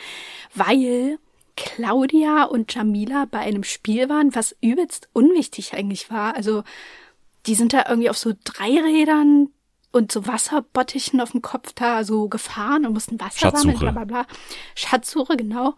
weil 0.54 1.18
Claudia 1.56 2.44
und 2.44 2.74
Jamila 2.74 3.26
bei 3.30 3.38
einem 3.40 3.64
Spiel 3.64 4.08
waren, 4.08 4.34
was 4.34 4.54
übelst 4.60 5.08
unwichtig 5.12 5.72
eigentlich 5.74 6.10
war. 6.10 6.34
Also, 6.34 6.62
die 7.46 7.54
sind 7.54 7.72
da 7.72 7.86
irgendwie 7.88 8.10
auf 8.10 8.18
so 8.18 8.32
Dreirädern 8.44 9.48
und 9.92 10.10
so 10.10 10.26
Wasserbottichen 10.26 11.20
auf 11.20 11.32
dem 11.32 11.42
Kopf 11.42 11.72
da 11.74 12.02
so 12.02 12.28
gefahren 12.28 12.86
und 12.86 12.94
mussten 12.94 13.20
Wasser 13.20 13.54
sammeln, 13.54 13.78
bla 13.78 13.90
bla 13.92 14.04
bla. 14.04 14.26
Schatzsuche, 14.74 15.36
genau. 15.36 15.74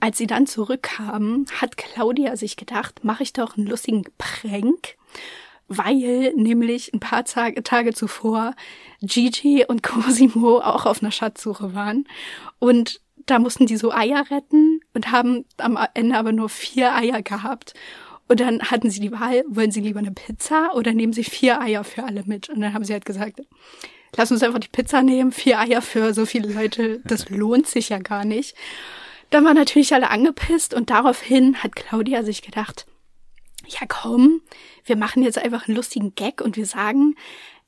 Als 0.00 0.18
sie 0.18 0.26
dann 0.26 0.46
zurückkamen, 0.46 1.46
hat 1.60 1.76
Claudia 1.76 2.36
sich 2.36 2.56
gedacht, 2.56 3.04
mache 3.04 3.22
ich 3.22 3.32
doch 3.32 3.56
einen 3.56 3.66
lustigen 3.66 4.04
Prank, 4.18 4.96
weil 5.68 6.34
nämlich 6.34 6.92
ein 6.92 7.00
paar 7.00 7.24
Tage, 7.24 7.62
Tage 7.62 7.94
zuvor 7.94 8.54
Gigi 9.00 9.64
und 9.66 9.82
Cosimo 9.82 10.58
auch 10.58 10.84
auf 10.84 11.00
einer 11.00 11.12
Schatzsuche 11.12 11.74
waren. 11.74 12.06
Und 12.58 13.00
da 13.26 13.38
mussten 13.38 13.66
die 13.66 13.76
so 13.76 13.92
Eier 13.92 14.30
retten 14.30 14.80
und 14.92 15.10
haben 15.10 15.44
am 15.56 15.78
Ende 15.94 16.18
aber 16.18 16.32
nur 16.32 16.48
vier 16.48 16.94
Eier 16.94 17.22
gehabt. 17.22 17.74
Und 18.34 18.40
dann 18.40 18.62
hatten 18.62 18.90
sie 18.90 18.98
die 18.98 19.12
Wahl, 19.12 19.44
wollen 19.46 19.70
sie 19.70 19.80
lieber 19.80 20.00
eine 20.00 20.10
Pizza 20.10 20.74
oder 20.74 20.92
nehmen 20.92 21.12
sie 21.12 21.22
vier 21.22 21.60
Eier 21.60 21.84
für 21.84 22.02
alle 22.02 22.24
mit? 22.26 22.48
Und 22.48 22.62
dann 22.62 22.74
haben 22.74 22.82
sie 22.82 22.92
halt 22.92 23.04
gesagt, 23.04 23.40
lass 24.16 24.32
uns 24.32 24.42
einfach 24.42 24.58
die 24.58 24.66
Pizza 24.66 25.02
nehmen, 25.02 25.30
vier 25.30 25.60
Eier 25.60 25.80
für 25.80 26.12
so 26.12 26.26
viele 26.26 26.52
Leute, 26.52 27.00
das 27.04 27.30
lohnt 27.30 27.68
sich 27.68 27.90
ja 27.90 28.00
gar 28.00 28.24
nicht. 28.24 28.56
Dann 29.30 29.44
waren 29.44 29.54
natürlich 29.54 29.94
alle 29.94 30.10
angepisst 30.10 30.74
und 30.74 30.90
daraufhin 30.90 31.62
hat 31.62 31.76
Claudia 31.76 32.24
sich 32.24 32.42
gedacht, 32.42 32.86
ja 33.68 33.86
komm, 33.86 34.40
wir 34.84 34.96
machen 34.96 35.22
jetzt 35.22 35.38
einfach 35.38 35.68
einen 35.68 35.76
lustigen 35.76 36.16
Gag 36.16 36.40
und 36.40 36.56
wir 36.56 36.66
sagen, 36.66 37.14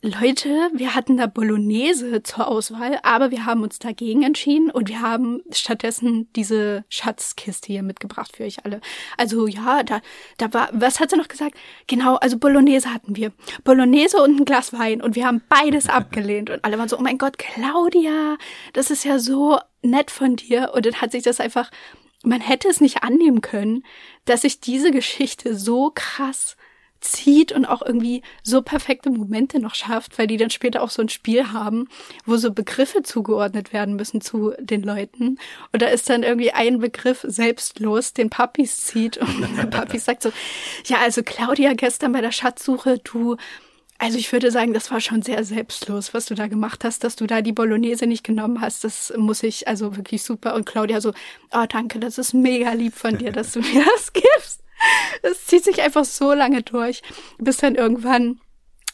Leute, 0.02 0.70
wir 0.74 0.94
hatten 0.94 1.16
da 1.16 1.26
Bolognese 1.26 2.22
zur 2.22 2.48
Auswahl, 2.48 3.00
aber 3.02 3.30
wir 3.30 3.46
haben 3.46 3.62
uns 3.62 3.78
dagegen 3.78 4.22
entschieden 4.22 4.70
und 4.70 4.90
wir 4.90 5.00
haben 5.00 5.40
stattdessen 5.50 6.30
diese 6.34 6.84
Schatzkiste 6.90 7.68
hier 7.72 7.82
mitgebracht 7.82 8.36
für 8.36 8.44
euch 8.44 8.62
alle. 8.66 8.82
Also 9.16 9.46
ja, 9.46 9.82
da, 9.84 10.02
da 10.36 10.52
war, 10.52 10.68
was 10.72 11.00
hat 11.00 11.10
sie 11.10 11.16
noch 11.16 11.28
gesagt? 11.28 11.56
Genau, 11.86 12.16
also 12.16 12.38
Bolognese 12.38 12.92
hatten 12.92 13.16
wir. 13.16 13.32
Bolognese 13.64 14.22
und 14.22 14.38
ein 14.38 14.44
Glas 14.44 14.74
Wein 14.74 15.00
und 15.00 15.16
wir 15.16 15.26
haben 15.26 15.42
beides 15.48 15.88
abgelehnt 15.88 16.50
und 16.50 16.62
alle 16.62 16.78
waren 16.78 16.90
so, 16.90 16.98
oh 16.98 17.02
mein 17.02 17.18
Gott, 17.18 17.38
Claudia, 17.38 18.36
das 18.74 18.90
ist 18.90 19.04
ja 19.04 19.18
so 19.18 19.58
nett 19.80 20.10
von 20.10 20.36
dir 20.36 20.72
und 20.74 20.84
dann 20.84 21.00
hat 21.00 21.12
sich 21.12 21.22
das 21.22 21.40
einfach, 21.40 21.70
man 22.22 22.42
hätte 22.42 22.68
es 22.68 22.82
nicht 22.82 23.02
annehmen 23.02 23.40
können, 23.40 23.82
dass 24.26 24.42
sich 24.42 24.60
diese 24.60 24.90
Geschichte 24.90 25.56
so 25.56 25.90
krass 25.94 26.58
zieht 27.00 27.52
und 27.52 27.64
auch 27.64 27.82
irgendwie 27.82 28.22
so 28.42 28.62
perfekte 28.62 29.10
Momente 29.10 29.60
noch 29.60 29.74
schafft, 29.74 30.18
weil 30.18 30.26
die 30.26 30.36
dann 30.36 30.50
später 30.50 30.82
auch 30.82 30.90
so 30.90 31.02
ein 31.02 31.08
Spiel 31.08 31.52
haben, 31.52 31.88
wo 32.24 32.36
so 32.36 32.52
Begriffe 32.52 33.02
zugeordnet 33.02 33.72
werden 33.72 33.96
müssen 33.96 34.20
zu 34.20 34.52
den 34.58 34.82
Leuten. 34.82 35.38
Und 35.72 35.82
da 35.82 35.86
ist 35.86 36.08
dann 36.10 36.22
irgendwie 36.22 36.52
ein 36.52 36.78
Begriff 36.78 37.24
selbstlos, 37.26 38.12
den 38.12 38.30
Papis 38.30 38.78
zieht 38.78 39.16
und 39.18 39.70
Papis 39.70 40.04
sagt 40.04 40.22
so, 40.22 40.32
ja, 40.86 40.98
also 40.98 41.22
Claudia 41.22 41.74
gestern 41.74 42.12
bei 42.12 42.20
der 42.20 42.32
Schatzsuche, 42.32 42.98
du, 42.98 43.36
also 43.98 44.18
ich 44.18 44.30
würde 44.32 44.50
sagen, 44.50 44.74
das 44.74 44.90
war 44.90 45.00
schon 45.00 45.22
sehr 45.22 45.44
selbstlos, 45.44 46.12
was 46.12 46.26
du 46.26 46.34
da 46.34 46.48
gemacht 46.48 46.84
hast, 46.84 47.04
dass 47.04 47.16
du 47.16 47.26
da 47.26 47.40
die 47.40 47.52
Bolognese 47.52 48.06
nicht 48.06 48.24
genommen 48.24 48.60
hast. 48.60 48.84
Das 48.84 49.12
muss 49.16 49.42
ich, 49.42 49.68
also 49.68 49.96
wirklich 49.96 50.22
super. 50.22 50.54
Und 50.54 50.66
Claudia 50.66 51.00
so, 51.00 51.12
oh 51.52 51.64
danke, 51.68 51.98
das 51.98 52.18
ist 52.18 52.34
mega 52.34 52.72
lieb 52.72 52.94
von 52.94 53.16
dir, 53.18 53.32
dass 53.32 53.52
du 53.52 53.60
mir 53.60 53.84
das 53.84 54.12
gibst. 54.12 54.65
Das 55.22 55.46
zieht 55.46 55.64
sich 55.64 55.82
einfach 55.82 56.04
so 56.04 56.32
lange 56.32 56.62
durch, 56.62 57.02
bis 57.38 57.58
dann 57.58 57.74
irgendwann 57.74 58.40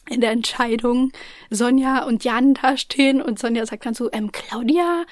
in 0.09 0.21
der 0.21 0.31
Entscheidung 0.31 1.11
Sonja 1.49 2.03
und 2.03 2.23
Jan 2.23 2.53
da 2.55 2.77
stehen 2.77 3.21
und 3.21 3.39
Sonja 3.39 3.65
sagt 3.65 3.85
dann 3.85 3.93
so, 3.93 4.11
ähm, 4.11 4.31
Claudia, 4.31 5.05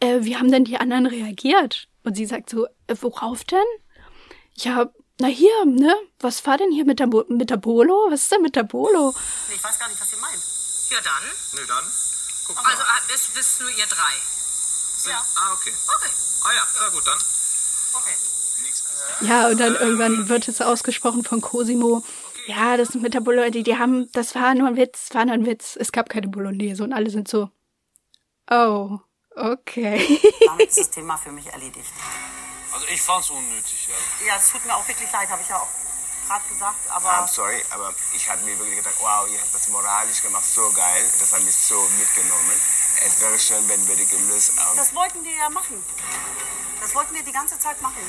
äh, 0.00 0.18
wie 0.20 0.36
haben 0.36 0.50
denn 0.50 0.64
die 0.64 0.78
anderen 0.78 1.06
reagiert? 1.06 1.88
Und 2.04 2.16
sie 2.16 2.26
sagt 2.26 2.50
so, 2.50 2.66
äh, 2.86 2.96
worauf 3.00 3.44
denn? 3.44 3.64
Ja, 4.54 4.90
na 5.20 5.28
hier, 5.28 5.64
ne? 5.64 5.94
Was 6.20 6.46
war 6.46 6.58
denn 6.58 6.70
hier 6.70 6.84
mit 6.84 7.00
der, 7.00 7.06
Bo 7.06 7.24
mit 7.28 7.50
der 7.50 7.56
Bolo? 7.56 8.06
Was 8.10 8.22
ist 8.22 8.32
denn 8.32 8.42
mit 8.42 8.54
der 8.54 8.62
Bolo? 8.62 9.14
Nee, 9.48 9.54
ich 9.54 9.64
weiß 9.64 9.78
gar 9.78 9.88
nicht, 9.88 10.00
was 10.00 10.12
ihr 10.12 10.18
meint. 10.18 10.42
Ja, 10.90 11.00
dann. 11.02 11.22
Nö, 11.54 11.66
dann. 11.66 11.84
Guck 12.46 12.56
mal. 12.56 12.64
Also, 12.70 12.82
ah, 12.82 13.00
das 13.10 13.30
wisst 13.34 13.60
nur 13.60 13.70
ihr 13.70 13.86
drei. 13.86 14.14
Ja. 15.10 15.24
Ah, 15.36 15.52
okay. 15.52 15.72
Okay. 15.72 16.10
Ah 16.44 16.54
ja, 16.54 16.66
na 16.80 16.88
gut, 16.90 17.06
dann. 17.06 17.18
Okay. 17.94 18.37
Ja, 19.20 19.48
und 19.48 19.58
dann 19.58 19.74
irgendwann 19.74 20.28
wird 20.28 20.48
es 20.48 20.60
ausgesprochen 20.60 21.24
von 21.24 21.40
Cosimo. 21.40 22.02
Ja, 22.46 22.76
das 22.76 22.94
mit 22.94 23.14
der 23.14 23.20
Bolognese, 23.20 23.62
die 23.62 23.76
haben, 23.76 24.10
das 24.12 24.34
war 24.34 24.54
nur 24.54 24.68
ein 24.68 24.76
Witz, 24.76 25.08
war 25.12 25.24
nur 25.24 25.34
ein 25.34 25.44
Witz. 25.44 25.76
Es 25.78 25.92
gab 25.92 26.08
keine 26.08 26.28
Bolognese 26.28 26.82
und 26.82 26.92
alle 26.92 27.10
sind 27.10 27.28
so, 27.28 27.50
oh, 28.50 28.98
okay. 29.36 30.20
Damit 30.46 30.68
ist 30.68 30.78
das 30.78 30.90
Thema 30.90 31.16
für 31.18 31.32
mich 31.32 31.46
erledigt. 31.46 31.92
Also 32.72 32.86
ich 32.92 33.02
fand's 33.02 33.30
unnötig, 33.30 33.88
ja. 33.88 34.26
Ja, 34.28 34.36
es 34.38 34.50
tut 34.50 34.64
mir 34.64 34.74
auch 34.74 34.86
wirklich 34.88 35.10
leid, 35.12 35.28
habe 35.28 35.42
ich 35.42 35.48
ja 35.48 35.56
auch 35.56 35.68
gerade 36.26 36.48
gesagt, 36.48 36.90
aber 36.90 37.08
I'm 37.08 37.28
sorry, 37.28 37.62
aber 37.70 37.92
ich 38.14 38.28
habe 38.30 38.44
mir 38.44 38.58
wirklich 38.58 38.76
gedacht, 38.76 38.96
wow, 39.00 39.28
ihr 39.30 39.40
habt 39.40 39.54
das 39.54 39.68
moralisch 39.68 40.22
gemacht, 40.22 40.44
so 40.44 40.70
geil. 40.72 41.04
Das 41.18 41.32
hat 41.32 41.42
mich 41.42 41.56
so 41.56 41.80
mitgenommen. 41.98 42.56
Es 43.04 43.20
wäre 43.20 43.38
schön, 43.38 43.66
wenn 43.68 43.86
wir 43.88 43.96
die 43.96 44.06
gelöst 44.06 44.52
haben. 44.58 44.76
das 44.76 44.94
wollten 44.94 45.24
wir 45.24 45.34
ja 45.34 45.48
machen. 45.48 45.82
Das 46.80 46.94
wollten 46.94 47.14
wir 47.14 47.22
die 47.22 47.32
ganze 47.32 47.58
Zeit 47.58 47.80
machen. 47.80 48.02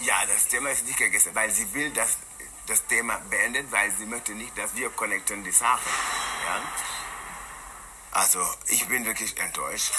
Ja. 0.00 0.26
das 0.26 0.48
Thema 0.48 0.70
ist 0.70 0.86
nicht 0.86 0.98
gegessen, 0.98 1.34
weil 1.34 1.50
sie 1.50 1.72
will 1.74 1.90
das, 1.90 2.16
das 2.66 2.86
Thema 2.86 3.18
beenden, 3.30 3.70
weil 3.70 3.90
sie 3.92 4.06
möchte 4.06 4.32
nicht, 4.32 4.56
dass 4.56 4.74
wir 4.74 4.90
connecten 4.90 5.44
die 5.44 5.52
Sache. 5.52 5.88
Ja? 6.46 6.62
Also, 8.12 8.44
ich 8.66 8.86
bin 8.88 9.04
wirklich 9.04 9.38
enttäuscht. 9.38 9.92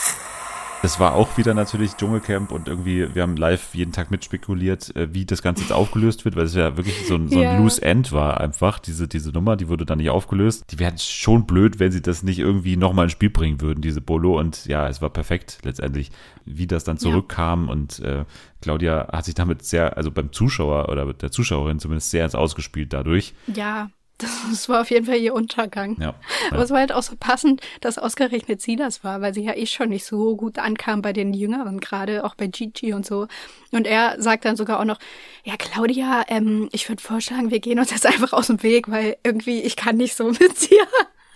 Es 0.84 1.00
war 1.00 1.14
auch 1.14 1.38
wieder 1.38 1.54
natürlich 1.54 1.96
Dschungelcamp 1.96 2.52
und 2.52 2.68
irgendwie, 2.68 3.14
wir 3.14 3.22
haben 3.22 3.38
live 3.38 3.76
jeden 3.76 3.92
Tag 3.92 4.10
mitspekuliert, 4.10 4.96
äh, 4.96 5.14
wie 5.14 5.26
das 5.26 5.44
Ganze 5.44 5.62
jetzt 5.62 5.72
aufgelöst 5.72 6.26
wird, 6.26 6.36
weil 6.36 6.46
es 6.46 6.56
ja 6.56 6.76
wirklich 6.76 7.08
so 7.08 7.16
ein, 7.16 7.30
so 7.30 7.38
ein 7.38 7.44
Ja. 7.44 7.58
Loose 7.58 7.82
End 7.84 8.12
war 8.12 8.42
einfach, 8.42 8.80
diese, 8.80 9.08
diese 9.08 9.30
Nummer, 9.32 9.56
die 9.56 9.68
wurde 9.68 9.86
dann 9.86 10.00
nicht 10.00 10.10
aufgelöst. 10.10 10.66
Die 10.72 10.80
wären 10.80 10.98
schon 10.98 11.46
blöd, 11.46 11.80
wenn 11.80 11.92
sie 11.92 12.02
das 12.02 12.24
nicht 12.24 12.40
irgendwie 12.40 12.78
nochmal 12.78 13.06
ins 13.06 13.12
Spiel 13.12 13.30
bringen 13.30 13.62
würden, 13.62 13.82
diese 13.82 14.02
Bolo. 14.02 14.40
Und 14.40 14.66
ja, 14.66 14.88
es 14.88 15.04
war 15.04 15.12
perfekt 15.12 15.60
letztendlich, 15.64 16.12
wie 16.46 16.66
das 16.66 16.84
dann 16.84 16.98
zurückkam 16.98 17.70
und 17.70 18.00
äh, 18.00 18.26
Claudia 18.62 19.08
hat 19.12 19.26
sich 19.26 19.36
damit 19.36 19.64
sehr, 19.64 19.98
also 19.98 20.10
beim 20.12 20.32
Zuschauer 20.32 20.90
oder 20.90 21.14
der 21.14 21.32
Zuschauerin 21.32 21.80
zumindest 21.80 22.10
sehr 22.10 22.26
ins 22.26 22.36
Ausgespielt 22.36 22.94
dadurch. 22.94 23.34
Ja, 23.54 23.90
das 24.22 24.70
war 24.70 24.82
auf 24.82 24.92
jeden 24.92 25.06
Fall 25.06 25.18
ihr 25.18 25.34
Untergang. 25.34 25.98
Ja. 26.00 26.16
Aber 26.50 26.58
ja. 26.58 26.64
es 26.64 26.70
war 26.70 26.80
halt 26.80 26.92
auch 26.92 27.04
so 27.04 27.16
passend, 27.20 27.62
dass 27.82 27.98
ausgerechnet 27.98 28.62
sie 28.62 28.76
das 28.76 29.04
war, 29.04 29.22
weil 29.22 29.34
sie 29.34 29.44
ja 29.44 29.56
eh 29.56 29.66
schon 29.66 29.90
nicht 29.90 30.06
so 30.06 30.36
gut 30.36 30.58
ankam 30.60 31.02
bei 31.02 31.14
den 31.14 31.34
Jüngeren, 31.34 31.80
gerade 31.80 32.24
auch 32.24 32.36
bei 32.36 32.48
Gigi 32.48 32.94
und 32.94 33.06
so. 33.06 33.28
Und 33.72 33.88
er 33.88 34.22
sagt 34.22 34.46
dann 34.46 34.56
sogar 34.56 34.80
auch 34.80 34.86
noch, 34.86 35.00
ja, 35.44 35.56
Claudia, 35.58 36.24
ähm, 36.28 36.70
ich 36.72 36.88
würde 36.90 37.02
vorschlagen, 37.02 37.52
wir 37.52 37.60
gehen 37.60 37.80
uns 37.80 37.92
jetzt 37.92 38.06
einfach 38.06 38.34
aus 38.34 38.48
dem 38.48 38.62
Weg, 38.64 38.90
weil 38.90 39.18
irgendwie 39.24 39.62
ich 39.62 39.76
kann 39.76 39.98
nicht 39.98 40.16
so 40.16 40.30
mit 40.30 40.40
dir. 40.70 40.88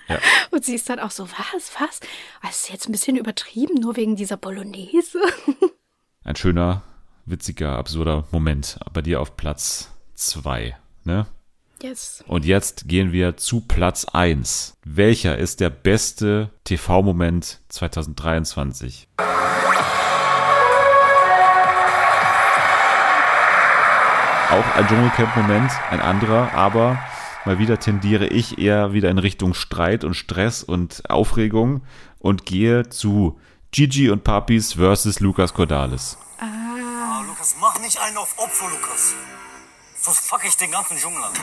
Ja. 0.07 0.19
Und 0.51 0.63
sie 0.63 0.75
ist 0.75 0.89
dann 0.89 0.99
auch 0.99 1.11
so, 1.11 1.27
was, 1.29 1.71
was? 1.79 1.99
Das 2.43 2.63
ist 2.63 2.69
jetzt 2.69 2.87
ein 2.87 2.91
bisschen 2.91 3.17
übertrieben, 3.17 3.75
nur 3.75 3.95
wegen 3.95 4.15
dieser 4.15 4.37
Bolognese. 4.37 5.19
Ein 6.23 6.35
schöner, 6.35 6.83
witziger, 7.25 7.77
absurder 7.77 8.25
Moment 8.31 8.79
bei 8.93 9.01
dir 9.01 9.19
auf 9.21 9.35
Platz 9.35 9.91
zwei, 10.13 10.77
ne? 11.03 11.25
Yes. 11.85 12.23
Und 12.25 12.45
jetzt 12.45 12.87
gehen 12.87 13.11
wir 13.11 13.37
zu 13.37 13.61
Platz 13.61 14.05
1. 14.05 14.75
Welcher 14.85 15.37
ist 15.37 15.59
der 15.59 15.69
beste 15.69 16.49
TV-Moment 16.63 17.59
2023? 17.69 19.07
Auch 24.49 24.75
ein 24.75 24.87
Dschungelcamp-Moment, 24.87 25.71
ein 25.91 25.99
anderer, 25.99 26.55
aber 26.55 26.97
mal 27.45 27.59
wieder 27.59 27.79
tendiere 27.79 28.25
ich 28.29 28.57
eher 28.57 28.93
wieder 28.93 29.11
in 29.11 29.19
Richtung 29.19 29.53
Streit 29.53 30.03
und 30.03 30.15
Stress 30.15 30.63
und 30.63 31.07
Aufregung 31.07 31.83
und 32.17 32.47
gehe 32.47 32.89
zu 32.89 33.39
Gigi 33.69 34.09
und 34.09 34.23
Papis 34.23 34.73
versus 34.73 35.19
Lukas 35.19 35.53
Cordalis. 35.53 36.17
Ah, 36.39 37.21
Lukas, 37.27 37.55
mach 37.61 37.79
nicht 37.79 38.01
einen 38.01 38.17
auf 38.17 38.39
Opfer, 38.39 38.71
Lukas. 38.71 39.13
Sonst 40.05 40.19
fuck 40.27 40.45
ich 40.45 40.55
den 40.57 40.69
ganzen 40.69 40.97
Dschungel 40.97 41.23
an. 41.23 41.33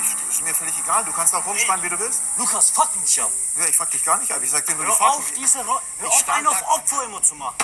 Ich, 0.00 0.30
ist 0.30 0.42
mir 0.44 0.52
völlig 0.54 0.74
egal, 0.82 1.04
du 1.04 1.12
kannst 1.12 1.32
auch 1.34 1.46
rumschreien, 1.46 1.82
wie 1.84 1.88
du 1.88 1.96
willst. 1.98 2.20
Lukas, 2.36 2.70
fuck 2.70 2.90
mich 3.00 3.20
ab. 3.22 3.30
Ja, 3.60 3.66
ich 3.68 3.76
fuck 3.76 3.90
dich 3.90 4.04
gar 4.04 4.18
nicht 4.18 4.32
ab. 4.32 4.40
Ich 4.42 4.50
sag 4.50 4.66
dir 4.66 4.74
nur, 4.74 4.84
Hör 4.86 4.90
du 4.90 4.96
fuck 4.96 5.06
auf, 5.06 5.30
mich. 5.30 5.38
diese 5.38 5.58
Ro 5.64 5.78
Hör 5.98 6.08
Ich 6.08 6.14
auf, 6.14 6.28
einen 6.36 6.46
auf 6.48 6.62
Opfer 6.74 7.04
immer 7.06 7.22
zu 7.22 7.36
machen. 7.36 7.54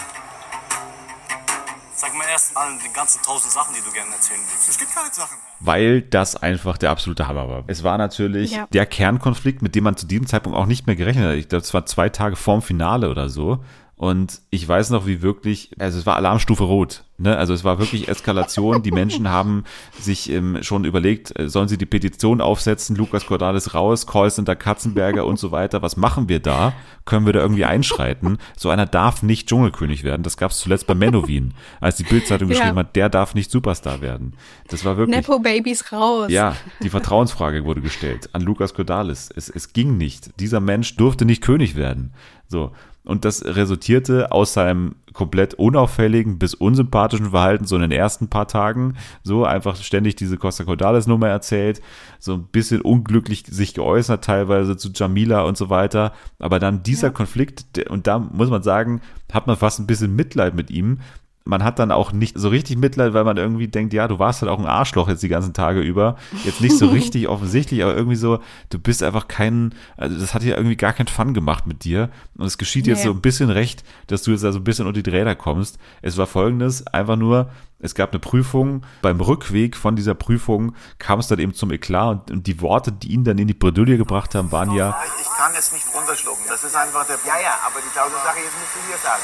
Sag 1.96 2.12
mir 2.14 2.28
erst 2.28 2.56
allen 2.56 2.78
die 2.84 2.92
ganzen 2.92 3.20
tausend 3.22 3.52
Sachen, 3.52 3.74
die 3.74 3.80
du 3.80 3.90
gerne 3.92 4.12
erzählen 4.14 4.40
willst. 4.52 4.68
Es 4.68 4.78
gibt 4.78 4.94
keine 4.94 5.12
Sachen. 5.12 5.38
weil 5.60 6.02
das 6.02 6.36
einfach 6.36 6.76
der 6.78 6.90
absolute 6.90 7.26
Hammer 7.26 7.48
war. 7.48 7.64
Es 7.68 7.82
war 7.82 7.98
natürlich 7.98 8.50
Ja. 8.52 8.66
der 8.72 8.84
Kernkonflikt, 8.86 9.62
mit 9.62 9.74
dem 9.74 9.84
man 9.84 9.96
zu 9.96 10.06
diesem 10.06 10.26
Zeitpunkt 10.26 10.56
auch 10.58 10.66
nicht 10.66 10.86
mehr 10.86 10.96
gerechnet 10.96 11.24
hat. 11.26 11.34
Ich 11.34 11.48
glaube, 11.48 11.64
es 11.64 11.72
war 11.74 11.86
zwei 11.86 12.08
Tage 12.10 12.36
vorm 12.36 12.62
Finale 12.62 13.10
oder 13.10 13.28
so. 13.28 13.64
Und 13.96 14.40
ich 14.50 14.66
weiß 14.66 14.90
noch, 14.90 15.06
wie 15.06 15.22
wirklich, 15.22 15.70
also 15.78 15.98
es 15.98 16.04
war 16.04 16.16
Alarmstufe 16.16 16.64
Rot. 16.64 17.04
Ne? 17.16 17.36
Also 17.38 17.54
es 17.54 17.62
war 17.62 17.78
wirklich 17.78 18.08
Eskalation. 18.08 18.82
Die 18.82 18.90
Menschen 18.90 19.30
haben 19.30 19.62
sich 20.00 20.28
ähm, 20.30 20.58
schon 20.62 20.84
überlegt, 20.84 21.38
äh, 21.38 21.48
sollen 21.48 21.68
sie 21.68 21.78
die 21.78 21.86
Petition 21.86 22.40
aufsetzen, 22.40 22.96
Lukas 22.96 23.24
Cordalis 23.24 23.72
raus, 23.72 24.08
Callcenter 24.08 24.56
Katzenberger 24.56 25.24
und 25.24 25.38
so 25.38 25.52
weiter. 25.52 25.80
Was 25.80 25.96
machen 25.96 26.28
wir 26.28 26.40
da? 26.40 26.72
Können 27.04 27.24
wir 27.24 27.32
da 27.32 27.38
irgendwie 27.40 27.64
einschreiten? 27.66 28.38
So 28.56 28.68
einer 28.68 28.84
darf 28.86 29.22
nicht 29.22 29.48
Dschungelkönig 29.48 30.02
werden. 30.02 30.24
Das 30.24 30.36
gab 30.36 30.50
es 30.50 30.58
zuletzt 30.58 30.88
bei 30.88 30.94
Menowin, 30.96 31.54
als 31.80 31.96
die 31.96 32.02
Bildzeitung 32.04 32.48
Ja. 32.48 32.58
geschrieben 32.58 32.78
hat, 32.78 32.96
der 32.96 33.08
darf 33.08 33.36
nicht 33.36 33.52
Superstar 33.52 34.00
werden. 34.00 34.34
Das 34.68 34.84
war 34.84 34.96
wirklich. 34.96 35.16
Nepo 35.16 35.38
Babys 35.38 35.92
raus. 35.92 36.32
Ja, 36.32 36.56
die 36.82 36.90
Vertrauensfrage 36.90 37.64
wurde 37.64 37.80
gestellt 37.80 38.28
an 38.32 38.42
Lukas 38.42 38.74
Cordalis. 38.74 39.30
Es, 39.34 39.48
es 39.48 39.72
ging 39.72 39.96
nicht. 39.96 40.40
Dieser 40.40 40.58
Mensch 40.58 40.96
durfte 40.96 41.24
nicht 41.24 41.42
König 41.42 41.76
werden. 41.76 42.12
So. 42.48 42.72
Und 43.04 43.26
das 43.26 43.44
resultierte 43.44 44.32
aus 44.32 44.54
seinem 44.54 44.94
komplett 45.12 45.54
unauffälligen 45.54 46.38
bis 46.38 46.54
unsympathischen 46.54 47.30
Verhalten 47.30 47.66
so 47.66 47.76
in 47.76 47.82
den 47.82 47.92
ersten 47.92 48.28
paar 48.28 48.48
Tagen. 48.48 48.94
So 49.22 49.44
einfach 49.44 49.76
ständig 49.76 50.16
diese 50.16 50.38
Costa 50.38 50.64
Cordalis 50.64 51.06
Nummer 51.06 51.28
erzählt, 51.28 51.82
so 52.18 52.34
ein 52.34 52.44
bisschen 52.44 52.80
unglücklich 52.80 53.44
sich 53.46 53.74
geäußert 53.74 54.24
teilweise 54.24 54.76
zu 54.76 54.90
Jamila 54.92 55.42
und 55.42 55.56
so 55.58 55.68
weiter. 55.68 56.12
Aber 56.38 56.58
dann 56.58 56.82
dieser 56.82 57.10
Konflikt, 57.10 57.76
der- 57.76 57.90
und 57.90 58.06
da 58.06 58.18
muss 58.18 58.48
man 58.48 58.62
sagen, 58.62 59.02
hat 59.32 59.46
man 59.46 59.56
fast 59.56 59.80
ein 59.80 59.86
bisschen 59.86 60.16
Mitleid 60.16 60.54
mit 60.54 60.70
ihm, 60.70 60.98
man 61.46 61.62
hat 61.62 61.78
dann 61.78 61.90
auch 61.92 62.12
nicht 62.12 62.38
so 62.38 62.48
richtig 62.48 62.78
Mitleid, 62.78 63.12
weil 63.12 63.24
man 63.24 63.36
irgendwie 63.36 63.68
denkt, 63.68 63.92
ja, 63.92 64.08
du 64.08 64.18
warst 64.18 64.40
halt 64.40 64.50
auch 64.50 64.58
ein 64.58 64.64
Arschloch 64.64 65.08
jetzt 65.08 65.22
die 65.22 65.28
ganzen 65.28 65.52
Tage 65.52 65.80
über. 65.80 66.16
Jetzt 66.42 66.62
nicht 66.62 66.78
so 66.78 66.86
richtig 66.90 67.28
offensichtlich, 67.28 67.82
aber 67.82 67.94
irgendwie 67.94 68.16
so, 68.16 68.38
du 68.70 68.78
bist 68.78 69.02
einfach 69.02 69.28
kein, 69.28 69.74
also 69.98 70.18
das 70.18 70.32
hat 70.32 70.42
ja 70.42 70.56
irgendwie 70.56 70.76
gar 70.76 70.94
keinen 70.94 71.08
Fun 71.08 71.34
gemacht 71.34 71.66
mit 71.66 71.84
dir. 71.84 72.08
Und 72.38 72.46
es 72.46 72.56
geschieht 72.56 72.86
jetzt 72.86 73.00
Nee. 73.00 73.04
so 73.04 73.10
ein 73.10 73.20
bisschen 73.20 73.50
recht, 73.50 73.84
dass 74.06 74.22
du 74.22 74.30
jetzt 74.30 74.42
da 74.42 74.52
so 74.52 74.58
ein 74.58 74.64
bisschen 74.64 74.86
unter 74.86 75.02
die 75.02 75.10
Räder 75.10 75.34
kommst. 75.34 75.78
Es 76.00 76.16
war 76.16 76.26
folgendes, 76.26 76.86
einfach 76.86 77.16
nur, 77.16 77.50
es 77.78 77.94
gab 77.94 78.12
eine 78.12 78.20
Prüfung. 78.20 78.86
Beim 79.02 79.20
Rückweg 79.20 79.76
von 79.76 79.96
dieser 79.96 80.14
Prüfung 80.14 80.74
kam 80.98 81.18
es 81.18 81.28
dann 81.28 81.40
eben 81.40 81.52
zum 81.52 81.70
Eklat 81.72 82.30
und, 82.30 82.38
und 82.38 82.46
die 82.46 82.62
Worte, 82.62 82.90
die 82.90 83.12
ihn 83.12 83.22
dann 83.24 83.36
in 83.36 83.48
die 83.48 83.54
Bredouille 83.54 83.98
gebracht 83.98 84.34
haben, 84.34 84.50
waren 84.50 84.72
ja, 84.72 84.96
Ich 85.20 85.28
kann 85.36 85.52
es 85.58 85.72
nicht 85.74 85.84
runterschlucken. 85.94 86.44
Das 86.48 86.64
ist 86.64 86.74
einfach 86.74 87.06
der 87.06 87.14
Punkt. 87.14 87.26
Ja, 87.28 87.42
ja, 87.42 87.58
aber 87.66 87.80
die 87.80 87.94
tausend 87.94 88.16
Sache 88.24 88.38
jetzt 88.38 88.54
musst 88.58 88.76
du 88.76 88.88
hier 88.88 88.96
sagen. 88.96 89.22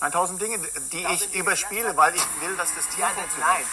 Ein 0.00 0.12
tausend 0.12 0.40
Dinge, 0.40 0.58
die 0.92 1.04
ich 1.14 1.34
überspiele, 1.34 1.96
weil 1.96 2.14
ich 2.14 2.22
will, 2.40 2.54
dass 2.56 2.74
das 2.74 2.86
Team 2.88 3.04
funktioniert. 3.14 3.66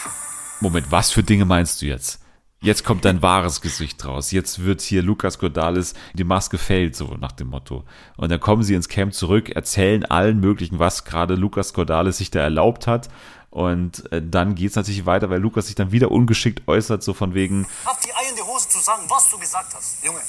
Moment, 0.62 0.90
was 0.90 1.12
für 1.12 1.24
Dinge 1.24 1.46
meinst 1.46 1.82
du 1.82 1.86
jetzt? 1.86 2.20
Jetzt 2.62 2.86
kommt 2.86 3.04
dein 3.04 3.22
wahres 3.22 3.60
Gesicht 3.60 4.06
raus. 4.06 4.32
Jetzt 4.32 4.64
wird 4.64 4.80
hier 4.80 5.04
Lukas 5.04 5.38
Cordalis 5.38 5.96
die 6.14 6.24
Maske 6.24 6.58
fällt, 6.58 6.96
so 6.96 7.18
nach 7.20 7.34
dem 7.34 7.50
Motto. 7.50 7.84
Und 8.16 8.32
dann 8.32 8.40
kommen 8.40 8.64
sie 8.64 8.74
ins 8.74 8.88
Camp 8.88 9.14
zurück, 9.14 9.50
erzählen 9.50 10.06
allen 10.06 10.40
möglichen, 10.40 10.80
was 10.80 11.04
gerade 11.04 11.36
Lukas 11.36 11.74
Cordalis 11.74 12.20
sich 12.20 12.32
da 12.32 12.40
erlaubt 12.40 12.88
hat. 12.88 13.10
Und 13.50 14.10
äh, 14.14 14.22
dann 14.26 14.56
geht's 14.56 14.78
natürlich 14.78 15.06
weiter, 15.06 15.30
weil 15.30 15.42
Lukas 15.42 15.66
sich 15.68 15.76
dann 15.76 15.92
wieder 15.92 16.10
ungeschickt 16.10 16.66
äußert, 16.66 17.04
so 17.04 17.14
von 17.14 17.34
wegen, 17.34 17.68
Hab 17.86 18.00
die 18.00 18.14
Eier 18.14 18.30
in 18.30 18.38
die 18.38 18.42
Hose 18.42 18.70
zu 18.70 18.80
sagen, 18.80 19.04
was 19.10 19.30
du 19.30 19.38
gesagt 19.38 19.76
hast. 19.76 20.02
Junge, 20.06 20.22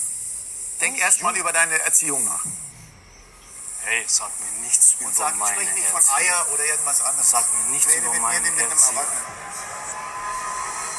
denk 0.81 0.99
erst 0.99 1.23
mal 1.23 1.37
über 1.37 1.53
deine 1.53 1.79
Erziehung 1.87 2.25
nach. 2.25 2.45
Hey, 3.87 4.03
sag 4.07 4.31
mir 4.41 4.65
nichts 4.65 4.97
über 4.99 5.11
sag, 5.13 5.37
meine 5.37 5.53
sprich 5.53 5.75
nicht 5.75 5.87
von 5.89 5.97
Erziehung. 6.01 6.17
Eier 6.17 6.47
oder 6.55 6.65
irgendwas 6.65 7.01
anderes. 7.03 7.31
Sag 7.31 7.45
mir 7.53 7.71
nichts 7.71 7.93
Rede 7.93 8.07
über 8.07 8.13
mit 8.13 8.23
meine 8.23 8.51
mir 8.51 8.63
Erziehung. 8.63 9.05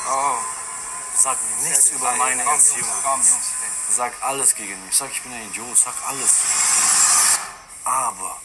Oh. 0.07 0.37
Sag 1.15 1.37
mir 1.41 1.67
nichts 1.67 1.89
über 1.89 2.15
meine 2.15 2.43
Komm, 2.43 2.53
Erziehung. 2.53 2.87
Jungs, 2.87 3.03
komm, 3.03 3.21
Jungs. 3.21 3.51
Sag 3.89 4.13
alles 4.21 4.55
gegen 4.55 4.85
mich. 4.85 4.95
Sag, 4.95 5.11
ich 5.11 5.21
bin 5.23 5.33
ein 5.33 5.49
Idiot. 5.49 5.77
Sag 5.77 5.95
alles. 6.07 6.41
Aber 7.85 8.39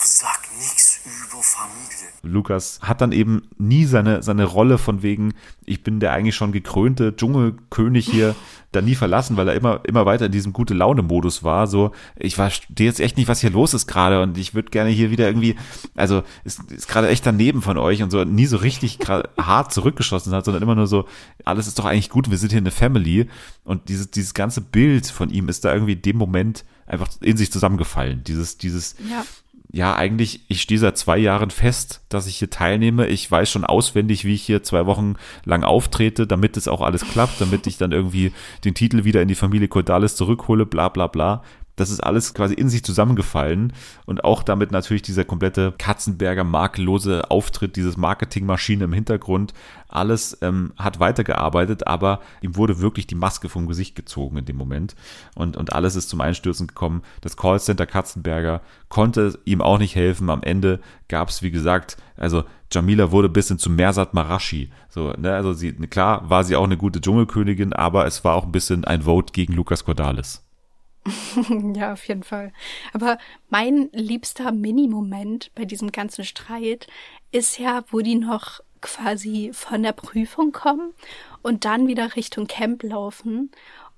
sag 0.00 0.40
nichts 0.58 1.00
über 1.04 1.42
Familie. 1.42 2.08
Lukas 2.22 2.80
hat 2.82 3.00
dann 3.00 3.12
eben 3.12 3.48
nie 3.58 3.84
seine, 3.84 4.22
seine 4.22 4.44
Rolle 4.44 4.78
von 4.78 5.02
wegen, 5.02 5.34
ich 5.64 5.82
bin 5.82 6.00
der 6.00 6.12
eigentlich 6.12 6.36
schon 6.36 6.52
gekrönte 6.52 7.14
Dschungelkönig 7.16 8.06
hier, 8.06 8.34
da 8.72 8.82
nie 8.82 8.94
verlassen, 8.94 9.36
weil 9.36 9.48
er 9.48 9.54
immer, 9.54 9.80
immer 9.84 10.04
weiter 10.04 10.26
in 10.26 10.32
diesem 10.32 10.52
gute 10.52 10.74
Laune-Modus 10.74 11.42
war. 11.42 11.66
So, 11.66 11.92
ich 12.16 12.34
verstehe 12.34 12.86
jetzt 12.86 13.00
echt 13.00 13.16
nicht, 13.16 13.28
was 13.28 13.40
hier 13.40 13.50
los 13.50 13.72
ist 13.72 13.86
gerade 13.86 14.20
und 14.22 14.36
ich 14.36 14.54
würde 14.54 14.70
gerne 14.70 14.90
hier 14.90 15.10
wieder 15.10 15.26
irgendwie, 15.26 15.56
also 15.94 16.22
ist, 16.44 16.70
ist 16.70 16.88
gerade 16.88 17.08
echt 17.08 17.24
daneben 17.24 17.62
von 17.62 17.78
euch 17.78 18.02
und 18.02 18.10
so 18.10 18.24
nie 18.24 18.46
so 18.46 18.58
richtig 18.58 18.98
hart 19.38 19.72
zurückgeschossen 19.72 20.34
hat, 20.34 20.44
sondern 20.44 20.62
immer 20.62 20.74
nur 20.74 20.86
so, 20.86 21.06
alles 21.44 21.66
ist 21.66 21.78
doch 21.78 21.86
eigentlich 21.86 22.10
gut, 22.10 22.30
wir 22.30 22.36
sind 22.36 22.50
hier 22.50 22.58
eine 22.58 22.70
Family 22.70 23.28
und 23.64 23.88
dieses, 23.88 24.10
dieses 24.10 24.34
ganze 24.34 24.60
Bild 24.60 25.06
von 25.06 25.30
ihm 25.30 25.48
ist 25.48 25.64
da 25.64 25.72
irgendwie 25.72 25.94
in 25.94 26.02
dem 26.02 26.16
Moment 26.16 26.64
einfach 26.86 27.08
in 27.20 27.36
sich 27.36 27.50
zusammengefallen. 27.50 28.22
Dieses, 28.24 28.58
dieses, 28.58 28.96
Ja. 29.10 29.24
Ja, 29.70 29.94
eigentlich, 29.94 30.40
ich 30.48 30.62
stehe 30.62 30.80
seit 30.80 30.96
zwei 30.96 31.18
Jahren 31.18 31.50
fest, 31.50 32.00
dass 32.08 32.26
ich 32.26 32.36
hier 32.36 32.48
teilnehme. 32.48 33.06
Ich 33.06 33.30
weiß 33.30 33.50
schon 33.50 33.64
auswendig, 33.64 34.24
wie 34.24 34.34
ich 34.34 34.42
hier 34.42 34.62
zwei 34.62 34.86
Wochen 34.86 35.16
lang 35.44 35.62
auftrete, 35.62 36.26
damit 36.26 36.56
es 36.56 36.68
auch 36.68 36.80
alles 36.80 37.02
klappt, 37.02 37.40
damit 37.40 37.66
ich 37.66 37.76
dann 37.76 37.92
irgendwie 37.92 38.32
den 38.64 38.74
Titel 38.74 39.04
wieder 39.04 39.20
in 39.20 39.28
die 39.28 39.34
Familie 39.34 39.68
Cordalis 39.68 40.16
zurückhole, 40.16 40.64
bla 40.64 40.88
bla 40.88 41.06
bla. 41.06 41.42
Das 41.78 41.90
ist 41.90 42.00
alles 42.00 42.34
quasi 42.34 42.54
in 42.54 42.68
sich 42.68 42.82
zusammengefallen 42.82 43.72
und 44.04 44.24
auch 44.24 44.42
damit 44.42 44.72
natürlich 44.72 45.02
dieser 45.02 45.24
komplette 45.24 45.72
Katzenberger 45.78 46.42
makellose 46.42 47.30
Auftritt, 47.30 47.76
dieses 47.76 47.96
Marketingmaschine 47.96 48.84
im 48.84 48.92
Hintergrund, 48.92 49.54
alles 49.88 50.36
ähm, 50.42 50.72
hat 50.76 51.00
weitergearbeitet, 51.00 51.86
aber 51.86 52.20
ihm 52.42 52.56
wurde 52.56 52.80
wirklich 52.80 53.06
die 53.06 53.14
Maske 53.14 53.48
vom 53.48 53.66
Gesicht 53.66 53.94
gezogen 53.94 54.38
in 54.38 54.44
dem 54.44 54.56
Moment 54.56 54.96
und, 55.34 55.56
und 55.56 55.72
alles 55.72 55.96
ist 55.96 56.08
zum 56.08 56.20
Einstürzen 56.20 56.66
gekommen. 56.66 57.02
Das 57.20 57.36
Callcenter 57.36 57.86
Katzenberger 57.86 58.60
konnte 58.88 59.38
ihm 59.44 59.62
auch 59.62 59.78
nicht 59.78 59.94
helfen. 59.94 60.30
Am 60.30 60.42
Ende 60.42 60.80
gab 61.06 61.28
es, 61.28 61.42
wie 61.42 61.50
gesagt, 61.50 61.96
also 62.16 62.44
Jamila 62.72 63.12
wurde 63.12 63.28
ein 63.28 63.32
bisschen 63.32 63.58
zu 63.58 63.70
Mersat 63.70 64.14
Marashi. 64.14 64.70
So, 64.88 65.12
ne, 65.16 65.32
also 65.32 65.52
sie, 65.52 65.72
klar 65.72 66.28
war 66.28 66.42
sie 66.42 66.56
auch 66.56 66.64
eine 66.64 66.76
gute 66.76 67.00
Dschungelkönigin, 67.00 67.72
aber 67.72 68.06
es 68.06 68.24
war 68.24 68.34
auch 68.34 68.44
ein 68.44 68.52
bisschen 68.52 68.84
ein 68.84 69.02
Vote 69.02 69.32
gegen 69.32 69.54
Lukas 69.54 69.84
Cordalis. 69.84 70.47
ja, 71.74 71.92
auf 71.92 72.06
jeden 72.06 72.22
Fall. 72.22 72.52
Aber 72.92 73.18
mein 73.48 73.88
liebster 73.92 74.52
Mini-Moment 74.52 75.50
bei 75.54 75.64
diesem 75.64 75.92
ganzen 75.92 76.24
Streit 76.24 76.86
ist 77.32 77.58
ja, 77.58 77.84
wo 77.90 78.00
die 78.00 78.16
noch 78.16 78.60
quasi 78.80 79.50
von 79.52 79.82
der 79.82 79.92
Prüfung 79.92 80.52
kommen 80.52 80.92
und 81.42 81.64
dann 81.64 81.86
wieder 81.88 82.16
Richtung 82.16 82.46
Camp 82.46 82.82
laufen. 82.82 83.50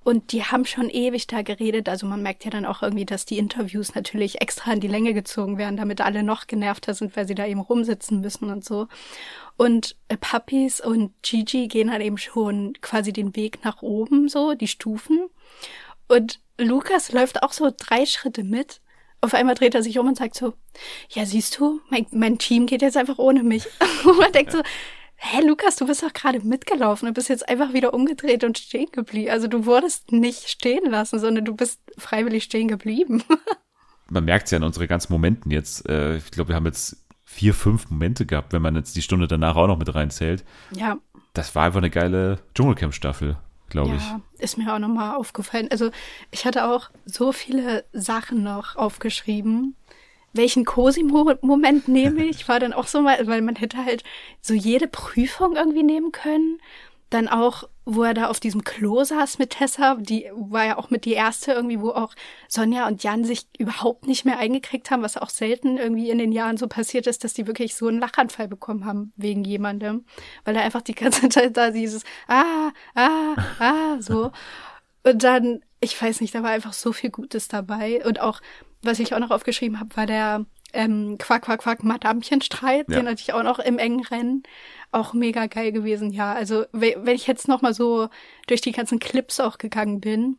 Und 0.02 0.32
die 0.32 0.44
haben 0.44 0.64
schon 0.64 0.89
ewig 0.89 1.27
da 1.27 1.43
geredet. 1.43 1.89
Also 1.89 2.06
man 2.06 2.22
merkt 2.22 2.47
ja 2.47 2.51
dann 2.51 2.64
auch 2.64 2.82
irgendwie, 2.82 3.05
dass 3.05 3.27
die 3.27 3.36
Interviews 3.36 3.94
natürlich 3.94 4.40
extra 4.40 4.72
in 4.72 4.81
die 4.81 4.89
Länge 4.89 5.12
gezogen 5.12 5.59
werden, 5.59 5.77
damit 5.77 6.01
alle 6.01 6.22
noch 6.22 6.47
genervter 6.47 6.94
sind, 6.94 7.14
weil 7.16 7.28
sie 7.28 7.35
da 7.35 7.47
eben 7.47 7.60
rumsitzen 7.60 8.20
müssen 8.20 8.51
und 8.51 8.64
so. 8.64 8.89
Und 9.59 9.97
äh, 10.09 10.16
Puppies 10.16 10.81
und 10.81 11.12
Gigi 11.22 11.68
gehen 11.68 11.93
halt 11.93 12.02
eben 12.02 12.16
schon 12.16 12.72
quasi 12.81 13.12
den 13.12 13.36
Weg 13.36 13.62
nach 13.62 13.82
oben, 13.82 14.28
so, 14.28 14.55
die 14.55 14.68
Stufen. 14.68 15.28
Und 16.09 16.40
Lukas 16.61 17.12
läuft 17.12 17.43
auch 17.43 17.53
so 17.53 17.73
drei 17.77 18.07
Schritte 18.07 18.45
mit. 18.45 18.81
Auf 19.20 19.35
einmal 19.35 19.55
dreht 19.55 19.74
er 19.74 19.82
sich 19.82 19.99
um 19.99 20.09
und 20.09 20.16
sagt 20.16 20.35
so, 20.35 20.55
ja, 21.11 21.27
siehst 21.27 21.59
du, 21.59 21.81
mein, 21.91 22.07
mein 22.12 22.39
Team 22.39 22.66
geht 22.66 22.82
jetzt 22.82 22.97
einfach 22.97 23.19
ohne 23.19 23.43
mich. 23.43 23.66
Und 24.05 24.19
man 24.19 24.32
denkt 24.32 24.53
so, 24.53 24.62
hä, 25.16 25.43
Lukas, 25.47 25.77
du 25.77 25.87
bist 25.87 26.03
doch 26.03 26.12
gerade 26.15 26.41
mitgelaufen 26.41 27.07
und 27.07 27.12
bist 27.12 27.28
jetzt 27.28 27.47
einfach 27.47 27.74
wieder 27.74 27.93
umgedreht 27.93 28.43
und 28.43 28.57
stehen 28.57 28.91
geblieben. 28.91 29.31
Also 29.31 29.49
du 29.49 29.66
wurdest 29.66 30.12
nicht 30.12 30.49
stehen 30.49 30.91
lassen, 30.91 31.19
sondern 31.19 31.45
du 31.45 31.55
bist 31.55 31.78
freiwillig 31.99 32.45
stehen 32.45 32.69
geblieben. 32.69 33.23
Man 34.09 34.24
merkt 34.24 34.47
es 34.47 34.51
ja 34.51 34.57
in 34.57 34.65
unseren 34.65 34.89
ganzen 34.89 35.12
Momenten 35.12 35.51
jetzt. 35.51 35.87
Äh, 35.89 36.16
ich 36.16 36.31
glaube, 36.31 36.49
wir 36.49 36.57
haben 36.57 36.65
jetzt 36.65 36.97
vier, 37.23 37.53
fünf 37.53 37.91
Momente 37.91 38.27
gehabt, 38.27 38.53
wenn 38.53 38.62
man 38.62 38.74
jetzt 38.74 38.97
die 38.97 39.03
Stunde 39.03 39.28
danach 39.28 39.55
auch 39.55 39.69
noch 39.69 39.78
mit 39.78 39.95
reinzählt. 39.95 40.45
Ja. 40.74 40.99
Das 41.32 41.55
war 41.55 41.65
einfach 41.65 41.78
eine 41.78 41.91
geile 41.91 42.41
Dschungelcamp-Staffel, 42.55 43.37
glaube 43.71 43.97
ich. 43.97 44.03
Ja, 44.03 44.21
ist 44.39 44.59
mir 44.59 44.75
auch 44.75 44.79
nochmal 44.79 45.17
aufgefallen. 45.17 45.69
Also 45.71 45.91
ich 46.31 46.45
hatte 46.45 46.67
auch 46.67 46.91
so 47.07 47.33
viele 47.33 47.85
Sachen 47.93 48.43
noch 48.43 48.77
aufgeschrieben. 48.77 49.75
Welchen 50.33 50.65
Cosimo-Moment 50.65 51.89
nehme 51.89 52.25
ich? 52.25 52.49
War 52.49 52.61
dann 52.61 52.73
auch 52.73 52.87
so 52.87 53.01
mal, 53.01 53.27
weil 53.27 53.43
man 53.43 53.57
hätte 53.57 53.85
halt 53.85 54.05
so 54.41 54.55
jede 54.55 54.87
Prüfung 54.87 55.57
irgendwie 55.57 55.83
nehmen 55.83 56.13
können. 56.13 56.61
Dann 57.09 57.27
auch, 57.29 57.65
wo 57.93 58.05
er 58.05 58.15
da 58.15 58.29
auf 58.29 58.39
diesem 58.39 58.62
Klo 58.62 59.03
saß 59.03 59.39
mit 59.39 59.51
Tessa, 59.51 59.97
die 59.99 60.31
war 60.33 60.65
ja 60.65 60.79
auch 60.79 60.91
mit 60.91 61.05
die 61.05 61.12
erste 61.15 61.53
irgendwie, 61.53 61.81
wo 61.81 61.91
auch 61.91 62.15
Sonja 62.49 62.87
und 62.87 63.03
Jan 63.03 63.25
sich 63.25 63.49
überhaupt 63.59 64.07
nicht 64.07 64.25
mehr 64.25 64.39
eingekriegt 64.39 64.91
haben, 64.91 65.03
was 65.03 65.17
auch 65.17 65.29
selten 65.29 65.77
irgendwie 65.77 66.09
in 66.09 66.19
den 66.19 66.31
Jahren 66.31 66.57
so 66.57 66.69
passiert 66.69 67.09
ist, 67.09 67.25
dass 67.25 67.35
die 67.35 67.49
wirklich 67.49 67.75
so 67.75 67.89
einen 67.89 67.99
Lachanfall 67.99 68.47
bekommen 68.47 68.85
haben 68.85 69.12
wegen 69.17 69.43
jemandem, 69.43 70.05
weil 70.45 70.55
er 70.55 70.62
einfach 70.62 70.83
die 70.83 70.95
ganze 70.95 71.29
Zeit 71.31 71.57
da 71.57 71.71
dieses 71.71 72.05
ah, 72.29 72.71
ah, 72.95 73.35
ah, 73.59 73.97
so. 74.01 74.31
Und 75.03 75.25
dann, 75.25 75.61
ich 75.81 76.01
weiß 76.01 76.21
nicht, 76.21 76.35
da 76.35 76.43
war 76.43 76.51
einfach 76.51 76.75
so 76.75 76.93
viel 76.93 77.11
Gutes 77.11 77.49
dabei. 77.49 78.05
Und 78.05 78.21
auch, 78.21 78.41
was 78.83 79.01
ich 79.01 79.15
auch 79.15 79.19
noch 79.19 79.31
aufgeschrieben 79.31 79.81
habe, 79.81 79.97
war 79.97 80.07
der 80.07 80.45
ähm, 80.73 81.17
Quack, 81.19 81.43
Quack, 81.43 81.62
Quack, 81.62 81.83
Madamchenstreit, 81.83 82.89
Ja. 82.89 82.97
den 83.01 83.09
hatte 83.09 83.21
ich 83.23 83.33
auch 83.33 83.43
noch 83.43 83.59
im 83.59 83.79
engen 83.79 84.05
Rennen. 84.05 84.43
Auch 84.93 85.12
mega 85.15 85.47
geil 85.47 85.73
gewesen, 85.73 86.11
ja. 86.11 86.33
Also, 86.33 86.65
we- 86.73 86.97
wenn 87.03 87.15
ich 87.15 87.27
jetzt 87.27 87.47
noch 87.49 87.62
mal 87.62 87.75
so 87.75 88.09
durch 88.49 88.61
die 88.61 88.73
ganzen 88.73 88.99
Clips 88.99 89.39
auch 89.41 89.59
gegangen 89.59 90.01
bin, 90.01 90.39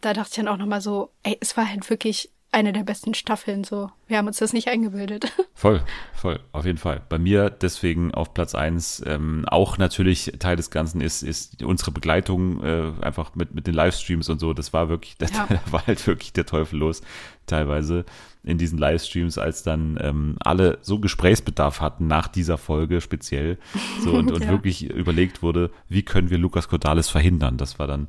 da 0.00 0.12
dachte 0.12 0.28
ich 0.30 0.36
dann 0.36 0.48
auch 0.48 0.58
noch 0.58 0.66
mal 0.66 0.80
so, 0.80 1.10
ey, 1.22 1.36
es 1.40 1.56
war 1.56 1.68
halt 1.68 1.88
wirklich 1.90 2.30
eine 2.50 2.72
der 2.72 2.82
besten 2.82 3.12
Staffeln, 3.12 3.62
so. 3.64 3.90
Wir 4.06 4.16
haben 4.16 4.26
uns 4.26 4.38
das 4.38 4.52
nicht 4.54 4.68
eingebildet. 4.68 5.32
Voll, 5.54 5.82
voll, 6.14 6.38
auf 6.52 6.64
jeden 6.66 6.78
Fall. 6.78 7.02
Bei 7.08 7.18
mir 7.18 7.50
deswegen 7.50 8.14
auf 8.14 8.32
Platz 8.32 8.54
eins 8.54 9.02
ähm, 9.04 9.44
auch 9.48 9.76
natürlich 9.76 10.32
Teil 10.38 10.54
des 10.54 10.70
Ganzen 10.70 11.00
ist, 11.00 11.22
ist 11.24 11.62
unsere 11.64 11.90
Begleitung 11.90 12.62
äh, 12.62 12.92
einfach 13.04 13.34
mit, 13.34 13.54
mit 13.54 13.66
den 13.66 13.74
Livestreams 13.74 14.28
und 14.28 14.38
so. 14.38 14.54
Das 14.54 14.72
war 14.72 14.88
wirklich, 14.88 15.16
Ja. 15.34 15.46
da 15.48 15.60
war 15.72 15.84
halt 15.88 16.06
wirklich 16.06 16.32
der 16.32 16.46
Teufel 16.46 16.78
los 16.78 17.02
teilweise 17.46 18.04
in 18.44 18.56
diesen 18.58 18.78
Livestreams, 18.78 19.36
als 19.38 19.62
dann 19.62 19.98
ähm, 20.00 20.36
alle 20.40 20.78
so 20.82 20.98
Gesprächsbedarf 21.00 21.80
hatten 21.80 22.06
nach 22.06 22.28
dieser 22.28 22.56
Folge 22.58 23.00
speziell 23.00 23.58
so 24.02 24.12
und, 24.12 24.30
und 24.32 24.42
Ja. 24.44 24.50
wirklich 24.50 24.84
überlegt 24.90 25.42
wurde, 25.42 25.70
wie 25.88 26.02
können 26.04 26.30
wir 26.30 26.38
Lukas 26.38 26.68
Cordalis 26.68 27.08
verhindern. 27.08 27.56
Das 27.58 27.78
war 27.78 27.86
dann 27.86 28.08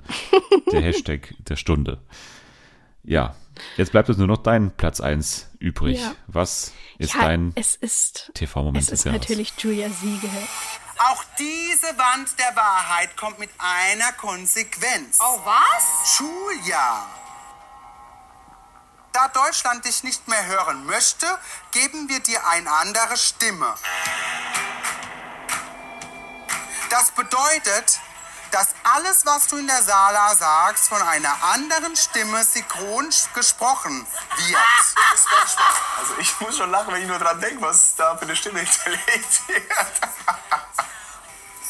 der 0.71 0.81
Hashtag 0.81 1.33
der 1.39 1.55
Stunde. 1.55 1.97
Ja, 3.03 3.35
jetzt 3.77 3.91
bleibt 3.91 4.09
uns 4.09 4.17
nur 4.17 4.27
noch 4.27 4.37
dein 4.43 4.71
Platz 4.71 5.01
eins 5.01 5.49
übrig. 5.59 5.99
Ja. 5.99 6.13
Was 6.27 6.73
ist 6.99 7.15
ja, 7.15 7.21
dein 7.21 7.51
es 7.55 7.75
ist, 7.75 8.31
TV-Moment 8.35 8.83
es 8.83 8.91
ist 8.91 9.05
natürlich 9.05 9.53
Julia 9.57 9.89
Siegel. 9.89 10.29
Auch 10.99 11.23
diese 11.39 11.87
Wand 11.97 12.27
der 12.37 12.55
Wahrheit 12.55 13.15
kommt 13.17 13.39
mit 13.39 13.49
einer 13.57 14.11
Konsequenz. 14.17 15.17
Oh, 15.21 15.39
was? 15.45 16.17
Schuljahr. 16.17 17.07
Da 19.11 19.27
Deutschland 19.29 19.85
dich 19.85 20.03
nicht 20.03 20.27
mehr 20.27 20.45
hören 20.45 20.85
möchte, 20.85 21.25
geben 21.71 22.09
wir 22.09 22.19
dir 22.19 22.45
eine 22.47 22.71
andere 22.71 23.17
Stimme. 23.17 23.73
Das 26.89 27.11
bedeutet, 27.11 27.99
dass 28.51 28.69
alles, 28.83 29.25
was 29.25 29.47
du 29.47 29.57
in 29.57 29.67
der 29.67 29.81
Sala 29.83 30.33
sagst, 30.35 30.89
von 30.89 31.01
einer 31.01 31.43
anderen 31.43 31.95
Stimme 31.95 32.43
synchron 32.43 33.09
gesprochen 33.33 34.07
wird. 34.47 34.59
Also 35.99 36.13
ich 36.19 36.39
muss 36.39 36.57
schon 36.57 36.71
lachen, 36.71 36.93
wenn 36.93 37.01
ich 37.01 37.07
nur 37.07 37.19
dran 37.19 37.39
denke, 37.39 37.61
was 37.61 37.95
da 37.95 38.15
für 38.17 38.23
eine 38.23 38.35
Stimme 38.35 38.59
hinterlegt 38.59 39.47
wird. 39.47 39.65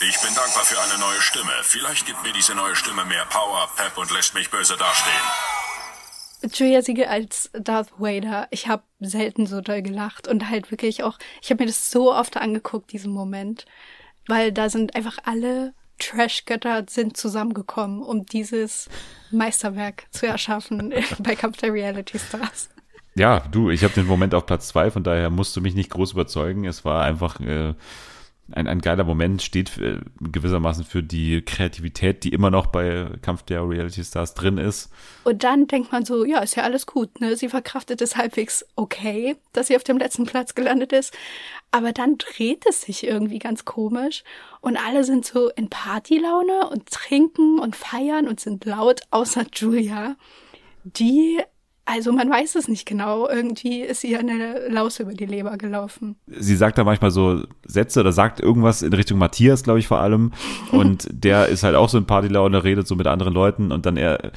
Ich 0.02 0.22
bin 0.22 0.34
dankbar 0.34 0.64
für 0.64 0.80
eine 0.80 0.98
neue 0.98 1.22
Stimme. 1.22 1.54
Vielleicht 1.64 2.06
gibt 2.06 2.24
mir 2.24 2.32
diese 2.32 2.56
neue 2.56 2.76
Stimme 2.76 3.04
mehr 3.04 3.26
Power, 3.26 3.70
Pep 3.76 3.98
und 3.98 4.12
lässt 4.12 4.34
mich 4.34 4.50
böse 4.50 4.78
dastehen. 4.78 5.59
Julia 6.54 6.82
Siegel 6.82 7.06
als 7.06 7.50
Darth 7.54 7.92
Vader, 7.98 8.48
ich 8.52 8.68
habe 8.68 8.84
selten 9.00 9.46
so 9.46 9.62
doll 9.62 9.82
gelacht 9.82 10.28
und 10.28 10.50
halt 10.50 10.72
wirklich 10.72 11.04
auch, 11.04 11.18
ich 11.42 11.50
habe 11.50 11.64
mir 11.64 11.68
das 11.68 11.92
so 11.92 12.14
oft 12.14 12.38
angeguckt, 12.38 12.92
diesen 12.92 13.12
Moment, 13.12 13.66
weil 14.28 14.52
da 14.52 14.70
sind 14.70 14.96
einfach 14.96 15.18
alle 15.24 15.74
Trash-Götter 16.00 16.86
sind 16.90 17.18
zusammengekommen, 17.18 18.02
um 18.02 18.26
dieses 18.26 18.90
Meisterwerk 19.32 20.06
zu 20.12 20.28
erschaffen 20.28 20.94
bei 21.20 21.36
Kampf 21.36 21.58
der 21.58 21.74
Reality 21.74 22.18
Stars. 22.18 22.70
Ja, 23.16 23.42
du, 23.52 23.70
ich 23.70 23.84
habe 23.84 23.94
den 23.94 24.06
Moment 24.06 24.34
auf 24.34 24.46
Platz 24.46 24.70
zwei, 24.70 24.92
von 24.92 25.04
daher 25.04 25.30
musst 25.30 25.56
du 25.56 25.62
mich 25.62 25.76
nicht 25.76 25.90
groß 25.90 26.14
überzeugen. 26.14 26.66
Es 26.66 26.86
war 26.86 27.04
einfach 27.04 27.40
äh, 27.42 27.74
ein, 28.54 28.68
ein 28.68 28.82
geiler 28.82 29.04
Moment, 29.04 29.42
steht 29.42 29.78
äh, 29.78 30.00
gewissermaßen 30.20 30.84
für 30.84 31.04
die 31.04 31.42
Kreativität, 31.42 32.24
die 32.24 32.30
immer 32.30 32.50
noch 32.50 32.68
bei 32.68 33.08
Kampf 33.22 33.44
der 33.44 33.68
Reality 33.68 34.04
Stars 34.04 34.34
drin 34.34 34.58
ist. 34.58 34.92
Und 35.24 35.44
dann 35.44 35.68
denkt 35.68 35.92
man 35.92 36.06
so, 36.06 36.26
ja, 36.26 36.40
ist 36.40 36.56
ja 36.56 36.64
alles 36.64 36.86
gut, 36.86 37.22
ne? 37.22 37.36
Sie 37.36 37.50
verkraftet 37.50 38.02
es 38.02 38.18
halbwegs 38.18 38.66
okay, 38.76 39.36
dass 39.54 39.68
sie 39.68 39.76
auf 39.76 39.84
dem 39.84 39.98
letzten 39.98 40.26
Platz 40.26 40.56
gelandet 40.56 40.94
ist. 40.94 41.14
Aber 41.72 41.92
dann 41.92 42.18
dreht 42.18 42.66
es 42.68 42.82
sich 42.82 43.06
irgendwie 43.06 43.40
ganz 43.40 43.66
komisch 43.66 44.24
und 44.62 44.78
alle 44.78 45.04
sind 45.04 45.26
so 45.26 45.50
in 45.50 45.70
Partylaune 45.70 46.70
und 46.70 46.90
trinken 46.90 47.60
und 47.60 47.76
feiern 47.76 48.28
und 48.28 48.40
sind 48.40 48.66
laut, 48.66 49.02
außer 49.12 49.46
Julia, 49.54 50.16
die, 50.84 51.40
also 51.90 52.12
man 52.12 52.30
weiß 52.30 52.56
es 52.56 52.68
nicht 52.68 52.86
genau, 52.86 53.28
irgendwie 53.28 53.82
ist 53.82 54.04
ihr 54.04 54.20
eine 54.20 54.68
Laus 54.70 55.00
über 55.00 55.14
die 55.14 55.26
Leber 55.26 55.58
gelaufen. 55.58 56.16
Sie 56.28 56.56
sagt 56.56 56.78
da 56.78 56.84
manchmal 56.84 57.10
so 57.10 57.44
Sätze 57.66 58.02
oder 58.02 58.12
sagt 58.12 58.40
irgendwas 58.40 58.84
in 58.84 58.94
Richtung 58.94 59.18
Matthias, 59.18 59.64
glaube 59.64 59.80
ich, 59.80 59.88
vor 59.88 60.00
allem. 60.00 60.32
Und 60.72 61.08
der 61.12 61.48
ist 61.48 61.64
halt 61.64 61.76
auch 61.76 61.90
so 61.90 61.98
in 61.98 62.06
Partylaune, 62.06 62.64
redet 62.64 62.88
so 62.88 62.96
mit 62.96 63.08
anderen 63.08 63.34
Leuten 63.34 63.72
und 63.72 63.88
dann 63.88 63.98
er, 63.98 64.32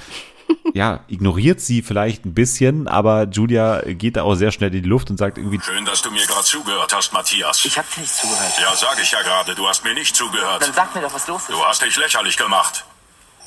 ja, 0.73 1.01
ignoriert 1.09 1.61
sie 1.61 1.83
vielleicht 1.83 2.24
ein 2.24 2.33
bisschen, 2.33 2.89
aber 2.89 3.29
Julia 3.31 3.83
geht 3.83 4.16
da 4.16 4.23
auch 4.23 4.35
sehr 4.35 4.51
schnell 4.51 4.74
in 4.74 4.83
die 4.83 4.89
Luft 4.89 5.11
und 5.11 5.19
sagt 5.19 5.37
irgendwie, 5.37 5.61
Schön, 5.61 5.85
dass 5.85 6.01
du 6.01 6.11
mir 6.11 6.27
gerade 6.27 6.45
zugehört 6.45 6.95
hast, 6.95 7.12
Matthias. 7.12 7.65
Ich 7.66 7.77
hab 7.77 7.93
dir 7.95 8.01
nicht 8.01 8.15
zugehört. 8.15 8.53
Ja, 8.61 8.74
sag 8.74 8.99
ich 9.03 9.11
ja 9.11 9.20
gerade, 9.20 9.55
du 9.55 9.66
hast 9.66 9.85
mir 9.85 9.95
nicht 9.95 10.16
zugehört. 10.16 10.62
Dann 10.62 10.73
sag 10.73 10.95
mir 10.95 11.03
doch, 11.03 11.12
was 11.12 11.29
los 11.29 11.43
ist. 11.43 11.51
Du 11.51 11.62
hast 11.62 11.83
dich 11.83 11.97
lächerlich 11.99 12.37
gemacht. 12.39 12.87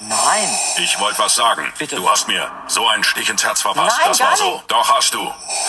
Nein. 0.02 0.50
Ich 0.84 1.00
wollte 1.00 1.20
was 1.20 1.36
sagen. 1.36 1.64
Bitte. 1.80 1.96
Du 1.96 2.08
hast 2.08 2.28
mir 2.28 2.48
so 2.68 2.86
einen 2.88 3.04
Stich 3.04 3.30
ins 3.30 3.44
Herz 3.44 3.62
verpasst. 3.62 3.98
Nein, 3.98 4.08
das 4.10 4.20
gar 4.20 4.30
war 4.32 4.38
so. 4.38 4.54
nicht. 4.56 4.72
Doch 4.72 4.92
hast 4.92 5.14
du. 5.14 5.20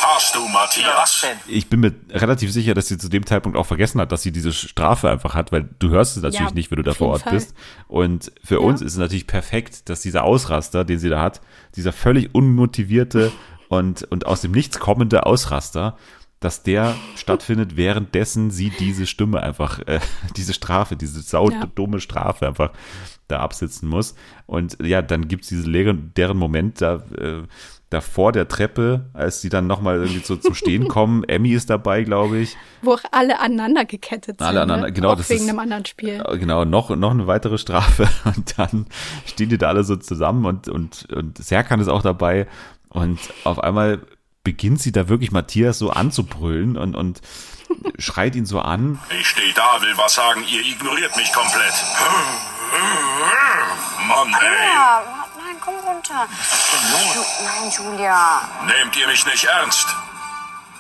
Hast 0.03 0.35
du, 0.35 0.49
Matthias. 0.49 1.25
Ich 1.47 1.69
bin 1.71 1.81
mir 1.81 1.95
relativ 2.11 2.53
sicher, 2.53 2.75
dass 2.75 2.89
sie 2.89 2.99
zu 2.99 3.09
dem 3.09 3.25
Zeitpunkt 3.25 3.57
auch 3.57 3.67
vergessen 3.67 4.01
hat, 4.01 4.13
dass 4.13 4.23
sie 4.23 4.33
diese 4.33 4.53
Strafe 4.53 5.11
einfach 5.11 5.35
hat, 5.35 5.53
weil 5.53 5.69
du 5.79 5.91
hörst 5.91 6.17
es 6.17 6.23
natürlich 6.23 6.49
Ja, 6.49 6.55
nicht, 6.55 6.71
wenn 6.71 6.77
du 6.77 6.83
da 6.83 6.95
vor 6.95 7.09
Ort 7.09 7.23
Fall. 7.23 7.35
bist. 7.35 7.55
Und 7.89 8.33
für 8.45 8.61
uns 8.61 8.83
ist 8.83 8.93
es 8.93 8.99
natürlich 8.99 9.27
perfekt, 9.27 9.89
dass 9.89 10.01
dieser 10.01 10.25
Ausraster, 10.25 10.85
den 10.85 10.99
sie 10.99 11.09
da 11.09 11.23
hat, 11.23 11.41
dieser 11.77 11.93
völlig 11.93 12.35
unmotivierte 12.35 13.33
und, 13.69 14.03
und 14.05 14.27
aus 14.27 14.41
dem 14.41 14.53
Nichts 14.53 14.79
kommende 14.79 15.25
Ausraster, 15.27 15.97
dass 16.41 16.63
der 16.63 16.95
stattfindet, 17.17 17.77
währenddessen 17.77 18.51
sie 18.51 18.71
diese 18.71 19.07
Stimme 19.07 19.41
einfach, 19.43 19.79
äh, 19.87 20.01
diese 20.37 20.53
Strafe, 20.53 20.97
diese 20.97 21.23
saudumme 21.23 22.01
Strafe 22.01 22.47
einfach 22.49 22.71
da 23.29 23.41
absitzen 23.41 23.89
muss. 23.89 24.15
Und 24.47 24.77
ja, 24.83 25.03
dann 25.03 25.29
gibt's 25.29 25.49
diese 25.49 25.69
legendären 25.69 26.37
Moment 26.39 26.81
da, 26.81 26.97
äh, 27.19 27.43
da 27.91 28.01
vor 28.01 28.33
der 28.33 28.49
Treppe, 28.49 29.07
als 29.13 29.41
sie 29.41 29.49
dann 29.49 29.67
nochmal 29.69 29.97
irgendwie 29.99 30.19
so 30.25 30.35
zum 30.37 30.55
Stehen 30.55 30.89
kommen. 30.89 31.23
Emmy 31.25 31.51
ist 31.53 31.71
dabei, 31.71 32.03
glaube 32.03 32.39
ich. 32.39 32.57
Wo 32.83 32.95
auch 32.95 33.03
alle 33.13 33.39
aneinander 33.41 33.85
gekettet 33.85 34.39
sind. 34.39 34.43
Alle 34.43 34.63
aneinander- 34.63 34.89
ne? 34.89 34.93
genau, 34.93 35.11
Auch 35.13 35.17
das 35.17 35.29
wegen 35.31 35.43
ist- 35.45 35.49
einem 35.49 35.59
anderen 35.61 35.87
Spiel. 35.87 36.23
Äh, 36.27 36.39
Genau, 36.39 36.65
noch, 36.65 36.91
noch 36.97 37.13
eine 37.13 37.27
weitere 37.27 37.59
Strafe. 37.59 38.09
Und 38.25 38.59
dann 38.59 38.87
stehen 39.25 39.49
die 39.49 39.59
da 39.59 39.69
alle 39.69 39.85
so 39.85 39.97
zusammen 39.97 40.45
und, 40.47 40.69
und, 40.69 41.07
und 41.13 41.39
Serkan 41.39 41.79
ist 41.81 41.89
auch 41.89 42.03
dabei. 42.03 42.47
Und 42.89 43.19
auf 43.45 43.59
einmal 43.61 44.01
beginnt 44.43 44.81
sie 44.81 44.93
da 44.93 45.09
wirklich 45.09 45.33
Matthias 45.33 45.79
so 45.79 45.91
anzubrüllen 45.91 46.77
und, 46.77 46.95
und 46.95 47.21
schreit 47.99 48.37
ihn 48.37 48.47
so 48.47 48.61
an. 48.61 48.99
Ich 49.19 49.29
stehe 49.29 49.53
da, 49.55 49.81
will 49.81 49.97
was 49.97 50.15
sagen. 50.15 50.45
Ihr 50.49 50.61
ignoriert 50.61 51.17
mich 51.17 51.33
komplett. 51.33 51.75
Mann, 54.07 54.29
ey. 54.29 54.75
Ja, 54.75 55.03
nein, 55.39 55.57
komm 55.65 55.75
runter. 55.77 56.27
Ju 57.15 57.23
nein, 57.45 57.71
Julia. 57.71 58.41
Nehmt 58.67 58.97
ihr 58.97 59.07
mich 59.07 59.25
nicht 59.27 59.45
ernst? 59.45 59.87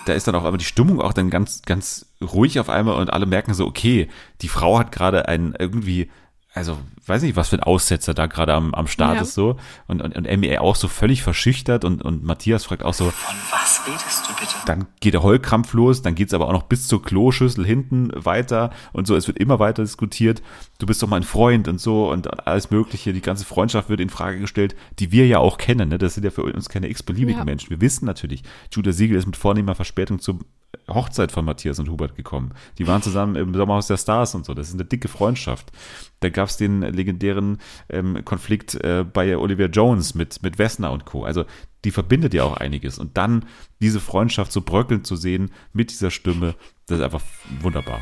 Da 0.04 0.12
ist 0.12 0.28
dann 0.28 0.36
auf 0.36 0.44
einmal 0.44 0.58
die 0.58 0.64
Stimmung 0.64 1.00
auch 1.00 1.12
dann 1.12 1.30
ganz, 1.30 1.62
ganz 1.62 2.06
ruhig 2.22 2.60
auf 2.60 2.68
einmal 2.68 2.94
und 2.94 3.12
alle 3.12 3.26
merken 3.26 3.54
so, 3.54 3.66
okay, 3.66 4.08
die 4.40 4.48
Frau 4.48 4.78
hat 4.78 4.92
gerade 4.92 5.26
einen 5.26 5.54
irgendwie, 5.58 6.10
also 6.56 6.78
weiß 7.06 7.22
nicht, 7.22 7.36
was 7.36 7.50
für 7.50 7.56
ein 7.56 7.62
Aussetzer 7.62 8.14
da 8.14 8.26
gerade 8.26 8.54
am, 8.54 8.74
am 8.74 8.86
Start 8.86 9.16
Ja. 9.16 9.22
ist 9.22 9.34
so. 9.34 9.56
Und, 9.86 10.00
und, 10.02 10.16
und 10.16 10.24
Emmy 10.24 10.56
auch 10.58 10.74
so 10.74 10.88
völlig 10.88 11.22
verschüchtert 11.22 11.84
und, 11.84 12.02
und 12.02 12.24
Matthias 12.24 12.64
fragt 12.64 12.82
auch 12.82 12.94
so, 12.94 13.10
Von 13.10 13.36
was 13.52 13.82
redest 13.86 14.26
du 14.28 14.34
bitte? 14.34 14.54
dann 14.64 14.86
geht 15.00 15.14
der 15.14 15.22
Heulkrampf 15.22 15.72
los, 15.74 16.02
dann 16.02 16.14
geht's 16.14 16.34
aber 16.34 16.48
auch 16.48 16.52
noch 16.52 16.64
bis 16.64 16.88
zur 16.88 17.02
Kloschüssel 17.02 17.64
hinten 17.64 18.10
weiter 18.14 18.70
und 18.92 19.06
so, 19.06 19.14
es 19.14 19.26
wird 19.28 19.38
immer 19.38 19.58
weiter 19.58 19.82
diskutiert, 19.82 20.42
du 20.78 20.86
bist 20.86 21.02
doch 21.02 21.08
mein 21.08 21.22
Freund 21.22 21.68
und 21.68 21.80
so 21.80 22.10
und 22.10 22.46
alles 22.48 22.70
mögliche, 22.70 23.12
die 23.12 23.20
ganze 23.22 23.44
Freundschaft 23.44 23.88
wird 23.88 24.00
in 24.00 24.10
Frage 24.10 24.40
gestellt, 24.40 24.74
die 24.98 25.12
wir 25.12 25.26
ja 25.26 25.38
auch 25.38 25.58
kennen, 25.58 25.90
ne? 25.90 25.98
das 25.98 26.14
sind 26.14 26.24
ja 26.24 26.30
für 26.30 26.42
uns 26.42 26.68
keine 26.68 26.88
x-beliebigen 26.88 27.38
Ja. 27.38 27.44
Menschen, 27.44 27.70
wir 27.70 27.80
wissen 27.80 28.06
natürlich, 28.06 28.42
Julia 28.72 28.92
Siegel 28.92 29.16
ist 29.18 29.26
mit 29.26 29.36
vornehmer 29.36 29.74
Verspätung 29.74 30.18
zur 30.20 30.38
Hochzeit 30.88 31.32
von 31.32 31.44
Matthias 31.44 31.78
und 31.78 31.88
Hubert 31.88 32.14
gekommen, 32.14 32.54
die 32.78 32.86
waren 32.86 33.02
zusammen 33.02 33.36
im 33.36 33.54
Sommerhaus 33.54 33.86
der 33.86 33.96
Stars 33.96 34.34
und 34.34 34.44
so, 34.44 34.54
das 34.54 34.68
ist 34.68 34.74
eine 34.74 34.84
dicke 34.84 35.08
Freundschaft, 35.08 35.72
da 36.20 36.28
gab's 36.28 36.56
den 36.56 36.82
legendären 36.82 37.58
ähm, 37.88 38.24
Konflikt 38.24 38.74
äh, 38.76 39.04
bei 39.04 39.36
Olivia 39.36 39.66
Jones 39.66 40.14
mit, 40.14 40.42
mit 40.42 40.58
Wessner 40.58 40.92
und 40.92 41.04
Co., 41.04 41.24
also 41.24 41.44
die 41.84 41.92
verbindet 41.92 42.34
ja 42.34 42.42
auch 42.42 42.56
einiges. 42.56 42.98
Und 42.98 43.16
dann 43.16 43.46
diese 43.80 44.00
Freundschaft 44.00 44.50
so 44.50 44.60
bröckeln 44.60 45.04
zu 45.04 45.14
sehen 45.14 45.52
mit 45.72 45.90
dieser 45.90 46.10
Stimme, 46.10 46.56
das 46.86 46.98
ist 46.98 47.04
einfach 47.04 47.22
wunderbar. 47.60 48.00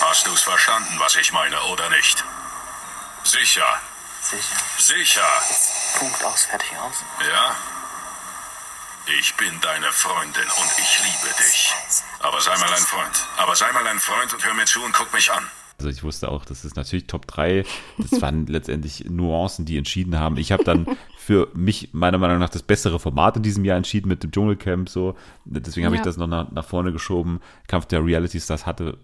Hast 0.00 0.26
du's 0.26 0.40
verstanden, 0.40 0.94
was 0.98 1.16
ich 1.16 1.32
meine, 1.32 1.56
oder 1.70 1.90
nicht? 1.90 2.24
Sicher. 3.24 3.66
Sicher. 4.22 4.56
Sicher. 4.78 5.22
Punkt 5.98 6.24
aus, 6.24 6.46
fertig 6.46 6.70
aus. 6.78 7.04
Ja? 7.20 7.75
Ich 9.20 9.34
bin 9.36 9.48
deine 9.62 9.86
Freundin 9.92 10.42
und 10.42 10.72
ich 10.78 10.98
liebe 11.04 11.34
dich. 11.38 11.72
Aber 12.20 12.40
sei 12.40 12.50
mal 12.58 12.68
ein 12.70 12.82
Freund. 12.82 13.26
Aber 13.38 13.54
sei 13.54 13.70
mal 13.72 13.86
ein 13.86 13.98
Freund 13.98 14.32
und 14.34 14.44
hör 14.44 14.54
mir 14.54 14.64
zu 14.64 14.82
und 14.82 14.92
guck 14.92 15.12
mich 15.12 15.30
an. 15.30 15.44
Also 15.78 15.90
ich 15.90 16.02
wusste 16.02 16.28
auch, 16.30 16.44
das 16.44 16.64
ist 16.64 16.74
natürlich 16.76 17.06
Top 17.06 17.26
3. 17.26 17.64
Das 17.98 18.20
waren 18.20 18.46
letztendlich 18.48 19.04
Nuancen, 19.08 19.64
die 19.64 19.78
entschieden 19.78 20.18
haben. 20.18 20.36
Ich 20.38 20.50
habe 20.50 20.64
dann 20.64 20.86
für 21.18 21.48
mich 21.54 21.90
meiner 21.92 22.18
Meinung 22.18 22.38
nach 22.38 22.48
das 22.48 22.62
bessere 22.62 22.98
Format 22.98 23.36
in 23.36 23.42
diesem 23.44 23.64
Jahr 23.64 23.76
entschieden 23.76 24.08
mit 24.08 24.22
dem 24.24 24.32
Dschungelcamp 24.32 24.88
so. 24.88 25.16
Deswegen 25.44 25.86
habe 25.86 25.94
ich 25.94 26.00
Ja. 26.00 26.04
das 26.04 26.16
noch 26.16 26.26
nach, 26.26 26.50
nach 26.50 26.64
vorne 26.64 26.92
geschoben. 26.92 27.40
Kampf 27.68 27.86
der 27.86 28.04
Reality 28.04 28.40
Stars 28.40 28.66
hatte 28.66 28.98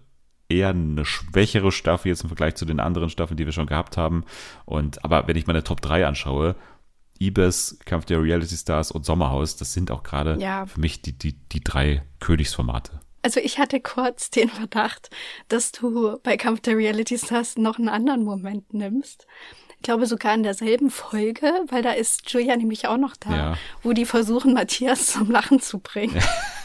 eher 0.49 0.69
eine 0.69 1.05
schwächere 1.05 1.71
Staffel 1.71 2.09
jetzt 2.09 2.23
im 2.23 2.29
Vergleich 2.29 2.55
zu 2.55 2.65
den 2.65 2.79
anderen 2.81 3.09
Staffeln, 3.09 3.37
die 3.37 3.45
wir 3.45 3.53
schon 3.53 3.67
gehabt 3.67 3.95
haben. 3.95 4.25
Und 4.65 5.03
aber 5.05 5.27
wenn 5.27 5.37
ich 5.37 5.47
meine 5.47 5.63
Top 5.63 5.79
3 5.81 6.05
anschaue, 6.05 6.55
Ibis, 7.27 7.77
Kampf 7.85 8.05
der 8.05 8.21
Reality 8.21 8.55
Stars 8.57 8.91
und 8.91 9.05
Sommerhaus, 9.05 9.55
das 9.55 9.73
sind 9.73 9.91
auch 9.91 10.03
gerade 10.03 10.37
Ja. 10.39 10.65
für 10.65 10.79
mich 10.79 11.01
die, 11.01 11.17
die, 11.17 11.33
die 11.49 11.61
drei 11.63 12.03
Königsformate. 12.19 12.99
Also 13.21 13.39
ich 13.39 13.57
hatte 13.57 13.79
kurz 13.79 14.29
den 14.31 14.49
Verdacht, 14.49 15.09
dass 15.47 15.71
du 15.71 16.17
bei 16.23 16.35
Kampf 16.35 16.59
der 16.61 16.75
Reality 16.77 17.17
Stars 17.17 17.55
noch 17.57 17.77
einen 17.79 17.87
anderen 17.89 18.23
Moment 18.25 18.73
nimmst. 18.73 19.25
Ich 19.77 19.83
glaube 19.83 20.05
sogar 20.07 20.33
in 20.33 20.43
derselben 20.43 20.89
Folge, 20.89 21.51
weil 21.69 21.81
da 21.83 21.91
ist 21.91 22.29
Julia 22.29 22.55
nämlich 22.57 22.87
auch 22.87 22.97
noch 22.97 23.15
da, 23.17 23.35
Ja. 23.35 23.57
wo 23.81 23.93
die 23.93 24.05
versuchen, 24.05 24.53
Matthias 24.53 25.07
zum 25.07 25.29
Lachen 25.31 25.59
zu 25.61 25.79
bringen. 25.79 26.21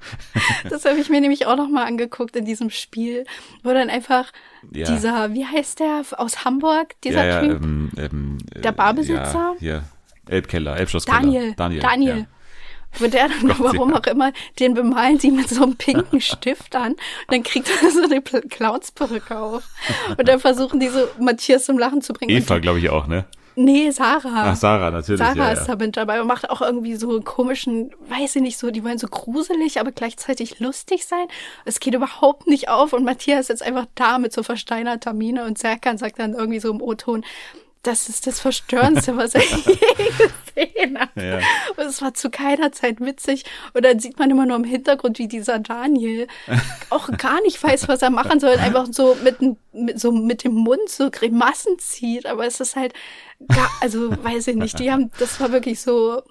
das 0.68 0.84
habe 0.84 0.98
ich 0.98 1.08
mir 1.08 1.20
nämlich 1.20 1.46
auch 1.46 1.56
noch 1.56 1.68
mal 1.68 1.84
angeguckt 1.84 2.36
in 2.36 2.44
diesem 2.44 2.70
Spiel, 2.70 3.24
wo 3.62 3.72
dann 3.72 3.90
einfach 3.90 4.32
Ja. 4.72 4.86
dieser, 4.86 5.34
wie 5.34 5.44
heißt 5.46 5.80
der 5.80 6.02
aus 6.16 6.44
Hamburg, 6.44 6.94
dieser 7.02 7.24
ja, 7.24 7.40
Typ? 7.40 7.62
ähm, 7.62 7.90
ähm, 7.96 8.38
Der 8.54 8.70
äh, 8.70 8.74
Barbesitzer? 8.74 9.56
Ja. 9.60 9.82
Elbkeller, 10.28 10.76
Elbschlosskeller. 10.76 11.20
Daniel, 11.20 11.54
Daniel. 11.56 11.80
Daniel. 11.80 12.26
Wo 12.98 13.06
der 13.06 13.28
dann, 13.28 13.46
Gott, 13.48 13.56
warum 13.60 13.94
auch 13.94 14.04
immer, 14.06 14.32
den 14.58 14.74
bemalen 14.74 15.18
sie 15.18 15.30
mit 15.30 15.48
so 15.48 15.62
einem 15.62 15.76
pinken 15.76 16.20
Stift 16.22 16.74
an. 16.74 16.92
Und 16.92 16.98
dann 17.28 17.42
kriegt 17.42 17.68
er 17.68 17.90
so 17.90 18.02
eine 18.02 18.22
Clownsperücke 18.22 19.38
auf. 19.38 19.62
Und 20.16 20.26
dann 20.28 20.40
versuchen 20.40 20.80
die 20.80 20.88
so 20.88 21.06
Matthias 21.20 21.64
zum 21.66 21.78
Lachen 21.78 22.02
zu 22.02 22.12
bringen. 22.12 22.30
Eva, 22.30 22.58
glaube 22.58 22.78
ich 22.78 22.88
auch, 22.90 23.06
ne? 23.06 23.24
Nee, 23.58 23.90
Sarah. 23.90 24.52
Ach, 24.52 24.56
Sarah, 24.56 24.90
natürlich. 24.90 25.18
Sarah 25.18 25.48
ja, 25.48 25.52
ist 25.52 25.68
ja. 25.68 25.74
da 25.74 25.84
mit 25.84 25.96
dabei 25.96 26.20
und 26.20 26.26
macht 26.26 26.48
auch 26.48 26.62
irgendwie 26.62 26.96
so 26.96 27.10
einen 27.10 27.24
komischen, 27.24 27.90
weiß 28.08 28.36
ich 28.36 28.42
nicht 28.42 28.58
so, 28.58 28.70
die 28.70 28.84
wollen 28.84 28.98
so 28.98 29.08
gruselig, 29.08 29.80
aber 29.80 29.92
gleichzeitig 29.92 30.60
lustig 30.60 31.06
sein. 31.06 31.26
Es 31.64 31.80
geht 31.80 31.94
überhaupt 31.94 32.46
nicht 32.46 32.68
auf 32.68 32.92
und 32.92 33.04
Matthias 33.04 33.40
ist 33.40 33.48
jetzt 33.48 33.62
einfach 33.62 33.86
da 33.94 34.18
mit 34.18 34.32
so 34.32 34.42
versteinerter 34.42 35.12
Miene 35.12 35.44
und 35.44 35.58
Serkan 35.58 35.98
sagt 35.98 36.18
dann 36.18 36.34
irgendwie 36.34 36.60
so 36.60 36.70
im 36.70 36.80
O-Ton, 36.80 37.24
das 37.82 38.08
ist 38.08 38.26
das 38.26 38.40
Verstörendste, 38.40 39.16
was 39.16 39.34
er 39.34 39.42
je 39.66 39.78
gesehen 40.56 40.98
hat. 40.98 41.10
Ja. 41.16 41.38
Und 41.76 41.86
es 41.86 42.02
war 42.02 42.12
zu 42.14 42.28
keiner 42.30 42.72
Zeit 42.72 43.00
witzig. 43.00 43.44
Und 43.72 43.84
dann 43.84 44.00
sieht 44.00 44.18
man 44.18 44.30
immer 44.30 44.46
nur 44.46 44.56
im 44.56 44.64
Hintergrund, 44.64 45.18
wie 45.18 45.28
dieser 45.28 45.58
Daniel 45.58 46.26
auch 46.90 47.08
gar 47.16 47.40
nicht 47.42 47.62
weiß, 47.62 47.88
was 47.88 48.02
er 48.02 48.10
machen 48.10 48.40
soll. 48.40 48.56
Einfach 48.56 48.86
so 48.90 49.16
mit, 49.22 49.40
dem- 49.40 49.56
mit, 49.72 50.00
so 50.00 50.10
mit 50.12 50.44
dem 50.44 50.54
Mund 50.54 50.88
so 50.88 51.10
Grimassen 51.10 51.78
zieht. 51.78 52.26
Aber 52.26 52.46
es 52.46 52.60
ist 52.60 52.74
halt, 52.76 52.92
gar, 53.46 53.70
also 53.80 54.10
weiß 54.24 54.48
ich 54.48 54.56
nicht. 54.56 54.78
Die 54.80 54.90
haben, 54.90 55.10
das 55.18 55.40
war 55.40 55.52
wirklich 55.52 55.80
so 55.80 56.22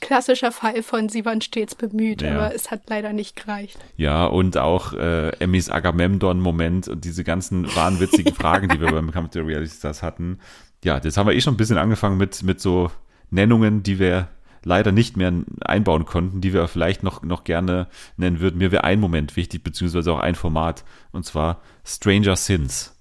klassischer 0.00 0.52
Fall 0.52 0.82
von, 0.84 1.08
sie 1.08 1.24
waren 1.24 1.40
stets 1.40 1.74
bemüht, 1.74 2.22
Ja. 2.22 2.36
aber 2.36 2.54
es 2.54 2.70
hat 2.70 2.82
leider 2.88 3.12
nicht 3.12 3.34
gereicht. 3.36 3.76
Ja, 3.96 4.24
und 4.26 4.56
auch 4.56 4.92
äh, 4.92 5.30
Emmys 5.40 5.68
Agamemnon-Moment 5.68 6.88
und 6.88 7.04
diese 7.04 7.24
ganzen 7.24 7.74
wahnwitzigen 7.74 8.34
Fragen, 8.34 8.68
die 8.68 8.80
wir 8.80 8.92
beim 8.92 9.10
Kampf 9.10 9.30
der 9.30 9.44
Reality 9.46 9.74
Stars 9.74 10.02
hatten. 10.02 10.38
Ja, 10.84 11.00
das 11.00 11.16
haben 11.16 11.26
wir 11.26 11.34
eh 11.34 11.40
schon 11.40 11.54
ein 11.54 11.58
bisschen 11.58 11.78
angefangen 11.78 12.16
mit, 12.16 12.42
mit 12.42 12.60
so 12.60 12.90
Nennungen, 13.30 13.82
die 13.82 13.98
wir 13.98 14.28
leider 14.62 14.92
nicht 14.92 15.16
mehr 15.16 15.32
einbauen 15.60 16.04
konnten, 16.04 16.40
die 16.40 16.52
wir 16.52 16.68
vielleicht 16.68 17.02
noch, 17.02 17.22
noch 17.22 17.44
gerne 17.44 17.86
nennen 18.16 18.40
würden. 18.40 18.58
Mir 18.58 18.72
wäre 18.72 18.84
ein 18.84 19.00
Moment 19.00 19.36
wichtig, 19.36 19.62
beziehungsweise 19.62 20.12
auch 20.12 20.20
ein 20.20 20.34
Format, 20.34 20.84
und 21.12 21.24
zwar 21.24 21.60
Stranger 21.84 22.36
Sins. 22.36 22.96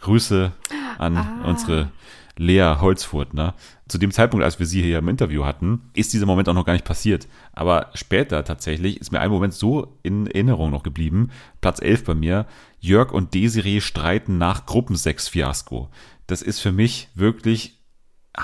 Grüße 0.00 0.52
an 0.98 1.42
unsere 1.44 1.90
Lea 2.36 2.76
Holzfurtner. 2.80 3.54
Zu 3.88 3.98
dem 3.98 4.12
Zeitpunkt, 4.12 4.44
als 4.44 4.58
wir 4.58 4.66
sie 4.66 4.82
hier 4.82 4.98
im 4.98 5.08
Interview 5.08 5.44
hatten, 5.44 5.90
ist 5.94 6.12
dieser 6.12 6.26
Moment 6.26 6.48
auch 6.48 6.54
noch 6.54 6.64
gar 6.64 6.74
nicht 6.74 6.84
passiert. 6.84 7.26
Aber 7.52 7.90
später 7.94 8.44
tatsächlich 8.44 9.00
ist 9.00 9.10
mir 9.10 9.20
ein 9.20 9.30
Moment 9.30 9.54
so 9.54 9.98
in 10.02 10.26
Erinnerung 10.26 10.70
noch 10.70 10.84
geblieben. 10.84 11.30
Platz 11.60 11.80
11 11.80 12.04
bei 12.04 12.14
mir. 12.14 12.46
Jörg 12.80 13.12
und 13.12 13.34
Desiree 13.34 13.80
streiten 13.80 14.38
nach 14.38 14.66
Gruppensex-Fiasko. 14.66 15.88
Das 16.28 16.42
ist 16.42 16.60
für 16.60 16.70
mich 16.70 17.08
wirklich 17.16 17.78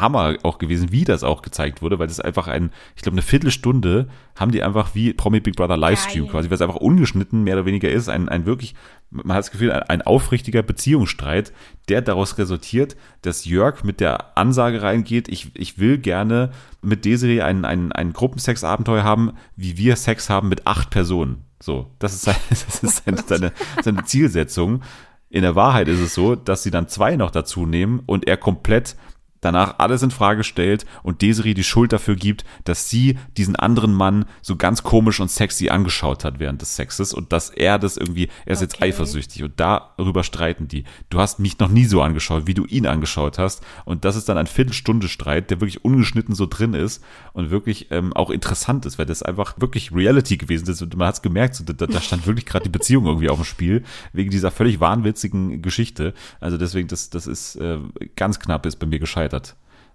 Hammer 0.00 0.36
auch 0.42 0.58
gewesen, 0.58 0.92
wie 0.92 1.04
das 1.04 1.22
auch 1.22 1.42
gezeigt 1.42 1.82
wurde, 1.82 1.98
weil 1.98 2.06
das 2.06 2.20
einfach 2.20 2.48
ein, 2.48 2.70
ich 2.96 3.02
glaube, 3.02 3.14
eine 3.14 3.22
Viertelstunde 3.22 4.08
haben 4.34 4.50
die 4.50 4.62
einfach 4.62 4.94
wie 4.94 5.12
Promi 5.12 5.40
Big 5.40 5.56
Brother 5.56 5.76
Livestream 5.76 6.24
Geil. 6.24 6.32
quasi, 6.32 6.50
weil 6.50 6.56
es 6.56 6.62
einfach 6.62 6.76
ungeschnitten 6.76 7.44
mehr 7.44 7.54
oder 7.54 7.66
weniger 7.66 7.88
ist, 7.88 8.08
ein, 8.08 8.28
ein 8.28 8.46
wirklich, 8.46 8.74
man 9.10 9.36
hat 9.36 9.44
das 9.44 9.50
Gefühl, 9.50 9.70
ein, 9.70 9.82
ein 9.82 10.02
aufrichtiger 10.02 10.62
Beziehungsstreit, 10.62 11.52
der 11.88 12.02
daraus 12.02 12.38
resultiert, 12.38 12.96
dass 13.22 13.44
Jörg 13.44 13.84
mit 13.84 14.00
der 14.00 14.36
Ansage 14.36 14.82
reingeht, 14.82 15.28
ich, 15.28 15.52
ich 15.54 15.78
will 15.78 15.98
gerne 15.98 16.50
mit 16.82 17.04
Desiree 17.04 17.42
ein, 17.42 17.64
ein, 17.64 17.92
ein 17.92 18.12
Gruppensex-Abenteuer 18.12 19.04
haben, 19.04 19.34
wie 19.56 19.76
wir 19.76 19.96
Sex 19.96 20.28
haben 20.28 20.48
mit 20.48 20.66
acht 20.66 20.90
Personen. 20.90 21.44
So, 21.60 21.90
das 21.98 22.14
ist, 22.14 22.22
seine, 22.22 22.38
das 22.50 22.82
ist 22.82 23.04
seine, 23.04 23.22
seine, 23.26 23.52
seine 23.82 24.04
Zielsetzung. 24.04 24.82
In 25.34 25.42
der 25.42 25.56
Wahrheit 25.56 25.88
ist 25.88 25.98
es 25.98 26.14
so, 26.14 26.36
dass 26.36 26.62
sie 26.62 26.70
dann 26.70 26.86
zwei 26.86 27.16
noch 27.16 27.32
dazu 27.32 27.66
nehmen 27.66 28.04
und 28.06 28.28
er 28.28 28.36
komplett 28.36 28.94
danach 29.44 29.78
alles 29.78 30.02
in 30.02 30.10
Frage 30.10 30.44
stellt 30.44 30.86
und 31.02 31.22
Desiree 31.22 31.54
die 31.54 31.64
Schuld 31.64 31.92
dafür 31.92 32.16
gibt, 32.16 32.44
dass 32.64 32.90
sie 32.90 33.18
diesen 33.36 33.56
anderen 33.56 33.92
Mann 33.92 34.24
so 34.42 34.56
ganz 34.56 34.82
komisch 34.82 35.20
und 35.20 35.30
sexy 35.30 35.68
angeschaut 35.68 36.24
hat 36.24 36.38
während 36.38 36.62
des 36.62 36.76
Sexes 36.76 37.12
und 37.12 37.32
dass 37.32 37.50
er 37.50 37.78
das 37.78 37.96
irgendwie, 37.96 38.28
er 38.46 38.52
ist 38.52 38.60
jetzt 38.62 38.74
Okay. 38.74 38.86
eifersüchtig 38.86 39.42
und 39.44 39.60
darüber 39.60 40.24
streiten 40.24 40.66
die. 40.68 40.84
Du 41.10 41.20
hast 41.20 41.38
mich 41.38 41.58
noch 41.58 41.68
nie 41.68 41.84
so 41.84 42.02
angeschaut, 42.02 42.46
wie 42.46 42.54
du 42.54 42.64
ihn 42.64 42.86
angeschaut 42.86 43.38
hast 43.38 43.62
und 43.84 44.04
das 44.04 44.16
ist 44.16 44.28
dann 44.28 44.38
ein 44.38 44.46
Viertelstunde 44.46 45.08
Streit, 45.08 45.50
der 45.50 45.60
wirklich 45.60 45.84
ungeschnitten 45.84 46.34
so 46.34 46.46
drin 46.46 46.74
ist 46.74 47.04
und 47.32 47.50
wirklich 47.50 47.90
ähm, 47.90 48.12
auch 48.14 48.30
interessant 48.30 48.86
ist, 48.86 48.98
weil 48.98 49.06
das 49.06 49.22
einfach 49.22 49.60
wirklich 49.60 49.92
Reality 49.92 50.36
gewesen 50.36 50.68
ist 50.68 50.82
und 50.82 50.96
man 50.96 51.08
hat 51.08 51.14
es 51.16 51.22
gemerkt, 51.22 51.54
so, 51.54 51.64
da, 51.64 51.86
da 51.86 52.00
stand 52.00 52.26
wirklich 52.26 52.46
gerade 52.46 52.64
die 52.64 52.70
Beziehung 52.70 53.06
irgendwie 53.06 53.28
auf 53.28 53.38
dem 53.38 53.44
Spiel, 53.44 53.84
wegen 54.12 54.30
dieser 54.30 54.50
völlig 54.50 54.80
wahnwitzigen 54.80 55.62
Geschichte. 55.62 56.14
Also 56.40 56.58
deswegen, 56.58 56.88
das, 56.88 57.10
das 57.10 57.26
ist 57.26 57.56
äh, 57.56 57.78
ganz 58.16 58.40
knapp 58.40 58.66
ist 58.66 58.76
bei 58.76 58.86
mir 58.86 58.98
gescheitert. 58.98 59.33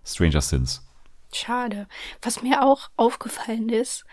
Stranger 0.06 0.42
Sins. 0.42 0.86
Schade. 1.34 1.88
Was 2.22 2.42
mir 2.42 2.64
auch 2.64 2.90
aufgefallen 2.96 3.70
ist, 3.70 4.04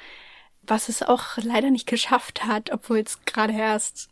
was 0.62 0.88
es 0.88 1.02
auch 1.02 1.36
leider 1.36 1.70
nicht 1.70 1.86
geschafft 1.86 2.44
hat, 2.44 2.70
obwohl 2.72 2.98
es 2.98 3.24
gerade 3.24 3.54
erst 3.54 4.08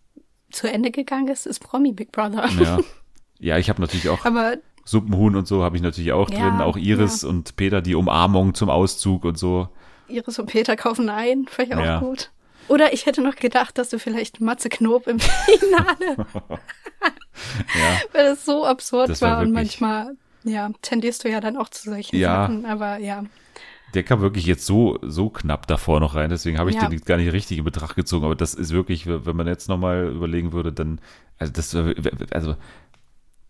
zu 0.51 0.71
Ende 0.71 0.91
gegangen 0.91 1.29
ist, 1.29 1.47
ist 1.47 1.61
Promi 1.61 1.93
Big 1.93 2.13
Brother. 2.13 2.49
Ja, 2.61 2.79
ja 3.39 3.59
ich 3.59 3.69
habe 3.69 3.81
natürlich 3.81 4.09
auch 4.09 4.25
Aber 4.25 4.57
Suppenhuhn 4.85 5.35
und 5.37 5.47
so 5.49 5.63
habe 5.63 5.77
ich 5.77 5.83
natürlich 5.83 6.13
auch 6.13 6.31
Ja, 6.31 6.51
drin, 6.51 6.61
auch 6.61 6.77
Iris 6.77 7.23
ja. 7.23 7.29
und 7.29 7.57
Peter, 7.57 7.83
die 7.83 7.95
Umarmung 7.95 8.55
zum 8.55 8.71
Auszug 8.71 9.25
und 9.25 9.39
so. 9.39 9.69
Iris 10.09 10.39
und 10.39 10.47
Peter 10.47 10.77
kaufen 10.77 11.09
ein, 11.09 11.47
ich 11.59 11.75
auch 11.75 11.85
Ja. 11.85 11.99
gut. 11.99 12.31
Oder 12.69 12.95
ich 12.95 13.05
hätte 13.05 13.21
noch 13.21 13.37
gedacht, 13.37 13.77
dass 13.77 13.91
du 13.91 13.99
vielleicht 13.99 14.41
Matze 14.41 14.69
Knob 14.71 15.07
im 15.07 15.19
Finale, 15.21 16.17
Ja, 17.75 18.01
weil 18.13 18.25
das 18.25 18.45
so 18.45 18.65
absurd 18.65 19.11
Das 19.11 19.21
war, 19.21 19.37
war 19.37 19.43
und 19.43 19.53
manchmal, 19.53 20.17
ja, 20.45 20.71
tendierst 20.83 21.25
du 21.25 21.31
ja 21.31 21.41
dann 21.41 21.57
auch 21.57 21.69
zu 21.69 21.91
solchen 21.91 22.17
Ja. 22.17 22.43
Sachen, 22.43 22.65
aber 22.67 22.99
ja. 22.99 23.25
der 23.95 24.03
kam 24.03 24.21
wirklich 24.21 24.47
jetzt 24.47 24.67
so, 24.67 24.99
so 25.03 25.31
knapp 25.31 25.67
davor 25.67 26.01
noch 26.01 26.15
rein, 26.15 26.31
deswegen 26.31 26.59
habe 26.59 26.71
ich 26.71 26.77
Ja. 26.77 26.89
den 26.89 27.01
gar 27.01 27.17
nicht 27.17 27.33
richtig 27.33 27.59
in 27.59 27.65
Betracht 27.65 27.97
gezogen, 27.97 28.25
aber 28.25 28.35
das 28.35 28.55
ist 28.55 28.73
wirklich, 28.73 29.07
wenn 29.07 29.37
man 29.37 29.47
jetzt 29.47 29.69
nochmal 29.69 30.09
überlegen 30.09 30.53
würde, 30.53 30.73
dann, 30.73 31.01
also 31.39 31.53
das, 31.53 31.75
also 32.31 32.57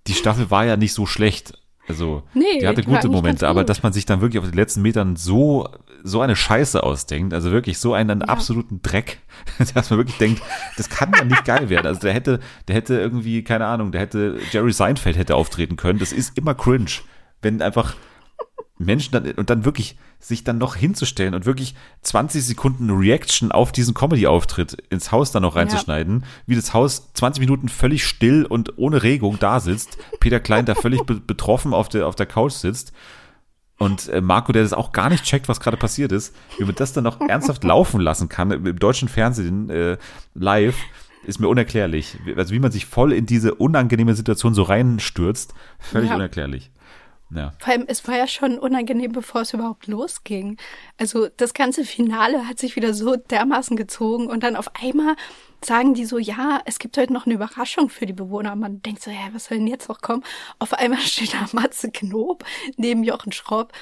die 0.07 0.15
Staffel 0.15 0.51
war 0.51 0.65
ja 0.65 0.77
nicht 0.77 0.93
so 0.93 1.07
schlecht. 1.07 1.59
Also, 1.87 2.23
Nee, 2.33 2.61
die 2.61 2.67
hatte 2.67 2.81
die 2.81 2.87
gute 2.87 3.09
Momente, 3.09 3.47
aber 3.47 3.61
gut. 3.61 3.69
dass 3.69 3.83
man 3.83 3.93
sich 3.93 4.07
dann 4.07 4.21
wirklich 4.21 4.39
auf 4.41 4.49
den 4.49 4.57
letzten 4.57 4.81
Metern 4.81 5.17
so, 5.17 5.69
so 6.03 6.21
eine 6.21 6.35
Scheiße 6.35 6.83
ausdenkt, 6.83 7.35
also 7.35 7.51
wirklich 7.51 7.79
so 7.79 7.93
einen 7.93 8.23
absoluten 8.23 8.81
Dreck, 8.83 9.19
dass 9.75 9.91
man 9.91 9.99
wirklich 9.99 10.17
denkt, 10.19 10.43
das 10.77 10.89
kann 10.89 11.13
ja 11.17 11.25
nicht 11.25 11.45
geil 11.45 11.69
werden. 11.69 11.87
Also 11.87 12.01
der 12.01 12.15
hätte, 12.15 12.41
der 12.69 12.77
hätte 12.77 12.95
irgendwie, 12.95 13.45
keine 13.45 13.67
Ahnung, 13.67 13.93
der 13.93 14.01
hätte, 14.01 14.39
Jerry 14.51 14.73
Seinfeld 14.73 15.19
hätte 15.19 15.35
auftreten 15.35 15.77
können. 15.77 15.99
Das 15.99 16.13
ist 16.13 16.39
immer 16.39 16.55
cringe, 16.55 16.91
wenn 17.43 17.61
einfach 17.61 17.95
Menschen 18.77 19.13
dann, 19.13 19.31
und 19.33 19.51
dann 19.51 19.65
wirklich 19.65 19.97
sich 20.19 20.43
dann 20.43 20.59
noch 20.59 20.75
hinzustellen 20.75 21.35
und 21.35 21.47
wirklich 21.47 21.75
20 22.03 22.45
Sekunden 22.45 22.91
Reaction 22.91 23.53
auf 23.53 23.71
diesen 23.71 23.95
Comedy-Auftritt 23.95 24.77
ins 24.91 25.13
Haus 25.13 25.31
dann 25.31 25.43
noch 25.43 25.55
reinzuschneiden, 25.57 26.25
wie 26.47 26.57
das 26.57 26.75
Haus 26.75 27.13
20 27.15 27.41
Minuten 27.41 27.69
völlig 27.69 28.05
still 28.05 28.45
und 28.45 28.77
ohne 28.77 29.03
Regung 29.03 29.39
da 29.39 29.61
sitzt, 29.61 29.97
Peter 30.19 30.41
Klein 30.41 30.67
da 30.67 30.75
völlig 30.75 31.03
be 31.05 31.21
betroffen 31.21 31.73
auf 31.73 31.89
der, 31.89 32.09
auf 32.09 32.17
der 32.17 32.27
Couch 32.27 32.53
sitzt 32.55 32.93
und 33.79 34.09
äh, 34.09 34.21
Marco, 34.21 34.53
der 34.53 34.63
das 34.63 34.73
auch 34.73 34.93
gar 34.93 35.09
nicht 35.11 35.25
checkt, 35.25 35.49
was 35.49 35.61
gerade 35.61 35.77
passiert 35.77 36.11
ist, 36.13 36.35
wie 36.59 36.65
man 36.65 36.75
das 36.75 36.93
dann 36.93 37.05
noch 37.05 37.21
ernsthaft 37.21 37.63
laufen 37.65 38.01
lassen 38.01 38.29
kann 38.29 38.51
im, 38.51 38.67
im 38.67 38.79
deutschen 38.79 39.09
Fernsehen 39.09 39.69
äh, 39.71 39.99
live, 40.35 40.77
ist 41.25 41.39
mir 41.41 41.49
unerklärlich. 41.49 42.17
Also 42.37 42.53
wie 42.55 42.59
man 42.59 42.71
sich 42.73 42.87
voll 42.87 43.13
in 43.13 43.27
diese 43.27 43.55
unangenehme 43.55 44.15
Situation 44.15 44.55
so 44.55 44.63
reinstürzt, 44.63 45.55
völlig 45.79 46.11
Ja. 46.11 46.17
unerklärlich. 46.17 46.71
Ja. 47.35 47.53
Vor 47.59 47.73
allem, 47.73 47.85
es 47.89 48.07
war 48.07 48.17
ja 48.17 48.27
schon 48.27 48.59
unangenehm, 48.59 49.13
bevor 49.13 49.43
es 49.43 49.53
überhaupt 49.53 49.87
losging. 49.87 50.57
Also 50.99 51.29
das 51.37 51.53
ganze 51.53 51.85
Finale 51.85 52.47
hat 52.47 52.59
sich 52.59 52.77
wieder 52.77 52.95
so 52.95 53.17
dermaßen 53.17 53.77
gezogen 53.77 54.29
und 54.29 54.43
dann 54.43 54.57
auf 54.57 54.71
einmal 54.81 55.17
sagen 55.65 55.95
die 55.95 56.05
so, 56.05 56.19
ja, 56.19 56.61
es 56.65 56.79
gibt 56.79 56.97
heute 56.97 57.13
noch 57.13 57.27
eine 57.27 57.35
Überraschung 57.35 57.89
für 57.89 58.07
die 58.07 58.13
Bewohner. 58.13 58.55
Man 58.55 58.83
denkt 58.83 59.03
so, 59.03 59.11
ja, 59.11 59.29
was 59.33 59.47
soll 59.47 59.59
denn 59.59 59.67
jetzt 59.67 59.89
noch 59.89 60.01
kommen? 60.01 60.23
Auf 60.59 60.75
einmal 60.75 61.01
steht 61.01 61.35
da 61.35 61.47
Matze 61.53 61.91
Knob 61.91 62.45
neben 62.77 63.03
Jochen 63.03 63.33
Schropp, 63.33 63.73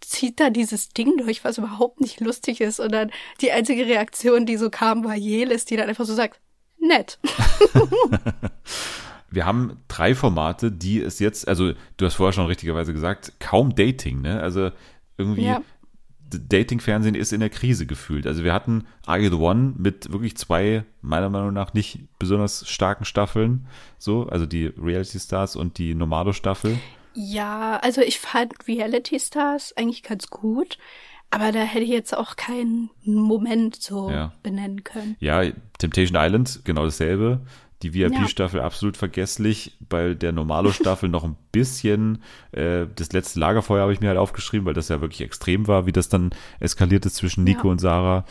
zieht 0.00 0.40
da 0.40 0.50
dieses 0.50 0.88
Ding 0.88 1.16
durch, 1.18 1.44
was 1.44 1.58
überhaupt 1.58 2.00
nicht 2.00 2.20
lustig 2.20 2.60
ist. 2.60 2.80
Und 2.80 2.92
dann 2.92 3.12
die 3.40 3.52
einzige 3.52 3.86
Reaktion, 3.86 4.46
die 4.46 4.56
so 4.56 4.70
kam, 4.70 5.04
war 5.04 5.14
Jelis, 5.14 5.64
die 5.64 5.76
dann 5.76 5.88
einfach 5.88 6.06
so 6.06 6.14
sagt, 6.14 6.40
nett. 6.78 7.18
Wir 9.36 9.44
haben 9.44 9.76
drei 9.86 10.14
Formate, 10.14 10.72
die 10.72 10.98
es 11.00 11.18
jetzt, 11.18 11.46
also 11.46 11.74
du 11.98 12.06
hast 12.06 12.14
vorher 12.14 12.32
schon 12.32 12.46
richtigerweise 12.46 12.94
gesagt, 12.94 13.34
kaum 13.38 13.74
Dating, 13.74 14.22
ne? 14.22 14.40
Also 14.40 14.70
irgendwie 15.18 15.44
Ja. 15.44 15.60
Dating-Fernsehen 16.30 17.14
ist 17.14 17.32
in 17.34 17.40
der 17.40 17.50
Krise 17.50 17.84
gefühlt. 17.86 18.26
Also 18.26 18.44
wir 18.44 18.52
hatten 18.54 18.86
Are 19.04 19.18
You 19.18 19.28
the 19.28 19.36
One 19.36 19.74
mit 19.76 20.10
wirklich 20.10 20.36
zwei, 20.38 20.84
meiner 21.02 21.28
Meinung 21.28 21.52
nach, 21.52 21.74
nicht 21.74 22.00
besonders 22.18 22.66
starken 22.66 23.04
Staffeln. 23.04 23.66
So, 23.98 24.26
also 24.26 24.46
die 24.46 24.66
Reality 24.66 25.20
Stars 25.20 25.54
und 25.54 25.76
die 25.76 25.94
Normalo-Staffel. 25.94 26.78
Ja, 27.12 27.76
also 27.82 28.00
ich 28.00 28.18
fand 28.18 28.54
Reality 28.66 29.20
Stars 29.20 29.74
eigentlich 29.76 30.02
ganz 30.02 30.28
gut, 30.28 30.78
aber 31.30 31.52
da 31.52 31.60
hätte 31.60 31.84
ich 31.84 31.90
jetzt 31.90 32.16
auch 32.16 32.36
keinen 32.36 32.88
Moment 33.04 33.76
so 33.76 34.10
Ja. 34.10 34.32
benennen 34.42 34.82
können. 34.82 35.16
Ja, 35.20 35.42
Temptation 35.78 36.18
Island, 36.20 36.62
genau 36.64 36.84
dasselbe. 36.84 37.40
Die 37.82 37.88
Ja. 37.88 38.08
VIP-Staffel 38.10 38.60
absolut 38.60 38.96
vergesslich. 38.96 39.76
Bei 39.88 40.14
der 40.14 40.32
Normalo-Staffel 40.32 41.08
noch 41.10 41.24
ein 41.24 41.36
bisschen. 41.52 42.22
Äh, 42.52 42.86
das 42.94 43.12
letzte 43.12 43.38
Lagerfeuer 43.40 43.82
habe 43.82 43.92
ich 43.92 44.00
mir 44.00 44.08
halt 44.08 44.18
aufgeschrieben, 44.18 44.64
weil 44.66 44.74
das 44.74 44.88
ja 44.88 45.00
wirklich 45.00 45.20
extrem 45.20 45.66
war, 45.68 45.86
wie 45.86 45.92
das 45.92 46.08
dann 46.08 46.30
eskaliert 46.60 47.04
ist 47.06 47.16
zwischen 47.16 47.44
Nico 47.44 47.68
Ja. 47.68 47.72
und 47.72 47.78
Sarah. 47.80 48.24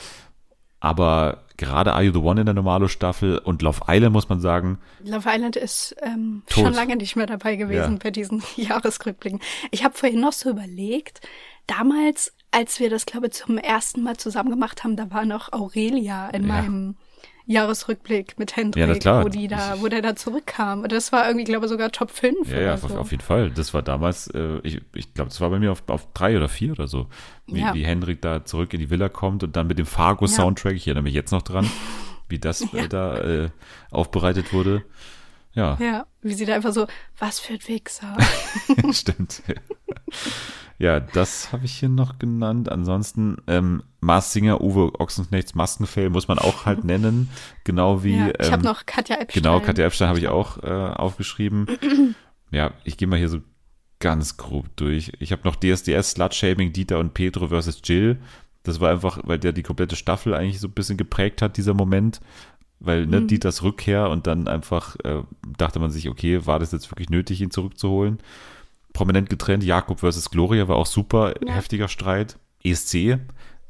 Aber 0.80 1.44
gerade 1.58 1.94
Are 1.94 2.04
You 2.04 2.12
the 2.12 2.20
One 2.20 2.42
in 2.42 2.46
der 2.46 2.54
Normalo-Staffel 2.54 3.38
und 3.40 3.62
Love 3.62 3.82
Island, 3.88 4.14
muss 4.14 4.30
man 4.30 4.40
sagen, 4.40 4.78
Love 5.04 5.28
Island 5.32 5.56
ist 5.56 5.96
ähm, 6.02 6.44
schon 6.50 6.74
lange 6.74 6.96
nicht 6.96 7.16
mehr 7.16 7.26
dabei 7.26 7.56
gewesen 7.56 7.94
Ja. 7.94 8.00
bei 8.04 8.12
diesen 8.12 8.44
Jahresrückblicken. 8.56 9.40
Ich 9.72 9.84
habe 9.84 9.98
vorhin 9.98 10.20
noch 10.20 10.34
so 10.34 10.50
überlegt, 10.50 11.22
damals, 11.66 12.34
als 12.52 12.80
wir 12.80 12.90
das, 12.90 13.06
glaube 13.06 13.28
ich, 13.28 13.34
zum 13.34 13.58
ersten 13.58 14.04
Mal 14.04 14.18
zusammen 14.18 14.50
gemacht 14.50 14.84
haben, 14.84 14.96
da 14.96 15.10
war 15.12 15.26
noch 15.26 15.54
Aurelia 15.54 16.30
in 16.30 16.44
Ja. 16.44 16.48
meinem 16.48 16.96
Jahresrückblick 17.48 18.38
mit 18.40 18.56
Hendrik, 18.56 18.88
Ja, 18.88 18.94
klar. 18.96 19.24
wo 19.24 19.30
die 19.30 19.48
da, 19.48 19.76
wo 19.80 19.88
der 19.88 20.02
da 20.02 20.16
zurückkam. 20.16 20.82
Und 20.84 20.92
das 20.92 21.12
war 21.12 21.26
irgendwie, 21.28 21.44
glaube 21.46 21.66
ich, 21.66 21.70
sogar 21.72 21.92
Top 21.92 22.12
5 22.12 22.50
Ja, 22.52 22.60
ja, 22.62 22.74
auf, 22.74 22.82
so. 22.82 22.98
auf 22.98 23.12
jeden 23.12 23.24
Fall. 23.24 23.52
Das 23.52 23.74
war 23.74 23.82
damals, 23.82 24.28
äh, 24.28 24.60
ich, 24.64 24.82
ich 24.94 25.14
glaube, 25.14 25.30
das 25.30 25.40
war 25.42 25.50
bei 25.50 25.60
mir 25.60 25.72
auf, 25.72 25.84
auf 25.88 26.08
drei 26.14 26.36
oder 26.38 26.50
vier 26.50 26.72
oder 26.72 26.88
so. 26.88 27.08
Wie, 27.48 27.60
Ja. 27.60 27.74
wie 27.74 27.84
Hendrik 27.86 28.22
da 28.22 28.44
zurück 28.46 28.74
in 28.74 28.80
die 28.80 28.90
Villa 28.90 29.10
kommt 29.10 29.44
und 29.44 29.56
dann 29.56 29.68
mit 29.68 29.78
dem 29.78 29.86
Fargo-Soundtrack, 29.86 30.74
ich 30.74 30.88
erinnere 30.88 31.04
mich 31.04 31.14
jetzt 31.14 31.32
noch 31.32 31.44
dran, 31.44 31.70
wie 32.30 32.40
das 32.40 32.62
äh, 32.74 32.88
da 32.88 33.18
äh, 33.20 33.50
aufbereitet 33.92 34.52
wurde. 34.54 34.84
Ja, 35.56 35.78
Ja, 35.80 36.06
wie 36.22 36.34
sie 36.34 36.46
da 36.46 36.56
einfach 36.56 36.74
so, 36.74 36.88
was 37.18 37.40
für 37.40 37.54
ein 37.54 37.68
Wichser. 37.68 38.16
stimmt. 38.92 39.42
Ja, 40.78 41.00
das 41.00 41.54
habe 41.54 41.66
ich 41.66 41.74
hier 41.80 41.90
noch 41.90 42.20
genannt. 42.20 42.70
Ansonsten 42.70 43.38
ähm, 43.48 43.84
Mars 44.02 44.34
Singer, 44.34 44.60
Uwe 44.62 45.00
Ochsenknechts 45.00 45.56
Maskenfell 45.56 46.10
muss 46.10 46.28
man 46.28 46.38
auch 46.38 46.66
halt 46.66 46.84
nennen. 46.84 47.30
Genau 47.64 48.04
wie. 48.04 48.18
Ja, 48.18 48.28
ich 48.38 48.48
ähm, 48.48 48.52
hab 48.52 48.64
noch 48.64 48.86
Katja 48.86 49.16
Epstein. 49.16 49.42
Genau, 49.42 49.60
Katja 49.62 49.86
Epstein 49.86 50.10
habe 50.10 50.20
ich 50.20 50.28
auch 50.28 50.62
äh, 50.64 50.68
aufgeschrieben. 50.70 52.16
ja, 52.52 52.72
ich 52.84 52.98
gehe 52.98 53.08
mal 53.08 53.18
hier 53.18 53.30
so 53.30 53.40
ganz 54.00 54.36
grob 54.36 54.66
durch. 54.76 55.14
Ich 55.20 55.32
habe 55.32 55.44
noch 55.46 55.56
DSDS, 55.56 56.12
Slutshaming, 56.12 56.74
Dieter 56.74 57.00
und 57.00 57.14
Pedro 57.14 57.48
versus 57.48 57.80
Jill. 57.84 58.20
Das 58.64 58.80
war 58.82 58.92
einfach, 58.92 59.20
weil 59.24 59.40
der 59.40 59.54
die 59.54 59.64
komplette 59.64 59.96
Staffel 59.96 60.34
eigentlich 60.34 60.60
so 60.60 60.68
ein 60.68 60.74
bisschen 60.74 60.98
geprägt 60.98 61.42
hat, 61.42 61.56
dieser 61.56 61.74
Moment. 61.74 62.20
Weil, 62.80 63.06
ne, 63.08 63.22
Mhm. 63.22 63.28
Dieters 63.28 63.64
Rückkehr 63.64 64.10
und 64.10 64.28
dann 64.28 64.48
einfach 64.48 64.96
äh, 65.04 65.24
dachte 65.58 65.80
man 65.80 65.92
sich, 65.92 66.10
okay, 66.10 66.46
war 66.46 66.60
das 66.60 66.72
jetzt 66.72 66.92
wirklich 66.92 67.10
nötig, 67.10 67.42
ihn 67.42 67.52
zurückzuholen? 67.52 68.20
Prominent 68.94 69.30
getrennt, 69.30 69.64
Jakob 69.64 70.00
versus 70.02 70.30
Gloria 70.30 70.68
war 70.68 70.76
auch 70.76 70.86
super, 70.86 71.34
Ja. 71.46 71.54
heftiger 71.54 71.88
Streit. 71.88 72.38
ESC, 72.64 73.20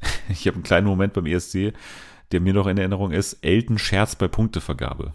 ich 0.29 0.47
habe 0.47 0.55
einen 0.55 0.63
kleinen 0.63 0.87
Moment 0.87 1.13
beim 1.13 1.25
ESC, 1.25 1.73
der 2.31 2.41
mir 2.41 2.53
noch 2.53 2.67
in 2.67 2.77
Erinnerung 2.77 3.11
ist, 3.11 3.33
Elton 3.43 3.77
Scherz 3.77 4.15
bei 4.15 4.27
Punktevergabe. 4.27 5.13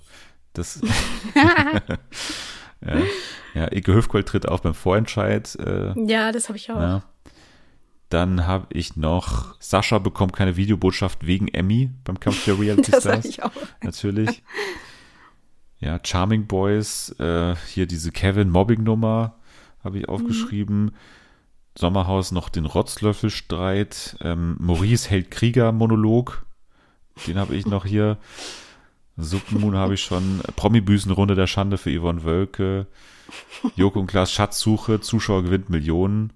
Das 0.53 0.81
ja, 1.35 3.03
ja, 3.55 3.73
Ike 3.73 3.93
Höfgold 3.93 4.27
tritt 4.27 4.47
auf 4.49 4.63
beim 4.63 4.75
Vorentscheid. 4.75 5.55
Äh, 5.57 5.93
Ja, 6.07 6.33
das 6.33 6.49
habe 6.49 6.57
ich 6.59 6.71
auch. 6.71 6.81
ja. 6.81 7.03
Dann 8.11 8.47
habe 8.47 8.67
ich 8.71 8.97
noch 8.97 9.55
Sascha 9.61 9.99
bekommt 9.99 10.35
keine 10.35 10.57
Videobotschaft 10.57 11.27
wegen 11.27 11.49
Emmy 11.49 11.91
beim 12.05 12.21
Kampf 12.21 12.45
der 12.45 12.59
Reality 12.61 12.91
Das 12.91 13.05
Stars. 13.05 13.25
ich 13.25 13.43
auch. 13.43 13.53
Natürlich. 13.83 14.43
Ja, 15.79 15.99
Charming 16.03 16.47
Boys, 16.47 17.15
äh, 17.19 17.55
hier 17.69 17.87
diese 17.87 18.13
Kevin-Mobbing-Nummer 18.13 19.37
habe 19.83 19.99
ich 19.99 20.09
aufgeschrieben. 20.09 20.91
Sommerhaus 21.79 22.33
noch 22.33 22.49
den 22.51 22.67
Rotzlöffelstreit. 22.67 24.17
Ähm, 24.21 24.57
Maurice 24.59 25.09
hält 25.09 25.31
Krieger-Monolog. 25.31 26.45
Den 27.27 27.39
habe 27.39 27.55
ich 27.55 27.67
noch 27.67 27.87
hier. 27.87 28.19
Suppenmoon 29.17 29.77
habe 29.77 29.95
ich 29.95 30.03
schon. 30.03 30.41
Promi-Büßenrunde 30.57 31.35
der 31.35 31.47
Schande 31.47 31.79
für 31.79 31.97
Yvonne 31.97 32.25
Wölke. 32.25 32.87
Joko 33.77 34.01
und 34.01 34.07
Klaas 34.09 34.33
Schatzsuche, 34.33 35.01
Zuschauer 35.01 35.45
gewinnt 35.45 35.71
Millionen. 35.71 36.33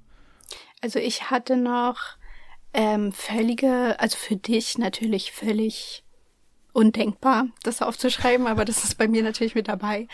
Also 0.84 0.98
ich 0.98 1.30
hatte 1.30 1.56
noch 1.56 1.98
ähm, 2.74 3.10
völlige, 3.10 3.98
also 4.00 4.18
für 4.18 4.36
dich 4.36 4.76
natürlich 4.76 5.32
völlig 5.32 6.04
undenkbar, 6.74 7.46
das 7.62 7.80
aufzuschreiben, 7.80 8.46
aber 8.46 8.66
das 8.66 8.84
ist 8.84 8.98
bei 8.98 9.08
mir 9.08 9.22
natürlich 9.22 9.54
mit 9.54 9.68
dabei. 9.68 10.08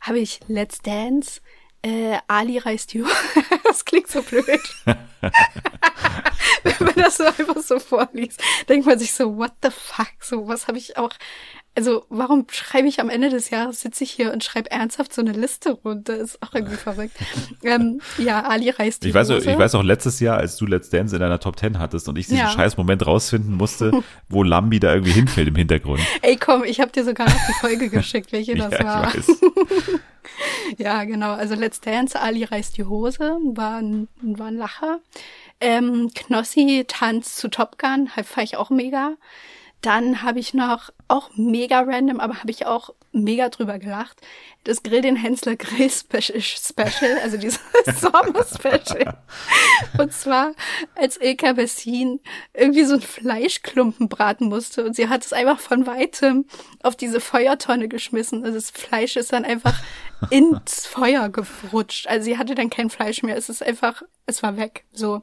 Habe 0.00 0.18
ich 0.18 0.40
Let's 0.48 0.82
Dance, 0.82 1.42
äh, 1.82 2.18
Ali 2.26 2.58
reist 2.58 2.92
you. 2.92 3.06
das 3.62 3.84
klingt 3.84 4.08
so 4.08 4.20
blöd. 4.20 4.44
Wenn 6.64 6.74
man 6.80 6.94
das 6.96 7.18
so 7.18 7.24
einfach 7.26 7.62
so 7.62 7.78
vorliest, 7.78 8.42
denkt 8.68 8.84
man 8.84 8.98
sich 8.98 9.12
so, 9.12 9.36
what 9.36 9.52
the 9.62 9.70
fuck? 9.70 10.12
So, 10.22 10.48
was 10.48 10.66
habe 10.66 10.78
ich 10.78 10.96
auch. 10.96 11.12
Also, 11.76 12.06
warum 12.08 12.46
schreibe 12.50 12.88
ich 12.88 13.00
am 13.00 13.10
Ende 13.10 13.28
des 13.28 13.50
Jahres, 13.50 13.82
sitze 13.82 14.02
ich 14.02 14.10
hier 14.10 14.32
und 14.32 14.42
schreibe 14.42 14.70
ernsthaft 14.70 15.12
so 15.12 15.20
eine 15.20 15.32
Liste 15.32 15.72
runter? 15.72 16.16
Ist 16.16 16.42
auch 16.42 16.54
irgendwie 16.54 16.76
verrückt. 16.76 17.16
ähm, 17.64 18.00
ja, 18.16 18.42
Ali 18.44 18.70
reist 18.70 19.04
die 19.04 19.08
Ich 19.08 19.14
weiß, 19.14 19.28
ich 19.28 19.58
weiß 19.58 19.74
auch 19.74 19.82
letztes 19.82 20.18
Jahr, 20.20 20.38
als 20.38 20.56
du 20.56 20.64
Let's 20.64 20.88
Dance 20.88 21.14
in 21.14 21.20
deiner 21.20 21.38
Top 21.38 21.58
10 21.58 21.78
hattest 21.78 22.08
und 22.08 22.16
ich 22.16 22.26
diesen 22.26 22.38
Ja. 22.38 22.48
scheiß 22.48 22.78
Moment 22.78 23.06
rausfinden 23.06 23.54
musste, 23.54 23.92
wo 24.30 24.42
Lambi 24.42 24.80
da 24.80 24.94
irgendwie 24.94 25.12
hinfällt 25.12 25.48
im 25.48 25.56
Hintergrund. 25.56 26.00
Ey, 26.22 26.36
komm, 26.36 26.64
ich 26.64 26.80
habe 26.80 26.90
dir 26.92 27.04
sogar 27.04 27.28
noch 27.28 27.46
die 27.46 27.52
Folge 27.60 27.90
geschickt, 27.90 28.32
welche 28.32 28.54
das 28.56 28.72
Ja, 28.72 28.78
ich 28.78 28.84
war. 28.84 29.14
weiß. 29.14 29.40
ja, 30.78 31.04
genau. 31.04 31.32
Also 31.32 31.54
Let's 31.54 31.80
Dance, 31.80 32.18
Ali 32.18 32.44
reißt 32.44 32.76
die 32.78 32.84
Hose, 32.84 33.36
war 33.54 33.76
ein, 33.82 34.08
war 34.22 34.46
ein 34.46 34.56
Lacher. 34.56 35.00
Ähm, 35.60 36.10
Knossi 36.14 36.84
tanzt 36.88 37.36
zu 37.36 37.48
Top 37.48 37.78
Gun, 37.78 38.08
fand 38.08 38.44
ich 38.46 38.56
auch 38.56 38.70
mega. 38.70 39.12
Dann 39.82 40.22
habe 40.22 40.40
ich 40.40 40.54
noch, 40.54 40.90
auch 41.08 41.30
mega 41.36 41.80
random, 41.80 42.18
aber 42.18 42.40
habe 42.40 42.50
ich 42.50 42.66
auch 42.66 42.90
mega 43.12 43.48
drüber 43.48 43.78
gelacht, 43.78 44.20
das 44.64 44.82
Grill 44.82 45.00
den 45.00 45.16
Hensler 45.16 45.56
Grill 45.56 45.90
Special, 45.90 46.40
Special 46.40 47.18
also 47.22 47.36
dieses 47.36 47.60
Sommer 48.00 48.44
Special. 48.44 49.16
Und 49.98 50.12
zwar, 50.12 50.52
als 50.94 51.20
Ilka 51.20 51.52
Bessin 51.52 52.20
irgendwie 52.52 52.84
so 52.84 52.94
ein 52.94 53.00
Fleischklumpen 53.00 54.08
braten 54.08 54.48
musste 54.48 54.84
und 54.84 54.96
sie 54.96 55.08
hat 55.08 55.24
es 55.24 55.32
einfach 55.32 55.60
von 55.60 55.86
weitem 55.86 56.46
auf 56.82 56.96
diese 56.96 57.20
Feuertonne 57.20 57.88
geschmissen. 57.88 58.44
Also 58.44 58.56
das 58.56 58.70
Fleisch 58.70 59.16
ist 59.16 59.32
dann 59.32 59.44
einfach 59.44 59.80
ins 60.30 60.86
Feuer 60.86 61.28
gerutscht. 61.28 62.06
Also 62.08 62.24
sie 62.24 62.38
hatte 62.38 62.54
dann 62.54 62.70
kein 62.70 62.90
Fleisch 62.90 63.22
mehr. 63.22 63.36
Es 63.36 63.48
ist 63.48 63.62
einfach, 63.62 64.02
es 64.26 64.42
war 64.42 64.56
weg. 64.56 64.84
So. 64.92 65.22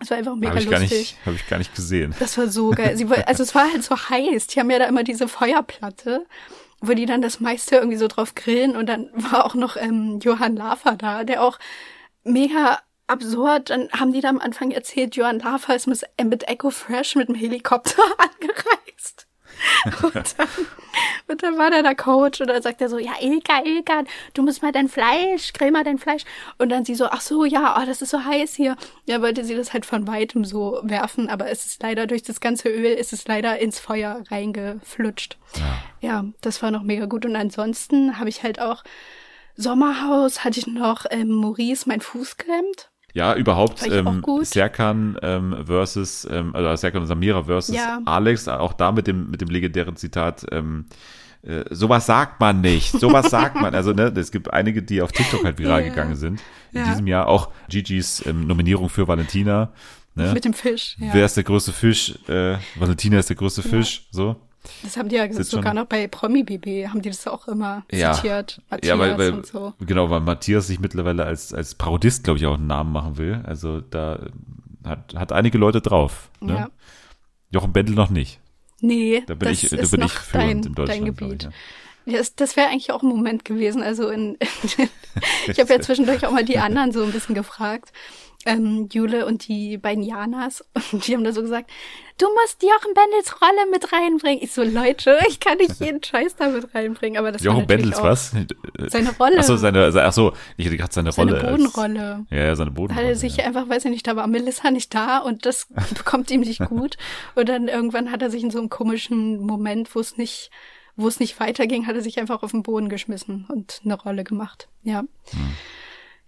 Es 0.00 0.10
war 0.10 0.16
einfach 0.18 0.34
mega 0.34 0.50
Habe 0.50 0.60
ich, 0.60 0.70
gar 0.70 0.80
lustig. 0.80 0.98
nicht- 0.98 1.16
hab 1.26 1.34
ich 1.34 1.46
gar 1.48 1.58
nicht 1.58 1.74
gesehen. 1.74 2.14
Das 2.18 2.36
war 2.38 2.48
so 2.48 2.70
geil. 2.70 2.96
Sie, 2.96 3.06
also 3.06 3.42
es 3.42 3.54
war 3.54 3.70
halt 3.70 3.84
so 3.84 3.96
heiß. 3.96 4.46
Die 4.48 4.58
haben 4.60 4.70
ja 4.70 4.78
da 4.78 4.86
immer 4.86 5.04
diese 5.04 5.28
Feuerplatte, 5.28 6.26
wo 6.80 6.94
die 6.94 7.04
dann 7.06 7.20
das 7.22 7.40
meiste 7.40 7.76
irgendwie 7.76 7.98
so 7.98 8.08
drauf 8.08 8.34
grillen. 8.34 8.76
Und 8.76 8.86
dann 8.86 9.10
war 9.14 9.44
auch 9.44 9.54
noch 9.54 9.76
ähm, 9.76 10.18
Johann 10.22 10.56
Lafer 10.56 10.96
da, 10.96 11.24
der 11.24 11.42
auch 11.42 11.58
mega 12.24 12.80
absurd. 13.06 13.70
Dann 13.70 13.90
haben 13.92 14.12
die 14.12 14.20
da 14.20 14.28
am 14.30 14.40
Anfang 14.40 14.70
erzählt, 14.70 15.16
Johann 15.16 15.40
Lafer 15.40 15.74
ist 15.76 15.86
mit 15.86 16.48
Echo 16.48 16.70
Fresh 16.70 17.16
mit 17.16 17.28
dem 17.28 17.34
Helikopter 17.34 18.02
angereist. 18.18 19.26
Und 20.02 20.14
dann, 20.14 20.48
und 21.28 21.42
dann 21.42 21.58
war 21.58 21.70
da 21.70 21.82
der 21.82 21.94
Coach 21.94 22.40
und 22.40 22.48
dann 22.48 22.60
sagt 22.62 22.80
er 22.80 22.88
so, 22.88 22.98
ja, 22.98 23.12
Ilka, 23.20 23.64
Ilka, 23.64 24.02
du 24.34 24.42
musst 24.42 24.62
mal 24.62 24.72
dein 24.72 24.88
Fleisch, 24.88 25.52
grill 25.52 25.70
mal 25.70 25.84
dein 25.84 25.98
Fleisch. 25.98 26.24
Und 26.58 26.70
dann 26.70 26.84
sie 26.84 26.94
so, 26.94 27.06
ach 27.06 27.20
so, 27.20 27.44
ja, 27.44 27.78
oh, 27.80 27.86
das 27.86 28.02
ist 28.02 28.10
so 28.10 28.24
heiß 28.24 28.54
hier. 28.54 28.76
Ja, 29.06 29.22
wollte 29.22 29.44
sie 29.44 29.54
das 29.54 29.72
halt 29.72 29.86
von 29.86 30.06
weitem 30.06 30.44
so 30.44 30.80
werfen, 30.82 31.28
aber 31.28 31.48
es 31.48 31.66
ist 31.66 31.82
leider 31.82 32.06
durch 32.06 32.22
das 32.22 32.40
ganze 32.40 32.68
Öl, 32.68 32.92
ist 32.94 33.12
es 33.12 33.26
leider 33.28 33.58
ins 33.58 33.78
Feuer 33.78 34.22
reingeflutscht. 34.30 35.38
Ja, 36.00 36.24
das 36.40 36.62
war 36.62 36.70
noch 36.70 36.82
mega 36.82 37.06
gut. 37.06 37.24
Und 37.24 37.36
ansonsten 37.36 38.18
habe 38.18 38.28
ich 38.28 38.42
halt 38.42 38.60
auch 38.60 38.82
Sommerhaus, 39.56 40.44
hatte 40.44 40.58
ich 40.58 40.66
noch 40.66 41.06
ähm, 41.10 41.28
Maurice, 41.28 41.88
mein 41.88 42.00
Fuß 42.00 42.36
klemmt. 42.36 42.90
Ja, 43.14 43.34
überhaupt 43.34 43.82
ähm. 43.90 44.22
Serkan 44.42 45.16
ähm, 45.22 45.56
versus, 45.66 46.26
ähm, 46.30 46.54
also 46.54 46.74
Serkan 46.76 47.02
und 47.02 47.08
Samira 47.08 47.42
versus 47.44 47.74
Ja. 47.74 48.00
Alex, 48.04 48.46
auch 48.48 48.72
da 48.72 48.92
mit 48.92 49.06
dem, 49.06 49.30
mit 49.30 49.40
dem 49.40 49.48
legendären 49.48 49.96
Zitat, 49.96 50.46
ähm, 50.52 50.86
äh, 51.42 51.64
sowas 51.70 52.06
sagt 52.06 52.38
man 52.40 52.60
nicht, 52.60 52.92
sowas 52.92 53.30
sagt 53.30 53.56
man. 53.60 53.74
Also, 53.74 53.92
ne, 53.92 54.12
es 54.16 54.30
gibt 54.30 54.52
einige, 54.52 54.82
die 54.82 55.02
auf 55.02 55.10
TikTok 55.12 55.42
halt 55.44 55.58
viral 55.58 55.82
Ja. 55.82 55.88
gegangen 55.88 56.14
sind. 56.16 56.40
In 56.72 56.80
Ja. 56.82 56.88
diesem 56.90 57.06
Jahr 57.06 57.26
auch 57.26 57.48
Gigi's 57.68 58.24
ähm, 58.26 58.46
Nominierung 58.46 58.88
für 58.88 59.08
Valentina. 59.08 59.70
Ne? 60.14 60.32
Mit 60.34 60.44
dem 60.44 60.52
Fisch, 60.54 60.96
ja. 60.98 61.08
Wer 61.12 61.24
ist 61.24 61.36
der 61.36 61.44
größte 61.44 61.72
Fisch? 61.72 62.14
Äh, 62.28 62.56
Valentina 62.76 63.18
ist 63.18 63.28
der 63.28 63.36
größte 63.36 63.62
Fisch, 63.62 64.06
so. 64.10 64.36
Das 64.82 64.96
haben 64.96 65.08
die 65.08 65.16
ja 65.16 65.30
Sitzt 65.32 65.50
sogar 65.50 65.70
schon- 65.72 65.76
noch 65.76 65.86
bei 65.86 66.06
Promi 66.06 66.42
BB, 66.42 66.88
haben 66.88 67.00
die 67.02 67.08
das 67.10 67.26
auch 67.26 67.48
immer 67.48 67.84
zitiert. 67.90 68.60
Matthias 68.70 68.88
ja, 68.88 68.98
weil, 68.98 69.16
weil 69.18 69.32
und 69.32 69.46
so. 69.46 69.72
genau, 69.80 70.10
weil 70.10 70.20
Matthias 70.20 70.66
sich 70.66 70.80
mittlerweile 70.80 71.24
als 71.24 71.54
als 71.54 71.74
Parodist, 71.74 72.24
glaube 72.24 72.38
ich, 72.38 72.46
auch 72.46 72.54
einen 72.54 72.66
Namen 72.66 72.92
machen 72.92 73.16
will. 73.16 73.40
Also 73.46 73.80
da 73.80 74.16
äh, 74.16 74.30
hat 74.88 75.14
hat 75.14 75.32
einige 75.32 75.56
Leute 75.58 75.80
drauf. 75.80 76.30
Ne? 76.40 76.52
Ja. 76.54 76.70
Jochen 77.50 77.72
Bendel 77.72 77.94
noch 77.94 78.10
nicht. 78.10 78.38
Nee, 78.82 79.22
Da 79.26 79.34
bin 79.34 79.48
das 79.48 79.62
ich, 79.62 79.70
da 79.70 79.76
ist 79.76 79.90
bin 79.90 80.00
noch 80.00 80.06
ich 80.12 80.18
führend 80.18 80.48
dein, 80.48 80.56
in 80.56 80.62
dein 80.62 80.74
Deutschland. 80.74 81.04
Gebiet. 81.18 81.48
Ich, 82.06 82.12
Ja, 82.12 82.18
das, 82.18 82.34
das 82.34 82.56
wäre 82.56 82.68
eigentlich 82.68 82.92
auch 82.92 83.02
ein 83.02 83.08
Moment 83.08 83.44
gewesen. 83.44 83.82
Also 83.82 84.08
in, 84.08 84.38
ich 85.46 85.58
habe 85.60 85.72
ja 85.72 85.80
zwischendurch 85.80 86.24
auch 86.26 86.32
mal 86.32 86.44
die 86.44 86.58
anderen 86.58 86.92
so 86.92 87.02
ein 87.02 87.12
bisschen 87.12 87.34
gefragt. 87.34 87.92
Ähm, 88.46 88.88
Jule 88.90 89.26
und 89.26 89.48
die 89.48 89.76
beiden 89.76 90.02
Janas. 90.02 90.64
Und 90.92 91.06
die 91.06 91.14
haben 91.14 91.24
da 91.24 91.32
so 91.32 91.42
gesagt, 91.42 91.70
du 92.16 92.26
musst 92.32 92.62
Jochen 92.62 92.94
Bendels 92.94 93.38
Rolle 93.42 93.70
mit 93.70 93.92
reinbringen. 93.92 94.42
Ich 94.42 94.52
so, 94.52 94.62
Leute, 94.62 95.18
ich 95.28 95.40
kann 95.40 95.58
nicht 95.58 95.78
jeden 95.78 96.02
Scheiß 96.02 96.36
da 96.36 96.48
mit 96.48 96.74
reinbringen. 96.74 97.18
Aber 97.18 97.32
das 97.32 97.42
Jochen 97.42 97.66
Bendels 97.66 98.02
was? 98.02 98.32
Seine 98.86 99.10
Rolle. 99.18 99.38
Achso, 99.40 99.56
seine, 99.56 99.84
achso, 100.02 100.32
ich 100.56 100.64
hätte 100.64 100.78
gerade 100.78 100.90
seine, 100.92 101.12
Seine 101.12 101.32
Rolle. 101.32 101.44
als- 101.48 101.50
Bodenrolle. 101.72 102.26
Ja, 102.30 102.36
ja, 102.46 102.54
seine 102.56 102.70
Bodenrolle. 102.70 103.08
er 103.08 103.16
sich 103.16 103.44
einfach, 103.44 103.68
weiß 103.68 103.84
ich 103.84 103.90
nicht, 103.90 104.06
da 104.06 104.16
war 104.16 104.26
Melissa 104.26 104.70
nicht 104.70 104.94
da 104.94 105.18
und 105.18 105.44
das 105.44 105.66
bekommt 105.94 106.30
ihm 106.30 106.40
nicht 106.40 106.60
gut. 106.64 106.96
Und 107.34 107.46
dann 107.50 107.68
irgendwann 107.68 108.10
hat 108.10 108.22
er 108.22 108.30
sich 108.30 108.42
in 108.42 108.50
so 108.50 108.58
einem 108.58 108.70
komischen 108.70 109.38
Moment, 109.40 109.94
wo 109.94 110.00
es 110.00 110.16
nicht, 110.16 110.50
wo 110.96 111.08
es 111.08 111.20
nicht 111.20 111.38
weiterging, 111.40 111.86
hat 111.86 111.94
er 111.94 112.02
sich 112.02 112.18
einfach 112.18 112.42
auf 112.42 112.52
den 112.52 112.62
Boden 112.62 112.88
geschmissen 112.88 113.44
und 113.50 113.82
eine 113.84 114.00
Rolle 114.00 114.24
gemacht. 114.24 114.68
Ja. 114.82 115.02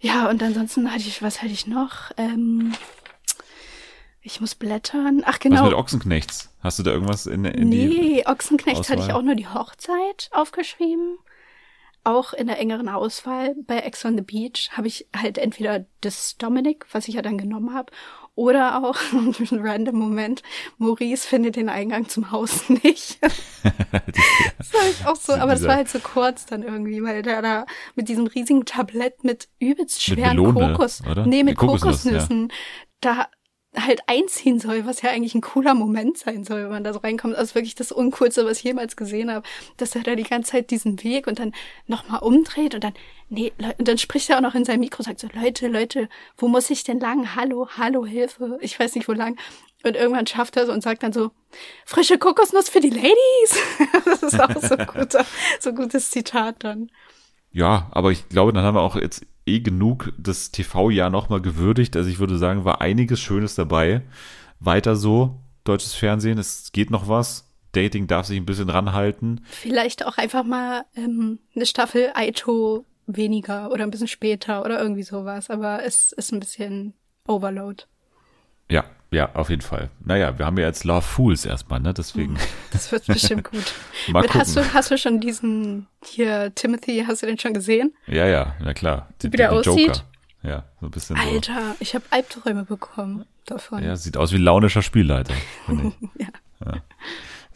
Ja, 0.03 0.29
und 0.29 0.43
ansonsten 0.43 0.91
hatte 0.91 1.05
ich, 1.07 1.23
was 1.23 1.43
hatte 1.43 1.53
ich 1.53 1.69
noch? 1.69 2.11
Ähm, 2.17 2.75
ich 4.21 4.41
muss 4.41 4.57
blättern. 4.57 5.23
Ach 5.25 5.35
Was 5.35 5.41
genau. 5.41 5.65
mit 5.65 5.75
Ochsenknechts? 5.75 6.51
Hast 6.61 6.81
du 6.81 6.83
da 6.83 6.91
irgendwas 6.91 7.27
in, 7.27 7.45
in 7.45 7.71
die 7.71 7.87
Nee, 7.87 8.27
Ochsenknecht 8.27 8.89
hatte 8.91 9.01
ich 9.01 9.13
auch 9.13 9.23
nur 9.23 9.37
die 9.37 9.47
Hochzeit 9.47 10.29
aufgeschrieben. 10.33 11.19
Auch 12.03 12.33
in 12.33 12.49
der 12.49 12.59
engeren 12.59 12.89
Auswahl 12.89 13.55
bei 13.65 13.79
Ex 13.79 14.05
on 14.05 14.17
the 14.17 14.23
Beach 14.23 14.71
habe 14.73 14.89
ich 14.89 15.07
halt 15.17 15.39
entweder 15.39 15.87
das 16.01 16.37
Dominic, 16.37 16.87
was 16.91 17.07
ich 17.07 17.15
ja 17.15 17.23
dann 17.23 17.39
genommen 17.39 17.73
habe, 17.73 17.93
oder 18.35 18.83
auch 18.83 18.97
ein 19.13 19.61
random 19.61 19.97
Moment, 19.97 20.43
Maurice 20.79 21.27
findet 21.27 21.57
den 21.57 21.69
Eingang 21.69 22.09
zum 22.09 22.31
Haus 22.31 22.69
nicht. 22.83 23.19
das 23.23 24.73
war 24.73 24.89
ich 24.91 25.07
auch 25.07 25.17
so, 25.17 25.35
aber 25.35 25.53
das 25.53 25.65
war 25.65 25.77
halt 25.77 25.89
so 25.89 25.99
kurz 25.99 26.47
dann 26.47 26.63
irgendwie, 26.63 27.03
weil 27.03 27.23
der 27.23 27.43
da 27.43 27.67
mit 27.95 28.09
diesem 28.09 28.27
riesigen 28.27 28.65
Tablett 28.65 29.25
mit 29.25 29.49
übelst 29.59 30.09
Mit 30.09 30.19
schweren 30.19 30.37
Melone, 30.37 30.73
Kokos, 30.73 31.03
oder? 31.09 31.27
nee, 31.27 31.43
mit 31.43 31.57
Kokosnuss, 31.57 32.05
ja. 32.05 32.11
Kokosnüssen, 32.13 32.53
da 33.01 33.29
halt 33.75 34.03
einziehen 34.07 34.61
soll, 34.61 34.85
was 34.85 35.01
ja 35.01 35.11
eigentlich 35.11 35.35
ein 35.35 35.41
cooler 35.41 35.75
Moment 35.75 36.19
sein 36.19 36.45
soll, 36.45 36.65
wenn 36.65 36.71
man 36.71 36.85
da 36.85 36.93
so 36.93 36.99
reinkommt. 36.99 37.35
Also 37.35 37.55
wirklich 37.55 37.75
das 37.75 37.91
Uncoolste, 37.91 38.45
was 38.45 38.59
ich 38.59 38.65
jemals 38.65 38.97
gesehen 38.97 39.31
habe, 39.31 39.47
dass 39.79 39.95
er 39.95 40.03
da 40.03 40.15
die 40.15 40.25
ganze 40.25 40.53
Zeit 40.53 40.71
diesen 40.71 41.03
Weg 41.03 41.27
und 41.27 41.39
dann 41.39 41.55
nochmal 41.87 42.21
umdreht 42.21 42.75
und 42.75 42.85
dann, 42.85 42.93
nee, 43.31 43.53
und 43.79 43.89
dann 43.89 43.97
spricht 43.97 44.29
er 44.29 44.37
auch 44.37 44.43
noch 44.43 44.55
in 44.55 44.67
sein 44.67 44.81
Mikro, 44.81 45.03
sagt 45.03 45.21
so, 45.21 45.29
Leute, 45.33 45.69
Leute, 45.69 46.09
wo 46.37 46.49
muss 46.49 46.69
ich 46.69 46.85
denn 46.85 47.01
lang? 47.01 47.35
Hallo, 47.35 47.69
hallo, 47.79 48.05
Hilfe. 48.05 48.59
Ich 48.61 48.79
weiß 48.79 48.95
nicht, 48.95 49.09
wo 49.09 49.13
lang. 49.13 49.39
Und 49.85 49.97
irgendwann 49.97 50.27
schafft 50.27 50.57
er 50.57 50.65
es 50.65 50.69
und 50.69 50.83
sagt 50.83 51.03
dann 51.03 51.13
so, 51.13 51.31
frische 51.87 52.19
Kokosnuss 52.19 52.69
für 52.69 52.81
die 52.81 52.91
Ladies. 52.91 53.59
das 54.05 54.23
ist 54.23 54.41
auch 54.41 54.61
so 54.61 54.77
ein 54.77 54.87
guter, 54.95 55.25
so 55.61 55.71
ein 55.71 55.77
gutes 55.77 56.11
Zitat 56.11 56.57
dann. 56.63 56.91
Ja, 57.53 57.89
aber 57.93 58.11
ich 58.11 58.29
glaube, 58.29 58.53
dann 58.53 58.65
haben 58.65 58.77
wir 58.77 58.83
auch 58.83 58.97
jetzt 58.97 59.27
eh 59.47 59.61
genug 59.61 60.13
das 60.19 60.51
TV-Jahr 60.51 61.11
nochmal 61.11 61.41
gewürdigt. 61.41 61.97
Also 61.97 62.09
ich 62.09 62.19
würde 62.19 62.39
sagen, 62.39 62.65
war 62.65 62.81
einiges 62.81 63.21
Schönes 63.21 63.55
dabei. 63.55 64.03
Weiter 64.61 64.97
so, 64.97 65.41
deutsches 65.65 65.95
Fernsehen, 65.95 66.39
es 66.39 66.73
geht 66.73 66.91
noch 66.91 67.09
was. 67.09 67.49
Dating 67.73 68.07
darf 68.07 68.27
sich 68.27 68.37
ein 68.37 68.47
bisschen 68.47 68.69
ranhalten. 68.69 69.45
Vielleicht 69.49 70.07
auch 70.07 70.19
einfach 70.19 70.45
mal 70.45 70.85
ähm, 70.95 71.39
eine 71.55 71.67
Staffel 71.67 72.11
Aito 72.15 72.85
weniger 73.07 73.71
oder 73.71 73.85
ein 73.85 73.91
bisschen 73.91 74.09
später 74.09 74.65
oder 74.65 74.81
irgendwie 74.81 75.03
sowas. 75.03 75.51
Aber 75.51 75.83
es 75.85 76.13
ist 76.13 76.33
ein 76.33 76.41
bisschen 76.41 76.95
Overload. 77.27 77.85
Ja, 78.71 78.85
ja, 79.13 79.31
auf 79.35 79.51
jeden 79.51 79.63
Fall. 79.63 79.91
Naja, 80.05 80.39
wir 80.39 80.47
haben 80.47 80.59
ja 80.59 80.67
jetzt 80.67 80.85
Love 80.85 81.03
Fools 81.03 81.45
erstmal, 81.45 81.81
ne? 81.81 81.93
Deswegen. 81.93 82.39
Das 82.73 82.91
wird 82.91 83.07
bestimmt 83.07 83.45
gut. 83.45 83.75
Mal 84.09 84.23
Mit, 84.23 84.35
hast, 84.35 84.55
gucken. 84.55 84.71
du, 84.71 84.75
hast 84.75 84.91
du 84.91 84.99
schon 84.99 85.21
diesen 85.21 85.87
hier, 86.05 86.53
Timothy, 86.55 87.05
hast 87.07 87.23
du 87.23 87.27
den 87.27 87.39
schon 87.39 87.53
gesehen? 87.53 87.95
Ja, 88.07 88.27
ja, 88.27 88.57
na 88.61 88.73
klar. 88.73 89.09
Die, 89.21 89.33
Wie 89.33 89.37
der 89.37 89.51
die 89.51 89.69
aussieht? 89.69 90.05
Ja, 90.43 90.65
so 90.81 90.87
ein 90.87 90.91
bisschen 90.91 91.17
so. 91.17 91.23
Alter, 91.23 91.77
ich 91.79 91.95
habe 91.95 92.05
Albträume 92.11 92.65
bekommen 92.65 93.27
davon. 93.47 93.85
Ja, 93.85 93.95
sieht 93.97 94.17
aus 94.17 94.33
wie 94.33 94.39
launischer 94.39 94.83
Spielleiter. 94.83 95.35
Ja. 96.19 96.29
ja. 96.65 96.83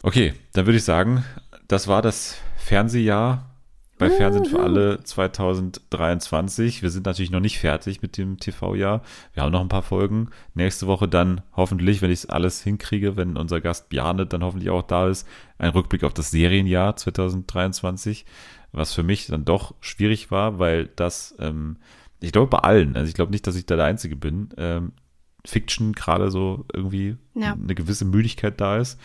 Okay, 0.03 0.33
dann 0.53 0.65
würde 0.65 0.77
ich 0.77 0.83
sagen, 0.83 1.23
das 1.67 1.87
war 1.87 2.01
das 2.01 2.37
Fernsehjahr 2.57 3.49
bei 3.97 4.09
Fernsehen 4.09 4.45
für 4.45 4.59
alle 4.59 5.03
2023. 5.03 6.81
Wir 6.81 6.89
sind 6.89 7.05
natürlich 7.05 7.31
noch 7.31 7.39
nicht 7.39 7.59
fertig 7.59 8.01
mit 8.01 8.17
dem 8.17 8.37
TV-Jahr. 8.39 9.01
Wir 9.33 9.43
haben 9.43 9.51
noch 9.51 9.61
ein 9.61 9.69
paar 9.69 9.81
Folgen. 9.83 10.29
Nächste 10.53 10.87
Woche 10.87 11.07
dann 11.07 11.41
hoffentlich, 11.55 12.01
wenn 12.01 12.11
ich 12.11 12.19
es 12.19 12.29
alles 12.29 12.61
hinkriege, 12.61 13.15
wenn 13.15 13.37
unser 13.37 13.61
Gast 13.61 13.89
Bjarne 13.89 14.25
dann 14.25 14.43
hoffentlich 14.43 14.69
auch 14.69 14.83
da 14.83 15.07
ist, 15.07 15.27
ein 15.57 15.71
Rückblick 15.71 16.03
auf 16.03 16.13
das 16.13 16.31
Serienjahr 16.31 16.95
2023, 16.95 18.25
was 18.71 18.93
für 18.93 19.03
mich 19.03 19.27
dann 19.27 19.45
doch 19.45 19.73
schwierig 19.81 20.29
war, 20.31 20.59
weil 20.59 20.89
das, 20.95 21.35
ähm, 21.39 21.77
ich 22.19 22.31
glaube 22.31 22.49
bei 22.49 22.59
allen, 22.59 22.95
also 22.95 23.07
ich 23.07 23.15
glaube 23.15 23.31
nicht, 23.31 23.47
dass 23.47 23.55
ich 23.55 23.65
da 23.65 23.75
der 23.75 23.85
Einzige 23.85 24.15
bin, 24.15 24.49
ähm, 24.57 24.91
Fiction 25.45 25.93
gerade 25.93 26.29
so 26.29 26.65
irgendwie 26.73 27.15
Ja. 27.33 27.53
eine 27.53 27.73
gewisse 27.73 28.03
Müdigkeit 28.03 28.59
da 28.59 28.77
ist. 28.77 28.99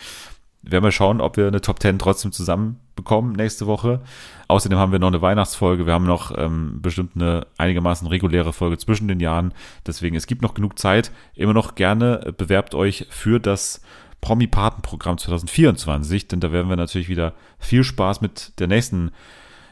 Wir 0.63 0.73
werden 0.73 0.83
mal 0.83 0.91
schauen, 0.91 1.21
ob 1.21 1.37
wir 1.37 1.47
eine 1.47 1.61
Top 1.61 1.81
10 1.81 1.99
trotzdem 1.99 2.31
zusammen 2.31 2.79
bekommen 2.95 3.33
nächste 3.33 3.67
Woche. 3.67 4.01
Außerdem 4.47 4.77
haben 4.77 4.91
wir 4.91 4.99
noch 4.99 5.09
eine 5.09 5.21
Weihnachtsfolge. 5.21 5.85
Wir 5.85 5.93
haben 5.93 6.05
noch 6.05 6.35
ähm, 6.37 6.81
bestimmt 6.81 7.11
eine 7.15 7.45
einigermaßen 7.57 8.07
reguläre 8.07 8.53
Folge 8.53 8.77
zwischen 8.77 9.07
den 9.07 9.19
Jahren. 9.19 9.53
Deswegen, 9.85 10.15
es 10.15 10.25
gibt 10.25 10.41
noch 10.41 10.53
genug 10.53 10.79
Zeit. 10.79 11.11
Immer 11.35 11.53
noch 11.53 11.75
gerne 11.75 12.25
äh, 12.25 12.31
bewerbt 12.31 12.75
euch 12.75 13.07
für 13.09 13.39
das 13.39 13.81
Promi-Paten-Programm 14.21 15.17
2024, 15.17 16.29
denn 16.29 16.39
da 16.39 16.53
werden 16.53 16.69
wir 16.69 16.77
natürlich 16.77 17.09
wieder 17.09 17.33
viel 17.59 17.83
Spaß 17.83 18.21
mit 18.21 18.57
der 18.59 18.67
nächsten 18.67 19.11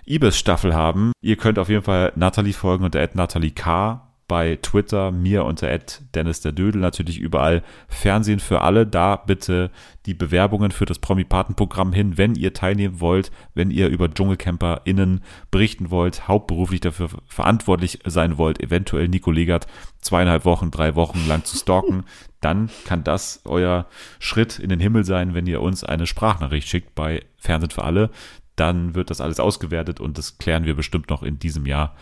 Ibis-Staffel 0.05 0.76
haben. 0.76 1.13
Ihr 1.22 1.38
könnt 1.38 1.57
auf 1.57 1.69
jeden 1.69 1.84
Fall 1.84 2.11
Nathalie 2.15 2.53
folgen 2.53 2.84
unter 2.84 3.07
Nathalie 3.13 3.51
K 3.51 4.11
bei 4.32 4.58
Twitter, 4.62 5.12
mir 5.12 5.44
unter 5.44 5.78
Dennis 6.16 6.40
der 6.40 6.53
Dödel, 6.53 6.80
natürlich 6.80 7.20
überall 7.20 7.64
Fernsehen 7.90 8.40
für 8.40 8.62
alle. 8.62 8.88
Da 8.88 9.18
bitte 9.18 9.72
die 10.06 10.14
Bewerbungen 10.14 10.72
für 10.72 10.86
das 10.86 10.99
Promi-Paten-Programm 10.99 11.91
hin, 11.91 12.18
wenn 12.18 12.36
ihr 12.36 12.53
teilnehmen 12.53 13.02
wollt, 13.02 13.30
wenn 13.56 13.72
ihr 13.72 13.90
über 13.90 14.08
DschungelcamperInnen 14.08 15.20
berichten 15.52 15.91
wollt, 15.91 16.30
hauptberuflich 16.30 16.80
dafür 16.80 17.10
verantwortlich 17.28 17.99
sein 18.06 18.38
wollt, 18.38 18.62
eventuell 18.64 19.10
Nico 19.10 19.32
Legert 19.32 19.68
zweieinhalb 19.99 20.45
Wochen, 20.45 20.72
drei 20.72 20.95
Wochen 20.95 21.28
lang 21.28 21.44
zu 21.44 21.58
stalken, 21.58 22.06
dann 22.40 22.70
kann 22.86 23.03
das 23.03 23.41
euer 23.44 23.86
Schritt 24.20 24.60
in 24.60 24.70
den 24.70 24.80
Himmel 24.80 25.03
sein, 25.03 25.34
wenn 25.34 25.45
ihr 25.45 25.62
uns 25.62 25.84
eine 25.84 26.08
Sprachnachricht 26.08 26.70
schickt 26.70 26.95
bei 26.95 27.26
Fernsehen 27.36 27.72
für 27.72 27.84
alle. 27.84 28.12
Dann 28.56 28.95
wird 28.95 29.10
das 29.10 29.20
alles 29.20 29.41
ausgewertet 29.41 29.99
und 29.99 30.18
das 30.18 30.38
klären 30.38 30.64
wir 30.64 30.76
bestimmt 30.78 31.10
noch 31.10 31.22
in 31.22 31.38
diesem 31.38 31.66
Jahr, 31.66 31.98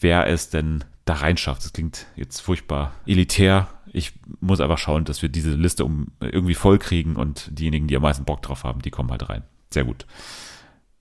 wer 0.00 0.28
es 0.28 0.48
denn 0.48 0.82
da 1.08 1.14
reinschafft. 1.14 1.64
Das 1.64 1.72
klingt 1.72 2.06
jetzt 2.16 2.40
furchtbar 2.40 2.92
elitär. 3.06 3.68
Ich 3.92 4.12
muss 4.40 4.60
einfach 4.60 4.78
schauen, 4.78 5.04
dass 5.04 5.22
wir 5.22 5.28
diese 5.28 5.50
Liste 5.50 5.84
um 5.84 6.08
irgendwie 6.20 6.54
voll 6.54 6.78
kriegen 6.78 7.16
und 7.16 7.48
diejenigen, 7.50 7.88
die 7.88 7.96
am 7.96 8.02
meisten 8.02 8.24
Bock 8.24 8.42
drauf 8.42 8.64
haben, 8.64 8.82
die 8.82 8.90
kommen 8.90 9.10
halt 9.10 9.28
rein. 9.28 9.44
Sehr 9.70 9.84
gut. 9.84 10.06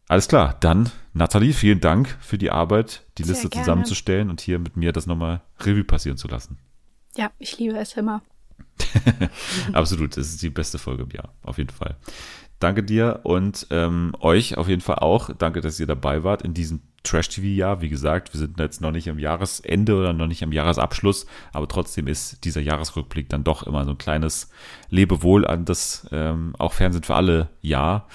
Alles 0.08 0.30
klar, 0.30 0.56
dann 0.62 0.90
Nathalie, 1.14 1.54
vielen 1.54 1.82
Dank 1.82 2.18
für 2.22 2.38
die 2.38 2.50
Arbeit, 2.50 3.04
die 3.18 3.24
Sehr 3.24 3.34
Liste 3.34 3.50
gerne. 3.50 3.66
zusammenzustellen 3.66 4.30
und 4.30 4.40
hier 4.40 4.58
mit 4.58 4.78
mir 4.78 4.94
das 4.94 5.06
nochmal 5.06 5.42
Revue 5.60 5.84
passieren 5.84 6.18
zu 6.18 6.30
lassen. 6.30 6.58
Ja, 7.18 7.32
ich 7.40 7.58
liebe 7.58 7.78
es 7.78 7.94
immer. 7.98 8.22
Absolut, 9.74 10.16
das 10.16 10.30
ist 10.30 10.42
die 10.42 10.50
beste 10.50 10.78
Folge 10.78 11.04
im 11.04 11.10
Jahr, 11.10 11.34
auf 11.42 11.58
jeden 11.58 11.72
Fall. 11.72 11.98
Danke 12.60 12.84
dir 12.84 13.20
und 13.24 13.68
ähm, 13.70 14.14
euch 14.20 14.58
auf 14.58 14.70
jeden 14.70 14.82
Fall 14.82 14.96
auch. 14.96 15.30
Danke, 15.38 15.62
dass 15.62 15.80
ihr 15.80 15.88
dabei 15.88 16.24
wart 16.24 16.42
in 16.42 16.54
diesem 16.54 16.82
Trash-TV-Jahr. 17.04 17.82
Wie 17.82 17.90
gesagt, 17.90 18.34
wir 18.34 18.40
sind 18.40 18.60
jetzt 18.60 18.82
noch 18.82 18.92
nicht 18.92 19.10
am 19.10 19.20
Jahresende 19.20 19.96
oder 19.96 20.14
noch 20.14 20.28
nicht 20.28 20.44
am 20.44 20.52
Jahresabschluss, 20.52 21.26
aber 21.54 21.68
trotzdem 21.68 22.08
ist 22.08 22.44
dieser 22.44 22.62
Jahresrückblick 22.62 23.30
dann 23.30 23.44
doch 23.44 23.64
immer 23.64 23.86
so 23.86 23.92
ein 23.92 23.98
kleines 23.98 24.50
Lebewohl 24.90 25.48
an 25.48 25.66
das 25.66 26.08
ähm, 26.12 26.54
auch 26.58 26.74
Fernsehen 26.74 27.04
für 27.04 27.16
alle 27.16 27.50
Jahr. 27.62 28.08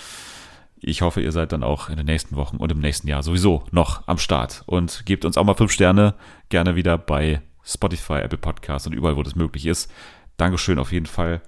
Ich 0.85 1.03
hoffe, 1.03 1.21
ihr 1.21 1.31
seid 1.31 1.53
dann 1.53 1.63
auch 1.63 1.89
in 1.89 1.97
den 1.97 2.07
nächsten 2.07 2.35
Wochen 2.35 2.57
und 2.57 2.73
im 2.73 2.81
nächsten 2.81 3.07
Jahr 3.07 3.23
sowieso 3.23 3.65
noch 3.71 4.07
am 4.09 4.19
Start 4.19 4.65
und 4.67 5.07
gebt 5.07 5.25
uns 5.25 5.37
auch 5.37 5.45
mal 5.45 5.55
fünf 5.55 5.71
Sterne 5.71 6.15
gerne 6.49 6.75
wieder 6.75 6.99
bei 6.99 7.41
Spotify, 7.65 8.15
Apple 8.15 8.39
Podcasts 8.39 8.87
und 8.87 8.93
überall, 8.93 9.17
wo 9.17 9.23
das 9.23 9.37
möglich 9.37 9.67
ist. 9.67 9.91
Dankeschön 10.37 10.81
auf 10.81 10.91
jeden 10.91 11.07
Fall 11.07 11.41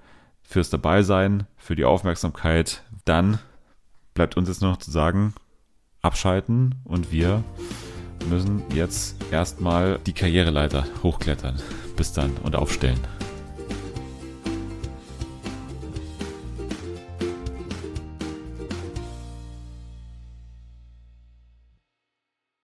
fürs 0.45 0.71
Dabeisein, 0.71 1.49
für 1.57 1.75
die 1.75 1.85
Aufmerksamkeit. 1.85 2.85
Dann 3.05 3.41
bleibt 4.15 4.37
uns 4.37 4.49
jetzt 4.49 4.63
nur 4.63 4.71
noch 4.71 4.79
zu 4.79 4.93
sagen, 4.93 5.35
abschalten 6.05 6.75
und 6.85 7.11
wir 7.11 7.43
müssen 8.29 8.63
jetzt 8.75 9.17
erstmal 9.31 9.99
die 10.07 10.13
Karriereleiter 10.13 10.85
hochklettern. 11.03 11.61
Bis 11.97 12.13
dann 12.13 12.33
und 12.43 12.57
aufstellen. 12.57 12.99